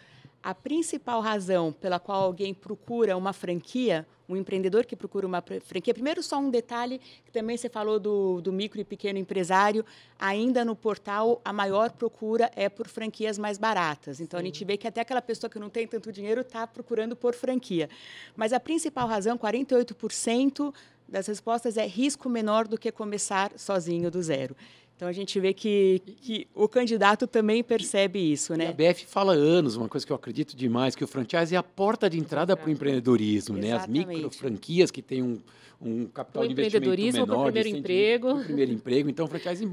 a 0.46 0.54
principal 0.54 1.22
razão 1.22 1.74
pela 1.74 2.00
qual 2.00 2.22
alguém 2.22 2.54
procura 2.54 3.18
uma 3.18 3.34
franquia, 3.34 4.06
um 4.30 4.38
empreendedor 4.38 4.86
que 4.86 4.96
procura 4.96 5.26
uma 5.26 5.44
franquia, 5.64 5.92
primeiro 5.92 6.22
só 6.22 6.38
um 6.38 6.52
detalhe, 6.52 7.02
que 7.26 7.32
também 7.32 7.58
você 7.58 7.68
falou 7.68 8.00
do, 8.00 8.42
do 8.42 8.54
micro 8.54 8.80
e 8.80 8.84
pequeno 8.84 9.18
empresário, 9.18 9.84
ainda 10.20 10.64
no 10.64 10.76
portal 10.76 11.42
a 11.44 11.52
maior 11.52 11.90
procura 11.94 12.52
é 12.56 12.70
por 12.70 12.88
franquias 12.88 13.40
mais 13.40 13.58
baratas. 13.58 14.20
Então 14.20 14.40
Sim. 14.40 14.44
a 14.44 14.46
gente 14.46 14.64
vê 14.64 14.78
que 14.78 14.88
até 14.88 15.02
aquela 15.02 15.22
pessoa 15.22 15.50
que 15.50 15.58
não 15.58 15.68
tem 15.68 15.88
tanto 15.88 16.12
dinheiro 16.12 16.42
está 16.42 16.68
procurando 16.68 17.16
por 17.16 17.34
franquia. 17.34 17.90
Mas 18.36 18.54
a 18.54 18.60
principal 18.60 19.08
razão, 19.08 19.40
48% 19.40 20.72
das 21.10 21.26
respostas 21.26 21.76
é 21.76 21.88
risco 21.88 22.30
menor 22.30 22.68
do 22.68 22.78
que 22.78 22.92
começar 22.92 23.52
sozinho 23.58 24.12
do 24.12 24.22
zero. 24.22 24.56
Então 24.96 25.10
a 25.10 25.12
gente 25.12 25.38
vê 25.42 25.54
que, 25.54 26.02
que 26.22 26.48
o 26.56 26.70
candidato 26.70 27.28
também 27.28 27.62
percebe 27.62 28.18
isso, 28.32 28.56
né? 28.56 28.66
E 28.66 28.68
a 28.88 28.94
BF 28.94 29.06
fala 29.06 29.34
há 29.34 29.36
anos, 29.36 29.76
uma 29.76 29.90
coisa 29.90 30.06
que 30.06 30.12
eu 30.12 30.16
acredito 30.16 30.56
demais, 30.56 30.96
que 30.96 31.04
o 31.04 31.08
franchise 31.08 31.54
é 31.54 31.58
a 31.58 31.64
porta 31.64 32.10
de 32.10 32.18
entrada 32.18 32.56
para 32.56 32.68
o 32.68 32.72
empreendedorismo, 32.72 33.58
né? 33.58 33.74
As 33.74 33.88
micro 33.88 34.30
franquias 34.30 34.92
que 34.92 35.02
têm 35.02 35.22
um, 35.22 35.40
um 35.82 36.06
capital 36.06 36.48
de 36.48 36.54
investimento 36.54 36.98
menor, 36.98 37.26
para 37.26 37.38
o 37.38 37.44
primeiro 37.44 37.70
emprego. 37.70 38.44
primeiro 38.44 38.72
emprego. 38.72 39.10
Então 39.10 39.26
o 39.26 39.28
franchise 39.28 39.68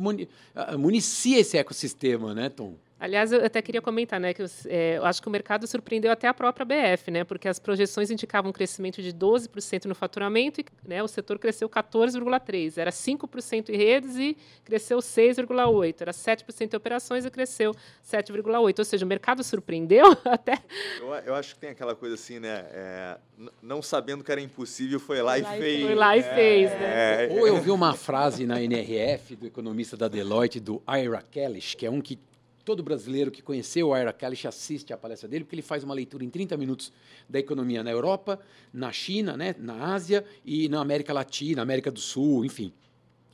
ah, 0.56 0.76
municia 0.76 1.38
esse 1.38 1.56
ecossistema, 1.56 2.34
né, 2.34 2.48
Tom? 2.48 2.74
Aliás, 3.02 3.32
eu 3.32 3.44
até 3.44 3.60
queria 3.60 3.82
comentar, 3.82 4.20
né, 4.20 4.32
que 4.32 4.40
eu, 4.40 4.46
é, 4.66 4.96
eu, 4.96 5.04
acho 5.04 5.20
que 5.20 5.26
o 5.26 5.30
mercado 5.30 5.66
surpreendeu 5.66 6.12
até 6.12 6.28
a 6.28 6.32
própria 6.32 6.64
BF, 6.64 7.10
né, 7.10 7.24
porque 7.24 7.48
as 7.48 7.58
projeções 7.58 8.12
indicavam 8.12 8.50
um 8.50 8.52
crescimento 8.52 9.02
de 9.02 9.12
12% 9.12 9.86
no 9.86 9.94
faturamento 9.96 10.60
e 10.60 10.64
né, 10.86 11.02
o 11.02 11.08
setor 11.08 11.36
cresceu 11.36 11.68
14,3%. 11.68 12.78
Era 12.78 12.92
5% 12.92 13.70
em 13.70 13.76
redes 13.76 14.16
e 14.16 14.36
cresceu 14.64 14.98
6,8%. 14.98 15.96
Era 16.00 16.12
7% 16.12 16.72
em 16.72 16.76
operações 16.76 17.24
e 17.24 17.30
cresceu 17.30 17.74
7,8%. 18.08 18.78
Ou 18.78 18.84
seja, 18.84 19.04
o 19.04 19.08
mercado 19.08 19.42
surpreendeu 19.42 20.06
até... 20.24 20.62
Eu, 21.00 21.12
eu 21.12 21.34
acho 21.34 21.54
que 21.54 21.60
tem 21.60 21.70
aquela 21.70 21.96
coisa 21.96 22.14
assim, 22.14 22.38
né, 22.38 22.66
é, 22.70 23.18
não 23.60 23.82
sabendo 23.82 24.22
que 24.22 24.30
era 24.30 24.40
impossível, 24.40 25.00
foi 25.00 25.20
lá, 25.20 25.32
foi 25.32 25.42
lá 25.42 25.56
e 25.56 25.60
fez. 25.60 25.82
Foi 25.82 25.94
lá 25.96 26.16
e 26.16 26.20
é, 26.20 26.34
fez, 26.36 26.70
né? 26.70 27.24
É, 27.24 27.28
Ou 27.32 27.48
eu 27.48 27.60
vi 27.60 27.72
uma 27.72 27.94
frase 27.94 28.46
na 28.46 28.62
NRF 28.62 29.34
do 29.34 29.44
economista 29.44 29.96
da 29.96 30.06
Deloitte, 30.06 30.60
do 30.60 30.80
Ira 30.88 31.20
Kellish, 31.20 31.74
que 31.74 31.84
é 31.84 31.90
um 31.90 32.00
que 32.00 32.16
todo 32.64 32.82
brasileiro 32.82 33.30
que 33.30 33.42
conheceu 33.42 33.88
o 33.88 33.96
Ira 33.96 34.12
Kalish 34.12 34.46
assiste 34.46 34.92
à 34.92 34.96
palestra 34.96 35.28
dele, 35.28 35.44
porque 35.44 35.54
ele 35.54 35.62
faz 35.62 35.82
uma 35.82 35.94
leitura 35.94 36.24
em 36.24 36.30
30 36.30 36.56
minutos 36.56 36.92
da 37.28 37.38
economia 37.38 37.82
na 37.82 37.90
Europa, 37.90 38.40
na 38.72 38.92
China, 38.92 39.36
né, 39.36 39.54
na 39.58 39.92
Ásia 39.92 40.24
e 40.44 40.68
na 40.68 40.80
América 40.80 41.12
Latina, 41.12 41.62
América 41.62 41.90
do 41.90 42.00
Sul, 42.00 42.44
enfim. 42.44 42.72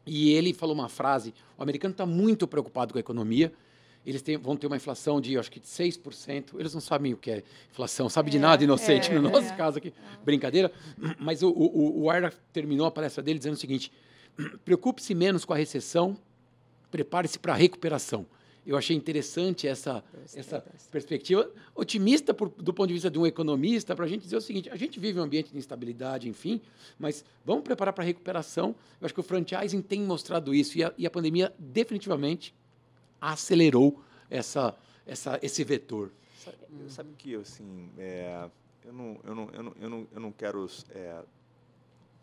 E 0.06 0.32
ele 0.32 0.54
falou 0.54 0.74
uma 0.74 0.88
frase: 0.88 1.34
o 1.56 1.62
americano 1.62 1.92
está 1.92 2.06
muito 2.06 2.46
preocupado 2.46 2.92
com 2.92 2.98
a 2.98 3.00
economia. 3.00 3.52
Eles 4.06 4.22
têm, 4.22 4.38
vão 4.38 4.56
ter 4.56 4.66
uma 4.66 4.76
inflação 4.76 5.20
de, 5.20 5.36
acho 5.36 5.50
que, 5.50 5.60
de 5.60 5.66
6%. 5.66 6.58
Eles 6.58 6.72
não 6.72 6.80
sabem 6.80 7.12
o 7.12 7.16
que 7.16 7.30
é 7.30 7.42
inflação, 7.70 8.08
sabe 8.08 8.30
de 8.30 8.38
é, 8.38 8.40
nada, 8.40 8.64
inocente, 8.64 9.10
é, 9.10 9.14
no 9.14 9.28
nosso 9.28 9.52
é, 9.52 9.56
caso 9.56 9.76
aqui. 9.76 9.92
Brincadeira. 10.24 10.72
Mas 11.18 11.42
o, 11.42 11.50
o, 11.50 12.04
o 12.04 12.12
Ira 12.14 12.32
terminou 12.52 12.86
a 12.86 12.90
palestra 12.90 13.22
dele 13.22 13.38
dizendo 13.38 13.54
o 13.54 13.58
seguinte: 13.58 13.92
preocupe-se 14.64 15.14
menos 15.14 15.44
com 15.44 15.52
a 15.52 15.56
recessão, 15.56 16.16
prepare-se 16.90 17.38
para 17.38 17.52
a 17.52 17.56
recuperação 17.56 18.24
eu 18.68 18.76
achei 18.76 18.94
interessante 18.94 19.66
essa, 19.66 20.04
essa 20.34 20.62
perspectiva, 20.92 21.50
otimista 21.74 22.34
por, 22.34 22.50
do 22.50 22.74
ponto 22.74 22.88
de 22.88 22.92
vista 22.92 23.10
de 23.10 23.18
um 23.18 23.26
economista, 23.26 23.96
para 23.96 24.04
a 24.04 24.08
gente 24.08 24.24
dizer 24.24 24.36
o 24.36 24.42
seguinte: 24.42 24.68
a 24.68 24.76
gente 24.76 25.00
vive 25.00 25.18
um 25.18 25.22
ambiente 25.22 25.50
de 25.50 25.56
instabilidade, 25.56 26.28
enfim, 26.28 26.60
mas 26.98 27.24
vamos 27.46 27.64
preparar 27.64 27.94
para 27.94 28.04
a 28.04 28.06
recuperação. 28.06 28.76
Eu 29.00 29.06
acho 29.06 29.14
que 29.14 29.20
o 29.20 29.22
franchising 29.22 29.80
tem 29.80 30.02
mostrado 30.02 30.54
isso 30.54 30.76
e 30.76 30.84
a, 30.84 30.92
e 30.98 31.06
a 31.06 31.10
pandemia 31.10 31.50
definitivamente 31.58 32.54
acelerou 33.18 34.04
essa, 34.28 34.76
essa, 35.06 35.38
esse 35.40 35.64
vetor. 35.64 36.12
Sabe, 36.44 36.58
sabe 36.88 37.14
que 37.16 37.34
assim, 37.36 37.88
é, 37.96 38.50
eu, 38.84 38.92
não, 38.92 39.20
eu, 39.24 39.34
não, 39.34 39.50
eu, 39.50 39.62
não, 39.62 39.74
eu, 39.80 39.90
não, 39.90 40.06
eu 40.12 40.20
não 40.20 40.30
quero 40.30 40.68
é, 40.90 41.22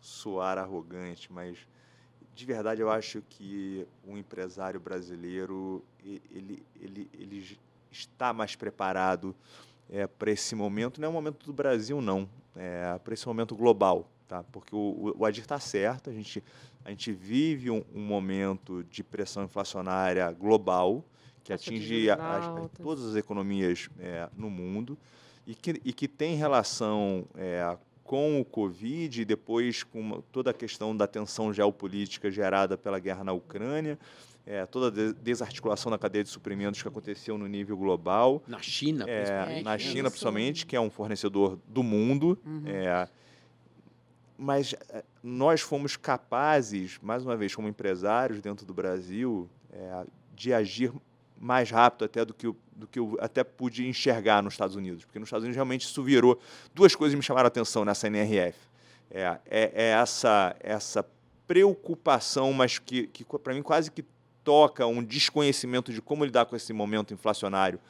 soar 0.00 0.58
arrogante, 0.58 1.32
mas 1.32 1.58
de 2.36 2.44
verdade, 2.44 2.82
eu 2.82 2.90
acho 2.90 3.22
que 3.30 3.86
o 4.06 4.14
empresário 4.14 4.78
brasileiro 4.78 5.82
ele, 6.04 6.62
ele, 6.78 7.10
ele 7.18 7.58
está 7.90 8.30
mais 8.34 8.54
preparado 8.54 9.34
é, 9.88 10.06
para 10.06 10.30
esse 10.30 10.54
momento. 10.54 11.00
Não 11.00 11.06
é 11.06 11.10
o 11.10 11.14
momento 11.14 11.46
do 11.46 11.52
Brasil, 11.54 11.98
não. 12.02 12.28
É, 12.54 12.98
para 13.02 13.14
esse 13.14 13.26
momento 13.26 13.56
global. 13.56 14.06
Tá? 14.28 14.44
Porque 14.52 14.76
o, 14.76 15.14
o 15.16 15.24
Adir 15.24 15.44
está 15.44 15.58
certo, 15.58 16.10
a 16.10 16.12
gente, 16.12 16.44
a 16.84 16.90
gente 16.90 17.10
vive 17.10 17.70
um, 17.70 17.82
um 17.94 18.02
momento 18.02 18.84
de 18.84 19.02
pressão 19.02 19.44
inflacionária 19.44 20.30
global 20.32 21.02
que 21.42 21.54
atinge 21.54 22.10
a, 22.10 22.14
a, 22.14 22.68
todas 22.82 23.04
as 23.04 23.16
economias 23.16 23.88
é, 23.98 24.28
no 24.36 24.50
mundo 24.50 24.98
e 25.46 25.54
que, 25.54 25.80
e 25.84 25.92
que 25.92 26.08
tem 26.08 26.34
relação 26.34 27.24
é, 27.36 27.78
com 28.06 28.40
o 28.40 28.44
Covid, 28.44 29.24
depois 29.24 29.82
com 29.82 30.22
toda 30.32 30.50
a 30.50 30.54
questão 30.54 30.96
da 30.96 31.06
tensão 31.06 31.52
geopolítica 31.52 32.30
gerada 32.30 32.78
pela 32.78 32.98
guerra 32.98 33.24
na 33.24 33.32
Ucrânia, 33.32 33.98
é, 34.46 34.64
toda 34.64 35.10
a 35.10 35.12
desarticulação 35.12 35.90
da 35.90 35.98
cadeia 35.98 36.22
de 36.22 36.30
suprimentos 36.30 36.80
que 36.80 36.86
aconteceu 36.86 37.36
no 37.36 37.48
nível 37.48 37.76
global. 37.76 38.42
Na 38.46 38.60
China, 38.60 39.04
é, 39.08 39.16
principalmente. 39.16 39.64
Na 39.64 39.78
China, 39.78 40.10
principalmente, 40.10 40.66
que 40.66 40.76
é 40.76 40.80
um 40.80 40.88
fornecedor 40.88 41.58
do 41.66 41.82
mundo. 41.82 42.38
Uhum. 42.46 42.62
É, 42.66 43.08
mas 44.38 44.74
é, 44.88 45.04
nós 45.20 45.60
fomos 45.60 45.96
capazes, 45.96 46.98
mais 47.02 47.24
uma 47.24 47.36
vez, 47.36 47.54
como 47.56 47.66
empresários 47.66 48.40
dentro 48.40 48.64
do 48.64 48.72
Brasil, 48.72 49.50
é, 49.72 50.06
de 50.34 50.52
agir 50.52 50.92
mais 51.38 51.70
rápido 51.70 52.04
até 52.04 52.24
do 52.24 52.32
que, 52.32 52.46
eu, 52.46 52.56
do 52.76 52.86
que 52.86 52.98
eu 52.98 53.16
até 53.20 53.42
pude 53.42 53.88
enxergar 53.88 54.42
nos 54.42 54.54
Estados 54.54 54.76
Unidos. 54.76 55.04
Porque 55.04 55.18
nos 55.18 55.28
Estados 55.28 55.44
Unidos 55.44 55.56
realmente 55.56 55.82
isso 55.82 56.02
virou. 56.02 56.38
Duas 56.74 56.94
coisas 56.94 57.14
me 57.16 57.22
chamaram 57.22 57.46
a 57.46 57.48
atenção 57.48 57.84
nessa 57.84 58.06
NRF. 58.06 58.58
É, 59.10 59.38
é, 59.46 59.72
é 59.74 59.84
essa, 59.92 60.54
essa 60.60 61.06
preocupação, 61.46 62.52
mas 62.52 62.78
que, 62.78 63.06
que 63.06 63.24
para 63.24 63.54
mim 63.54 63.62
quase 63.62 63.90
que 63.90 64.04
toca 64.44 64.86
um 64.86 65.02
desconhecimento 65.02 65.92
de 65.92 66.00
como 66.00 66.24
lidar 66.24 66.46
com 66.46 66.54
esse 66.54 66.72
momento 66.72 67.14
inflacionário. 67.14 67.80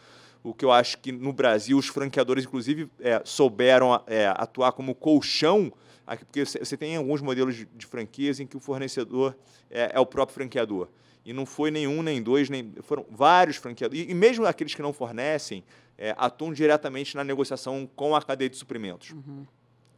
O 0.42 0.54
que 0.54 0.64
eu 0.64 0.70
acho 0.70 0.98
que 0.98 1.10
no 1.10 1.32
Brasil 1.32 1.76
os 1.76 1.88
franqueadores, 1.88 2.44
inclusive, 2.44 2.88
é, 3.00 3.20
souberam 3.24 4.00
é, 4.06 4.28
atuar 4.28 4.72
como 4.72 4.94
colchão, 4.94 5.72
porque 6.06 6.44
você 6.44 6.76
tem 6.76 6.96
alguns 6.96 7.20
modelos 7.20 7.56
de, 7.56 7.64
de 7.64 7.84
franquias 7.84 8.38
em 8.38 8.46
que 8.46 8.56
o 8.56 8.60
fornecedor 8.60 9.36
é, 9.68 9.90
é 9.94 10.00
o 10.00 10.06
próprio 10.06 10.34
franqueador. 10.34 10.88
E 11.26 11.32
não 11.32 11.44
foi 11.44 11.72
nenhum, 11.72 12.04
nem 12.04 12.22
dois, 12.22 12.48
nem 12.48 12.72
foram 12.82 13.04
vários 13.10 13.56
franqueadores. 13.56 14.06
E, 14.06 14.12
e 14.12 14.14
mesmo 14.14 14.46
aqueles 14.46 14.76
que 14.76 14.80
não 14.80 14.92
fornecem, 14.92 15.64
é, 15.98 16.14
atuam 16.16 16.52
diretamente 16.52 17.16
na 17.16 17.24
negociação 17.24 17.90
com 17.96 18.14
a 18.14 18.22
cadeia 18.22 18.48
de 18.48 18.56
suprimentos. 18.56 19.10
Uhum. 19.10 19.44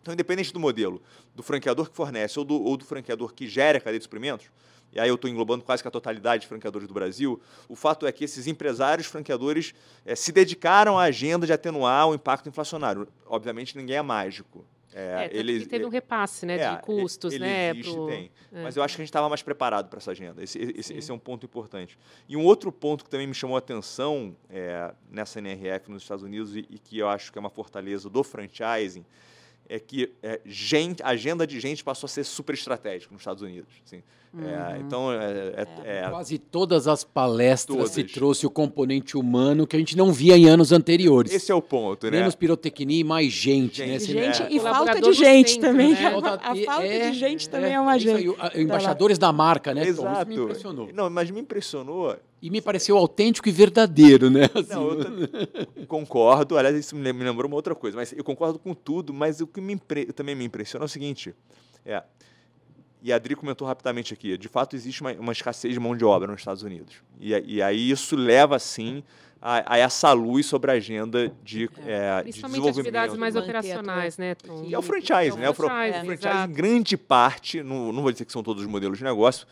Então, 0.00 0.14
independente 0.14 0.54
do 0.54 0.58
modelo, 0.58 1.02
do 1.34 1.42
franqueador 1.42 1.90
que 1.90 1.94
fornece 1.94 2.38
ou 2.38 2.46
do, 2.46 2.54
ou 2.54 2.78
do 2.78 2.84
franqueador 2.86 3.34
que 3.34 3.46
gera 3.46 3.76
a 3.76 3.80
cadeia 3.80 3.98
de 3.98 4.04
suprimentos, 4.04 4.46
e 4.90 4.98
aí 4.98 5.08
eu 5.10 5.16
estou 5.16 5.28
englobando 5.28 5.62
quase 5.62 5.82
que 5.82 5.88
a 5.88 5.90
totalidade 5.90 6.42
de 6.42 6.48
franqueadores 6.48 6.88
do 6.88 6.94
Brasil, 6.94 7.38
o 7.68 7.76
fato 7.76 8.06
é 8.06 8.12
que 8.12 8.24
esses 8.24 8.46
empresários 8.46 9.06
franqueadores 9.06 9.74
é, 10.06 10.16
se 10.16 10.32
dedicaram 10.32 10.98
à 10.98 11.02
agenda 11.02 11.46
de 11.46 11.52
atenuar 11.52 12.08
o 12.08 12.14
impacto 12.14 12.48
inflacionário. 12.48 13.06
Obviamente, 13.26 13.76
ninguém 13.76 13.96
é 13.96 14.02
mágico. 14.02 14.64
É, 14.98 15.26
é 15.26 15.36
ele 15.36 15.64
teve 15.64 15.84
um 15.84 15.88
repasse 15.88 16.44
né, 16.44 16.58
é, 16.58 16.74
de 16.74 16.82
custos, 16.82 17.32
ele 17.32 17.44
né? 17.44 17.70
Existe, 17.70 17.94
pro... 17.94 18.06
tem. 18.08 18.30
É. 18.52 18.62
Mas 18.64 18.76
eu 18.76 18.82
acho 18.82 18.96
que 18.96 19.02
a 19.02 19.04
gente 19.04 19.10
estava 19.10 19.28
mais 19.28 19.42
preparado 19.42 19.88
para 19.88 19.98
essa 19.98 20.10
agenda. 20.10 20.42
Esse, 20.42 20.58
esse, 20.58 20.92
esse, 20.92 21.10
é 21.10 21.14
um 21.14 21.18
ponto 21.18 21.46
importante. 21.46 21.96
E 22.28 22.36
um 22.36 22.44
outro 22.44 22.72
ponto 22.72 23.04
que 23.04 23.10
também 23.10 23.28
me 23.28 23.34
chamou 23.34 23.54
a 23.54 23.60
atenção 23.60 24.36
é, 24.50 24.92
nessa 25.08 25.38
NRF 25.38 25.88
nos 25.88 26.02
Estados 26.02 26.24
Unidos 26.24 26.56
e, 26.56 26.66
e, 26.68 26.78
que 26.78 26.98
eu 26.98 27.08
acho 27.08 27.30
que 27.30 27.38
é 27.38 27.40
uma 27.40 27.50
fortaleza 27.50 28.10
do 28.10 28.24
franchising 28.24 29.04
é 29.68 29.78
que 29.78 30.10
é, 30.22 30.40
gente, 30.44 31.02
a 31.02 31.08
agenda 31.08 31.46
de 31.46 31.60
gente 31.60 31.84
passou 31.84 32.06
a 32.06 32.10
ser 32.10 32.24
super 32.24 32.54
estratégica 32.54 33.12
nos 33.12 33.20
Estados 33.20 33.42
Unidos. 33.42 33.70
Assim. 33.84 34.02
É, 34.34 34.36
uhum. 34.36 34.48
É, 34.48 34.78
então, 34.78 35.12
é, 35.12 35.66
é, 35.84 36.08
Quase 36.10 36.38
todas 36.38 36.86
as 36.86 37.02
palestras 37.02 37.78
todas. 37.78 37.92
se 37.92 38.04
trouxe 38.04 38.46
o 38.46 38.50
componente 38.50 39.16
humano 39.16 39.66
que 39.66 39.74
a 39.74 39.78
gente 39.78 39.96
não 39.96 40.12
via 40.12 40.36
em 40.36 40.46
anos 40.46 40.70
anteriores. 40.70 41.32
Esse 41.32 41.50
é 41.50 41.54
o 41.54 41.62
ponto, 41.62 42.10
né? 42.10 42.18
Menos 42.18 42.34
pirotecnia 42.34 43.00
e 43.00 43.04
mais 43.04 43.32
gente. 43.32 43.78
Gente, 43.78 44.14
né? 44.14 44.32
gente 44.32 44.54
e 44.54 44.60
falta 44.60 45.00
de 45.00 45.12
gente 45.12 45.52
centro, 45.52 45.68
também. 45.68 45.92
Né? 45.92 46.06
A, 46.06 46.52
a, 46.52 46.56
falta 46.56 46.88
de 46.88 47.12
gente 47.14 47.48
também 47.48 47.72
é 47.72 47.80
uma 47.80 47.92
agenda. 47.92 48.20
embaixadores 48.54 49.18
da 49.18 49.32
marca, 49.32 49.74
né? 49.74 49.86
Exato. 49.86 50.06
Tom, 50.06 50.20
isso 50.20 50.28
me 50.28 50.44
impressionou. 50.44 50.90
Não, 50.92 51.10
mas 51.10 51.30
me 51.30 51.40
impressionou 51.40 52.16
e 52.40 52.50
me 52.50 52.60
pareceu 52.60 52.96
autêntico 52.96 53.48
e 53.48 53.52
verdadeiro, 53.52 54.30
né? 54.30 54.44
Assim, 54.54 54.74
não, 54.74 54.90
eu 55.76 55.86
concordo. 55.86 56.56
Aliás, 56.56 56.76
isso 56.76 56.94
me 56.94 57.12
lembrou 57.12 57.46
uma 57.46 57.56
outra 57.56 57.74
coisa. 57.74 57.96
Mas 57.96 58.12
eu 58.12 58.22
concordo 58.22 58.58
com 58.58 58.74
tudo. 58.74 59.12
Mas 59.12 59.40
o 59.40 59.46
que 59.46 59.60
me 59.60 59.72
impre... 59.72 60.06
também 60.06 60.34
me 60.34 60.44
impressiona 60.44 60.84
é 60.84 60.86
o 60.86 60.88
seguinte: 60.88 61.34
é, 61.84 62.02
e 63.02 63.12
a 63.12 63.16
Adri 63.16 63.34
comentou 63.34 63.66
rapidamente 63.66 64.12
aqui, 64.12 64.36
de 64.36 64.48
fato 64.48 64.74
existe 64.74 65.00
uma, 65.00 65.12
uma 65.12 65.32
escassez 65.32 65.72
de 65.72 65.80
mão 65.80 65.96
de 65.96 66.04
obra 66.04 66.30
nos 66.30 66.40
Estados 66.40 66.62
Unidos. 66.62 66.96
E, 67.20 67.30
e 67.30 67.62
aí 67.62 67.90
isso 67.90 68.16
leva, 68.16 68.58
sim, 68.58 69.02
a, 69.40 69.74
a, 69.74 69.78
essa 69.78 70.12
luz 70.12 70.46
sobre 70.46 70.70
a 70.70 70.74
agenda 70.74 71.32
de, 71.42 71.70
é. 71.86 72.18
É, 72.18 72.22
Principalmente 72.22 72.62
de 72.62 72.68
atividades 72.68 73.16
mais 73.16 73.36
operacionais, 73.36 74.18
né, 74.18 74.34
Tom? 74.34 74.64
E 74.64 74.74
é 74.74 74.78
o 74.78 74.82
franchise, 74.82 75.36
é 75.36 75.40
né? 75.40 75.50
O 75.50 75.54
franchise, 75.54 75.98
o 75.98 76.04
franchise 76.18 76.50
em 76.50 76.52
grande 76.52 76.96
parte, 76.96 77.62
não, 77.62 77.92
não 77.92 78.02
vou 78.02 78.10
dizer 78.10 78.24
que 78.24 78.32
são 78.32 78.42
todos 78.42 78.62
os 78.62 78.68
modelos 78.68 78.98
de 78.98 79.04
negócio, 79.04 79.46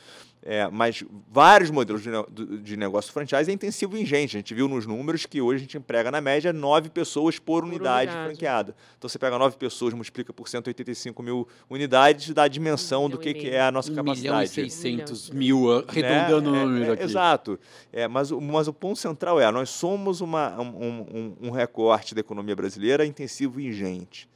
é, 0.48 0.68
mas 0.70 1.02
vários 1.28 1.72
modelos 1.72 2.02
de, 2.04 2.58
de 2.62 2.76
negócio 2.76 3.12
franchise 3.12 3.50
é 3.50 3.52
intensivo 3.52 3.96
em 3.96 4.06
gente. 4.06 4.36
A 4.36 4.38
gente 4.38 4.54
viu 4.54 4.68
nos 4.68 4.86
números 4.86 5.26
que 5.26 5.40
hoje 5.40 5.56
a 5.56 5.58
gente 5.62 5.76
emprega, 5.76 6.08
na 6.08 6.20
média, 6.20 6.52
nove 6.52 6.88
pessoas 6.88 7.36
por, 7.36 7.62
por 7.62 7.64
unidade, 7.64 8.12
unidade, 8.12 8.28
franqueada. 8.28 8.76
Então, 8.96 9.08
você 9.08 9.18
pega 9.18 9.36
nove 9.36 9.56
pessoas, 9.56 9.92
multiplica 9.92 10.32
por 10.32 10.48
185 10.48 11.20
mil 11.20 11.48
unidades, 11.68 12.32
dá 12.32 12.44
a 12.44 12.48
dimensão 12.48 13.06
um 13.06 13.10
do 13.10 13.18
que, 13.18 13.34
que 13.34 13.50
é 13.50 13.60
a 13.60 13.72
nossa 13.72 13.90
um 13.90 13.96
capacidade. 13.96 14.52
Milhão 14.52 14.68
e 14.68 14.70
600 14.70 15.30
mil, 15.30 15.72
arredondando 15.88 16.52
né? 16.52 16.62
o 16.62 16.66
número 16.68 16.90
é, 16.92 16.94
aqui. 16.94 17.02
Exato. 17.02 17.58
É, 17.92 18.06
mas, 18.06 18.30
mas 18.30 18.68
o 18.68 18.72
ponto 18.72 19.00
central 19.00 19.40
é, 19.40 19.50
nós 19.50 19.68
somos 19.68 20.20
uma, 20.20 20.60
um, 20.60 20.68
um, 20.68 21.36
um 21.48 21.50
recorte 21.50 22.14
da 22.14 22.20
economia 22.20 22.54
brasileira 22.54 23.04
intensivo 23.04 23.60
em 23.60 23.72
gente. 23.72 24.28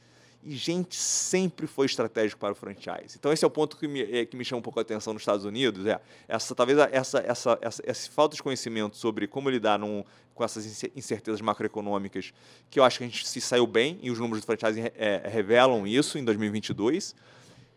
E 0.43 0.55
gente 0.55 0.95
sempre 0.95 1.67
foi 1.67 1.85
estratégico 1.85 2.39
para 2.39 2.53
o 2.53 2.55
franchise. 2.55 3.15
Então 3.17 3.31
esse 3.31 3.43
é 3.43 3.47
o 3.47 3.51
ponto 3.51 3.77
que 3.77 3.87
me, 3.87 4.01
é, 4.01 4.25
que 4.25 4.35
me 4.35 4.43
chama 4.43 4.59
um 4.59 4.61
pouco 4.61 4.79
a 4.79 4.81
atenção 4.81 5.13
nos 5.13 5.21
Estados 5.21 5.45
Unidos, 5.45 5.85
é 5.85 5.99
essa 6.27 6.55
talvez 6.55 6.79
essa, 6.91 7.19
essa, 7.19 7.59
essa, 7.61 7.83
essa 7.85 8.11
falta 8.11 8.35
de 8.35 8.41
conhecimento 8.41 8.97
sobre 8.97 9.27
como 9.27 9.49
lidar 9.49 9.77
num, 9.77 10.03
com 10.33 10.43
essas 10.43 10.83
incertezas 10.95 11.41
macroeconômicas, 11.41 12.33
que 12.69 12.79
eu 12.79 12.83
acho 12.83 12.97
que 12.97 13.03
a 13.03 13.07
gente 13.07 13.27
se 13.27 13.39
saiu 13.39 13.67
bem 13.67 13.99
e 14.01 14.09
os 14.09 14.17
números 14.17 14.43
do 14.43 14.45
franchise 14.45 14.91
é, 14.95 15.21
revelam 15.29 15.85
isso 15.85 16.17
em 16.17 16.23
2022. 16.23 17.15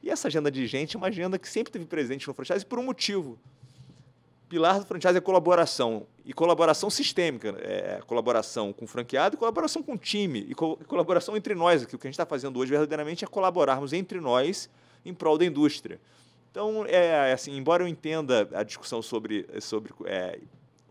E 0.03 0.11
essa 0.11 0.29
agenda 0.29 0.51
de 0.51 0.67
gente 0.67 0.97
é 0.97 0.99
uma 0.99 1.09
agenda 1.09 1.39
que 1.39 1.49
sempre 1.49 1.73
teve 1.73 1.85
presente 1.85 2.27
no 2.27 2.35
franchise 2.35 2.65
por 2.65 2.79
um 2.79 2.83
motivo 2.83 3.39
pilar 4.55 4.79
do 4.79 4.87
franchise 4.87 5.17
é 5.17 5.21
colaboração. 5.21 6.07
E 6.25 6.33
colaboração 6.33 6.89
sistêmica. 6.89 7.57
É, 7.59 8.01
colaboração 8.07 8.73
com 8.73 8.85
o 8.85 8.89
franqueado 8.89 9.37
colaboração 9.37 9.83
com 9.83 9.95
o 9.95 9.99
time. 9.99 10.47
E, 10.49 10.55
co 10.55 10.77
colaboração 10.87 11.37
entre 11.37 11.57
nós. 11.57 11.83
Aqui. 11.83 11.97
O 11.97 11.99
que 11.99 12.07
a 12.07 12.09
gente 12.09 12.15
está 12.15 12.25
fazendo 12.25 12.57
hoje 12.61 12.71
verdadeiramente 12.71 13.25
é 13.25 13.27
colaborarmos 13.27 13.93
entre 13.93 14.21
nós 14.21 14.71
em 15.05 15.13
prol 15.13 15.37
da 15.37 15.45
indústria. 15.45 16.01
Então, 16.53 16.87
é, 16.87 17.33
assim, 17.33 17.57
embora 17.57 17.83
eu 17.83 17.89
entenda 17.89 18.49
a 18.55 18.63
discussão 18.63 19.03
sobre, 19.03 19.45
sobre 19.61 19.93
é, 20.05 20.39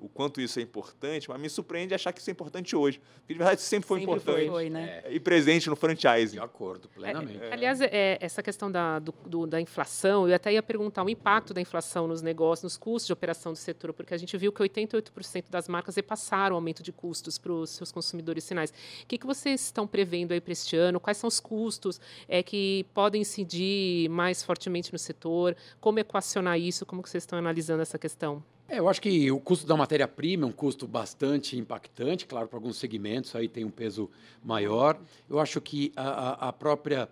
o 0.03 0.09
quanto 0.09 0.41
isso 0.41 0.59
é 0.59 0.61
importante, 0.61 1.29
mas 1.29 1.39
me 1.39 1.49
surpreende 1.49 1.93
achar 1.93 2.11
que 2.11 2.19
isso 2.19 2.29
é 2.29 2.33
importante 2.33 2.75
hoje. 2.75 2.99
Porque, 3.19 3.33
de 3.33 3.37
verdade, 3.37 3.61
isso 3.61 3.69
sempre 3.69 3.87
foi 3.87 4.01
sempre 4.01 4.13
importante. 4.13 4.49
Foi, 4.49 4.69
né? 4.69 5.01
E 5.09 5.17
presente 5.17 5.69
no 5.69 5.77
franchising. 5.77 6.35
De 6.35 6.43
acordo, 6.43 6.89
plenamente. 6.89 7.41
É, 7.41 7.53
aliás, 7.53 7.79
é, 7.79 8.17
essa 8.19 8.43
questão 8.43 8.69
da, 8.69 8.99
do, 8.99 9.13
do, 9.25 9.47
da 9.47 9.61
inflação, 9.61 10.27
eu 10.27 10.35
até 10.35 10.51
ia 10.51 10.61
perguntar 10.61 11.05
o 11.05 11.09
impacto 11.09 11.53
da 11.53 11.61
inflação 11.61 12.05
nos 12.05 12.21
negócios, 12.21 12.63
nos 12.63 12.77
custos 12.77 13.07
de 13.07 13.13
operação 13.13 13.53
do 13.53 13.57
setor, 13.57 13.93
porque 13.93 14.13
a 14.13 14.17
gente 14.17 14.35
viu 14.35 14.51
que 14.51 14.61
88% 14.61 15.45
das 15.49 15.69
marcas 15.69 15.95
repassaram 15.95 16.53
o 16.53 16.57
aumento 16.57 16.83
de 16.83 16.91
custos 16.91 17.37
para 17.37 17.53
os 17.53 17.69
seus 17.69 17.89
consumidores 17.89 18.45
finais. 18.45 18.71
O 19.03 19.07
que, 19.07 19.17
que 19.17 19.25
vocês 19.25 19.61
estão 19.61 19.87
prevendo 19.87 20.33
aí 20.33 20.41
para 20.41 20.51
este 20.51 20.75
ano? 20.75 20.99
Quais 20.99 21.17
são 21.17 21.29
os 21.29 21.39
custos 21.39 22.01
é, 22.27 22.43
que 22.43 22.85
podem 22.93 23.21
incidir 23.21 24.09
mais 24.09 24.43
fortemente 24.43 24.91
no 24.91 24.99
setor? 24.99 25.55
Como 25.79 25.97
equacionar 25.97 26.59
isso? 26.59 26.85
Como 26.85 27.01
que 27.01 27.09
vocês 27.09 27.23
estão 27.23 27.39
analisando 27.39 27.81
essa 27.81 27.97
questão? 27.97 28.43
É, 28.69 28.79
eu 28.79 28.87
acho 28.87 29.01
que 29.01 29.29
o 29.29 29.39
custo 29.41 29.67
da 29.67 29.75
matéria-prima 29.75 30.45
é 30.45 30.47
um 30.47 30.51
custo 30.51 30.87
bastante 30.87 31.57
impactante, 31.57 32.25
claro, 32.25 32.47
para 32.47 32.57
alguns 32.57 32.77
segmentos 32.77 33.35
aí 33.35 33.47
tem 33.47 33.65
um 33.65 33.69
peso 33.69 34.09
maior. 34.41 34.97
Eu 35.29 35.37
acho 35.37 35.59
que 35.59 35.91
a, 35.97 36.47
a 36.47 36.53
própria 36.53 37.09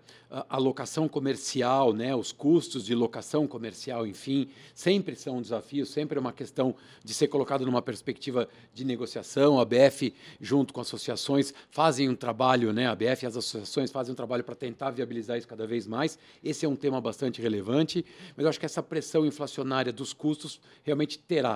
alocação 0.48 1.06
comercial, 1.06 1.92
né, 1.92 2.16
os 2.16 2.32
custos 2.32 2.84
de 2.84 2.94
locação 2.94 3.46
comercial, 3.46 4.06
enfim, 4.06 4.48
sempre 4.74 5.14
são 5.14 5.36
um 5.36 5.42
desafio, 5.42 5.84
sempre 5.84 6.16
é 6.16 6.20
uma 6.20 6.32
questão 6.32 6.74
de 7.04 7.12
ser 7.12 7.28
colocado 7.28 7.66
numa 7.66 7.82
perspectiva 7.82 8.48
de 8.72 8.84
negociação. 8.84 9.60
A 9.60 9.64
BF, 9.64 10.14
junto 10.40 10.72
com 10.72 10.80
associações, 10.80 11.52
fazem 11.70 12.08
um 12.08 12.16
trabalho, 12.16 12.72
né, 12.72 12.86
a 12.86 12.94
BF 12.94 13.24
e 13.24 13.26
as 13.26 13.36
associações 13.36 13.90
fazem 13.90 14.12
um 14.12 14.16
trabalho 14.16 14.42
para 14.42 14.54
tentar 14.54 14.90
viabilizar 14.90 15.36
isso 15.36 15.46
cada 15.46 15.66
vez 15.66 15.86
mais. 15.86 16.18
Esse 16.42 16.64
é 16.64 16.68
um 16.68 16.76
tema 16.76 17.00
bastante 17.00 17.42
relevante, 17.42 18.04
mas 18.34 18.44
eu 18.44 18.48
acho 18.48 18.58
que 18.58 18.66
essa 18.66 18.82
pressão 18.82 19.26
inflacionária 19.26 19.92
dos 19.92 20.14
custos 20.14 20.58
realmente 20.82 21.18
terá. 21.18 21.51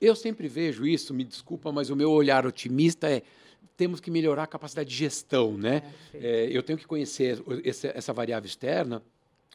Eu 0.00 0.14
sempre 0.14 0.48
vejo 0.48 0.86
isso, 0.86 1.14
me 1.14 1.24
desculpa, 1.24 1.72
mas 1.72 1.88
o 1.90 1.96
meu 1.96 2.10
olhar 2.10 2.46
otimista 2.46 3.08
é 3.08 3.22
temos 3.76 4.00
que 4.00 4.10
melhorar 4.10 4.44
a 4.44 4.46
capacidade 4.46 4.88
de 4.88 4.96
gestão, 4.96 5.56
né? 5.56 5.82
É, 6.14 6.48
eu 6.50 6.62
tenho 6.62 6.78
que 6.78 6.86
conhecer 6.86 7.42
esse, 7.62 7.88
essa 7.88 8.12
variável 8.12 8.46
externa, 8.46 9.02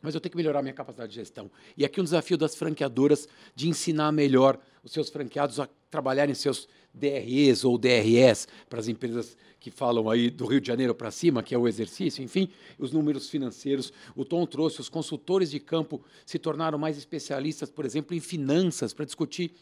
mas 0.01 0.13
eu 0.15 0.22
tenho 0.22 0.32
que 0.32 0.38
melhorar 0.38 0.59
a 0.59 0.61
minha 0.61 0.74
capacidade 0.74 1.11
de 1.11 1.15
gestão. 1.15 1.49
E 1.76 1.84
aqui 1.84 1.99
um 1.99 2.03
desafio 2.03 2.38
das 2.38 2.55
franqueadoras 2.55 3.28
de 3.55 3.67
ensinar 3.67 4.11
melhor 4.11 4.59
os 4.84 4.91
seus 4.91 5.09
franqueados 5.09 5.59
a 5.59 5.67
trabalharem 5.89 6.34
seus 6.34 6.67
DREs 6.93 7.63
ou 7.63 7.77
DRS 7.77 8.47
para 8.69 8.79
as 8.79 8.87
empresas 8.87 9.37
que 9.59 9.69
falam 9.69 10.09
aí 10.09 10.29
do 10.29 10.45
Rio 10.45 10.59
de 10.59 10.67
Janeiro 10.67 10.95
para 10.95 11.11
cima, 11.11 11.43
que 11.43 11.53
é 11.53 11.57
o 11.57 11.67
exercício, 11.67 12.23
enfim, 12.23 12.49
os 12.79 12.91
números 12.91 13.29
financeiros. 13.29 13.93
O 14.15 14.25
Tom 14.25 14.45
trouxe, 14.45 14.81
os 14.81 14.89
consultores 14.89 15.51
de 15.51 15.59
campo 15.59 16.03
se 16.25 16.39
tornaram 16.39 16.79
mais 16.79 16.97
especialistas, 16.97 17.69
por 17.69 17.85
exemplo, 17.85 18.15
em 18.15 18.19
finanças, 18.19 18.93
para 18.93 19.05
discutir 19.05 19.53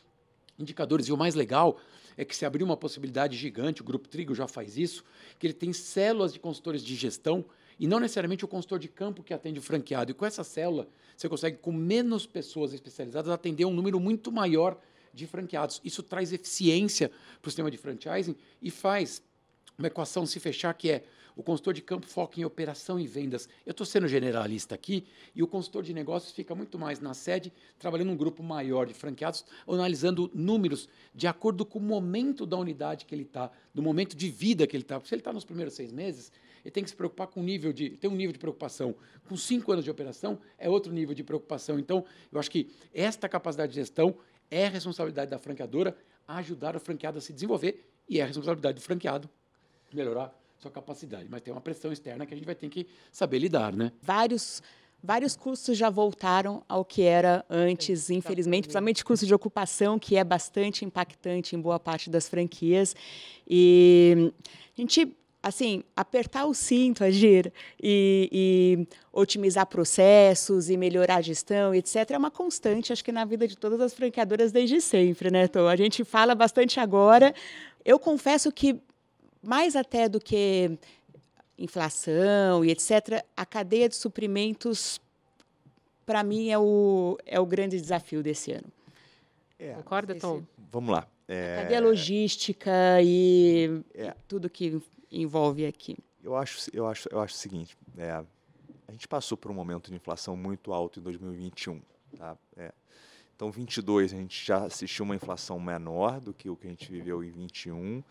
indicadores. 0.57 1.07
E 1.07 1.11
o 1.11 1.17
mais 1.17 1.35
legal 1.35 1.77
é 2.15 2.23
que 2.23 2.35
se 2.35 2.45
abriu 2.45 2.65
uma 2.65 2.77
possibilidade 2.77 3.37
gigante, 3.37 3.81
o 3.81 3.85
Grupo 3.85 4.07
Trigo 4.07 4.33
já 4.33 4.47
faz 4.47 4.77
isso, 4.77 5.03
que 5.37 5.47
ele 5.47 5.53
tem 5.53 5.73
células 5.73 6.33
de 6.33 6.39
consultores 6.39 6.83
de 6.83 6.95
gestão 6.95 7.45
e 7.79 7.87
não 7.87 7.99
necessariamente 7.99 8.43
o 8.43 8.47
consultor 8.47 8.79
de 8.79 8.89
campo 8.89 9.23
que 9.23 9.33
atende 9.33 9.59
o 9.59 9.61
franqueado. 9.61 10.11
E 10.11 10.13
com 10.13 10.25
essa 10.25 10.43
célula, 10.43 10.87
você 11.15 11.29
consegue, 11.29 11.57
com 11.57 11.71
menos 11.71 12.25
pessoas 12.25 12.73
especializadas, 12.73 13.31
atender 13.31 13.65
um 13.65 13.73
número 13.73 13.99
muito 13.99 14.31
maior 14.31 14.77
de 15.19 15.27
franqueados. 15.27 15.79
Isso 15.83 16.01
traz 16.01 16.33
eficiência 16.33 17.09
para 17.41 17.47
o 17.47 17.51
sistema 17.51 17.69
de 17.69 17.77
franchising 17.77 18.35
e 18.61 18.71
faz 18.71 19.21
uma 19.77 19.87
equação 19.87 20.25
se 20.25 20.39
fechar 20.39 20.73
que 20.73 20.89
é 20.89 21.03
o 21.39 21.43
consultor 21.43 21.73
de 21.73 21.81
campo 21.81 22.05
foca 22.05 22.37
em 22.37 22.43
operação 22.43 22.99
e 22.99 23.07
vendas. 23.07 23.47
Eu 23.65 23.71
estou 23.71 23.85
sendo 23.85 24.09
generalista 24.09 24.75
aqui 24.75 25.05
e 25.33 25.41
o 25.41 25.47
consultor 25.47 25.83
de 25.83 25.93
negócios 25.93 26.33
fica 26.33 26.53
muito 26.53 26.77
mais 26.77 26.99
na 26.99 27.13
sede, 27.13 27.53
trabalhando 27.77 28.09
num 28.09 28.17
grupo 28.17 28.43
maior 28.43 28.85
de 28.85 28.93
franqueados, 28.93 29.45
analisando 29.65 30.29
números 30.33 30.89
de 31.15 31.27
acordo 31.27 31.65
com 31.65 31.79
o 31.79 31.81
momento 31.81 32.45
da 32.45 32.57
unidade 32.57 33.05
que 33.05 33.15
ele 33.15 33.23
está, 33.23 33.49
do 33.73 33.81
momento 33.81 34.17
de 34.17 34.29
vida 34.29 34.67
que 34.67 34.75
ele 34.75 34.83
está. 34.83 34.99
Se 34.99 35.15
ele 35.15 35.21
está 35.21 35.31
nos 35.31 35.45
primeiros 35.45 35.75
seis 35.75 35.93
meses, 35.93 36.29
ele 36.63 36.71
tem 36.71 36.83
que 36.83 36.89
se 36.89 36.95
preocupar 36.95 37.27
com 37.27 37.39
um 37.39 37.43
nível 37.43 37.71
de. 37.71 37.91
tem 37.91 38.09
um 38.09 38.15
nível 38.15 38.33
de 38.33 38.39
preocupação. 38.39 38.93
Com 39.27 39.37
cinco 39.37 39.71
anos 39.71 39.85
de 39.85 39.91
operação, 39.91 40.39
é 40.57 40.69
outro 40.69 40.91
nível 40.91 41.15
de 41.15 41.23
preocupação. 41.23 41.79
Então, 41.79 42.03
eu 42.31 42.37
acho 42.37 42.51
que 42.51 42.69
esta 42.93 43.29
capacidade 43.29 43.71
de 43.71 43.75
gestão 43.75 44.15
é 44.49 44.67
responsabilidade 44.67 45.31
da 45.31 45.39
franqueadora 45.39 45.95
ajudar 46.27 46.75
o 46.75 46.79
franqueado 46.79 47.17
a 47.17 47.21
se 47.21 47.33
desenvolver 47.33 47.89
e 48.07 48.19
é 48.19 48.25
responsabilidade 48.25 48.75
do 48.75 48.81
franqueado 48.81 49.29
melhorar 49.93 50.33
sua 50.57 50.69
capacidade. 50.69 51.27
Mas 51.29 51.41
tem 51.41 51.53
uma 51.53 51.61
pressão 51.61 51.91
externa 51.91 52.25
que 52.25 52.33
a 52.33 52.37
gente 52.37 52.45
vai 52.45 52.55
ter 52.55 52.69
que 52.69 52.87
saber 53.11 53.39
lidar, 53.39 53.73
né? 53.73 53.91
Vários 54.01 54.61
vários 55.01 55.35
custos 55.35 55.77
já 55.77 55.89
voltaram 55.89 56.63
ao 56.67 56.83
que 56.83 57.03
era 57.03 57.45
antes, 57.49 58.09
infelizmente, 58.09 58.63
principalmente 58.63 59.03
custo 59.03 59.25
de 59.25 59.33
ocupação, 59.33 59.97
que 59.97 60.17
é 60.17 60.23
bastante 60.23 60.83
impactante 60.83 61.55
em 61.55 61.59
boa 61.59 61.79
parte 61.79 62.09
das 62.09 62.27
franquias. 62.27 62.95
E 63.47 64.33
a 64.77 64.81
gente, 64.81 65.15
assim, 65.41 65.83
apertar 65.95 66.45
o 66.45 66.53
cinto, 66.53 67.03
agir 67.03 67.51
e, 67.81 68.29
e 68.31 68.87
otimizar 69.11 69.65
processos 69.65 70.69
e 70.69 70.77
melhorar 70.77 71.17
a 71.17 71.21
gestão, 71.21 71.73
etc., 71.73 72.11
é 72.11 72.17
uma 72.17 72.29
constante, 72.29 72.91
acho 72.91 73.03
que 73.03 73.11
na 73.11 73.25
vida 73.25 73.47
de 73.47 73.57
todas 73.57 73.79
as 73.79 73.93
franqueadoras 73.93 74.51
desde 74.51 74.81
sempre, 74.81 75.31
né, 75.31 75.47
Tom? 75.47 75.67
A 75.67 75.75
gente 75.75 76.03
fala 76.03 76.35
bastante 76.35 76.79
agora. 76.79 77.33
Eu 77.85 77.97
confesso 77.97 78.51
que 78.51 78.81
mais 79.41 79.75
até 79.75 80.09
do 80.09 80.19
que 80.19 80.77
inflação 81.57 82.63
e 82.63 82.71
etc., 82.71 83.23
a 83.35 83.45
cadeia 83.45 83.87
de 83.87 83.95
suprimentos, 83.95 84.99
para 86.05 86.23
mim, 86.23 86.49
é 86.49 86.59
o, 86.59 87.17
é 87.25 87.39
o 87.39 87.45
grande 87.45 87.79
desafio 87.79 88.21
desse 88.21 88.51
ano. 88.51 88.67
É, 89.57 89.73
Concorda, 89.73 90.15
Tom? 90.15 90.43
Vamos 90.71 90.91
lá. 90.91 91.07
É... 91.27 91.57
A 91.57 91.61
cadeia 91.63 91.81
logística 91.81 92.71
e 93.01 93.81
é. 93.93 94.13
tudo 94.27 94.49
que 94.49 94.81
envolve 95.11 95.65
aqui. 95.65 95.97
Eu 96.23 96.35
acho, 96.35 96.69
eu 96.73 96.87
acho, 96.87 97.07
eu 97.11 97.19
acho 97.19 97.35
o 97.35 97.37
seguinte: 97.37 97.77
é, 97.97 98.11
a 98.87 98.91
gente 98.91 99.07
passou 99.07 99.37
por 99.37 99.51
um 99.51 99.53
momento 99.53 99.89
de 99.89 99.95
inflação 99.95 100.35
muito 100.35 100.73
alto 100.73 100.99
em 100.99 101.03
2021. 101.03 101.81
Tá? 102.17 102.37
É. 102.57 102.71
Então, 103.35 103.49
22 103.51 104.13
a 104.13 104.17
gente 104.17 104.45
já 104.45 104.65
assistiu 104.65 105.05
uma 105.05 105.15
inflação 105.15 105.59
menor 105.59 106.19
do 106.19 106.33
que 106.33 106.49
o 106.49 106.57
que 106.57 106.67
a 106.67 106.69
gente 106.69 106.91
viveu 106.91 107.23
em 107.23 107.29
21. 107.29 108.03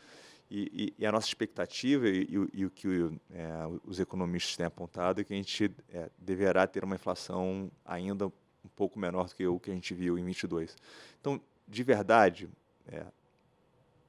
E, 0.51 0.95
e, 0.99 1.03
e 1.03 1.07
a 1.07 1.13
nossa 1.13 1.27
expectativa 1.27 2.09
e, 2.09 2.27
e 2.55 2.65
o 2.65 2.71
que 2.71 2.89
é, 3.31 3.49
os 3.85 4.01
economistas 4.01 4.57
têm 4.57 4.65
apontado 4.65 5.21
é 5.21 5.25
que 5.25 5.35
a 5.35 5.37
gente 5.37 5.71
é, 5.91 6.09
deverá 6.17 6.67
ter 6.67 6.83
uma 6.83 6.95
inflação 6.95 7.71
ainda 7.85 8.27
um 8.27 8.69
pouco 8.75 8.99
menor 8.99 9.29
do 9.29 9.35
que 9.35 9.47
o 9.47 9.61
que 9.61 9.71
a 9.71 9.75
gente 9.75 9.93
viu 9.93 10.19
em 10.19 10.25
22. 10.25 10.75
Então, 11.21 11.39
de 11.67 11.83
verdade, 11.83 12.49
é, 12.87 13.05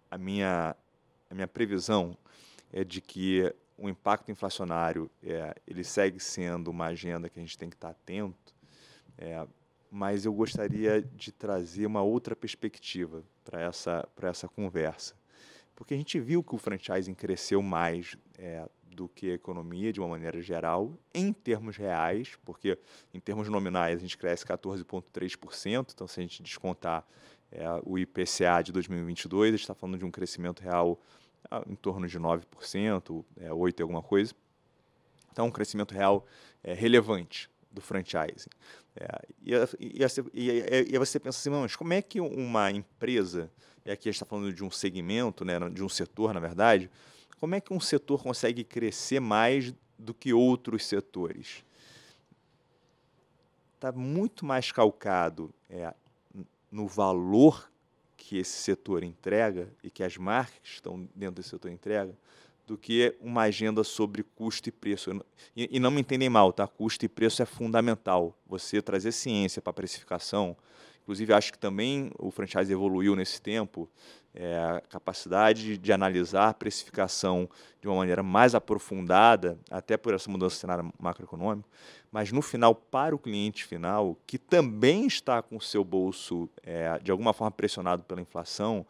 a, 0.10 0.18
minha, 0.18 0.74
a 1.30 1.36
minha 1.36 1.48
previsão 1.48 2.18
é 2.72 2.84
de 2.84 3.02
que 3.02 3.54
o 3.78 3.90
impacto 3.90 4.32
inflacionário 4.32 5.10
é, 5.24 5.56
ele 5.66 5.84
segue 5.84 6.20
sendo 6.20 6.70
uma 6.70 6.88
agenda 6.88 7.30
que 7.30 7.40
a 7.40 7.42
gente 7.42 7.58
tem 7.58 7.70
que 7.70 7.76
estar 7.76 7.90
atento, 7.90 8.54
é, 9.18 9.48
mas 9.92 10.26
eu 10.26 10.34
gostaria 10.34 11.02
de 11.02 11.32
trazer 11.32 11.86
uma 11.86 12.02
outra 12.02 12.36
perspectiva 12.36 13.24
para 13.44 13.62
essa, 13.62 14.08
essa 14.22 14.48
conversa. 14.48 15.16
Porque 15.76 15.94
a 15.94 15.98
gente 15.98 16.20
viu 16.20 16.44
que 16.44 16.54
o 16.54 16.58
franchising 16.58 17.14
cresceu 17.14 17.62
mais 17.62 18.16
é, 18.38 18.68
do 18.92 19.08
que 19.08 19.32
a 19.32 19.34
economia, 19.34 19.94
de 19.94 20.00
uma 20.00 20.10
maneira 20.10 20.42
geral, 20.42 20.94
em 21.14 21.32
termos 21.32 21.78
reais, 21.78 22.38
porque 22.44 22.78
em 23.14 23.20
termos 23.20 23.48
nominais 23.48 23.98
a 23.98 24.02
gente 24.02 24.18
cresce 24.18 24.46
14,3%, 24.46 25.94
então 25.94 26.06
se 26.06 26.20
a 26.20 26.24
gente 26.24 26.44
descontar 26.44 27.08
é, 27.52 27.64
o 27.84 27.98
IPCA 27.98 28.62
de 28.62 28.72
2022, 28.74 29.48
a 29.48 29.52
gente 29.52 29.62
está 29.62 29.74
falando 29.74 29.98
de 29.98 30.06
um 30.06 30.12
crescimento 30.12 30.62
real 30.62 31.00
em 31.68 31.76
torno 31.76 32.08
de 32.08 32.20
9%, 32.20 33.26
é, 33.38 33.50
8% 33.50 33.80
e 33.80 33.82
alguma 33.82 34.02
coisa. 34.02 34.34
Então, 35.32 35.48
um 35.48 35.52
crescimento 35.52 35.94
real 35.94 36.26
é, 36.64 36.74
relevante 36.74 37.50
do 37.72 37.82
franchising. 37.82 38.50
É, 38.96 39.28
e, 39.42 39.54
e, 39.54 40.04
e, 40.34 40.96
e, 40.96 40.98
você 40.98 41.20
pensa 41.20 41.40
assim, 41.40 41.50
mas 41.50 41.76
como 41.76 41.94
é 41.94 42.02
que 42.02 42.20
uma 42.20 42.72
empresa, 42.72 43.50
e 43.86 43.92
aqui 43.92 44.10
a 44.10 44.12
gente 44.12 44.22
está 44.22 44.26
falando 44.26 44.52
de 44.52 44.64
um 44.64 44.72
segmento, 44.72 45.46
né, 45.46 45.58
de 45.70 45.84
um 45.84 45.90
setor, 45.90 46.34
na 46.34 46.40
verdade, 46.40 46.90
como 47.40 47.56
é 47.56 47.62
que 47.62 47.74
um 47.74 47.80
setor 47.80 48.22
consegue 48.22 48.64
crescer 48.64 49.20
mais 49.20 49.74
do 49.98 50.14
que 50.14 50.34
outros 50.34 50.86
setores? 50.86 51.64
Está 53.76 53.92
muito 53.94 54.46
mais 54.46 54.72
calcado 54.74 55.54
é, 55.70 55.94
no 56.70 56.86
valor 56.86 57.72
que 58.20 58.38
esse 58.38 58.52
setor 58.52 59.04
entrega 59.04 59.70
e 59.82 59.90
que 59.90 60.04
as 60.04 60.18
marcas 60.18 60.60
que 60.62 60.68
estão 60.68 61.08
dentro 61.16 61.36
desse 61.36 61.50
setor 61.50 61.72
entregam 61.72 62.16
do 62.68 62.78
que 62.78 63.16
uma 63.20 63.44
agenda 63.44 63.84
sobre 63.84 64.22
custo 64.22 64.70
e 64.70 64.72
preço. 64.72 65.10
E, 65.56 65.70
e, 65.72 65.80
não 65.80 65.90
me 65.90 66.02
entendem 66.02 66.30
mal, 66.30 66.54
tá? 66.54 66.68
Custo 66.68 67.04
e 67.04 67.10
preço 67.10 67.42
é 67.42 67.46
fundamental. 67.46 68.38
Você 68.46 68.80
trazer 68.80 69.12
ciência 69.12 69.60
para 69.60 69.72
a 69.72 69.74
precificação. 69.74 70.56
Inclusive, 71.02 71.34
acho 71.34 71.52
que 71.52 71.58
também 71.58 72.12
o 72.20 72.30
franchise 72.30 72.72
evoluiu 72.72 73.16
nesse 73.16 73.42
tempo. 73.42 73.90
É, 74.34 74.58
a 74.58 74.82
capacidade 74.88 75.78
de, 75.78 75.92
analisar 75.92 76.50
a 76.50 76.54
precificação 76.54 77.50
de 77.82 77.88
uma 77.88 77.98
maneira 77.98 78.22
mais 78.22 78.54
aprofundada, 78.54 79.58
até 79.72 79.98
por 79.98 80.14
essa 80.14 80.30
mudança 80.30 80.56
do 80.56 80.60
cenário 80.60 80.94
macroeconômico, 81.00 81.68
mas 82.12 82.32
no 82.32 82.42
final, 82.42 82.76
para 82.76 83.16
o 83.16 83.20
cliente 83.20 83.66
final, 83.66 84.16
que 84.28 84.38
também 84.38 85.08
está 85.08 85.42
com 85.42 85.58
o 85.58 85.62
seu 85.62 85.84
bolso 85.84 86.48
é, 86.64 87.00
de 87.00 87.12
alguma 87.12 87.34
forma 87.34 87.52
pressionado 87.52 88.04
pela 88.04 88.22
inflação, 88.22 88.86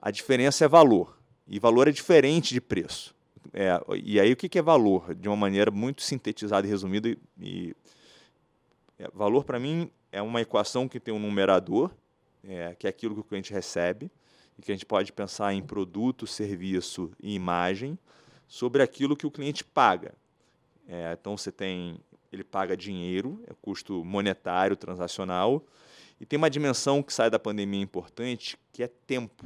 a 0.00 0.10
diferença 0.10 0.64
é 0.64 0.68
valor 0.68 1.18
e 1.46 1.58
valor 1.58 1.86
é 1.86 1.92
diferente 1.92 2.54
de 2.54 2.60
preço. 2.60 3.14
É, 3.52 3.78
e 4.02 4.18
aí 4.18 4.32
o 4.32 4.36
que 4.36 4.58
é 4.58 4.62
valor? 4.62 5.14
De 5.14 5.28
uma 5.28 5.36
maneira 5.36 5.70
muito 5.70 6.02
sintetizada 6.02 6.66
e 6.66 6.70
resumida. 6.70 7.08
E, 7.08 7.18
e 7.38 7.76
é, 8.98 9.08
valor 9.12 9.44
para 9.44 9.58
mim 9.58 9.90
é 10.10 10.22
uma 10.22 10.40
equação 10.40 10.88
que 10.88 11.00
tem 11.00 11.12
um 11.12 11.18
numerador, 11.18 11.90
é, 12.44 12.74
que 12.78 12.86
é 12.86 12.90
aquilo 12.90 13.14
que 13.14 13.20
o 13.20 13.24
cliente 13.24 13.52
recebe, 13.52 14.10
que 14.62 14.72
a 14.72 14.74
gente 14.74 14.86
pode 14.86 15.12
pensar 15.12 15.52
em 15.52 15.62
produto, 15.62 16.26
serviço 16.26 17.10
e 17.22 17.34
imagem 17.34 17.98
sobre 18.46 18.82
aquilo 18.82 19.16
que 19.16 19.26
o 19.26 19.30
cliente 19.30 19.64
paga. 19.64 20.14
É, 20.88 21.16
então 21.18 21.36
você 21.36 21.50
tem, 21.50 21.98
ele 22.32 22.44
paga 22.44 22.76
dinheiro, 22.76 23.42
é 23.46 23.52
custo 23.60 24.04
monetário, 24.04 24.76
transacional, 24.76 25.64
e 26.20 26.26
tem 26.26 26.36
uma 26.36 26.50
dimensão 26.50 27.02
que 27.02 27.12
sai 27.12 27.28
da 27.28 27.38
pandemia 27.38 27.80
importante, 27.80 28.56
que 28.72 28.82
é 28.82 28.88
tempo. 28.88 29.44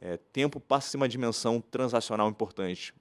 É, 0.00 0.16
tempo 0.32 0.60
passa 0.60 0.88
a 0.88 0.90
ser 0.90 0.96
uma 0.96 1.08
dimensão 1.08 1.60
transacional 1.60 2.28
importante 2.28 2.94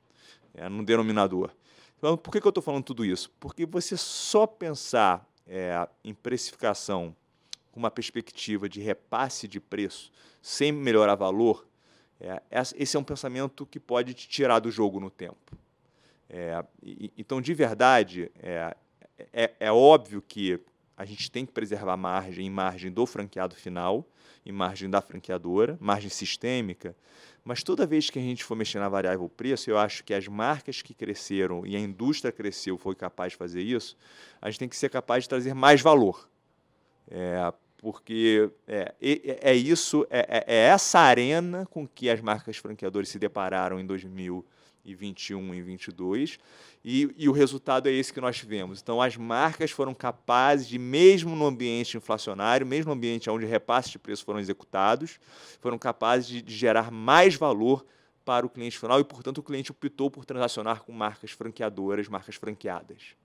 é, 0.53 0.67
no 0.69 0.83
denominador. 0.83 1.51
Então, 1.97 2.15
por 2.15 2.31
que, 2.31 2.39
que 2.39 2.47
eu 2.47 2.49
estou 2.49 2.63
falando 2.63 2.83
tudo 2.83 3.03
isso? 3.03 3.31
Porque 3.39 3.65
você 3.65 3.97
só 3.97 4.45
pensar 4.45 5.27
é, 5.47 5.87
em 6.03 6.13
precificação 6.13 7.15
uma 7.77 7.91
perspectiva 7.91 8.67
de 8.67 8.81
repasse 8.81 9.47
de 9.47 9.59
preço 9.59 10.11
sem 10.41 10.71
melhorar 10.71 11.15
valor, 11.15 11.67
é, 12.19 12.41
esse 12.75 12.97
é 12.97 12.99
um 12.99 13.03
pensamento 13.03 13.65
que 13.65 13.79
pode 13.79 14.13
te 14.13 14.27
tirar 14.27 14.59
do 14.59 14.71
jogo 14.71 14.99
no 14.99 15.09
tempo. 15.09 15.55
É, 16.29 16.63
e, 16.81 17.11
então, 17.17 17.39
de 17.39 17.53
verdade, 17.53 18.31
é, 18.41 18.75
é, 19.31 19.53
é 19.59 19.71
óbvio 19.71 20.21
que 20.21 20.59
a 20.95 21.05
gente 21.05 21.29
tem 21.29 21.45
que 21.45 21.51
preservar 21.51 21.95
margem 21.95 22.47
em 22.47 22.49
margem 22.49 22.91
do 22.91 23.05
franqueado 23.05 23.55
final, 23.55 24.05
em 24.43 24.51
margem 24.51 24.89
da 24.89 24.99
franqueadora, 24.99 25.77
margem 25.79 26.09
sistêmica, 26.09 26.95
mas 27.43 27.63
toda 27.63 27.85
vez 27.85 28.09
que 28.09 28.17
a 28.17 28.21
gente 28.21 28.43
for 28.43 28.55
mexer 28.55 28.79
na 28.79 28.89
variável 28.89 29.29
preço, 29.29 29.69
eu 29.69 29.77
acho 29.77 30.03
que 30.03 30.13
as 30.13 30.27
marcas 30.27 30.81
que 30.81 30.93
cresceram 30.93 31.65
e 31.65 31.75
a 31.75 31.79
indústria 31.79 32.31
cresceu, 32.31 32.77
foi 32.77 32.95
capaz 32.95 33.33
de 33.33 33.37
fazer 33.37 33.61
isso, 33.61 33.95
a 34.41 34.49
gente 34.49 34.59
tem 34.59 34.69
que 34.69 34.75
ser 34.75 34.89
capaz 34.89 35.23
de 35.23 35.29
trazer 35.29 35.53
mais 35.53 35.81
valor. 35.81 36.27
É, 37.09 37.53
porque 37.77 38.49
é, 38.67 38.93
é, 38.99 39.51
é 39.51 39.55
isso, 39.55 40.05
é, 40.09 40.43
é, 40.47 40.55
é 40.55 40.59
essa 40.67 40.99
arena 40.99 41.65
com 41.67 41.87
que 41.87 42.09
as 42.09 42.19
marcas 42.19 42.57
franqueadoras 42.57 43.09
se 43.09 43.19
depararam 43.19 43.79
em 43.79 43.85
2000 43.85 44.43
e 44.83 44.95
21 44.95 45.53
e 45.53 45.61
22, 45.61 46.39
e, 46.83 47.13
e 47.17 47.27
o 47.27 47.33
resultado 47.33 47.87
é 47.87 47.91
esse 47.91 48.13
que 48.13 48.21
nós 48.21 48.37
tivemos. 48.37 48.81
Então, 48.81 49.01
as 49.01 49.17
marcas 49.17 49.69
foram 49.69 49.93
capazes 49.93 50.65
de, 50.67 50.79
mesmo 50.79 51.35
no 51.35 51.45
ambiente 51.45 51.97
inflacionário, 51.97 52.65
mesmo 52.65 52.89
no 52.89 52.95
ambiente 52.95 53.29
onde 53.29 53.45
repasses 53.45 53.91
de 53.91 53.99
preço 53.99 54.23
foram 54.23 54.39
executados, 54.39 55.19
foram 55.59 55.77
capazes 55.77 56.27
de, 56.27 56.41
de 56.41 56.55
gerar 56.55 56.89
mais 56.89 57.35
valor 57.35 57.85
para 58.23 58.45
o 58.45 58.49
cliente 58.49 58.79
final 58.79 58.99
e, 58.99 59.03
portanto, 59.03 59.39
o 59.39 59.43
cliente 59.43 59.71
optou 59.71 60.09
por 60.09 60.25
transacionar 60.25 60.83
com 60.83 60.93
marcas 60.93 61.31
franqueadoras, 61.31 62.07
marcas 62.07 62.35
franqueadas. 62.35 63.15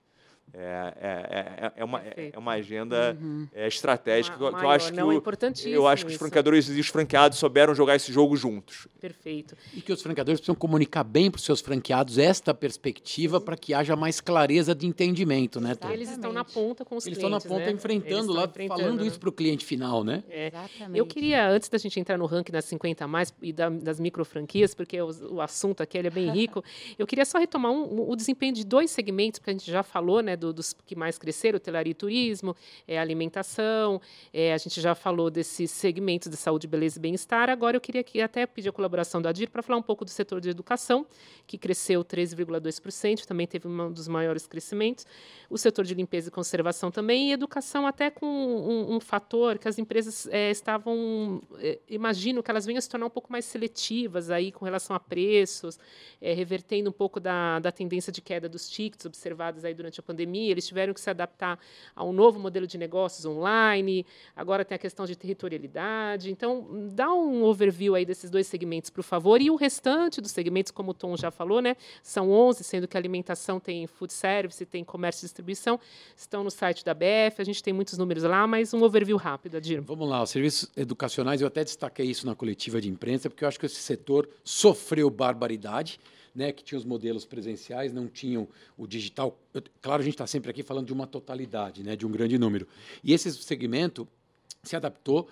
É, 0.55 0.93
é, 1.01 1.65
é, 1.65 1.71
é, 1.77 1.83
uma, 1.83 1.99
é 1.99 2.37
uma 2.37 2.51
agenda 2.51 3.17
uhum. 3.19 3.47
é, 3.55 3.67
estratégica 3.67 4.37
uma, 4.37 4.53
que 4.53 4.63
eu 4.63 4.69
acho 4.69 4.91
que 4.91 4.97
não, 4.97 5.07
o, 5.07 5.11
é 5.11 5.21
eu 5.65 5.87
acho 5.87 6.05
que 6.05 6.11
os 6.11 6.17
franqueadores 6.17 6.69
e 6.69 6.79
os 6.79 6.87
franqueados 6.89 7.39
souberam 7.39 7.73
jogar 7.73 7.95
esse 7.95 8.13
jogo 8.13 8.37
juntos. 8.37 8.87
Perfeito. 9.01 9.57
E 9.73 9.81
que 9.81 9.91
os 9.91 9.99
franqueadores 9.99 10.39
precisam 10.39 10.53
comunicar 10.53 11.03
bem 11.03 11.31
para 11.31 11.39
os 11.39 11.43
seus 11.43 11.59
franqueados 11.59 12.19
esta 12.19 12.53
perspectiva 12.53 13.41
para 13.41 13.57
que 13.57 13.73
haja 13.73 13.95
mais 13.95 14.21
clareza 14.21 14.75
de 14.75 14.85
entendimento, 14.85 15.59
né? 15.59 15.75
Eles 15.91 16.11
estão 16.11 16.31
na 16.31 16.45
ponta 16.45 16.85
com 16.85 16.97
os 16.97 17.07
Eles 17.07 17.17
clientes. 17.17 17.37
estão 17.43 17.57
na 17.57 17.57
ponta 17.57 17.71
né? 17.71 17.75
enfrentando 17.75 18.31
lá, 18.31 18.45
enfrentando, 18.45 18.79
falando 18.79 19.01
né? 19.01 19.07
isso 19.07 19.19
para 19.19 19.29
o 19.29 19.31
cliente 19.31 19.65
final, 19.65 20.03
né? 20.03 20.23
É. 20.29 20.47
Exatamente. 20.47 20.99
Eu 20.99 21.05
queria, 21.07 21.49
antes 21.49 21.67
da 21.67 21.79
gente 21.79 21.99
entrar 21.99 22.15
no 22.15 22.27
ranking 22.27 22.51
das 22.51 22.65
50 22.65 23.07
mais 23.07 23.33
e 23.41 23.51
da, 23.51 23.69
das 23.69 23.99
micro 23.99 24.23
franquias, 24.23 24.75
porque 24.75 25.01
o, 25.01 25.09
o, 25.31 25.41
assunto 25.41 25.81
aqui 25.81 25.97
é 25.97 26.09
bem 26.11 26.29
rico, 26.29 26.63
eu 26.99 27.07
queria 27.07 27.25
só 27.25 27.39
retomar 27.39 27.71
um, 27.71 28.01
um, 28.01 28.11
o 28.11 28.15
desempenho 28.15 28.53
de 28.53 28.63
dois 28.63 28.91
segmentos, 28.91 29.39
porque 29.39 29.49
a 29.49 29.53
gente 29.53 29.71
já 29.71 29.81
falou, 29.81 30.21
né, 30.21 30.32
do, 30.35 30.53
dos 30.53 30.73
que 30.73 30.95
mais 30.95 31.17
cresceram, 31.17 31.57
hotelaria 31.57 31.91
e 31.91 31.93
turismo, 31.93 32.55
é, 32.87 32.99
alimentação, 32.99 34.01
é, 34.33 34.53
a 34.53 34.57
gente 34.57 34.79
já 34.79 34.95
falou 34.95 35.29
desses 35.29 35.71
segmentos 35.71 36.29
de 36.29 36.37
saúde, 36.37 36.67
beleza 36.67 36.97
e 36.97 37.01
bem-estar. 37.01 37.49
Agora 37.49 37.77
eu 37.77 37.81
queria 37.81 38.03
até 38.23 38.45
pedir 38.45 38.69
a 38.69 38.71
colaboração 38.71 39.21
da 39.21 39.29
Adir 39.29 39.49
para 39.49 39.63
falar 39.63 39.79
um 39.79 39.83
pouco 39.83 40.05
do 40.05 40.11
setor 40.11 40.39
de 40.39 40.49
educação, 40.49 41.05
que 41.47 41.57
cresceu 41.57 42.03
13,2%, 42.03 43.25
também 43.25 43.47
teve 43.47 43.67
um 43.67 43.91
dos 43.91 44.07
maiores 44.07 44.45
crescimentos. 44.45 45.05
O 45.49 45.57
setor 45.57 45.85
de 45.85 45.93
limpeza 45.93 46.29
e 46.29 46.31
conservação 46.31 46.91
também, 46.91 47.29
e 47.29 47.31
educação 47.33 47.85
até 47.87 48.09
com 48.09 48.25
um, 48.25 48.95
um 48.95 48.99
fator 48.99 49.57
que 49.57 49.67
as 49.67 49.77
empresas 49.77 50.27
é, 50.27 50.51
estavam, 50.51 51.41
é, 51.59 51.79
imagino 51.89 52.41
que 52.41 52.51
elas 52.51 52.65
venham 52.65 52.81
se 52.81 52.89
tornar 52.89 53.05
um 53.05 53.09
pouco 53.09 53.31
mais 53.31 53.45
seletivas 53.45 54.29
aí 54.29 54.51
com 54.51 54.65
relação 54.65 54.95
a 54.95 54.99
preços, 54.99 55.79
é, 56.21 56.33
revertendo 56.33 56.89
um 56.89 56.93
pouco 56.93 57.19
da, 57.19 57.59
da 57.59 57.71
tendência 57.71 58.11
de 58.11 58.21
queda 58.21 58.47
dos 58.47 58.69
tickets 58.69 59.05
observadas 59.05 59.65
aí 59.65 59.73
durante 59.73 59.99
a 59.99 60.03
pandemia 60.03 60.22
pandemia, 60.23 60.51
eles 60.51 60.65
tiveram 60.65 60.93
que 60.93 61.01
se 61.01 61.09
adaptar 61.09 61.59
a 61.95 62.03
um 62.03 62.13
novo 62.13 62.39
modelo 62.39 62.65
de 62.65 62.77
negócios 62.77 63.25
online, 63.25 64.05
agora 64.35 64.63
tem 64.63 64.75
a 64.75 64.79
questão 64.79 65.05
de 65.05 65.15
territorialidade. 65.15 66.31
Então, 66.31 66.89
dá 66.93 67.13
um 67.13 67.43
overview 67.43 67.95
aí 67.95 68.05
desses 68.05 68.29
dois 68.29 68.47
segmentos, 68.47 68.89
por 68.89 69.03
favor, 69.03 69.41
e 69.41 69.51
o 69.51 69.55
restante 69.55 70.21
dos 70.21 70.31
segmentos, 70.31 70.71
como 70.71 70.91
o 70.91 70.93
Tom 70.93 71.15
já 71.17 71.29
falou, 71.29 71.61
né, 71.61 71.75
são 72.01 72.31
11, 72.31 72.63
sendo 72.63 72.87
que 72.87 72.97
alimentação 72.97 73.59
tem 73.59 73.85
food 73.85 74.13
service, 74.13 74.65
tem 74.65 74.83
comércio 74.83 75.25
e 75.25 75.25
distribuição, 75.25 75.79
estão 76.15 76.43
no 76.43 76.49
site 76.51 76.85
da 76.85 76.93
BF, 76.93 77.39
a 77.39 77.43
gente 77.43 77.61
tem 77.61 77.73
muitos 77.73 77.97
números 77.97 78.23
lá, 78.23 78.47
mas 78.47 78.73
um 78.73 78.81
overview 78.81 79.17
rápido, 79.17 79.57
Adir. 79.57 79.81
Vamos 79.81 80.07
lá, 80.07 80.23
os 80.23 80.29
serviços 80.29 80.71
educacionais, 80.77 81.41
eu 81.41 81.47
até 81.47 81.63
destaquei 81.63 82.05
isso 82.05 82.25
na 82.25 82.35
coletiva 82.35 82.79
de 82.79 82.89
imprensa, 82.89 83.29
porque 83.29 83.43
eu 83.43 83.47
acho 83.47 83.59
que 83.59 83.65
esse 83.65 83.81
setor 83.81 84.29
sofreu 84.43 85.09
barbaridade, 85.09 85.99
né, 86.33 86.51
que 86.51 86.63
tinha 86.63 86.77
os 86.77 86.85
modelos 86.85 87.25
presenciais, 87.25 87.93
não 87.93 88.07
tinham 88.07 88.47
o 88.77 88.87
digital. 88.87 89.37
Eu, 89.53 89.61
claro, 89.81 90.01
a 90.01 90.05
gente 90.05 90.15
está 90.15 90.27
sempre 90.27 90.49
aqui 90.49 90.63
falando 90.63 90.87
de 90.87 90.93
uma 90.93 91.05
totalidade, 91.05 91.83
né, 91.83 91.95
de 91.95 92.05
um 92.05 92.11
grande 92.11 92.37
número. 92.37 92.67
E 93.03 93.13
esse 93.13 93.31
segmento 93.33 94.07
se 94.63 94.75
adaptou, 94.75 95.27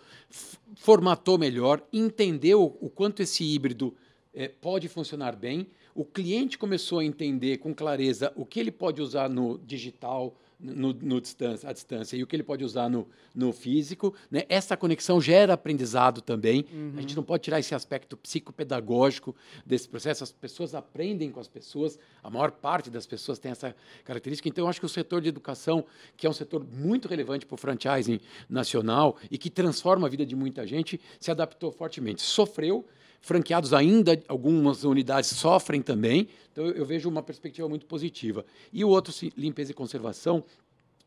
formatou 0.75 1.37
melhor, 1.37 1.81
entendeu 1.91 2.77
o 2.81 2.89
quanto 2.89 3.21
esse 3.21 3.43
híbrido 3.43 3.95
é, 4.33 4.47
pode 4.47 4.87
funcionar 4.87 5.35
bem. 5.35 5.67
O 5.95 6.05
cliente 6.05 6.57
começou 6.57 6.99
a 6.99 7.05
entender 7.05 7.57
com 7.57 7.73
clareza 7.73 8.31
o 8.35 8.45
que 8.45 8.59
ele 8.59 8.71
pode 8.71 9.01
usar 9.01 9.29
no 9.29 9.57
digital, 9.59 10.35
no, 10.61 10.93
no 10.93 11.19
distância, 11.19 11.69
à 11.69 11.73
distância 11.73 12.15
e 12.15 12.23
o 12.23 12.27
que 12.27 12.35
ele 12.35 12.43
pode 12.43 12.63
usar 12.63 12.89
no, 12.89 13.07
no 13.33 13.51
físico. 13.51 14.13
Né? 14.29 14.43
Essa 14.47 14.77
conexão 14.77 15.19
gera 15.19 15.53
aprendizado 15.53 16.21
também. 16.21 16.65
Uhum. 16.71 16.93
A 16.97 17.01
gente 17.01 17.15
não 17.15 17.23
pode 17.23 17.43
tirar 17.43 17.59
esse 17.59 17.73
aspecto 17.73 18.15
psicopedagógico 18.15 19.35
desse 19.65 19.89
processo. 19.89 20.23
As 20.23 20.31
pessoas 20.31 20.75
aprendem 20.75 21.31
com 21.31 21.39
as 21.39 21.47
pessoas, 21.47 21.97
a 22.23 22.29
maior 22.29 22.51
parte 22.51 22.89
das 22.89 23.07
pessoas 23.07 23.39
tem 23.39 23.51
essa 23.51 23.75
característica. 24.03 24.47
Então, 24.47 24.65
eu 24.65 24.69
acho 24.69 24.79
que 24.79 24.85
o 24.85 24.89
setor 24.89 25.21
de 25.21 25.29
educação, 25.29 25.83
que 26.15 26.27
é 26.27 26.29
um 26.29 26.33
setor 26.33 26.63
muito 26.63 27.07
relevante 27.07 27.45
para 27.45 27.55
o 27.55 27.57
franchising 27.57 28.19
nacional 28.49 29.17
e 29.29 29.37
que 29.37 29.49
transforma 29.49 30.07
a 30.07 30.09
vida 30.09 30.25
de 30.25 30.35
muita 30.35 30.67
gente, 30.67 30.99
se 31.19 31.31
adaptou 31.31 31.71
fortemente. 31.71 32.21
Sofreu, 32.21 32.85
franqueados 33.21 33.73
ainda, 33.73 34.21
algumas 34.27 34.83
unidades 34.83 35.29
sofrem 35.29 35.81
também, 35.81 36.27
então 36.51 36.65
eu, 36.65 36.85
vejo 36.85 37.07
uma 37.07 37.23
perspectiva 37.23 37.69
muito 37.69 37.85
positiva. 37.85 38.45
E 38.73 38.83
o 38.83 38.89
outro, 38.89 39.13
limpeza 39.37 39.71
e 39.71 39.73
conservação, 39.73 40.43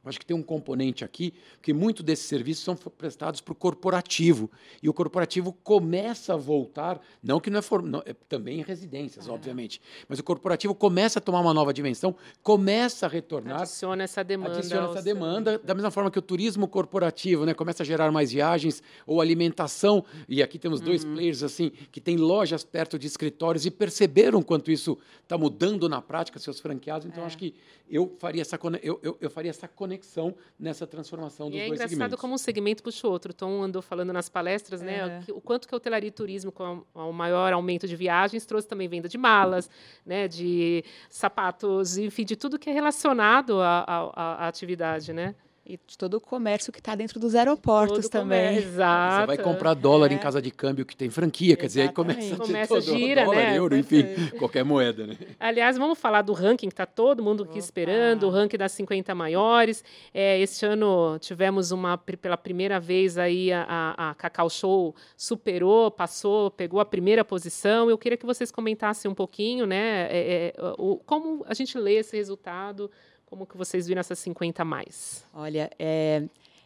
acho 0.08 0.18
que 0.18 0.26
tem 0.26 0.36
um 0.36 0.42
componente 0.42 1.04
aqui, 1.04 1.32
que 1.62 1.72
muitos 1.72 2.04
desses 2.04 2.26
serviços 2.26 2.64
são 2.64 2.76
prestados 2.76 3.40
para 3.40 3.52
o 3.52 3.54
corporativo. 3.54 4.50
E 4.82 4.88
o 4.88 4.92
corporativo 4.92 5.52
começa 5.62 6.34
a 6.34 6.36
voltar, 6.36 7.00
não 7.22 7.40
que 7.40 7.50
não 7.50 7.58
é, 7.58 7.62
for, 7.62 7.82
não, 7.82 8.02
é 8.04 8.14
também 8.28 8.60
em 8.60 8.62
residências, 8.62 9.28
é. 9.28 9.30
obviamente, 9.30 9.80
mas 10.08 10.18
o 10.18 10.22
corporativo 10.24 10.74
começa 10.74 11.18
a 11.18 11.22
tomar 11.22 11.40
uma 11.40 11.54
nova 11.54 11.72
dimensão, 11.72 12.14
começa 12.42 13.06
a 13.06 13.08
retornar. 13.08 13.62
Adiciona 13.62 14.04
essa 14.04 14.22
demanda. 14.22 14.58
Adiciona 14.58 14.90
essa 14.90 15.02
demanda, 15.02 15.58
da 15.58 15.74
mesma 15.74 15.90
forma 15.90 16.10
que 16.10 16.18
o 16.18 16.22
turismo 16.22 16.68
corporativo 16.68 17.44
né, 17.44 17.54
começa 17.54 17.82
a 17.82 17.86
gerar 17.86 18.10
mais 18.12 18.32
viagens, 18.32 18.82
ou 19.06 19.20
alimentação, 19.20 20.04
e 20.28 20.42
aqui 20.42 20.58
temos 20.58 20.80
uhum. 20.80 20.86
dois 20.86 21.04
players 21.04 21.42
assim, 21.42 21.70
que 21.90 22.00
têm 22.00 22.16
lojas 22.16 22.64
perto 22.64 22.98
de 22.98 23.06
escritórios 23.06 23.66
e 23.66 23.70
perceberam 23.70 24.42
quanto 24.42 24.70
isso 24.70 24.98
está 25.22 25.38
mudando 25.38 25.88
na 25.88 26.00
prática, 26.00 26.38
seus 26.38 26.60
franqueados. 26.60 27.06
Então, 27.06 27.22
é. 27.22 27.26
acho 27.26 27.38
que 27.38 27.54
eu 27.88 28.14
faria 28.18 28.42
essa, 28.42 28.58
eu, 28.82 28.98
eu, 29.02 29.16
eu 29.20 29.30
faria 29.30 29.50
essa 29.50 29.68
conexão 29.68 29.93
conexão 29.94 30.34
nessa 30.58 30.86
transformação 30.86 31.48
dos 31.48 31.56
e 31.56 31.60
é 31.60 31.66
dois 31.66 31.78
segmentos. 31.78 31.92
É 31.92 31.94
engraçado 31.94 32.20
como 32.20 32.34
um 32.34 32.38
segmento 32.38 32.82
puxa 32.82 33.06
o 33.06 33.10
outro. 33.10 33.30
O 33.30 33.34
Tom 33.34 33.62
andou 33.62 33.80
falando 33.82 34.12
nas 34.12 34.28
palestras, 34.28 34.82
né, 34.82 34.98
é. 34.98 35.06
né, 35.06 35.24
o 35.30 35.40
quanto 35.40 35.68
que 35.68 35.74
a 35.74 35.76
hotelaria 35.76 36.08
e 36.08 36.10
turismo, 36.10 36.52
com 36.52 36.84
o 36.94 37.12
maior 37.12 37.52
aumento 37.52 37.86
de 37.86 37.96
viagens, 37.96 38.44
trouxe 38.44 38.66
também 38.66 38.88
venda 38.88 39.08
de 39.08 39.18
malas, 39.18 39.70
né, 40.04 40.28
de 40.28 40.84
sapatos, 41.08 41.96
enfim, 41.96 42.24
de 42.24 42.36
tudo 42.36 42.58
que 42.58 42.68
é 42.68 42.72
relacionado 42.72 43.60
à 43.60 44.46
atividade, 44.46 45.12
né? 45.12 45.34
E 45.66 45.80
de 45.86 45.96
todo 45.96 46.14
o 46.14 46.20
comércio 46.20 46.70
que 46.70 46.78
está 46.78 46.94
dentro 46.94 47.18
dos 47.18 47.34
aeroportos 47.34 48.04
todo 48.04 48.12
também. 48.12 48.56
Exato. 48.58 49.22
Você 49.22 49.26
vai 49.26 49.38
comprar 49.38 49.72
dólar 49.72 50.12
é. 50.12 50.14
em 50.14 50.18
casa 50.18 50.42
de 50.42 50.50
câmbio 50.50 50.84
que 50.84 50.94
tem 50.94 51.08
franquia, 51.08 51.56
quer 51.56 51.66
dizer, 51.66 51.82
aí 51.82 51.88
começa, 51.88 52.36
começa 52.36 52.76
a 52.76 52.80
gira, 52.80 53.24
dólar, 53.24 53.36
né? 53.36 53.56
euro, 53.56 53.74
enfim, 53.74 54.04
qualquer 54.38 54.62
moeda, 54.62 55.06
né? 55.06 55.16
Aliás, 55.40 55.78
vamos 55.78 55.98
falar 55.98 56.20
do 56.20 56.34
ranking 56.34 56.68
que 56.68 56.74
está 56.74 56.84
todo 56.84 57.22
mundo 57.22 57.44
aqui 57.44 57.52
Opa. 57.52 57.58
esperando, 57.60 58.26
o 58.26 58.30
ranking 58.30 58.58
das 58.58 58.72
50 58.72 59.14
maiores. 59.14 59.82
É, 60.12 60.38
este 60.38 60.66
ano 60.66 61.18
tivemos 61.18 61.70
uma, 61.70 61.96
pela 61.96 62.36
primeira 62.36 62.78
vez 62.78 63.16
aí 63.16 63.50
a, 63.50 63.64
a, 63.66 64.10
a 64.10 64.14
Cacau 64.14 64.50
Show 64.50 64.94
superou, 65.16 65.90
passou, 65.90 66.50
pegou 66.50 66.78
a 66.78 66.84
primeira 66.84 67.24
posição. 67.24 67.88
Eu 67.88 67.96
queria 67.96 68.18
que 68.18 68.26
vocês 68.26 68.50
comentassem 68.50 69.10
um 69.10 69.14
pouquinho, 69.14 69.64
né, 69.64 70.08
é, 70.10 70.52
é, 70.56 70.74
o, 70.76 71.00
como 71.06 71.42
a 71.48 71.54
gente 71.54 71.78
lê 71.78 71.94
esse 71.94 72.14
resultado, 72.14 72.90
como 73.34 73.46
que 73.46 73.56
vocês 73.56 73.88
viram 73.88 73.98
essas 73.98 74.20
50 74.20 74.64
mais? 74.64 75.24
Olha, 75.34 75.68
é, 75.76 76.22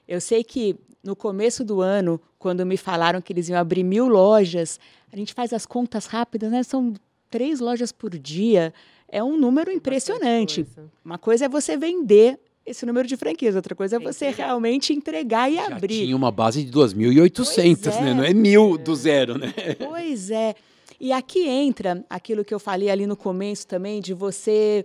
eu 0.07 0.21
sei 0.21 0.45
que 0.45 0.77
no 1.03 1.17
começo 1.17 1.65
do 1.65 1.81
ano, 1.81 2.21
quando 2.39 2.67
me 2.67 2.77
falaram 2.77 3.23
que 3.23 3.33
eles 3.33 3.49
iam 3.49 3.59
abrir 3.59 3.83
mil 3.83 4.07
lojas, 4.07 4.79
a 5.11 5.17
gente 5.17 5.33
faz 5.33 5.55
as 5.55 5.65
contas 5.65 6.05
rápidas, 6.05 6.53
né? 6.53 6.63
São 6.63 6.93
três 7.31 7.59
lojas 7.59 7.91
por 7.91 8.11
dia. 8.19 8.75
É 9.09 9.25
um 9.25 9.39
número 9.39 9.73
impressionante. 9.73 10.65
Coisa. 10.65 10.91
Uma 11.03 11.17
coisa 11.17 11.47
é 11.47 11.49
você 11.49 11.75
vender 11.75 12.39
esse 12.67 12.85
número 12.85 13.09
de 13.09 13.17
franquias, 13.17 13.57
outra 13.57 13.75
coisa 13.75 13.97
é 13.97 13.99
você 13.99 14.29
realmente 14.29 14.93
entregar 14.93 15.51
e 15.51 15.55
Já 15.55 15.69
abrir. 15.69 16.05
Tinha 16.05 16.15
uma 16.15 16.31
base 16.31 16.63
de 16.65 16.71
2.800, 16.71 17.87
é. 17.87 18.01
né? 18.03 18.13
Não 18.13 18.25
é 18.25 18.35
mil 18.35 18.77
do 18.77 18.95
zero, 18.95 19.39
né? 19.39 19.55
Pois 19.79 20.31
é. 20.31 20.55
E 21.01 21.13
aqui 21.13 21.49
entra 21.49 22.05
aquilo 22.11 22.45
que 22.45 22.53
eu 22.53 22.59
falei 22.59 22.91
ali 22.91 23.07
no 23.07 23.17
começo 23.17 23.67
também, 23.67 24.03
de 24.03 24.13
você 24.13 24.85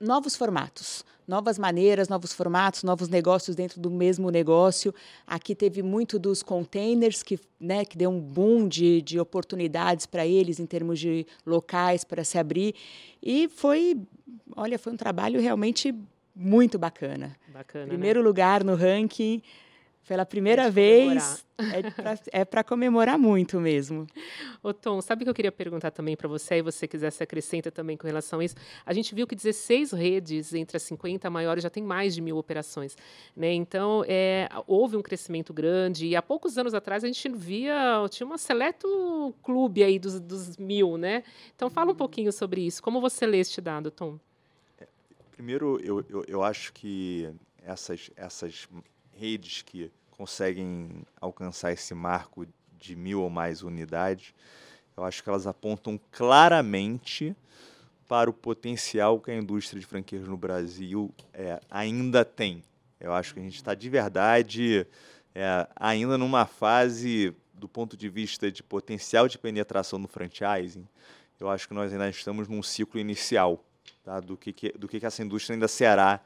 novos 0.00 0.34
formatos, 0.34 1.04
novas 1.30 1.60
maneiras, 1.60 2.08
novos 2.08 2.32
formatos, 2.32 2.82
novos 2.82 3.08
negócios 3.08 3.54
dentro 3.54 3.80
do 3.80 3.88
mesmo 3.88 4.30
negócio. 4.30 4.92
Aqui 5.24 5.54
teve 5.54 5.80
muito 5.80 6.18
dos 6.18 6.42
containers, 6.42 7.22
que, 7.22 7.38
né, 7.60 7.84
que 7.84 7.96
deu 7.96 8.10
um 8.10 8.20
boom 8.20 8.66
de, 8.66 9.00
de 9.00 9.20
oportunidades 9.20 10.06
para 10.06 10.26
eles 10.26 10.58
em 10.58 10.66
termos 10.66 10.98
de 10.98 11.24
locais 11.46 12.02
para 12.02 12.24
se 12.24 12.36
abrir. 12.36 12.74
E 13.22 13.48
foi, 13.48 13.96
olha, 14.56 14.76
foi 14.76 14.92
um 14.92 14.96
trabalho 14.96 15.40
realmente 15.40 15.94
muito 16.34 16.80
bacana. 16.80 17.36
Bacana. 17.52 17.86
Primeiro 17.86 18.20
né? 18.20 18.26
lugar 18.26 18.64
no 18.64 18.74
ranking 18.74 19.40
pela 20.06 20.26
primeira 20.26 20.64
é 20.64 20.70
vez, 20.70 21.46
é 22.32 22.44
para 22.44 22.60
é 22.60 22.64
comemorar 22.64 23.16
muito 23.18 23.60
mesmo. 23.60 24.06
Ô 24.62 24.72
Tom, 24.72 25.00
sabe 25.00 25.22
o 25.22 25.24
que 25.24 25.30
eu 25.30 25.34
queria 25.34 25.52
perguntar 25.52 25.90
também 25.92 26.16
para 26.16 26.26
você, 26.28 26.56
e 26.56 26.62
você 26.62 26.88
quiser 26.88 27.10
se 27.12 27.22
acrescenta 27.22 27.70
também 27.70 27.96
com 27.96 28.06
relação 28.06 28.40
a 28.40 28.44
isso? 28.44 28.56
A 28.84 28.92
gente 28.92 29.14
viu 29.14 29.26
que 29.26 29.36
16 29.36 29.92
redes 29.92 30.52
entre 30.52 30.76
as 30.76 30.82
50 30.82 31.30
maiores 31.30 31.62
já 31.62 31.70
tem 31.70 31.82
mais 31.82 32.14
de 32.14 32.20
mil 32.20 32.36
operações. 32.38 32.96
Né? 33.36 33.52
Então, 33.52 34.04
é, 34.08 34.48
houve 34.66 34.96
um 34.96 35.02
crescimento 35.02 35.52
grande, 35.52 36.06
e 36.06 36.16
há 36.16 36.22
poucos 36.22 36.58
anos 36.58 36.74
atrás 36.74 37.04
a 37.04 37.06
gente 37.06 37.28
via, 37.28 38.04
tinha 38.10 38.26
um 38.26 38.36
seleto 38.36 39.34
clube 39.42 39.84
aí 39.84 39.98
dos, 39.98 40.18
dos 40.18 40.56
mil, 40.56 40.96
né? 40.96 41.22
Então, 41.54 41.70
fala 41.70 41.92
um 41.92 41.94
pouquinho 41.94 42.32
sobre 42.32 42.62
isso. 42.62 42.82
Como 42.82 43.00
você 43.00 43.26
lê 43.26 43.38
este 43.38 43.60
dado, 43.60 43.90
Tom? 43.90 44.18
É, 44.80 44.86
primeiro, 45.30 45.78
eu, 45.84 46.04
eu, 46.08 46.24
eu 46.26 46.42
acho 46.42 46.72
que 46.72 47.30
essas, 47.64 48.10
essas 48.16 48.68
redes 49.20 49.60
que 49.60 49.92
conseguem 50.10 51.02
alcançar 51.20 51.72
esse 51.72 51.92
marco 51.92 52.46
de 52.78 52.96
mil 52.96 53.20
ou 53.20 53.28
mais 53.28 53.62
unidades, 53.62 54.32
eu 54.96 55.04
acho 55.04 55.22
que 55.22 55.28
elas 55.28 55.46
apontam 55.46 56.00
claramente 56.10 57.36
para 58.08 58.30
o 58.30 58.32
potencial 58.32 59.20
que 59.20 59.30
a 59.30 59.36
indústria 59.36 59.78
de 59.78 59.86
franquias 59.86 60.26
no 60.26 60.38
Brasil 60.38 61.14
é, 61.34 61.60
ainda 61.70 62.24
tem. 62.24 62.62
Eu 62.98 63.12
acho 63.12 63.34
que 63.34 63.40
a 63.40 63.42
gente 63.42 63.56
está 63.56 63.74
de 63.74 63.90
verdade 63.90 64.86
é, 65.34 65.68
ainda 65.76 66.16
numa 66.16 66.46
fase, 66.46 67.34
do 67.52 67.68
ponto 67.68 67.96
de 67.96 68.08
vista 68.08 68.50
de 68.50 68.62
potencial 68.62 69.28
de 69.28 69.36
penetração 69.36 69.98
no 69.98 70.08
franchising, 70.08 70.88
eu 71.38 71.48
acho 71.48 71.68
que 71.68 71.74
nós 71.74 71.92
ainda 71.92 72.08
estamos 72.08 72.48
num 72.48 72.62
ciclo 72.62 72.98
inicial 72.98 73.62
tá, 74.02 74.18
do, 74.18 74.36
que, 74.36 74.52
que, 74.52 74.70
do 74.72 74.88
que, 74.88 74.98
que 74.98 75.06
essa 75.06 75.22
indústria 75.22 75.54
ainda 75.54 75.68
será 75.68 76.20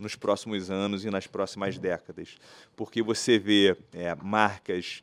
nos 0.00 0.16
próximos 0.16 0.70
anos 0.70 1.04
e 1.04 1.10
nas 1.10 1.26
próximas 1.26 1.78
décadas. 1.78 2.36
Porque 2.74 3.02
você 3.02 3.38
vê 3.38 3.76
é, 3.92 4.14
marcas 4.14 5.02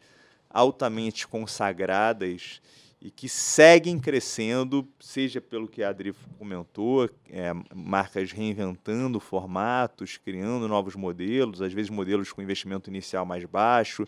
altamente 0.49 1.27
consagradas 1.27 2.61
e 2.99 3.11
que 3.11 3.29
seguem 3.29 3.99
crescendo, 3.99 4.87
seja 4.99 5.39
pelo 5.39 5.67
que 5.67 5.83
a 5.83 5.89
Adri 5.89 6.15
comentou, 6.39 7.07
é, 7.29 7.53
marcas 7.73 8.31
reinventando 8.31 9.19
formatos, 9.19 10.17
criando 10.17 10.67
novos 10.67 10.95
modelos, 10.95 11.61
às 11.61 11.71
vezes 11.71 11.91
modelos 11.91 12.31
com 12.31 12.41
investimento 12.41 12.89
inicial 12.89 13.23
mais 13.23 13.45
baixo, 13.45 14.07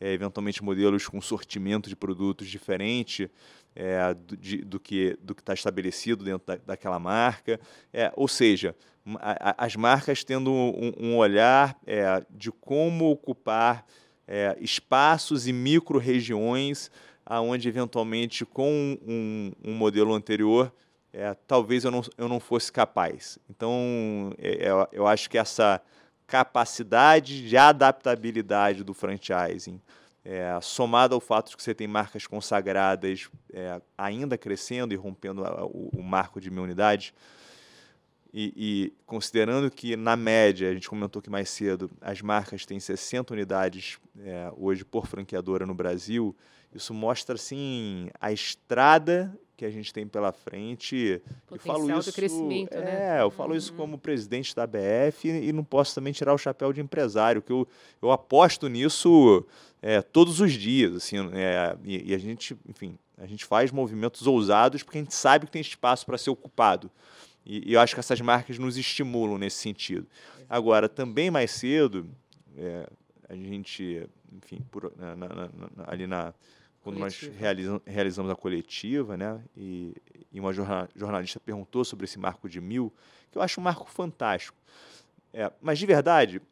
é, 0.00 0.14
eventualmente 0.14 0.64
modelos 0.64 1.06
com 1.06 1.20
sortimento 1.20 1.90
de 1.90 1.96
produtos 1.96 2.48
diferente 2.48 3.30
é, 3.74 4.14
do, 4.14 4.36
de, 4.36 4.58
do, 4.58 4.80
que 4.80 5.16
do 5.22 5.32
está 5.32 5.54
estabelecido 5.54 6.24
dentro 6.24 6.46
da, 6.46 6.56
daquela 6.56 6.98
marca. 6.98 7.60
É, 7.92 8.12
ou 8.16 8.28
seja, 8.28 8.74
as 9.56 9.76
marcas 9.76 10.22
tendo 10.24 10.52
um, 10.52 10.92
um 10.98 11.16
olhar 11.16 11.76
é, 11.86 12.24
de 12.30 12.52
como 12.52 13.10
ocupar 13.10 13.84
é, 14.26 14.56
espaços 14.60 15.46
e 15.46 15.52
micro-regiões 15.52 16.90
aonde 17.24 17.68
eventualmente 17.68 18.44
com 18.44 18.98
um, 19.06 19.52
um, 19.64 19.72
modelo 19.72 20.14
anterior 20.14 20.72
é, 21.12 21.34
talvez 21.46 21.84
eu 21.84 21.90
não, 21.90 22.02
eu 22.16 22.28
não 22.28 22.38
fosse 22.38 22.70
capaz. 22.70 23.38
Então, 23.48 24.32
é 24.38 24.68
eu 24.92 25.06
acho 25.06 25.28
que 25.28 25.36
essa 25.36 25.80
capacidade 26.26 27.48
de 27.48 27.56
adaptabilidade 27.56 28.84
do 28.84 28.94
franchising, 28.94 29.80
é, 30.24 30.58
somado 30.60 31.14
ao 31.14 31.20
fato 31.20 31.50
de 31.50 31.56
que 31.56 31.62
você 31.62 31.74
tem 31.74 31.86
marcas 31.86 32.26
consagradas 32.26 33.30
é, 33.52 33.80
ainda 33.96 34.36
crescendo 34.36 34.92
e 34.92 34.96
rompendo 34.96 35.42
o, 35.42 35.90
o, 35.98 36.02
marco 36.02 36.40
de 36.40 36.50
mil 36.50 36.62
unidades, 36.62 37.12
e, 38.32 38.52
e, 38.56 38.92
considerando 39.06 39.70
que, 39.70 39.96
na 39.96 40.14
média, 40.14 40.70
a 40.70 40.72
gente 40.72 40.88
comentou 40.88 41.18
aqui 41.18 41.28
mais 41.28 41.50
cedo, 41.50 41.90
as 42.00 42.22
marcas 42.22 42.64
têm 42.64 42.78
60 42.78 43.34
unidades 43.34 43.98
é, 44.20 44.52
hoje 44.56 44.84
por 44.84 45.06
franqueadora 45.06 45.66
no 45.66 45.74
Brasil, 45.74 46.36
isso 46.72 46.94
mostra 46.94 47.34
assim 47.34 48.08
a 48.20 48.30
estrada 48.30 49.36
que 49.60 49.64
a 49.66 49.70
gente 49.70 49.92
tem 49.92 50.06
pela 50.06 50.32
frente. 50.32 51.20
Potencial 51.46 51.76
eu 51.76 51.86
falo 51.86 52.00
isso, 52.00 52.10
do 52.10 52.14
crescimento, 52.14 52.72
é, 52.72 52.82
né? 52.82 53.20
eu 53.20 53.30
falo 53.30 53.50
uhum. 53.50 53.56
isso 53.58 53.74
como 53.74 53.98
presidente 53.98 54.56
da 54.56 54.66
BF 54.66 55.28
e, 55.28 55.52
não 55.52 55.62
posso 55.62 55.94
também 55.94 56.14
tirar 56.14 56.32
o 56.32 56.38
chapéu 56.38 56.72
de 56.72 56.80
empresário, 56.80 57.42
que 57.42 57.52
eu, 57.52 57.68
eu 58.00 58.10
aposto 58.10 58.68
nisso 58.68 59.46
é, 59.82 60.00
todos 60.00 60.40
os 60.40 60.54
dias, 60.54 60.96
assim, 60.96 61.18
é, 61.34 61.76
e, 61.84 62.10
e, 62.10 62.14
a 62.14 62.18
gente, 62.18 62.56
enfim, 62.66 62.98
a 63.18 63.26
gente 63.26 63.44
faz 63.44 63.70
movimentos 63.70 64.26
ousados 64.26 64.82
porque 64.82 64.96
a 64.96 65.02
gente 65.02 65.14
sabe 65.14 65.44
que 65.44 65.52
tem 65.52 65.60
espaço 65.60 66.06
para 66.06 66.16
ser 66.16 66.30
ocupado. 66.30 66.90
E, 67.44 67.70
e, 67.70 67.74
eu 67.74 67.80
acho 67.80 67.92
que 67.92 68.00
essas 68.00 68.20
marcas 68.22 68.58
nos 68.58 68.78
estimulam 68.78 69.36
nesse 69.36 69.58
sentido. 69.58 70.06
Agora, 70.48 70.88
também 70.88 71.30
mais 71.30 71.50
cedo, 71.50 72.08
é, 72.56 72.88
a 73.28 73.34
gente, 73.34 74.08
enfim, 74.32 74.64
por, 74.70 74.90
na, 74.96 75.14
na, 75.14 75.28
na, 75.28 75.50
ali 75.86 76.06
na 76.06 76.32
quando 76.82 76.98
nós 76.98 77.20
realizam, 77.38 77.80
realizamos 77.86 78.30
a 78.30 78.34
coletiva, 78.34 79.16
né, 79.16 79.40
e, 79.56 79.94
e, 80.32 80.40
uma 80.40 80.52
jornalista 80.52 81.38
perguntou 81.38 81.84
sobre 81.84 82.04
esse 82.04 82.18
marco 82.18 82.48
de 82.48 82.60
mil, 82.60 82.92
que 83.30 83.38
eu 83.38 83.42
acho 83.42 83.60
um 83.60 83.64
marco 83.64 83.88
fantástico. 83.90 84.56
É, 85.32 85.50
mas, 85.60 85.78
de 85.78 85.86
verdade, 85.86 86.42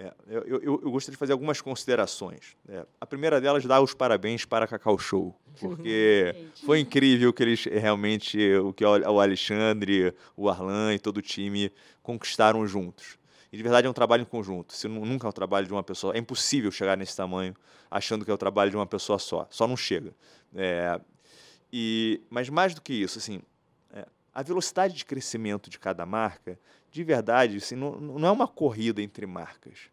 é, 0.00 0.14
eu, 0.28 0.42
eu, 0.44 0.62
eu, 0.62 0.90
gostaria 0.90 1.14
de 1.14 1.18
fazer 1.18 1.32
algumas 1.32 1.60
considerações. 1.60 2.56
É, 2.66 2.86
a 2.98 3.04
primeira 3.04 3.38
delas, 3.38 3.64
dar 3.66 3.82
os 3.82 3.92
parabéns 3.92 4.46
para 4.46 4.64
a 4.64 4.68
Cacau 4.68 4.98
Show, 4.98 5.34
porque 5.58 6.34
foi 6.64 6.80
incrível 6.80 7.32
que 7.34 7.42
eles 7.42 7.64
realmente, 7.64 8.38
o 8.56 8.72
que 8.72 8.82
o 8.82 9.20
Alexandre, 9.20 10.14
o 10.34 10.48
Arlan 10.48 10.94
e 10.94 10.98
todo 10.98 11.18
o 11.18 11.22
time 11.22 11.70
conquistaram 12.02 12.66
juntos. 12.66 13.19
E 13.52 13.56
de 13.56 13.62
verdade 13.62 13.86
é 13.86 13.90
um 13.90 13.92
trabalho 13.92 14.22
em 14.22 14.26
conjunto. 14.26 14.72
Se 14.72 14.86
nunca 14.86 15.26
é 15.26 15.30
o 15.30 15.32
trabalho 15.32 15.66
de 15.66 15.72
uma 15.72 15.82
pessoa, 15.82 16.14
é 16.14 16.18
impossível 16.18 16.70
chegar 16.70 16.96
nesse 16.96 17.16
tamanho 17.16 17.54
achando 17.90 18.24
que 18.24 18.30
é 18.30 18.34
o 18.34 18.38
trabalho 18.38 18.70
de 18.70 18.76
uma 18.76 18.86
pessoa 18.86 19.18
só. 19.18 19.46
Só 19.50 19.66
não 19.66 19.76
chega. 19.76 20.14
É, 20.54 21.00
e, 21.72 22.22
mas 22.30 22.48
mais 22.48 22.74
do 22.74 22.80
que 22.80 22.92
isso, 22.92 23.18
assim, 23.18 23.42
é, 23.92 24.06
a 24.32 24.42
velocidade 24.42 24.94
de 24.94 25.04
crescimento 25.04 25.68
de 25.68 25.78
cada 25.78 26.06
marca, 26.06 26.58
de 26.92 27.02
verdade, 27.02 27.56
assim, 27.56 27.74
não, 27.74 28.00
não 28.00 28.28
é 28.28 28.30
uma 28.30 28.46
corrida 28.46 29.02
entre 29.02 29.26
marcas. 29.26 29.90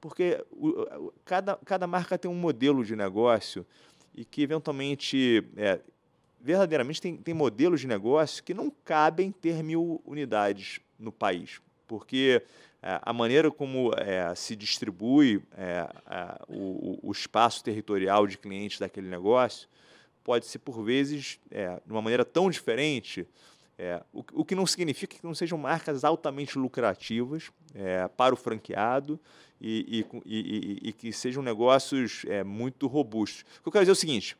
Porque 0.00 0.44
o, 0.52 1.12
cada, 1.24 1.56
cada 1.64 1.86
marca 1.86 2.16
tem 2.16 2.30
um 2.30 2.34
modelo 2.34 2.84
de 2.84 2.94
negócio 2.94 3.66
e 4.14 4.24
que, 4.24 4.42
eventualmente, 4.42 5.44
é, 5.56 5.80
verdadeiramente 6.40 7.00
tem, 7.00 7.16
tem 7.16 7.34
modelos 7.34 7.80
de 7.80 7.86
negócio 7.86 8.42
que 8.42 8.54
não 8.54 8.70
cabem 8.84 9.30
ter 9.30 9.62
mil 9.62 10.00
unidades 10.04 10.80
no 10.98 11.12
país. 11.12 11.60
Porque 11.86 12.42
a 12.82 13.12
maneira 13.12 13.50
como 13.50 13.92
é, 13.94 14.34
se 14.34 14.56
distribui 14.56 15.42
é, 15.56 15.86
o, 16.48 16.98
o, 17.08 17.12
espaço 17.12 17.62
territorial 17.62 18.26
de 18.26 18.38
clientes 18.38 18.78
daquele 18.78 19.06
negócio 19.06 19.68
pode 20.24 20.46
ser, 20.46 20.60
por 20.60 20.82
vezes, 20.82 21.38
é, 21.50 21.80
de 21.84 21.92
uma 21.92 22.00
maneira 22.00 22.24
tão 22.24 22.50
diferente, 22.50 23.26
é, 23.78 24.02
o, 24.12 24.24
o, 24.32 24.44
que 24.44 24.54
não 24.54 24.66
significa 24.66 25.16
que 25.16 25.24
não 25.24 25.34
sejam 25.34 25.58
marcas 25.58 26.04
altamente 26.04 26.58
lucrativas 26.58 27.50
é, 27.74 28.08
para 28.08 28.34
o 28.34 28.36
franqueado 28.36 29.20
e, 29.60 30.06
e, 30.24 30.82
e, 30.84 30.88
e 30.88 30.92
que 30.92 31.12
sejam 31.12 31.42
negócios 31.42 32.24
muito 32.46 32.86
robustos. 32.86 33.42
O 33.58 33.62
que 33.62 33.68
eu 33.68 33.72
quero 33.72 33.84
dizer 33.84 33.92
é 33.92 33.92
o 33.92 33.96
seguinte: 33.96 34.36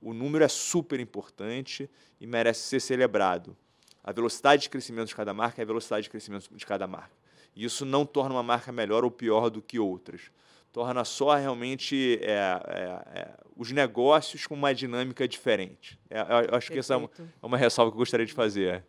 o 0.00 0.14
número 0.14 0.44
é 0.44 0.48
super 0.48 1.00
importante 1.00 1.88
e 2.20 2.26
merece 2.26 2.60
ser 2.60 2.80
celebrado. 2.80 3.56
A 4.04 4.12
velocidade 4.12 4.62
de 4.62 4.70
crescimento 4.70 5.08
de 5.08 5.14
cada 5.14 5.32
marca 5.32 5.60
é 5.60 5.64
a 5.64 5.66
velocidade 5.66 6.04
de 6.04 6.10
crescimento 6.10 6.48
de 6.50 6.66
cada 6.66 6.86
marca. 6.86 7.21
Isso 7.54 7.84
não 7.84 8.04
torna 8.04 8.34
uma 8.34 8.42
marca 8.42 8.72
melhor 8.72 9.04
ou 9.04 9.10
pior 9.10 9.50
do 9.50 9.60
que 9.60 9.78
outras. 9.78 10.22
Torna 10.72 11.04
só 11.04 11.34
realmente 11.34 12.18
é, 12.22 12.30
é, 12.32 13.20
é, 13.20 13.28
os 13.54 13.70
negócios 13.70 14.46
com 14.46 14.54
uma 14.54 14.74
dinâmica 14.74 15.28
diferente. 15.28 15.98
É, 16.08 16.18
eu 16.18 16.24
acho 16.24 16.48
Perfeito. 16.48 16.72
que 16.72 16.78
essa 16.78 16.94
é 16.94 16.96
uma, 16.96 17.10
é 17.18 17.46
uma, 17.46 17.58
ressalva 17.58 17.90
que 17.90 17.96
eu 17.96 17.98
gostaria 17.98 18.24
de 18.24 18.32
fazer. 18.32 18.82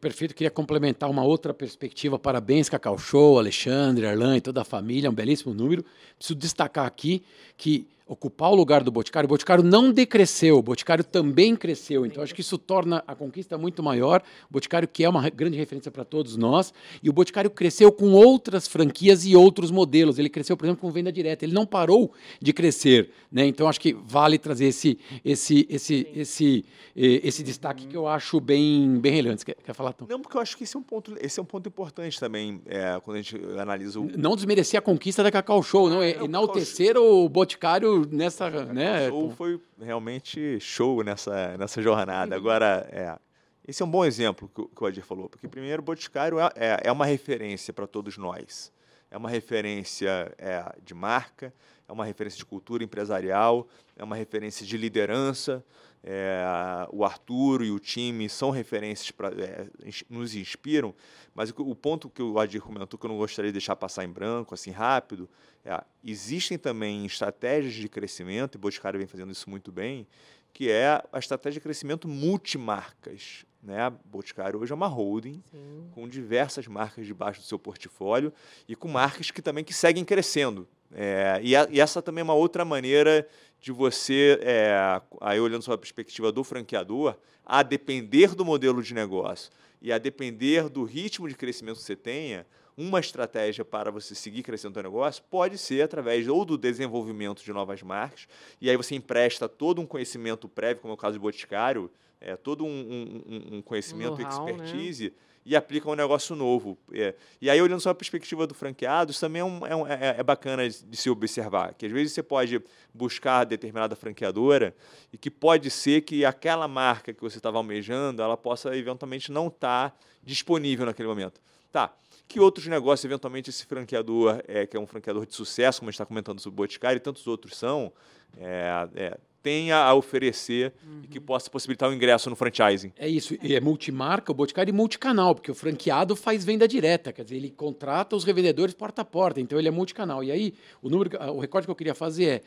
Perfeito. 0.00 0.34
Queria 0.34 0.50
complementar 0.50 1.08
uma 1.08 1.22
outra 1.22 1.54
perspectiva. 1.54 2.18
Parabéns, 2.18 2.68
Cacau 2.68 2.98
Show, 2.98 3.38
Alexandre, 3.38 4.04
Arlan 4.04 4.36
e 4.36 4.40
toda 4.40 4.62
a 4.62 4.64
família. 4.64 5.08
Um 5.08 5.14
belíssimo 5.14 5.54
número. 5.54 5.84
Preciso 6.16 6.34
destacar 6.34 6.86
aqui 6.86 7.24
que 7.56 7.86
ocupar 8.08 8.50
o 8.50 8.54
lugar 8.54 8.82
do 8.82 8.90
Boticário. 8.90 9.26
O 9.26 9.28
Boticário 9.28 9.62
não 9.62 9.92
decresceu, 9.92 10.58
o 10.58 10.62
Boticário 10.62 11.04
também 11.04 11.54
cresceu. 11.54 12.06
Então, 12.06 12.22
acho 12.22 12.34
que 12.34 12.40
isso 12.40 12.56
torna 12.56 13.04
a 13.06 13.14
conquista 13.14 13.58
muito 13.58 13.82
maior. 13.82 14.22
O 14.48 14.52
Boticário, 14.54 14.88
que 14.88 15.04
é 15.04 15.08
uma 15.08 15.28
grande 15.28 15.58
referência 15.58 15.90
para 15.90 16.04
todos 16.04 16.36
nós, 16.36 16.72
e 17.02 17.10
o 17.10 17.12
Boticário 17.12 17.50
cresceu 17.50 17.92
com 17.92 18.12
outras 18.12 18.66
franquias 18.66 19.26
e 19.26 19.36
outros 19.36 19.70
modelos. 19.70 20.18
Ele 20.18 20.30
cresceu, 20.30 20.56
por 20.56 20.64
exemplo, 20.64 20.80
com 20.80 20.90
venda 20.90 21.12
direta. 21.12 21.44
Ele 21.44 21.52
não 21.52 21.66
parou 21.66 22.10
de 22.40 22.52
crescer. 22.52 23.10
Né? 23.30 23.46
Então, 23.46 23.68
acho 23.68 23.80
que 23.80 23.92
vale 23.92 24.38
trazer 24.38 24.66
esse, 24.66 24.98
esse, 25.22 25.66
esse, 25.68 26.08
esse, 26.14 26.64
eh, 26.96 27.20
esse 27.22 27.42
destaque 27.42 27.86
que 27.86 27.96
eu 27.96 28.08
acho 28.08 28.40
bem, 28.40 28.98
bem 28.98 29.12
relevante. 29.12 29.44
Quer, 29.44 29.56
quer 29.62 29.74
falar, 29.74 29.92
Tom? 29.92 30.06
Não, 30.08 30.20
porque 30.20 30.36
eu 30.36 30.40
acho 30.40 30.56
que 30.56 30.64
esse 30.64 30.74
é 30.74 30.80
um 30.80 30.82
ponto, 30.82 31.14
esse 31.20 31.38
é 31.38 31.42
um 31.42 31.46
ponto 31.46 31.68
importante 31.68 32.18
também, 32.18 32.62
é, 32.64 32.98
quando 33.04 33.18
a 33.18 33.20
gente 33.20 33.36
analisa 33.58 34.00
o... 34.00 34.10
Não 34.16 34.34
desmerecer 34.34 34.78
a 34.78 34.82
conquista 34.82 35.22
da 35.22 35.30
Cacau 35.30 35.62
Show, 35.62 35.90
não, 35.90 36.02
é 36.02 36.24
enaltecer 36.24 36.96
o 36.96 37.28
Boticário 37.28 37.97
nessa. 38.06 38.50
Né, 38.50 39.08
show 39.08 39.30
foi 39.30 39.60
realmente 39.80 40.60
show 40.60 41.02
nessa, 41.02 41.56
nessa 41.56 41.80
jornada. 41.82 42.34
Uhum. 42.34 42.40
Agora, 42.40 42.88
é, 42.90 43.18
esse 43.66 43.82
é 43.82 43.84
um 43.86 43.90
bom 43.90 44.04
exemplo 44.04 44.50
que, 44.54 44.66
que 44.66 44.82
o 44.82 44.86
Adir 44.86 45.04
falou, 45.04 45.28
porque, 45.28 45.46
primeiro, 45.46 45.82
o 45.82 45.84
Boticário 45.84 46.38
é, 46.40 46.50
é, 46.56 46.80
é 46.84 46.92
uma 46.92 47.04
referência 47.04 47.72
para 47.72 47.86
todos 47.86 48.16
nós. 48.16 48.72
É 49.10 49.16
uma 49.16 49.30
referência 49.30 50.34
é, 50.38 50.64
de 50.82 50.94
marca, 50.94 51.52
é 51.88 51.92
uma 51.92 52.04
referência 52.04 52.38
de 52.38 52.44
cultura 52.44 52.84
empresarial, 52.84 53.66
é 53.96 54.04
uma 54.04 54.16
referência 54.16 54.66
de 54.66 54.76
liderança. 54.76 55.64
É, 56.02 56.44
o 56.90 57.04
Arturo 57.04 57.64
e 57.64 57.70
o 57.70 57.78
time 57.78 58.28
são 58.28 58.50
referências 58.50 59.10
para 59.10 59.28
é, 59.30 59.66
nos 60.08 60.34
inspiram, 60.34 60.94
mas 61.34 61.50
o, 61.50 61.54
o, 61.58 61.74
ponto 61.74 62.08
que 62.08 62.22
o 62.22 62.38
Adir 62.38 62.62
comentou 62.62 62.98
que 62.98 63.04
eu 63.04 63.10
não 63.10 63.18
gostaria 63.18 63.50
de 63.50 63.54
deixar 63.54 63.74
passar 63.74 64.04
em 64.04 64.08
branco, 64.08 64.54
assim 64.54 64.70
rápido, 64.70 65.28
é, 65.64 65.82
existem 66.04 66.56
também 66.56 67.04
estratégias 67.04 67.74
de 67.74 67.88
crescimento, 67.88 68.54
e 68.54 68.58
Boticário 68.58 68.98
vem 68.98 69.08
fazendo 69.08 69.32
isso 69.32 69.50
muito 69.50 69.72
bem, 69.72 70.06
que 70.52 70.70
é 70.70 71.02
a 71.12 71.18
estratégia 71.18 71.60
de 71.60 71.64
crescimento 71.64 72.08
multimarcas. 72.08 73.44
Né? 73.62 73.92
Boticário 74.04 74.60
hoje 74.60 74.72
é 74.72 74.74
uma 74.74 74.86
holding 74.86 75.42
Sim. 75.50 75.90
com 75.92 76.08
diversas 76.08 76.66
marcas 76.68 77.06
debaixo 77.06 77.40
do 77.40 77.46
seu 77.46 77.58
portfólio 77.58 78.32
e 78.68 78.76
com 78.76 78.88
marcas 78.88 79.30
que 79.30 79.42
também 79.42 79.64
que 79.64 79.74
seguem 79.74 80.04
crescendo. 80.04 80.68
É, 80.92 81.40
e, 81.42 81.54
a, 81.54 81.68
e, 81.70 81.80
essa 81.80 82.00
também 82.00 82.20
é 82.20 82.24
uma 82.24 82.34
outra 82.34 82.64
maneira 82.64 83.28
de 83.60 83.72
você, 83.72 84.38
é, 84.42 85.00
aí 85.20 85.40
olhando 85.40 85.62
sobre 85.62 85.76
a 85.76 85.78
perspectiva 85.78 86.30
do 86.30 86.44
franqueador, 86.44 87.16
a 87.44 87.62
depender 87.62 88.34
do 88.34 88.44
modelo 88.44 88.82
de 88.82 88.94
negócio 88.94 89.50
e 89.80 89.92
a 89.92 89.98
depender 89.98 90.68
do 90.68 90.84
ritmo 90.84 91.28
de 91.28 91.34
crescimento 91.34 91.76
que 91.76 91.82
você 91.82 91.96
tenha, 91.96 92.46
uma 92.76 93.00
estratégia 93.00 93.64
para 93.64 93.90
você 93.90 94.14
seguir 94.14 94.44
crescendo 94.44 94.70
o 94.70 94.74
seu 94.74 94.82
negócio 94.84 95.24
pode 95.28 95.58
ser 95.58 95.82
através 95.82 96.28
ou 96.28 96.44
do 96.44 96.56
desenvolvimento 96.56 97.42
de 97.42 97.52
novas 97.52 97.82
marcas, 97.82 98.28
e 98.60 98.70
aí 98.70 98.76
você 98.76 98.94
empresta 98.94 99.48
todo 99.48 99.80
um 99.80 99.86
conhecimento 99.86 100.48
prévio, 100.48 100.80
como 100.80 100.92
é 100.92 100.94
o 100.94 100.96
caso 100.96 101.18
do 101.18 101.22
Boticário, 101.22 101.90
é, 102.20 102.36
todo 102.36 102.64
um, 102.64 102.68
um, 102.68 103.56
um 103.56 103.62
conhecimento, 103.62 104.18
né? 104.18 104.28
expertise, 104.28 105.04
né? 105.04 105.10
e 105.44 105.56
aplica 105.56 105.88
um 105.88 105.94
negócio 105.94 106.36
novo. 106.36 106.76
É. 106.92 107.14
E 107.40 107.48
aí, 107.48 107.60
olhando 107.60 107.80
só 107.80 107.90
a 107.90 107.94
perspectiva 107.94 108.46
do 108.46 108.54
franqueado, 108.54 109.10
isso 109.10 109.20
também 109.20 109.40
é, 109.40 109.44
é, 109.44 109.76
um, 109.76 109.86
é, 109.86 110.16
é, 110.18 110.22
bacana 110.22 110.68
de 110.68 110.96
se 110.96 111.08
observar, 111.08 111.74
que 111.74 111.86
às 111.86 111.92
vezes 111.92 112.12
você 112.12 112.22
pode 112.22 112.60
buscar 112.92 113.44
determinada 113.44 113.96
franqueadora 113.96 114.74
e 115.12 115.16
que 115.16 115.30
pode 115.30 115.70
ser 115.70 116.02
que 116.02 116.24
aquela 116.24 116.68
marca 116.68 117.14
que 117.14 117.20
você 117.20 117.38
estava 117.38 117.56
almejando, 117.56 118.20
ela 118.20 118.36
possa 118.36 118.76
eventualmente 118.76 119.32
não 119.32 119.46
estar 119.46 119.90
tá 119.90 119.96
disponível 120.22 120.84
naquele 120.84 121.08
momento. 121.08 121.40
Tá, 121.72 121.94
que 122.26 122.38
outros 122.38 122.66
negócios, 122.66 123.04
eventualmente, 123.06 123.48
esse 123.48 123.64
franqueador, 123.64 124.42
é, 124.46 124.66
que 124.66 124.76
é 124.76 124.80
um 124.80 124.86
franqueador 124.86 125.24
de 125.24 125.34
sucesso, 125.34 125.80
como 125.80 125.88
a 125.88 125.90
gente 125.90 125.96
está 125.96 126.06
comentando 126.06 126.40
sobre 126.40 126.54
o 126.54 126.56
Boticário, 126.56 126.98
e 126.98 127.00
tantos 127.00 127.26
outros 127.26 127.56
são, 127.56 127.90
é, 128.36 128.88
é, 128.94 129.18
tenha 129.42 129.76
a 129.76 129.94
oferecer 129.94 130.72
uhum. 130.84 131.00
e 131.04 131.06
que 131.06 131.20
possa 131.20 131.50
possibilitar 131.50 131.88
o 131.88 131.94
ingresso 131.94 132.28
no 132.28 132.36
franchising. 132.36 132.92
É 132.96 133.08
isso, 133.08 133.36
e 133.42 133.54
é 133.54 133.60
multimarca, 133.60 134.32
o 134.32 134.34
Boticário 134.34 134.70
e 134.70 134.74
multicanal, 134.74 135.34
porque 135.34 135.50
o 135.50 135.54
franqueado 135.54 136.16
faz 136.16 136.44
venda 136.44 136.66
direta, 136.66 137.12
quer 137.12 137.22
dizer, 137.22 137.36
ele 137.36 137.50
contrata 137.50 138.16
os 138.16 138.24
revendedores 138.24 138.74
porta 138.74 139.02
a 139.02 139.04
porta, 139.04 139.40
então 139.40 139.58
ele 139.58 139.68
é 139.68 139.70
multicanal. 139.70 140.22
E 140.22 140.30
aí, 140.30 140.54
o 140.82 140.88
número, 140.88 141.10
o 141.32 141.38
recorde 141.38 141.66
que 141.66 141.70
eu 141.70 141.76
queria 141.76 141.94
fazer 141.94 142.26
é 142.26 142.42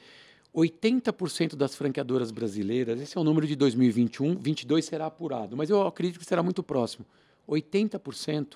80% 0.56 1.56
das 1.56 1.76
franqueadoras 1.76 2.30
brasileiras, 2.30 3.00
esse 3.00 3.18
é 3.18 3.22
o 3.22 3.24
número 3.24 3.48
de 3.48 3.56
2021, 3.56 4.36
22 4.38 4.84
será 4.84 5.06
apurado, 5.06 5.56
mas 5.56 5.70
eu 5.70 5.82
acredito 5.88 6.20
que 6.20 6.26
será 6.26 6.44
muito 6.44 6.62
próximo. 6.62 7.06
80% 7.48 8.56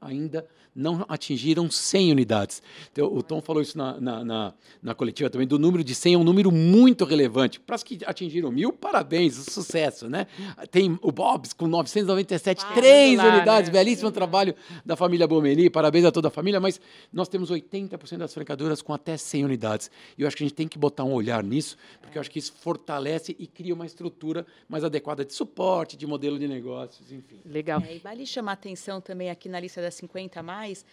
ainda 0.00 0.46
não 0.76 1.06
atingiram 1.08 1.70
100 1.70 2.12
unidades. 2.12 2.62
Então, 2.92 3.06
o 3.06 3.22
Tom 3.22 3.40
falou 3.40 3.62
isso 3.62 3.78
na, 3.78 3.98
na, 3.98 4.24
na, 4.24 4.54
na, 4.82 4.94
coletiva 4.94 5.30
também, 5.30 5.46
do 5.46 5.58
número 5.58 5.82
de 5.82 5.94
100 5.94 6.14
é 6.14 6.18
um 6.18 6.24
número 6.24 6.52
muito 6.52 7.06
relevante. 7.06 7.58
Para 7.58 7.76
as 7.76 7.82
que 7.82 7.98
atingiram 8.04 8.52
mil, 8.52 8.74
parabéns, 8.74 9.34
sucesso, 9.36 10.08
né? 10.08 10.26
Tem 10.70 10.98
o 11.00 11.10
Bob's 11.10 11.54
com 11.54 11.66
997, 11.66 12.62
ah, 12.62 12.74
três 12.74 13.16
lá, 13.16 13.36
unidades, 13.36 13.70
né? 13.70 13.78
belíssimo 13.78 14.12
trabalho 14.12 14.54
da 14.84 14.96
família 14.96 15.26
Bomeni, 15.26 15.70
parabéns 15.70 16.04
a 16.04 16.12
toda 16.12 16.28
a 16.28 16.30
família, 16.30 16.60
mas 16.60 16.78
nós 17.10 17.26
temos 17.26 17.50
80% 17.50 18.18
das 18.18 18.34
franqueadoras 18.34 18.82
com 18.82 18.92
até 18.92 19.16
100 19.16 19.46
unidades. 19.46 19.90
E 20.18 20.22
eu 20.22 20.28
acho 20.28 20.36
que 20.36 20.44
a 20.44 20.46
gente 20.46 20.56
tem 20.56 20.68
que 20.68 20.78
botar 20.78 21.04
um 21.04 21.12
olhar 21.14 21.42
nisso, 21.42 21.78
porque 22.02 22.18
eu 22.18 22.20
acho 22.20 22.30
que 22.30 22.38
isso 22.38 22.52
fortalece 22.52 23.34
e 23.38 23.46
cria 23.46 23.72
uma 23.72 23.86
estrutura 23.86 24.46
mais 24.68 24.84
adequada 24.84 25.24
de 25.24 25.32
suporte, 25.32 25.96
de 25.96 26.06
modelo 26.06 26.38
de 26.38 26.46
negócios, 26.46 27.10
enfim. 27.10 27.40
Legal. 27.46 27.82
É, 27.88 27.96
e 27.96 27.98
vale 27.98 28.26
chamar 28.26 28.52
atenção 28.52 29.00
também 29.00 29.30
aqui 29.30 29.48
na 29.48 29.58
lista 29.58 29.85
das 29.86 29.94
50 29.94 30.40
a 30.40 30.42
mais, 30.42 30.84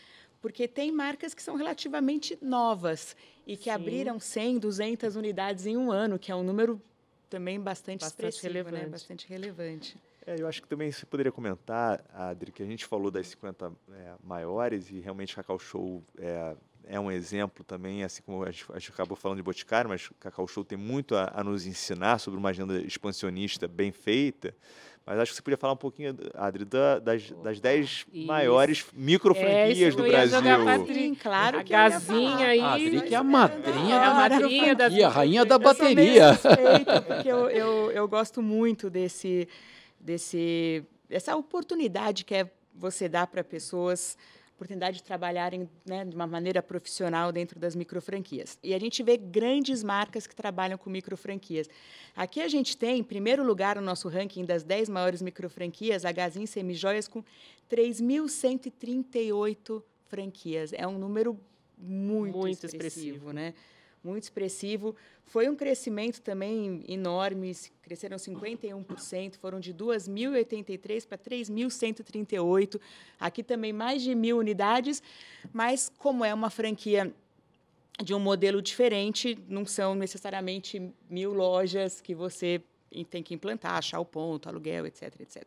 porque 0.42 0.68
tem 0.68 0.92
marcas 0.92 1.34
que 1.34 1.42
são 1.42 1.56
relativamente 1.56 2.38
novas 2.42 3.16
e 3.46 3.58
que 3.58 3.66
Sim. 3.66 3.70
abriram 3.72 4.20
100, 4.20 4.60
200 4.60 5.16
unidades 5.16 5.66
em 5.66 5.76
um 5.78 5.92
ano, 5.92 6.20
que 6.20 6.32
é 6.32 6.36
um 6.36 6.44
número 6.44 6.82
também 7.30 7.60
bastante, 7.60 8.02
bastante 8.02 8.36
expressivo, 8.36 8.54
né? 8.54 8.60
relevante. 8.60 8.86
Né? 8.86 8.92
bastante 8.92 9.28
relevante. 9.28 9.98
É, 10.26 10.40
eu 10.40 10.48
acho 10.48 10.62
que 10.62 10.68
também 10.68 10.92
você 10.92 11.06
poderia 11.06 11.32
comentar, 11.32 12.04
Adri, 12.14 12.52
que 12.52 12.62
a 12.62 12.66
gente 12.66 12.86
falou 12.86 13.10
das 13.10 13.28
50 13.28 13.72
é, 13.92 14.14
maiores 14.24 14.90
e 14.90 15.00
realmente 15.00 15.36
Cacau 15.36 15.58
Show 15.58 16.04
é, 16.18 16.56
é 16.86 17.00
um 17.00 17.12
exemplo 17.12 17.64
também, 17.64 18.04
assim 18.04 18.22
como 18.22 18.44
a 18.44 18.52
gente, 18.52 18.66
a 18.72 18.80
gente 18.80 18.92
acabou 18.92 19.18
falando 19.18 19.38
de 19.38 19.44
Boticário, 19.44 19.90
mas 19.90 20.10
Cacau 20.20 20.48
Show 20.48 20.64
tem 20.64 20.78
muito 20.78 21.16
a, 21.16 21.32
a 21.34 21.44
nos 21.44 21.66
ensinar 21.66 22.20
sobre 22.20 22.40
uma 22.40 22.50
agenda 22.50 22.80
expansionista 22.82 23.68
bem 23.68 23.92
feita. 23.92 24.56
Mas 25.06 25.20
acho 25.20 25.32
que 25.32 25.36
você 25.36 25.42
podia 25.42 25.58
falar 25.58 25.74
um 25.74 25.78
pouquinho, 25.78 26.16
Adri, 26.34 26.64
da, 26.64 26.98
das, 27.00 27.30
das 27.44 27.60
dez 27.60 28.06
Isso. 28.14 28.26
maiores 28.26 28.86
micro 28.94 29.36
franquias 29.36 29.94
é, 29.94 29.98
do 29.98 30.04
Brasil. 30.04 30.40
Sim, 30.88 31.16
claro 31.16 31.60
a 31.60 31.64
que 31.64 31.72
Gazinha 31.72 32.48
aí. 32.48 32.60
A 32.62 32.74
Adri 32.74 33.02
que 33.02 33.14
é 33.14 33.18
a 33.18 33.24
madrinha 33.24 34.00
da 34.00 34.14
madrinha 34.14 34.76
da 34.76 34.86
a 34.86 35.10
rainha 35.10 35.46
da 35.46 35.60
bateria. 35.60 36.30
Eu 36.30 37.02
porque 37.02 37.28
eu, 37.28 37.50
eu, 37.50 37.92
eu 37.92 38.08
gosto 38.08 38.42
muito 38.42 38.90
desse, 38.90 39.48
desse, 40.00 40.86
dessa 41.10 41.36
oportunidade 41.36 42.24
que 42.24 42.36
é 42.36 42.50
você 42.74 43.10
dar 43.10 43.28
para 43.28 43.44
pessoas 43.44 44.18
oportunidade 44.64 44.98
de 44.98 45.04
trabalharem 45.04 45.70
né, 45.86 46.04
de 46.06 46.16
uma 46.16 46.26
maneira 46.26 46.64
profissional 46.64 47.32
dentro 47.32 47.60
das 47.60 47.76
microfranquias. 47.76 48.58
E 48.64 48.74
a 48.74 48.80
gente 48.80 49.04
vê 49.04 49.18
grandes 49.18 49.84
marcas 49.84 50.26
que 50.26 50.36
trabalham 50.36 50.76
com 50.78 50.90
microfranquias. 50.90 51.70
Aqui 52.16 52.40
a 52.42 52.48
gente 52.48 52.78
tem, 52.78 53.00
em 53.00 53.04
primeiro 53.04 53.44
lugar 53.44 53.76
no 53.76 53.82
nosso 53.82 54.08
ranking 54.08 54.46
das 54.46 54.64
10 54.64 54.88
maiores 54.90 55.22
microfranquias, 55.22 56.06
a 56.06 56.12
Gazin 56.12 56.46
Semijoias 56.46 57.08
com 57.08 57.24
3.138 57.70 59.84
franquias. 60.08 60.72
É 60.74 60.88
um 60.88 60.98
número 60.98 61.40
muito, 61.78 62.38
muito 62.38 62.66
expressivo, 62.66 63.18
expressivo, 63.18 63.34
né? 63.34 63.54
Muito 64.04 64.24
expressivo. 64.24 64.96
Foi 65.26 65.48
um 65.50 65.56
crescimento 65.56 66.22
também 66.22 66.84
enorme, 66.88 67.56
cresceram 67.82 68.18
51%, 68.18 69.38
foram 69.38 69.60
de 69.60 69.74
2.083 69.74 71.08
para 71.08 71.18
3.138. 71.18 72.80
Aqui 73.20 73.42
também 73.42 73.72
mais 73.72 74.02
de 74.02 74.14
mil 74.14 74.38
unidades, 74.38 75.02
mas 75.54 75.92
como 75.98 76.26
é 76.26 76.34
uma 76.34 76.50
franquia 76.50 77.14
de 78.04 78.14
um 78.14 78.20
modelo 78.20 78.62
diferente, 78.62 79.38
não 79.48 79.66
são 79.66 79.94
necessariamente 79.94 80.82
mil 81.10 81.32
lojas 81.32 82.02
que 82.02 82.16
você 82.16 82.62
tem 83.10 83.24
que 83.24 83.34
implantar, 83.34 83.78
achar 83.78 84.00
o 84.00 84.06
ponto, 84.06 84.48
aluguel, 84.48 84.86
etc, 84.86 85.20
etc. 85.22 85.44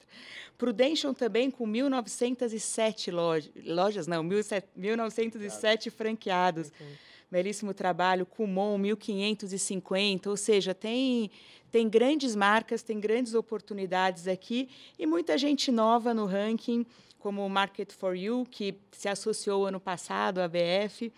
Prudential 0.59 1.14
também 1.14 1.50
com 1.50 1.64
1.907 1.64 3.12
lojas, 3.12 3.52
lojas 3.64 4.07
não, 4.09 4.24
1.907 4.24 5.90
franqueados. 5.90 6.72
Belíssimo 7.31 7.74
trabalho, 7.74 8.24
Kumon 8.27 8.79
1550, 8.79 10.31
ou 10.31 10.37
seja, 10.37 10.74
tem 10.74 11.31
tem 11.70 11.89
grandes 11.89 12.35
marcas, 12.35 12.83
tem 12.83 12.99
grandes 12.99 13.35
oportunidades 13.35 14.29
aqui 14.29 14.68
e 14.99 15.05
muita 15.05 15.37
gente 15.37 15.70
nova 15.70 16.14
no 16.14 16.24
ranking, 16.24 16.87
como 17.18 17.45
o 17.45 17.51
Market 17.51 17.93
for 17.93 18.16
You, 18.16 18.47
que 18.51 18.79
se 18.93 19.09
associou 19.09 19.66
ano 19.66 19.81
passado 19.81 20.39
à 20.39 20.49
BF. 20.49 21.12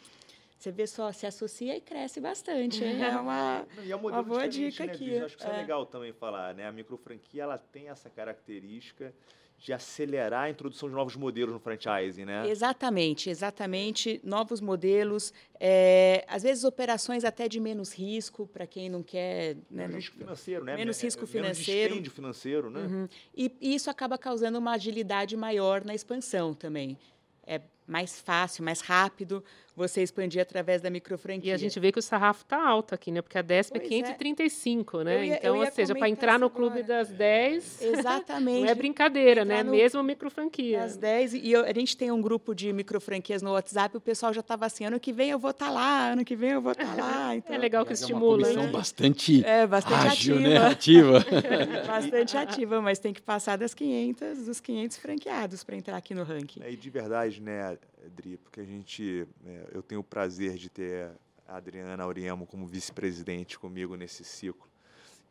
Você 0.59 0.73
vê 0.73 0.87
só, 0.89 1.13
se 1.13 1.27
associa 1.27 1.77
e 1.77 1.81
cresce 1.81 2.21
bastante. 2.21 2.83
É 2.83 3.17
uma, 3.17 3.67
é 3.89 3.95
um 3.95 4.09
uma 4.09 4.23
boa 4.23 4.49
dica 4.49 4.85
né, 4.85 4.93
aqui. 4.93 5.17
Acho 5.19 5.37
que 5.37 5.43
isso 5.45 5.53
é. 5.53 5.55
é 5.55 5.61
legal 5.61 5.87
também 5.87 6.13
falar, 6.13 6.53
né? 6.55 6.67
A 6.67 6.73
microfranquia 6.73 7.45
ela 7.45 7.59
tem 7.59 7.89
essa 7.89 8.11
característica 8.11 9.15
de 9.59 9.73
acelerar 9.73 10.45
a 10.45 10.51
introdução 10.51 10.89
de 10.89 10.95
novos 10.95 11.17
modelos 11.17 11.53
no 11.53 11.59
franchising, 11.59 12.25
né? 12.25 12.49
Exatamente, 12.49 13.29
exatamente. 13.29 14.21
Novos 14.23 14.61
modelos, 14.61 15.33
é, 15.59 16.25
às 16.29 16.45
vezes 16.45 16.63
operações 16.63 17.25
até 17.25 17.49
de 17.49 17.59
menos 17.59 17.93
risco 17.93 18.47
para 18.47 18.67
quem 18.67 18.89
não 18.89 19.03
quer. 19.03 19.57
Né, 19.69 19.89
menos 19.89 19.97
risco 19.97 20.17
financeiro, 20.17 20.65
né? 20.65 20.77
Menos 20.77 21.03
risco 21.03 21.27
financeiro. 21.27 21.95
Menos 21.97 22.13
financeiro, 22.13 22.71
né? 22.71 22.81
Uhum. 22.81 23.09
E, 23.37 23.53
e 23.61 23.75
isso 23.75 23.91
acaba 23.91 24.17
causando 24.17 24.59
uma 24.59 24.73
agilidade 24.73 25.37
maior 25.37 25.85
na 25.85 25.95
expansão 25.95 26.55
também. 26.55 26.97
É 27.45 27.61
mais 27.87 28.21
fácil, 28.21 28.63
mais 28.63 28.81
rápido 28.81 29.43
você 29.79 30.03
expandir 30.03 30.43
através 30.43 30.83
da 30.83 30.91
microfranquia. 30.91 31.53
E 31.53 31.55
a 31.55 31.57
gente 31.57 31.79
vê 31.79 31.93
que 31.93 31.99
o 31.99 32.03
sarrafo 32.03 32.43
está 32.43 32.62
alto 32.62 32.95
aqui, 32.95 33.11
né? 33.11 33.22
Porque 33.22 33.39
a 33.39 33.43
décima 33.43 33.79
é 33.79 33.81
535, 33.81 35.01
é. 35.01 35.05
né? 35.05 35.26
Ia, 35.26 35.37
então, 35.37 35.59
ou 35.59 35.70
seja, 35.70 35.95
para 35.95 36.09
entrar 36.09 36.39
no 36.39 36.51
clube 36.51 36.83
das 36.83 37.09
10, 37.09 37.81
Exatamente. 37.99 38.61
não 38.61 38.66
é 38.66 38.74
brincadeira, 38.74 39.45
né? 39.45 39.62
No, 39.62 39.70
Mesmo 39.70 40.03
microfranquia. 40.03 40.81
Das 40.81 40.97
10, 40.97 41.35
e 41.35 41.53
eu, 41.53 41.64
a 41.64 41.72
gente 41.72 41.97
tem 41.97 42.11
um 42.11 42.20
grupo 42.20 42.55
de 42.55 42.72
microfranquias 42.72 43.41
no 43.41 43.53
WhatsApp, 43.53 43.97
o 43.97 44.01
pessoal 44.01 44.35
já 44.35 44.41
estava 44.41 44.66
assim, 44.66 44.85
ano 44.85 44.99
que 44.99 45.12
vem 45.12 45.31
eu 45.31 45.39
vou 45.39 45.53
estar 45.53 45.66
tá 45.66 45.70
lá, 45.70 46.11
ano 46.11 46.24
que 46.24 46.35
vem 46.35 46.51
eu 46.51 46.61
vou 46.61 46.72
estar 46.72 46.85
tá 46.85 46.95
lá. 46.95 47.29
Então, 47.39 47.55
é 47.55 47.59
legal 47.59 47.87
que 47.87 47.93
estimula. 47.93 48.49
É 48.49 48.53
uma 48.53 48.62
né? 48.64 48.72
bastante, 48.72 49.45
é, 49.45 49.66
bastante 49.66 50.07
ágil, 50.09 50.37
ativa. 50.37 50.49
Né? 50.49 50.66
ativa. 50.66 51.24
bastante 51.87 52.37
ativa, 52.37 52.83
mas 52.83 52.99
tem 52.99 53.12
que 53.12 53.22
passar 53.22 53.57
das 53.57 53.74
500, 53.74 54.47
dos 54.47 54.61
500 54.61 54.97
franqueados 54.97 55.62
para 55.62 55.76
entrar 55.76 55.97
aqui 55.97 56.14
no 56.14 56.24
ranking. 56.24 56.61
É, 56.62 56.72
e 56.72 56.76
de 56.76 56.91
verdade, 56.91 57.41
né, 57.41 57.76
Adri, 58.09 58.37
porque 58.39 58.61
a 58.61 58.65
gente, 58.65 59.27
é, 59.45 59.69
eu 59.73 59.83
tenho 59.83 60.01
o 60.01 60.05
prazer 60.05 60.57
de 60.57 60.69
ter 60.69 61.11
a 61.47 61.57
Adriana 61.57 62.03
Auriemo 62.03 62.47
como 62.47 62.67
vice-presidente 62.67 63.59
comigo 63.59 63.95
nesse 63.97 64.25
ciclo. 64.25 64.69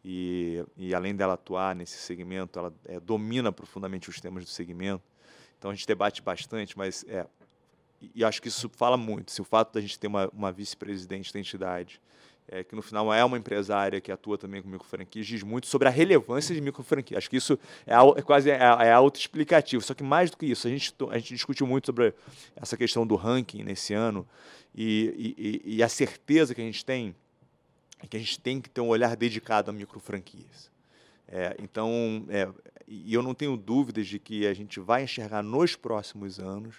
E, 0.03 0.63
e, 0.78 0.95
além 0.95 1.15
dela 1.15 1.34
atuar 1.34 1.75
nesse 1.75 1.97
segmento, 1.97 2.57
ela 2.57 2.73
é, 2.86 2.99
domina 2.99 3.51
profundamente 3.51 4.09
os 4.09 4.21
temas 4.21 4.43
do 4.43 4.49
segmento. 4.49 5.03
Então 5.57 5.71
a 5.71 5.73
gente 5.73 5.88
debate 5.88 6.21
bastante, 6.21 6.78
mas 6.78 7.03
é, 7.07 7.28
e 8.13 8.23
acho 8.23 8.41
que 8.41 8.47
isso 8.47 8.69
fala 8.69 8.95
muito. 8.95 9.32
Se 9.32 9.41
o 9.41 9.43
fato 9.43 9.73
da 9.73 9.82
gente 9.82 9.99
ter 9.99 10.07
uma, 10.07 10.30
uma 10.30 10.51
vice-presidente 10.51 11.34
da 11.34 11.39
entidade 11.39 12.01
é, 12.49 12.63
que 12.63 12.75
no 12.75 12.81
final 12.81 13.13
é 13.13 13.23
uma 13.23 13.37
empresária 13.37 13.99
que 13.99 14.11
atua 14.11 14.37
também 14.37 14.61
com 14.61 14.69
microfranquias, 14.69 15.27
diz 15.27 15.43
muito 15.43 15.67
sobre 15.67 15.87
a 15.87 15.91
relevância 15.91 16.55
de 16.55 16.61
microfranquias. 16.61 17.17
Acho 17.17 17.29
que 17.29 17.37
isso 17.37 17.59
é, 17.85 17.93
é 17.93 18.21
quase 18.21 18.49
é, 18.49 18.55
é 18.57 18.91
autoexplicativo. 18.91 19.83
Só 19.83 19.93
que 19.93 20.03
mais 20.03 20.31
do 20.31 20.37
que 20.37 20.45
isso, 20.45 20.67
a 20.67 20.71
gente, 20.71 20.93
a 21.09 21.17
gente 21.17 21.33
discutiu 21.33 21.67
muito 21.67 21.87
sobre 21.87 22.13
essa 22.55 22.77
questão 22.77 23.05
do 23.05 23.15
ranking 23.15 23.63
nesse 23.63 23.93
ano 23.93 24.27
e, 24.73 25.35
e, 25.37 25.75
e 25.77 25.83
a 25.83 25.89
certeza 25.89 26.55
que 26.55 26.61
a 26.61 26.63
gente 26.63 26.85
tem 26.85 27.15
é 27.99 28.07
que 28.07 28.15
a 28.15 28.19
gente 28.19 28.39
tem 28.39 28.61
que 28.61 28.69
ter 28.69 28.81
um 28.81 28.87
olhar 28.87 29.15
dedicado 29.15 29.71
a 29.71 29.73
microfranquias. 29.73 30.71
É, 31.27 31.57
então, 31.59 32.25
é, 32.29 32.47
e 32.87 33.13
eu 33.13 33.21
não 33.21 33.33
tenho 33.33 33.57
dúvidas 33.57 34.07
de 34.07 34.19
que 34.19 34.47
a 34.47 34.53
gente 34.53 34.79
vai 34.79 35.03
enxergar 35.03 35.43
nos 35.43 35.75
próximos 35.75 36.39
anos 36.39 36.75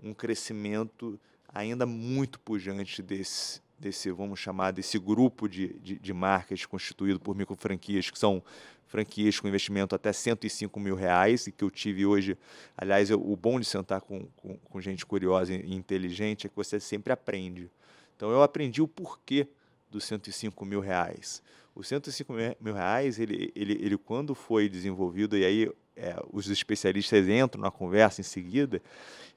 um 0.00 0.14
crescimento 0.14 1.18
ainda 1.52 1.84
muito 1.86 2.38
pujante 2.38 3.02
desse, 3.02 3.60
desse, 3.78 4.10
vamos 4.10 4.40
chamar, 4.40 4.72
desse 4.72 4.98
grupo 4.98 5.48
de, 5.48 5.74
de, 5.78 5.98
de 5.98 6.12
marcas 6.12 6.66
constituído 6.66 7.20
por 7.20 7.36
micro 7.36 7.54
franquias, 7.56 8.10
que 8.10 8.18
são 8.18 8.42
franquias 8.86 9.38
com 9.38 9.46
investimento 9.46 9.94
até 9.94 10.12
105 10.12 10.80
mil 10.80 10.94
reais, 10.94 11.46
e 11.46 11.52
que 11.52 11.62
eu 11.62 11.70
tive 11.70 12.04
hoje. 12.04 12.36
Aliás, 12.76 13.10
eu, 13.10 13.20
o 13.20 13.36
bom 13.36 13.60
de 13.60 13.66
sentar 13.66 14.00
com, 14.00 14.26
com, 14.36 14.56
com, 14.56 14.80
gente 14.80 15.06
curiosa 15.06 15.54
e 15.54 15.74
inteligente 15.74 16.46
é 16.46 16.50
que 16.50 16.56
você 16.56 16.80
sempre 16.80 17.12
aprende. 17.12 17.70
Então, 18.16 18.30
eu 18.30 18.42
aprendi 18.42 18.82
o 18.82 18.88
porquê 18.88 19.46
dos 19.90 20.04
105 20.04 20.64
mil 20.64 20.80
reais. 20.80 21.42
Os 21.74 21.86
105 21.86 22.32
mil 22.60 22.74
reais, 22.74 23.18
ele, 23.20 23.52
ele, 23.54 23.74
ele 23.74 23.96
quando 23.96 24.34
foi 24.34 24.68
desenvolvido, 24.68 25.36
e 25.36 25.44
aí 25.44 25.70
é, 25.98 26.16
os 26.32 26.48
especialistas 26.48 27.28
entram 27.28 27.60
na 27.60 27.70
conversa 27.70 28.20
em 28.20 28.24
seguida, 28.24 28.80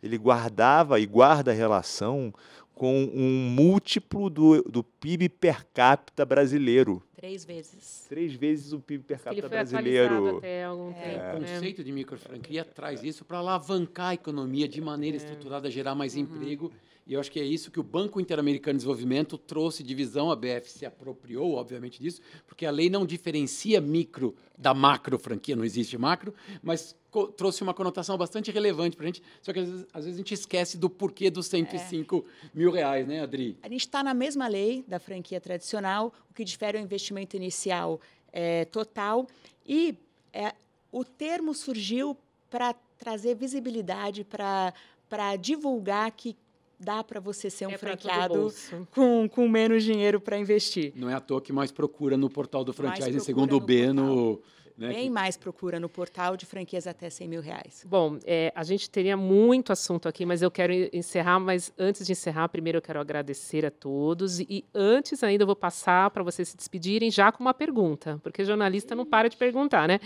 ele 0.02 0.18
guardava 0.18 1.00
e 1.00 1.06
guarda 1.06 1.52
a 1.52 1.54
relação 1.54 2.34
com 2.82 3.12
um 3.14 3.48
múltiplo 3.48 4.28
do, 4.28 4.64
do 4.64 4.84
PIB 4.84 5.30
per 5.30 5.68
capita 5.72 6.26
brasileiro. 6.26 7.00
Três 7.16 7.46
vezes. 7.46 8.08
Três 8.10 8.34
vezes 8.34 8.74
o 8.74 8.80
PIB 8.80 9.04
per 9.04 9.22
capita 9.22 9.48
brasileiro. 9.48 10.38
Até 10.40 10.64
algum 10.64 10.90
é. 10.90 10.94
tempo, 10.94 11.38
o 11.38 11.40
né? 11.42 11.54
conceito 11.54 11.84
de 11.84 11.92
microfranquia 11.92 12.66
traz 12.66 13.04
isso 13.04 13.24
para 13.24 13.38
alavancar 13.38 14.08
a 14.08 14.14
economia 14.16 14.68
de 14.68 14.82
maneira 14.82 15.16
é. 15.16 15.20
estruturada, 15.20 15.70
gerar 15.70 15.94
mais 15.94 16.16
uhum. 16.16 16.22
emprego 16.22 16.72
E 17.06 17.14
eu 17.14 17.20
acho 17.20 17.32
que 17.32 17.40
é 17.40 17.44
isso 17.44 17.70
que 17.70 17.80
o 17.80 17.84
Banco 17.84 18.20
Interamericano 18.20 18.74
de 18.74 18.78
Desenvolvimento 18.78 19.38
trouxe 19.38 19.84
de 19.84 19.94
visão, 19.94 20.32
a 20.32 20.36
BF 20.36 20.68
se 20.68 20.84
apropriou, 20.84 21.54
obviamente, 21.54 22.02
disso, 22.02 22.20
porque 22.48 22.66
a 22.66 22.72
lei 22.72 22.90
não 22.90 23.06
diferencia 23.06 23.80
micro 23.80 24.36
da 24.58 24.74
macro 24.74 25.20
franquia, 25.20 25.56
não 25.56 25.64
existe 25.64 26.00
macro, 26.00 26.34
mas 26.64 26.96
trouxe 27.36 27.62
uma 27.62 27.74
conotação 27.74 28.18
bastante 28.18 28.52
relevante 28.52 28.96
para 28.96 29.04
a 29.04 29.08
gente, 29.08 29.22
só 29.42 29.52
que 29.52 29.60
às 29.60 29.70
vezes, 29.70 29.88
às 29.94 30.06
vezes, 30.06 30.18
a 30.18 30.22
gente 30.22 30.34
esquece 30.34 30.78
do 30.78 30.90
porquê 30.90 31.30
dos 31.30 31.48
105 31.48 32.26
é. 32.26 32.50
mil 32.54 32.72
reais, 32.72 33.08
né, 33.08 33.22
Adri? 33.22 33.58
A 33.62 33.68
gente 33.68 33.82
está 33.82 34.04
na 34.04 34.14
mesma 34.14 34.48
lei 34.48 34.84
da 34.88 35.00
franquia 35.00 35.40
tradicional, 35.42 36.14
o 36.30 36.34
que 36.34 36.44
difere 36.44 36.78
é 36.78 36.82
o 36.82 36.84
investimento 36.84 37.36
inicial 37.36 38.00
é, 38.32 38.66
total 38.66 39.28
e 39.66 39.96
é, 40.32 40.54
o 40.92 41.04
termo 41.04 41.54
surgiu 41.54 42.18
para 42.50 42.74
trazer 42.98 43.36
visibilidade, 43.36 44.24
para 44.24 45.36
divulgar 45.40 46.12
que 46.12 46.36
dá 46.80 47.04
para 47.04 47.20
você 47.20 47.50
ser 47.50 47.68
um 47.68 47.72
é 47.72 47.78
franqueado 47.78 48.52
com, 48.90 49.30
com 49.30 49.48
menos 49.48 49.84
dinheiro 49.84 50.20
para 50.20 50.38
investir. 50.38 50.92
Não 50.96 51.10
é 51.10 51.14
à 51.14 51.20
toa 51.20 51.40
que 51.40 51.54
mais 51.54 51.72
procura 51.72 52.18
no 52.18 52.30
portal 52.30 52.64
do 52.64 52.74
franchise, 52.74 53.20
segundo 53.20 53.56
o 53.56 53.60
B, 53.60 53.94
no, 53.94 54.42
né? 54.82 54.94
Bem 54.94 55.10
mais 55.10 55.38
procura 55.38 55.80
no 55.80 55.88
portal 55.88 56.36
de 56.36 56.46
franquias 56.46 56.88
até 56.88 57.10
100 57.10 57.28
mil 57.28 57.42
reais. 57.42 57.86
Bom, 57.88 58.18
é, 58.26 58.52
a 58.56 58.64
gente 58.64 58.90
teria 58.90 59.16
muito 59.16 59.72
assunto 59.72 60.08
aqui, 60.08 60.26
mas 60.26 60.42
eu 60.42 60.50
quero 60.50 60.74
encerrar. 60.92 61.40
Mas 61.40 61.72
antes 61.78 62.06
de 62.06 62.12
encerrar, 62.12 62.50
primeiro 62.50 62.80
eu 62.80 62.82
quero 62.82 63.00
agradecer 63.00 63.66
a 63.66 63.72
todos. 63.72 64.40
E 64.40 64.66
antes 64.74 65.24
ainda 65.24 65.44
eu 65.44 65.46
vou 65.46 65.56
passar 65.56 66.10
para 66.10 66.24
vocês 66.24 66.50
se 66.50 66.58
despedirem 66.58 67.12
já 67.12 67.32
com 67.32 67.44
uma 67.44 67.54
pergunta, 67.54 68.20
porque 68.24 68.44
jornalista 68.44 68.96
não 68.96 69.06
para 69.06 69.30
de 69.30 69.38
perguntar, 69.38 69.88
né? 69.88 70.00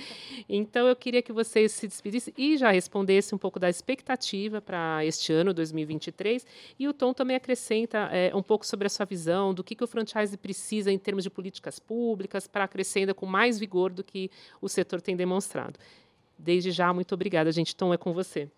Então 0.49 0.87
eu 0.87 0.95
queria 0.95 1.21
que 1.21 1.31
vocês 1.31 1.71
se 1.71 1.87
despedissem 1.87 2.33
e 2.37 2.57
já 2.57 2.71
respondessem 2.71 3.35
um 3.35 3.39
pouco 3.39 3.59
da 3.59 3.69
expectativa 3.69 4.61
para 4.61 5.05
este 5.05 5.31
ano, 5.31 5.53
2023. 5.53 6.45
E 6.77 6.87
o 6.87 6.93
Tom 6.93 7.13
também 7.13 7.35
acrescenta 7.35 8.09
é, 8.11 8.35
um 8.35 8.43
pouco 8.43 8.65
sobre 8.65 8.87
a 8.87 8.89
sua 8.89 9.05
visão 9.05 9.53
do 9.53 9.63
que, 9.63 9.75
que 9.75 9.83
o 9.83 9.87
franchise 9.87 10.35
precisa 10.37 10.91
em 10.91 10.97
termos 10.97 11.23
de 11.23 11.29
políticas 11.29 11.79
públicas 11.79 12.47
para 12.47 12.67
crescer 12.67 12.99
ainda 12.99 13.13
com 13.13 13.25
mais 13.25 13.57
vigor 13.57 13.91
do 13.91 14.03
que 14.03 14.29
o 14.65 14.69
setor 14.69 15.01
tem 15.01 15.15
demonstrado. 15.15 15.79
Desde 16.37 16.71
já, 16.71 16.93
muito 16.93 17.13
obrigada, 17.13 17.51
gente. 17.51 17.75
Tom, 17.75 17.93
é 17.93 17.97
com 17.97 18.13
você. 18.13 18.49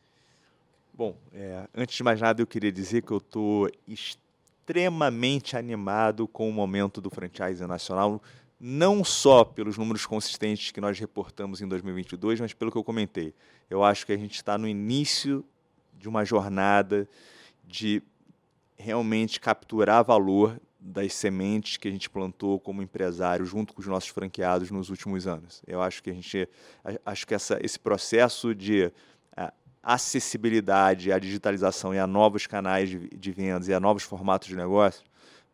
Bom, 0.94 1.16
é, 1.34 1.68
antes 1.76 1.96
de 1.96 2.04
mais 2.04 2.20
nada, 2.20 2.42
eu 2.42 2.48
queria 2.48 2.72
dizer 2.72 3.04
que 3.04 3.12
eu 3.12 3.18
estou 3.18 3.70
extremamente 3.88 5.56
animado 5.56 6.28
com 6.28 6.50
o 6.50 6.54
momento 6.54 7.00
do 7.00 7.10
franchise 7.10 7.66
nacional, 7.68 8.22
não 8.60 9.04
só 9.04 9.44
pelos 9.44 9.78
números 9.78 10.06
consistentes 10.06 10.72
que 10.72 10.82
nós 10.82 10.98
reportamos 10.98 11.62
em 11.62 11.68
2022, 11.68 12.40
mas 12.40 12.54
pelo 12.54 12.72
que 12.72 12.78
eu 12.78 12.84
comentei. 12.84 13.34
Eu 13.70 13.84
acho 13.84 14.06
que 14.06 14.12
a 14.12 14.18
gente 14.18 14.36
está 14.36 14.58
no 14.58 14.68
início 14.68 15.46
de 15.94 16.10
uma 16.10 16.26
jornada 16.26 17.08
de 17.64 18.02
realmente 18.78 19.40
capturar 19.40 20.04
valor 20.04 20.60
das 20.88 21.14
sementes 21.14 21.78
que 21.78 21.88
a 21.88 21.92
gente 21.92 22.10
plantou 22.10 22.60
como 22.60 22.82
empresário 22.82 23.46
junto 23.46 23.74
com 23.74 23.82
os 23.82 23.88
nossos 23.88 24.10
franqueados 24.10 24.72
nos 24.72 24.90
últimos 24.90 25.28
anos. 25.28 25.62
Eu 25.68 25.82
acho 25.82 26.02
que 26.02 26.10
a 26.10 26.14
gente 26.14 26.48
acho 27.06 27.28
que 27.28 27.36
essa, 27.36 27.60
esse 27.62 27.80
processo 27.80 28.56
de 28.56 28.92
acessibilidade 29.88 31.14
à 31.14 31.18
digitalização 31.18 31.94
e 31.94 32.00
a 32.00 32.06
novos 32.06 32.46
canais 32.46 32.90
de, 32.90 33.08
de 33.08 33.32
vendas 33.32 33.70
e 33.70 33.74
a 33.74 33.80
novos 33.80 34.04
formatos 34.04 34.50
de 34.50 34.56
negócio 34.56 35.02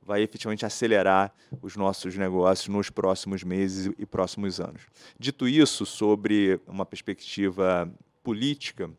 vai 0.01 0.23
efetivamente 0.23 0.65
acelerar 0.65 1.31
os 1.61 1.75
nossos 1.75 2.17
negócios 2.17 2.67
nos 2.67 2.89
próximos 2.89 3.43
meses 3.43 3.93
e 3.97 4.05
próximos 4.05 4.59
anos. 4.59 4.81
Dito 5.19 5.47
isso, 5.47 5.85
sobre 5.85 6.59
uma 6.67 6.85
perspectiva 6.85 7.87
política, 8.23 8.89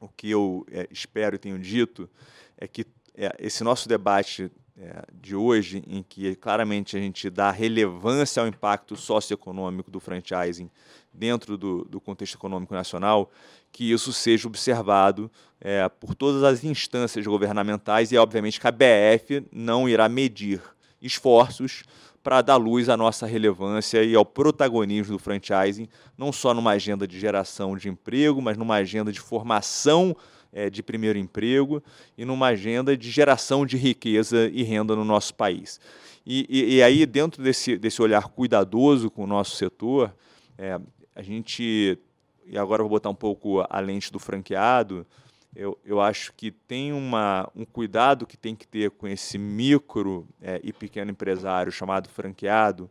o 0.00 0.08
que 0.08 0.30
eu 0.30 0.66
é, 0.70 0.88
espero 0.90 1.36
e 1.36 1.38
tenho 1.38 1.58
dito 1.58 2.10
é 2.56 2.66
que 2.66 2.84
é, 3.14 3.34
esse 3.38 3.62
nosso 3.62 3.88
debate 3.88 4.50
é, 4.82 5.02
de 5.12 5.36
hoje, 5.36 5.84
em 5.86 6.02
que 6.02 6.34
claramente 6.36 6.96
a 6.96 7.00
gente 7.00 7.28
dá 7.28 7.50
relevância 7.50 8.40
ao 8.40 8.48
impacto 8.48 8.96
socioeconômico 8.96 9.90
do 9.90 10.00
franchising 10.00 10.70
dentro 11.12 11.58
do, 11.58 11.84
do 11.84 12.00
contexto 12.00 12.36
econômico 12.36 12.72
nacional, 12.72 13.30
que 13.70 13.92
isso 13.92 14.10
seja 14.10 14.48
observado 14.48 15.30
é, 15.60 15.86
por 15.86 16.14
todas 16.14 16.42
as 16.42 16.64
instâncias 16.64 17.26
governamentais 17.26 18.10
e, 18.10 18.16
obviamente, 18.16 18.58
que 18.58 18.66
a 18.66 18.72
BF 18.72 19.46
não 19.52 19.86
irá 19.86 20.08
medir 20.08 20.62
esforços 21.02 21.82
para 22.22 22.40
dar 22.40 22.56
luz 22.56 22.88
à 22.88 22.96
nossa 22.96 23.26
relevância 23.26 24.02
e 24.02 24.14
ao 24.14 24.24
protagonismo 24.24 25.12
do 25.12 25.18
franchising, 25.18 25.88
não 26.16 26.32
só 26.32 26.54
numa 26.54 26.70
agenda 26.70 27.06
de 27.06 27.20
geração 27.20 27.76
de 27.76 27.90
emprego, 27.90 28.40
mas 28.40 28.56
numa 28.56 28.76
agenda 28.76 29.12
de 29.12 29.20
formação 29.20 30.16
é, 30.52 30.68
de 30.68 30.82
primeiro 30.82 31.18
emprego 31.18 31.82
e 32.16 32.24
numa 32.24 32.48
agenda 32.48 32.96
de 32.96 33.10
geração 33.10 33.64
de 33.64 33.76
riqueza 33.76 34.48
e 34.52 34.62
renda 34.62 34.96
no 34.96 35.04
nosso 35.04 35.34
país. 35.34 35.80
E, 36.26 36.46
e, 36.48 36.74
e 36.76 36.82
aí, 36.82 37.06
dentro 37.06 37.42
desse, 37.42 37.76
desse 37.76 38.02
olhar 38.02 38.28
cuidadoso 38.28 39.10
com 39.10 39.24
o 39.24 39.26
nosso 39.26 39.56
setor, 39.56 40.14
é, 40.58 40.78
a 41.14 41.22
gente, 41.22 41.98
e 42.46 42.58
agora 42.58 42.82
vou 42.82 42.90
botar 42.90 43.10
um 43.10 43.14
pouco 43.14 43.64
a 43.68 43.80
lente 43.80 44.12
do 44.12 44.18
franqueado, 44.18 45.06
eu, 45.54 45.76
eu 45.84 46.00
acho 46.00 46.32
que 46.34 46.50
tem 46.50 46.92
uma, 46.92 47.50
um 47.56 47.64
cuidado 47.64 48.26
que 48.26 48.36
tem 48.36 48.54
que 48.54 48.68
ter 48.68 48.90
com 48.90 49.08
esse 49.08 49.36
micro 49.36 50.26
é, 50.40 50.60
e 50.62 50.72
pequeno 50.72 51.10
empresário 51.10 51.72
chamado 51.72 52.08
franqueado, 52.08 52.88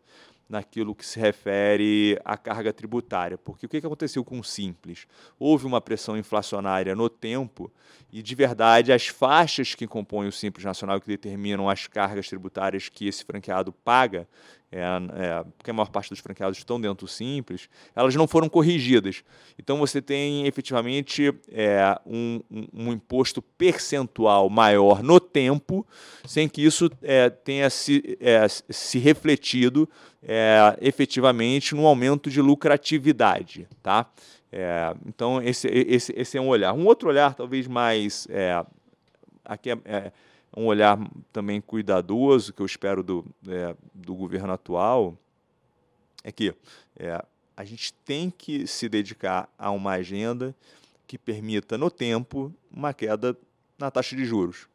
naquilo 0.50 0.96
que 0.96 1.06
se 1.06 1.20
refere 1.20 2.20
à 2.26 2.36
carga 2.36 2.74
tributária. 2.74 3.38
Porque 3.38 3.68
o 3.68 3.70
que 3.70 3.78
aconteceu 3.78 4.26
com 4.26 4.40
o 4.40 4.44
Simples? 4.44 5.06
Houve 5.38 5.68
uma 5.68 5.80
pressão 5.80 6.18
inflacionária 6.18 6.96
no 6.96 7.08
tempo 7.08 7.72
e, 8.12 8.24
de 8.24 8.34
verdade, 8.34 8.92
as 8.92 9.08
faixas 9.08 9.76
que 9.76 9.86
compõem 9.86 10.28
o 10.28 10.32
Simples 10.32 10.66
Nacional, 10.66 11.00
que 11.00 11.08
determinam 11.08 11.70
as 11.70 11.86
cargas 11.86 12.28
tributárias 12.28 12.90
que 12.90 13.08
esse 13.08 13.24
franqueado 13.24 13.72
paga, 13.72 14.28
é, 14.72 14.82
é, 14.82 15.44
porque 15.58 15.72
a 15.72 15.74
maior 15.74 15.90
parte 15.90 16.10
dos 16.10 16.20
franqueados 16.20 16.58
estão 16.58 16.80
dentro 16.80 17.06
do 17.06 17.10
Simples, 17.10 17.68
elas 17.96 18.14
não 18.16 18.28
foram 18.28 18.48
corrigidas. 18.48 19.24
Então 19.58 19.80
você 19.80 20.00
tem 20.00 20.46
efetivamente 20.46 21.34
é, 21.52 22.00
um, 22.06 22.40
um, 22.72 22.92
imposto 22.92 23.42
percentual 23.42 24.48
maior 24.48 25.02
no 25.02 25.20
tempo, 25.20 25.86
sem 26.24 26.48
que 26.48 26.64
isso 26.64 26.90
é, 27.02 27.32
tenha 27.32 27.68
se, 27.70 28.18
é, 28.20 28.48
se 28.48 29.00
refletido 29.00 29.90
é, 30.22 30.78
efetivamente 30.82 31.74
no 31.74 31.88
aumento 31.88 32.30
de 32.30 32.42
lucratividade. 32.42 33.68
Tá? 33.82 34.08
então 35.06 35.40
esse, 35.44 35.68
esse, 35.68 36.12
esse 36.18 36.36
é 36.36 36.42
um 36.42 36.48
olhar. 36.48 36.74
Um 36.74 36.88
outro 36.88 37.08
olhar, 37.10 37.36
talvez 37.36 37.68
mais. 37.68 38.28
aqui 39.46 39.70
é 39.70 40.12
um 40.56 40.66
olhar 40.66 41.00
também 41.32 41.60
cuidadoso 41.62 42.54
que 42.54 42.62
eu 42.62 42.66
espero 42.66 43.04
do, 43.04 43.26
é, 43.48 43.76
do 43.94 44.16
governo 44.16 44.54
atual 44.54 45.18
é 46.24 46.32
que 46.32 46.54
é, 46.98 47.24
a 47.56 47.64
gente 47.64 47.94
tem 48.06 48.30
que 48.30 48.68
se 48.68 48.88
dedicar 48.88 49.50
a 49.58 49.72
uma 49.72 49.92
agenda 49.92 50.56
que 51.08 51.18
permita, 51.18 51.78
no 51.78 51.90
tempo, 51.90 52.54
uma 52.72 52.94
queda 52.94 53.38
na 53.78 53.90
taxa 53.90 54.16
de 54.16 54.26
juros 54.26 54.69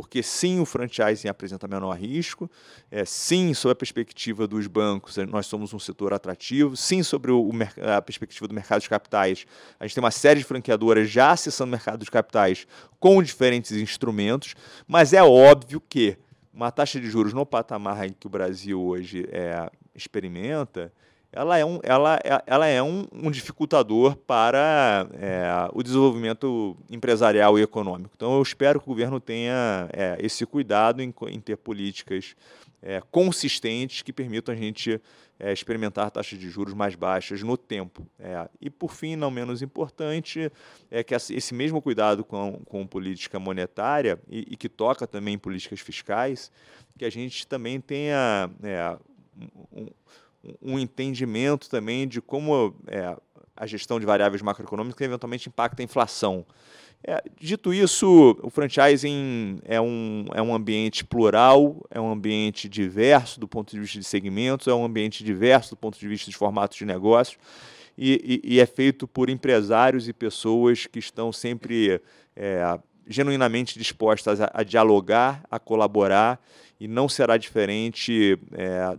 porque 0.00 0.22
sim, 0.22 0.60
o 0.60 0.64
franchising 0.64 1.28
apresenta 1.28 1.68
menor 1.68 1.92
risco, 1.92 2.50
é, 2.90 3.04
sim, 3.04 3.52
sob 3.52 3.72
a 3.72 3.74
perspectiva 3.74 4.46
dos 4.46 4.66
bancos, 4.66 5.18
é, 5.18 5.26
nós 5.26 5.44
somos 5.44 5.74
um 5.74 5.78
setor 5.78 6.14
atrativo, 6.14 6.74
sim, 6.74 7.02
sobre 7.02 7.30
o, 7.30 7.50
a 7.96 8.00
perspectiva 8.00 8.48
do 8.48 8.54
mercado 8.54 8.80
de 8.80 8.88
capitais, 8.88 9.46
a 9.78 9.86
gente 9.86 9.94
tem 9.94 10.02
uma 10.02 10.10
série 10.10 10.40
de 10.40 10.46
franqueadoras 10.46 11.10
já 11.10 11.32
acessando 11.32 11.68
o 11.68 11.72
mercado 11.72 12.02
de 12.02 12.10
capitais 12.10 12.66
com 12.98 13.22
diferentes 13.22 13.72
instrumentos, 13.72 14.54
mas 14.88 15.12
é 15.12 15.22
óbvio 15.22 15.82
que 15.86 16.16
uma 16.50 16.70
taxa 16.70 16.98
de 16.98 17.10
juros 17.10 17.34
no 17.34 17.44
patamar 17.44 18.06
em 18.06 18.12
que 18.14 18.26
o 18.26 18.30
Brasil 18.30 18.80
hoje 18.80 19.28
é, 19.30 19.70
experimenta, 19.94 20.90
ela 21.32 21.56
é 21.56 21.64
um, 21.64 21.78
ela, 21.82 22.16
é, 22.24 22.42
ela 22.46 22.66
é 22.66 22.82
um, 22.82 23.06
um 23.12 23.30
dificultador 23.30 24.16
para 24.16 25.08
é, 25.12 25.68
o 25.72 25.82
desenvolvimento 25.82 26.76
empresarial 26.90 27.58
e 27.58 27.62
econômico. 27.62 28.10
Então, 28.16 28.34
eu 28.34 28.42
espero 28.42 28.80
que 28.80 28.86
o 28.86 28.88
governo 28.88 29.20
tenha 29.20 29.88
é, 29.92 30.16
esse 30.20 30.44
cuidado 30.44 31.00
em, 31.00 31.14
em 31.28 31.40
ter 31.40 31.56
políticas 31.56 32.34
é, 32.82 33.00
consistentes 33.10 34.02
que 34.02 34.12
permitam 34.12 34.52
a 34.52 34.56
gente 34.56 35.00
é, 35.38 35.52
experimentar 35.52 36.10
taxas 36.10 36.38
de 36.38 36.50
juros 36.50 36.74
mais 36.74 36.96
baixas 36.96 37.42
no 37.42 37.56
tempo. 37.56 38.04
É, 38.18 38.48
e, 38.60 38.68
por 38.68 38.92
fim, 38.92 39.14
não 39.14 39.30
menos 39.30 39.62
importante, 39.62 40.50
é 40.90 41.04
que 41.04 41.14
esse 41.14 41.54
mesmo 41.54 41.80
cuidado 41.80 42.24
com, 42.24 42.60
com 42.64 42.84
política 42.86 43.38
monetária 43.38 44.18
e, 44.28 44.46
e 44.50 44.56
que 44.56 44.68
toca 44.68 45.06
também 45.06 45.34
em 45.34 45.38
políticas 45.38 45.78
fiscais, 45.78 46.50
que 46.98 47.04
a 47.04 47.10
gente 47.10 47.46
também 47.46 47.80
tenha 47.80 48.50
um, 49.72 49.82
um 49.82 49.86
entendimento 50.78 51.68
também 51.68 52.06
de 52.08 52.20
como 52.20 52.74
é, 52.86 53.16
a 53.56 53.66
gestão 53.66 54.00
de 54.00 54.06
variáveis 54.06 54.42
macroeconômicas 54.42 55.04
eventualmente 55.04 55.48
impacta 55.48 55.82
a 55.82 55.84
inflação. 55.84 56.46
É, 57.02 57.22
dito 57.38 57.72
isso, 57.72 58.38
o 58.42 58.50
franchising 58.50 59.58
é 59.64 59.80
um, 59.80 60.26
é 60.34 60.42
um 60.42 60.54
ambiente 60.54 61.02
plural, 61.04 61.82
é 61.90 61.98
um 61.98 62.10
ambiente 62.10 62.68
diverso 62.68 63.40
do 63.40 63.48
ponto 63.48 63.70
de 63.70 63.80
vista 63.80 63.98
de 63.98 64.04
segmentos, 64.04 64.66
é 64.66 64.74
um 64.74 64.84
ambiente 64.84 65.24
diverso 65.24 65.70
do 65.70 65.76
ponto 65.76 65.98
de 65.98 66.06
vista 66.06 66.30
de 66.30 66.36
formatos 66.36 66.76
de 66.76 66.84
negócios, 66.84 67.38
e, 67.96 68.40
e, 68.44 68.54
e 68.54 68.60
é 68.60 68.66
feito 68.66 69.08
por 69.08 69.30
empresários 69.30 70.08
e 70.08 70.12
pessoas 70.12 70.86
que 70.86 70.98
estão 70.98 71.32
sempre 71.32 72.00
é, 72.36 72.78
genuinamente 73.06 73.78
dispostas 73.78 74.40
a, 74.40 74.50
a, 74.52 74.62
dialogar, 74.62 75.42
a 75.50 75.58
colaborar, 75.58 76.38
e 76.78 76.86
não 76.86 77.08
será 77.08 77.36
diferente 77.36 78.38
é, 78.52 78.96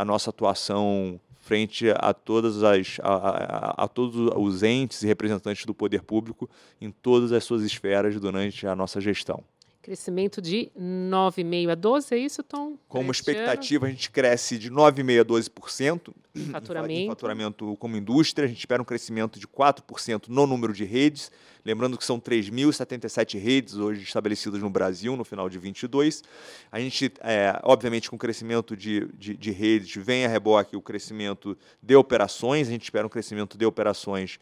a 0.00 0.04
nossa 0.04 0.30
atuação 0.30 1.20
frente 1.40 1.90
a 1.90 2.14
todas 2.14 2.62
as 2.62 2.98
a, 3.02 3.14
a, 3.14 3.84
a, 3.84 3.88
todos 3.88 4.32
os 4.34 4.62
entes 4.62 5.02
e 5.02 5.06
representantes 5.06 5.66
do 5.66 5.74
poder 5.74 6.02
público 6.02 6.48
em 6.80 6.90
todas 6.90 7.32
as 7.32 7.44
suas 7.44 7.62
esferas 7.62 8.18
durante 8.18 8.66
a 8.66 8.74
nossa 8.74 8.98
gestão. 8.98 9.44
Crescimento 9.82 10.42
de 10.42 10.70
9,5% 10.78 11.70
a 11.70 11.76
12%, 11.76 12.12
é 12.12 12.18
isso, 12.18 12.42
Tom? 12.42 12.76
Como 12.86 13.10
expectativa, 13.10 13.86
a 13.86 13.88
gente 13.88 14.10
cresce 14.10 14.58
de 14.58 14.70
9,5% 14.70 15.20
a 15.20 15.24
12% 15.24 16.14
faturamento. 16.52 17.00
em 17.00 17.08
faturamento 17.08 17.76
como 17.78 17.96
indústria. 17.96 18.44
A 18.44 18.48
gente 18.48 18.58
espera 18.58 18.80
um 18.82 18.84
crescimento 18.84 19.38
de 19.40 19.46
4% 19.46 20.28
no 20.28 20.46
número 20.46 20.72
de 20.72 20.84
redes. 20.84 21.30
Lembrando 21.64 21.98
que 21.98 22.04
são 22.04 22.18
3.077 22.18 23.38
redes 23.38 23.76
hoje 23.76 24.02
estabelecidas 24.02 24.60
no 24.60 24.70
Brasil 24.70 25.16
no 25.16 25.24
final 25.24 25.48
de 25.48 25.58
22. 25.58 26.22
A 26.70 26.78
gente, 26.78 27.12
é, 27.20 27.58
obviamente, 27.62 28.08
com 28.08 28.16
o 28.16 28.18
crescimento 28.18 28.76
de, 28.76 29.06
de, 29.14 29.36
de 29.36 29.50
redes, 29.50 29.94
vem 29.96 30.24
a 30.24 30.28
reboque 30.28 30.76
o 30.76 30.82
crescimento 30.82 31.56
de 31.82 31.94
operações. 31.94 32.68
A 32.68 32.70
gente 32.70 32.84
espera 32.84 33.06
um 33.06 33.10
crescimento 33.10 33.58
de 33.58 33.66
operações 33.66 34.38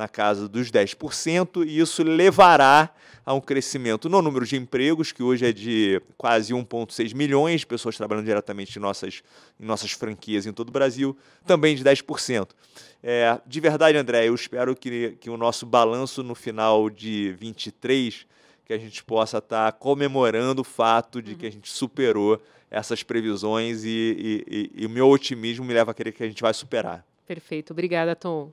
na 0.00 0.08
casa 0.08 0.48
dos 0.48 0.70
10%, 0.70 1.66
e 1.66 1.78
isso 1.78 2.02
levará 2.02 2.90
a 3.24 3.34
um 3.34 3.40
crescimento 3.40 4.08
no 4.08 4.22
número 4.22 4.46
de 4.46 4.56
empregos, 4.56 5.12
que 5.12 5.22
hoje 5.22 5.44
é 5.44 5.52
de 5.52 6.00
quase 6.16 6.54
1,6 6.54 7.14
milhões 7.14 7.60
de 7.60 7.66
pessoas 7.66 7.98
trabalhando 7.98 8.24
diretamente 8.24 8.78
em 8.78 8.80
nossas, 8.80 9.22
em 9.60 9.66
nossas 9.66 9.92
franquias 9.92 10.46
em 10.46 10.52
todo 10.54 10.70
o 10.70 10.72
Brasil, 10.72 11.14
também 11.46 11.76
de 11.76 11.84
10%. 11.84 12.48
É, 13.02 13.38
de 13.46 13.60
verdade, 13.60 13.98
André, 13.98 14.26
eu 14.26 14.34
espero 14.34 14.74
que, 14.74 15.18
que 15.20 15.28
o 15.28 15.36
nosso 15.36 15.66
balanço 15.66 16.22
no 16.22 16.34
final 16.34 16.88
de 16.88 17.32
23, 17.38 18.26
que 18.64 18.72
a 18.72 18.78
gente 18.78 19.04
possa 19.04 19.36
estar 19.36 19.70
tá 19.70 19.72
comemorando 19.72 20.62
o 20.62 20.64
fato 20.64 21.20
de 21.20 21.34
que 21.34 21.46
a 21.46 21.52
gente 21.52 21.70
superou 21.70 22.40
essas 22.70 23.02
previsões 23.02 23.84
e, 23.84 23.88
e, 23.90 24.44
e, 24.48 24.82
e 24.82 24.86
o 24.86 24.90
meu 24.90 25.08
otimismo 25.08 25.64
me 25.64 25.74
leva 25.74 25.90
a 25.90 25.94
crer 25.94 26.14
que 26.14 26.22
a 26.22 26.26
gente 26.26 26.40
vai 26.40 26.54
superar. 26.54 27.04
Perfeito. 27.26 27.72
Obrigada, 27.72 28.16
Tom. 28.16 28.50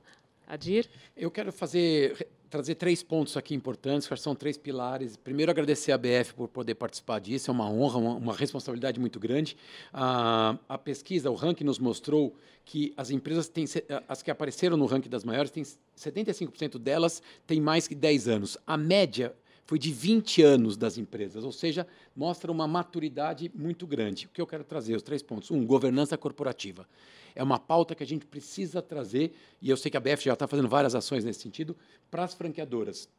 Adir? 0.48 0.88
Eu 1.14 1.30
quero 1.30 1.52
fazer 1.52 2.26
trazer 2.48 2.76
três 2.76 3.02
pontos 3.02 3.36
aqui 3.36 3.54
importantes, 3.54 4.08
que 4.08 4.16
são 4.16 4.34
três 4.34 4.56
pilares. 4.56 5.16
Primeiro, 5.16 5.50
agradecer 5.50 5.92
a 5.92 5.98
BF 5.98 6.32
por 6.34 6.48
poder 6.48 6.74
participar 6.74 7.20
disso, 7.20 7.50
é 7.50 7.52
uma 7.52 7.70
honra, 7.70 7.98
uma, 7.98 8.14
uma 8.14 8.34
responsabilidade 8.34 8.98
muito 8.98 9.20
grande. 9.20 9.56
A, 9.92 10.58
a, 10.68 10.78
pesquisa, 10.78 11.30
o 11.30 11.34
ranking 11.34 11.64
nos 11.64 11.78
mostrou 11.78 12.34
que 12.64 12.92
as 12.96 13.10
empresas 13.10 13.48
têm, 13.48 13.66
as 14.08 14.22
que 14.22 14.30
apareceram 14.30 14.76
no 14.76 14.86
ranking 14.86 15.10
das 15.10 15.24
maiores, 15.24 15.50
tem 15.50 15.62
75% 15.62 16.78
delas 16.78 17.22
têm 17.46 17.60
mais 17.60 17.86
que 17.86 17.94
10 17.94 18.28
anos. 18.28 18.58
A 18.66 18.76
média 18.76 19.34
foi 19.68 19.78
de 19.78 19.92
20 19.92 20.40
anos 20.40 20.78
das 20.78 20.96
empresas, 20.96 21.44
ou 21.44 21.52
seja, 21.52 21.86
mostra 22.16 22.50
uma 22.50 22.66
maturidade 22.66 23.52
muito 23.54 23.86
grande. 23.86 24.24
O 24.24 24.30
que 24.30 24.40
eu 24.40 24.46
quero 24.46 24.64
trazer, 24.64 24.96
os 24.96 25.02
três 25.02 25.22
pontos. 25.22 25.50
Um, 25.50 25.66
governança 25.66 26.16
corporativa. 26.16 26.88
É 27.34 27.42
uma 27.42 27.58
pauta 27.58 27.94
que 27.94 28.02
a 28.02 28.06
gente 28.06 28.24
precisa 28.24 28.80
trazer, 28.80 29.30
e 29.60 29.68
eu 29.68 29.76
sei 29.76 29.90
que 29.90 29.96
a 29.98 30.00
BF 30.00 30.24
já 30.24 30.32
está 30.32 30.48
fazendo 30.48 30.70
várias 30.70 30.94
ações 30.94 31.22
nesse 31.22 31.40
sentido, 31.40 31.76
para 32.10 32.24
as 32.24 32.32
franqueadoras. 32.32 33.10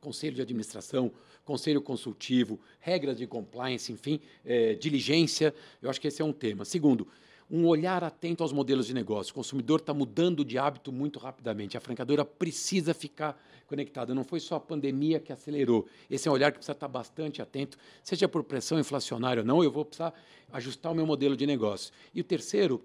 Conselho 0.00 0.34
de 0.34 0.42
administração, 0.42 1.12
conselho 1.44 1.80
consultivo, 1.80 2.58
regras 2.80 3.16
de 3.16 3.26
compliance, 3.28 3.92
enfim, 3.92 4.18
é, 4.44 4.74
diligência. 4.74 5.54
Eu 5.80 5.88
acho 5.88 6.00
que 6.00 6.08
esse 6.08 6.20
é 6.20 6.24
um 6.24 6.32
tema. 6.32 6.64
Segundo, 6.64 7.06
um 7.48 7.66
olhar 7.66 8.02
atento 8.02 8.42
aos 8.42 8.52
modelos 8.52 8.86
de 8.86 8.94
negócio. 8.94 9.30
O 9.30 9.34
consumidor 9.34 9.78
está 9.78 9.94
mudando 9.94 10.44
de 10.44 10.58
hábito 10.58 10.90
muito 10.90 11.20
rapidamente. 11.20 11.76
A 11.76 11.80
franqueadora 11.80 12.24
precisa 12.24 12.92
ficar 12.92 13.40
conectada. 13.72 14.14
Não 14.14 14.22
foi 14.22 14.38
só 14.38 14.56
a 14.56 14.60
pandemia 14.60 15.18
que 15.18 15.32
acelerou. 15.32 15.88
Esse 16.10 16.28
é 16.28 16.30
um 16.30 16.34
olhar 16.34 16.52
que 16.52 16.58
precisa 16.58 16.72
estar 16.72 16.88
bastante 16.88 17.40
atento, 17.40 17.78
seja 18.02 18.28
por 18.28 18.44
pressão 18.44 18.78
inflacionária 18.78 19.40
ou 19.40 19.46
não, 19.46 19.64
eu 19.64 19.70
vou 19.70 19.84
precisar 19.84 20.12
ajustar 20.52 20.92
o 20.92 20.94
meu 20.94 21.06
modelo 21.06 21.34
de 21.34 21.46
negócio. 21.46 21.92
E 22.14 22.20
o 22.20 22.24
terceiro, 22.24 22.84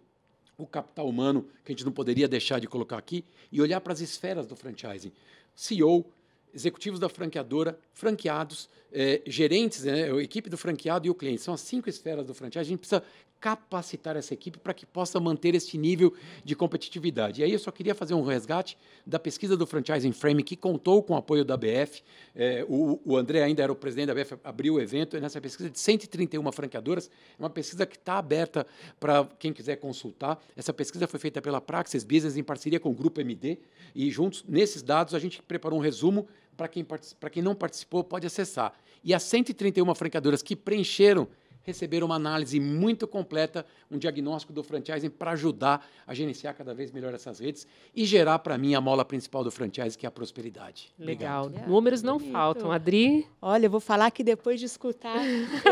o 0.57 0.65
capital 0.65 1.07
humano, 1.07 1.45
que 1.65 1.72
a 1.72 1.76
gente 1.76 1.84
não 1.84 1.91
poderia 1.91 2.27
deixar 2.27 2.59
de 2.59 2.68
colocar 2.68 2.97
aqui, 2.97 3.26
e 3.51 3.61
olhar 3.61 3.81
para 3.81 3.91
as 3.91 3.99
esferas 3.99 4.47
do 4.47 4.55
franchising. 4.55 5.11
CEO, 5.53 6.05
executivos 6.53 6.99
da 6.99 7.09
franqueadora, 7.09 7.77
franqueados, 7.93 8.69
eh, 8.91 9.22
gerentes, 9.26 9.84
né, 9.84 10.11
a 10.11 10.22
equipe 10.22 10.49
do 10.49 10.57
franqueado 10.57 11.07
e 11.07 11.09
o 11.09 11.15
cliente. 11.15 11.41
São 11.41 11.53
as 11.53 11.61
cinco 11.61 11.89
esferas 11.89 12.26
do 12.26 12.34
franchise. 12.34 12.59
A 12.59 12.64
gente 12.64 12.80
precisa 12.80 13.03
capacitar 13.39 14.15
essa 14.15 14.34
equipe 14.34 14.57
para 14.57 14.73
que 14.73 14.85
possa 14.85 15.19
manter 15.19 15.53
este 15.53 15.77
nível 15.77 16.14
de 16.43 16.55
competitividade. 16.55 17.41
E 17.41 17.43
aí 17.43 17.51
eu 17.51 17.59
só 17.59 17.72
queria 17.72 17.93
fazer 17.93 18.14
um 18.14 18.23
resgate 18.23 18.77
da 19.05 19.19
pesquisa 19.19 19.55
do 19.55 19.65
Franchising 19.65 20.11
Frame, 20.11 20.43
que 20.43 20.55
contou 20.55 21.03
com 21.03 21.14
o 21.14 21.18
apoio 21.18 21.45
da 21.45 21.55
BF. 21.55 22.01
É, 22.35 22.65
o, 22.68 22.99
o, 23.05 23.18
André 23.18 23.43
ainda 23.43 23.61
era 23.64 23.72
o 23.72 23.76
presidente 23.76 24.07
da 24.07 24.15
BF, 24.15 24.38
abriu 24.43 24.76
o 24.76 24.81
evento, 24.81 25.19
nessa 25.19 25.39
pesquisa 25.39 25.69
de 25.69 25.80
131 25.80 26.51
franqueadoras, 26.51 27.09
é 27.38 27.41
uma 27.41 27.49
pesquisa 27.49 27.85
que 27.85 27.95
está 27.95 28.18
aberta 28.18 28.65
para 28.99 29.27
quem 29.38 29.53
quiser 29.53 29.76
consultar. 29.77 30.43
Essa 30.55 30.73
pesquisa 30.73 31.07
foi 31.07 31.19
feita 31.19 31.41
pela 31.41 31.61
Praxis 31.61 32.03
Business 32.03 32.38
em 32.38 32.43
parceria 32.43 32.80
com 32.80 32.89
o 32.89 32.93
Grupo 32.93 33.22
MD, 33.22 33.59
e 33.93 34.09
juntos, 34.09 34.43
nesses 34.47 34.81
dados, 34.81 35.14
a 35.14 35.19
gente 35.19 35.41
preparou 35.41 35.77
um 35.77 35.81
resumo 35.81 36.27
para 36.57 36.67
quem, 36.67 36.84
quem 37.31 37.43
não 37.43 37.53
participou, 37.55 38.03
pode 38.03 38.25
acessar. 38.25 38.73
E 39.03 39.13
as 39.13 39.21
131 39.23 39.93
franqueadoras 39.93 40.41
que 40.41 40.55
preencheram 40.55 41.27
receber 41.68 42.02
uma 42.02 42.15
análise 42.15 42.61
muito 42.61 43.06
completa, 43.06 43.65
um 43.91 43.98
diagnóstico 43.98 44.53
do 44.53 44.64
franchising 44.64 45.10
para 45.10 45.31
ajudar 45.31 45.85
a 46.07 46.14
gerenciar 46.14 46.56
cada 46.56 46.73
vez 46.73 46.94
melhor 46.94 47.14
essas 47.14 47.39
redes 47.39 47.68
e 47.94 48.06
gerar 48.06 48.39
para 48.39 48.57
mim 48.57 48.73
a 48.73 48.80
mola 48.80 49.03
principal 49.03 49.44
do 49.44 49.52
franchise, 49.52 49.98
que 49.98 50.06
é 50.06 50.07
a 50.07 50.11
prosperidade. 50.11 50.94
Legal. 50.98 51.52
Números 51.68 52.02
não 52.02 52.18
Bonito. 52.18 52.31
faltam. 52.31 52.72
Adri? 52.72 53.27
Olha, 53.41 53.65
eu 53.65 53.69
vou 53.69 53.81
falar 53.81 54.10
que 54.11 54.23
depois 54.23 54.61
de 54.61 54.65
escutar 54.65 55.22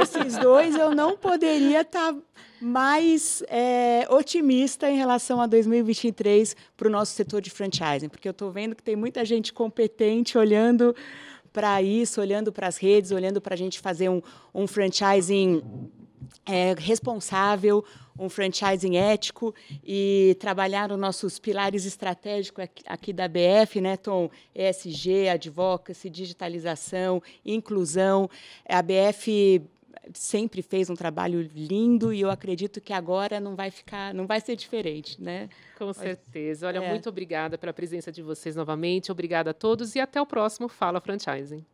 esses 0.01 0.37
dois, 0.37 0.75
eu 0.75 0.93
não 0.93 1.15
poderia 1.15 1.79
estar 1.79 2.13
tá 2.13 2.19
mais 2.59 3.41
é, 3.47 4.05
otimista 4.09 4.89
em 4.89 4.97
relação 4.97 5.39
a 5.39 5.47
2023 5.47 6.57
para 6.75 6.89
o 6.89 6.91
nosso 6.91 7.13
setor 7.13 7.41
de 7.41 7.49
franchising, 7.49 8.09
porque 8.09 8.27
eu 8.27 8.31
estou 8.31 8.51
vendo 8.51 8.75
que 8.75 8.83
tem 8.83 8.97
muita 8.97 9.23
gente 9.23 9.53
competente 9.53 10.37
olhando 10.37 10.93
para 11.55 11.81
isso, 11.81 12.19
olhando 12.19 12.51
para 12.51 12.67
as 12.67 12.75
redes, 12.75 13.11
olhando 13.11 13.39
para 13.39 13.53
a 13.53 13.57
gente 13.57 13.79
fazer 13.79 14.09
um, 14.09 14.21
um 14.53 14.67
franchising 14.67 15.63
é, 16.45 16.75
responsável, 16.77 17.81
um 18.19 18.27
franchising 18.27 18.97
ético 18.97 19.55
e 19.81 20.35
trabalhar 20.37 20.89
nos 20.89 20.99
nossos 20.99 21.39
pilares 21.39 21.85
estratégicos 21.85 22.65
aqui, 22.65 22.83
aqui 22.85 23.13
da 23.13 23.25
BF, 23.29 23.79
né, 23.79 23.95
Tom? 23.95 24.29
ESG, 24.53 25.29
advocacy, 25.29 26.09
digitalização, 26.09 27.23
inclusão. 27.45 28.29
A 28.67 28.81
BF 28.81 29.61
sempre 30.13 30.61
fez 30.61 30.89
um 30.89 30.95
trabalho 30.95 31.41
lindo 31.53 32.13
e 32.13 32.21
eu 32.21 32.29
acredito 32.29 32.81
que 32.81 32.93
agora 32.93 33.39
não 33.39 33.55
vai 33.55 33.71
ficar, 33.71 34.13
não 34.13 34.25
vai 34.25 34.39
ser 34.39 34.55
diferente, 34.55 35.21
né? 35.21 35.49
Com 35.77 35.91
certeza. 35.93 36.67
Olha, 36.67 36.79
é. 36.79 36.89
muito 36.89 37.09
obrigada 37.09 37.57
pela 37.57 37.73
presença 37.73 38.11
de 38.11 38.21
vocês 38.21 38.55
novamente. 38.55 39.11
Obrigada 39.11 39.51
a 39.51 39.53
todos 39.53 39.95
e 39.95 39.99
até 39.99 40.21
o 40.21 40.25
próximo 40.25 40.67
Fala 40.67 41.01
Franchising. 41.01 41.65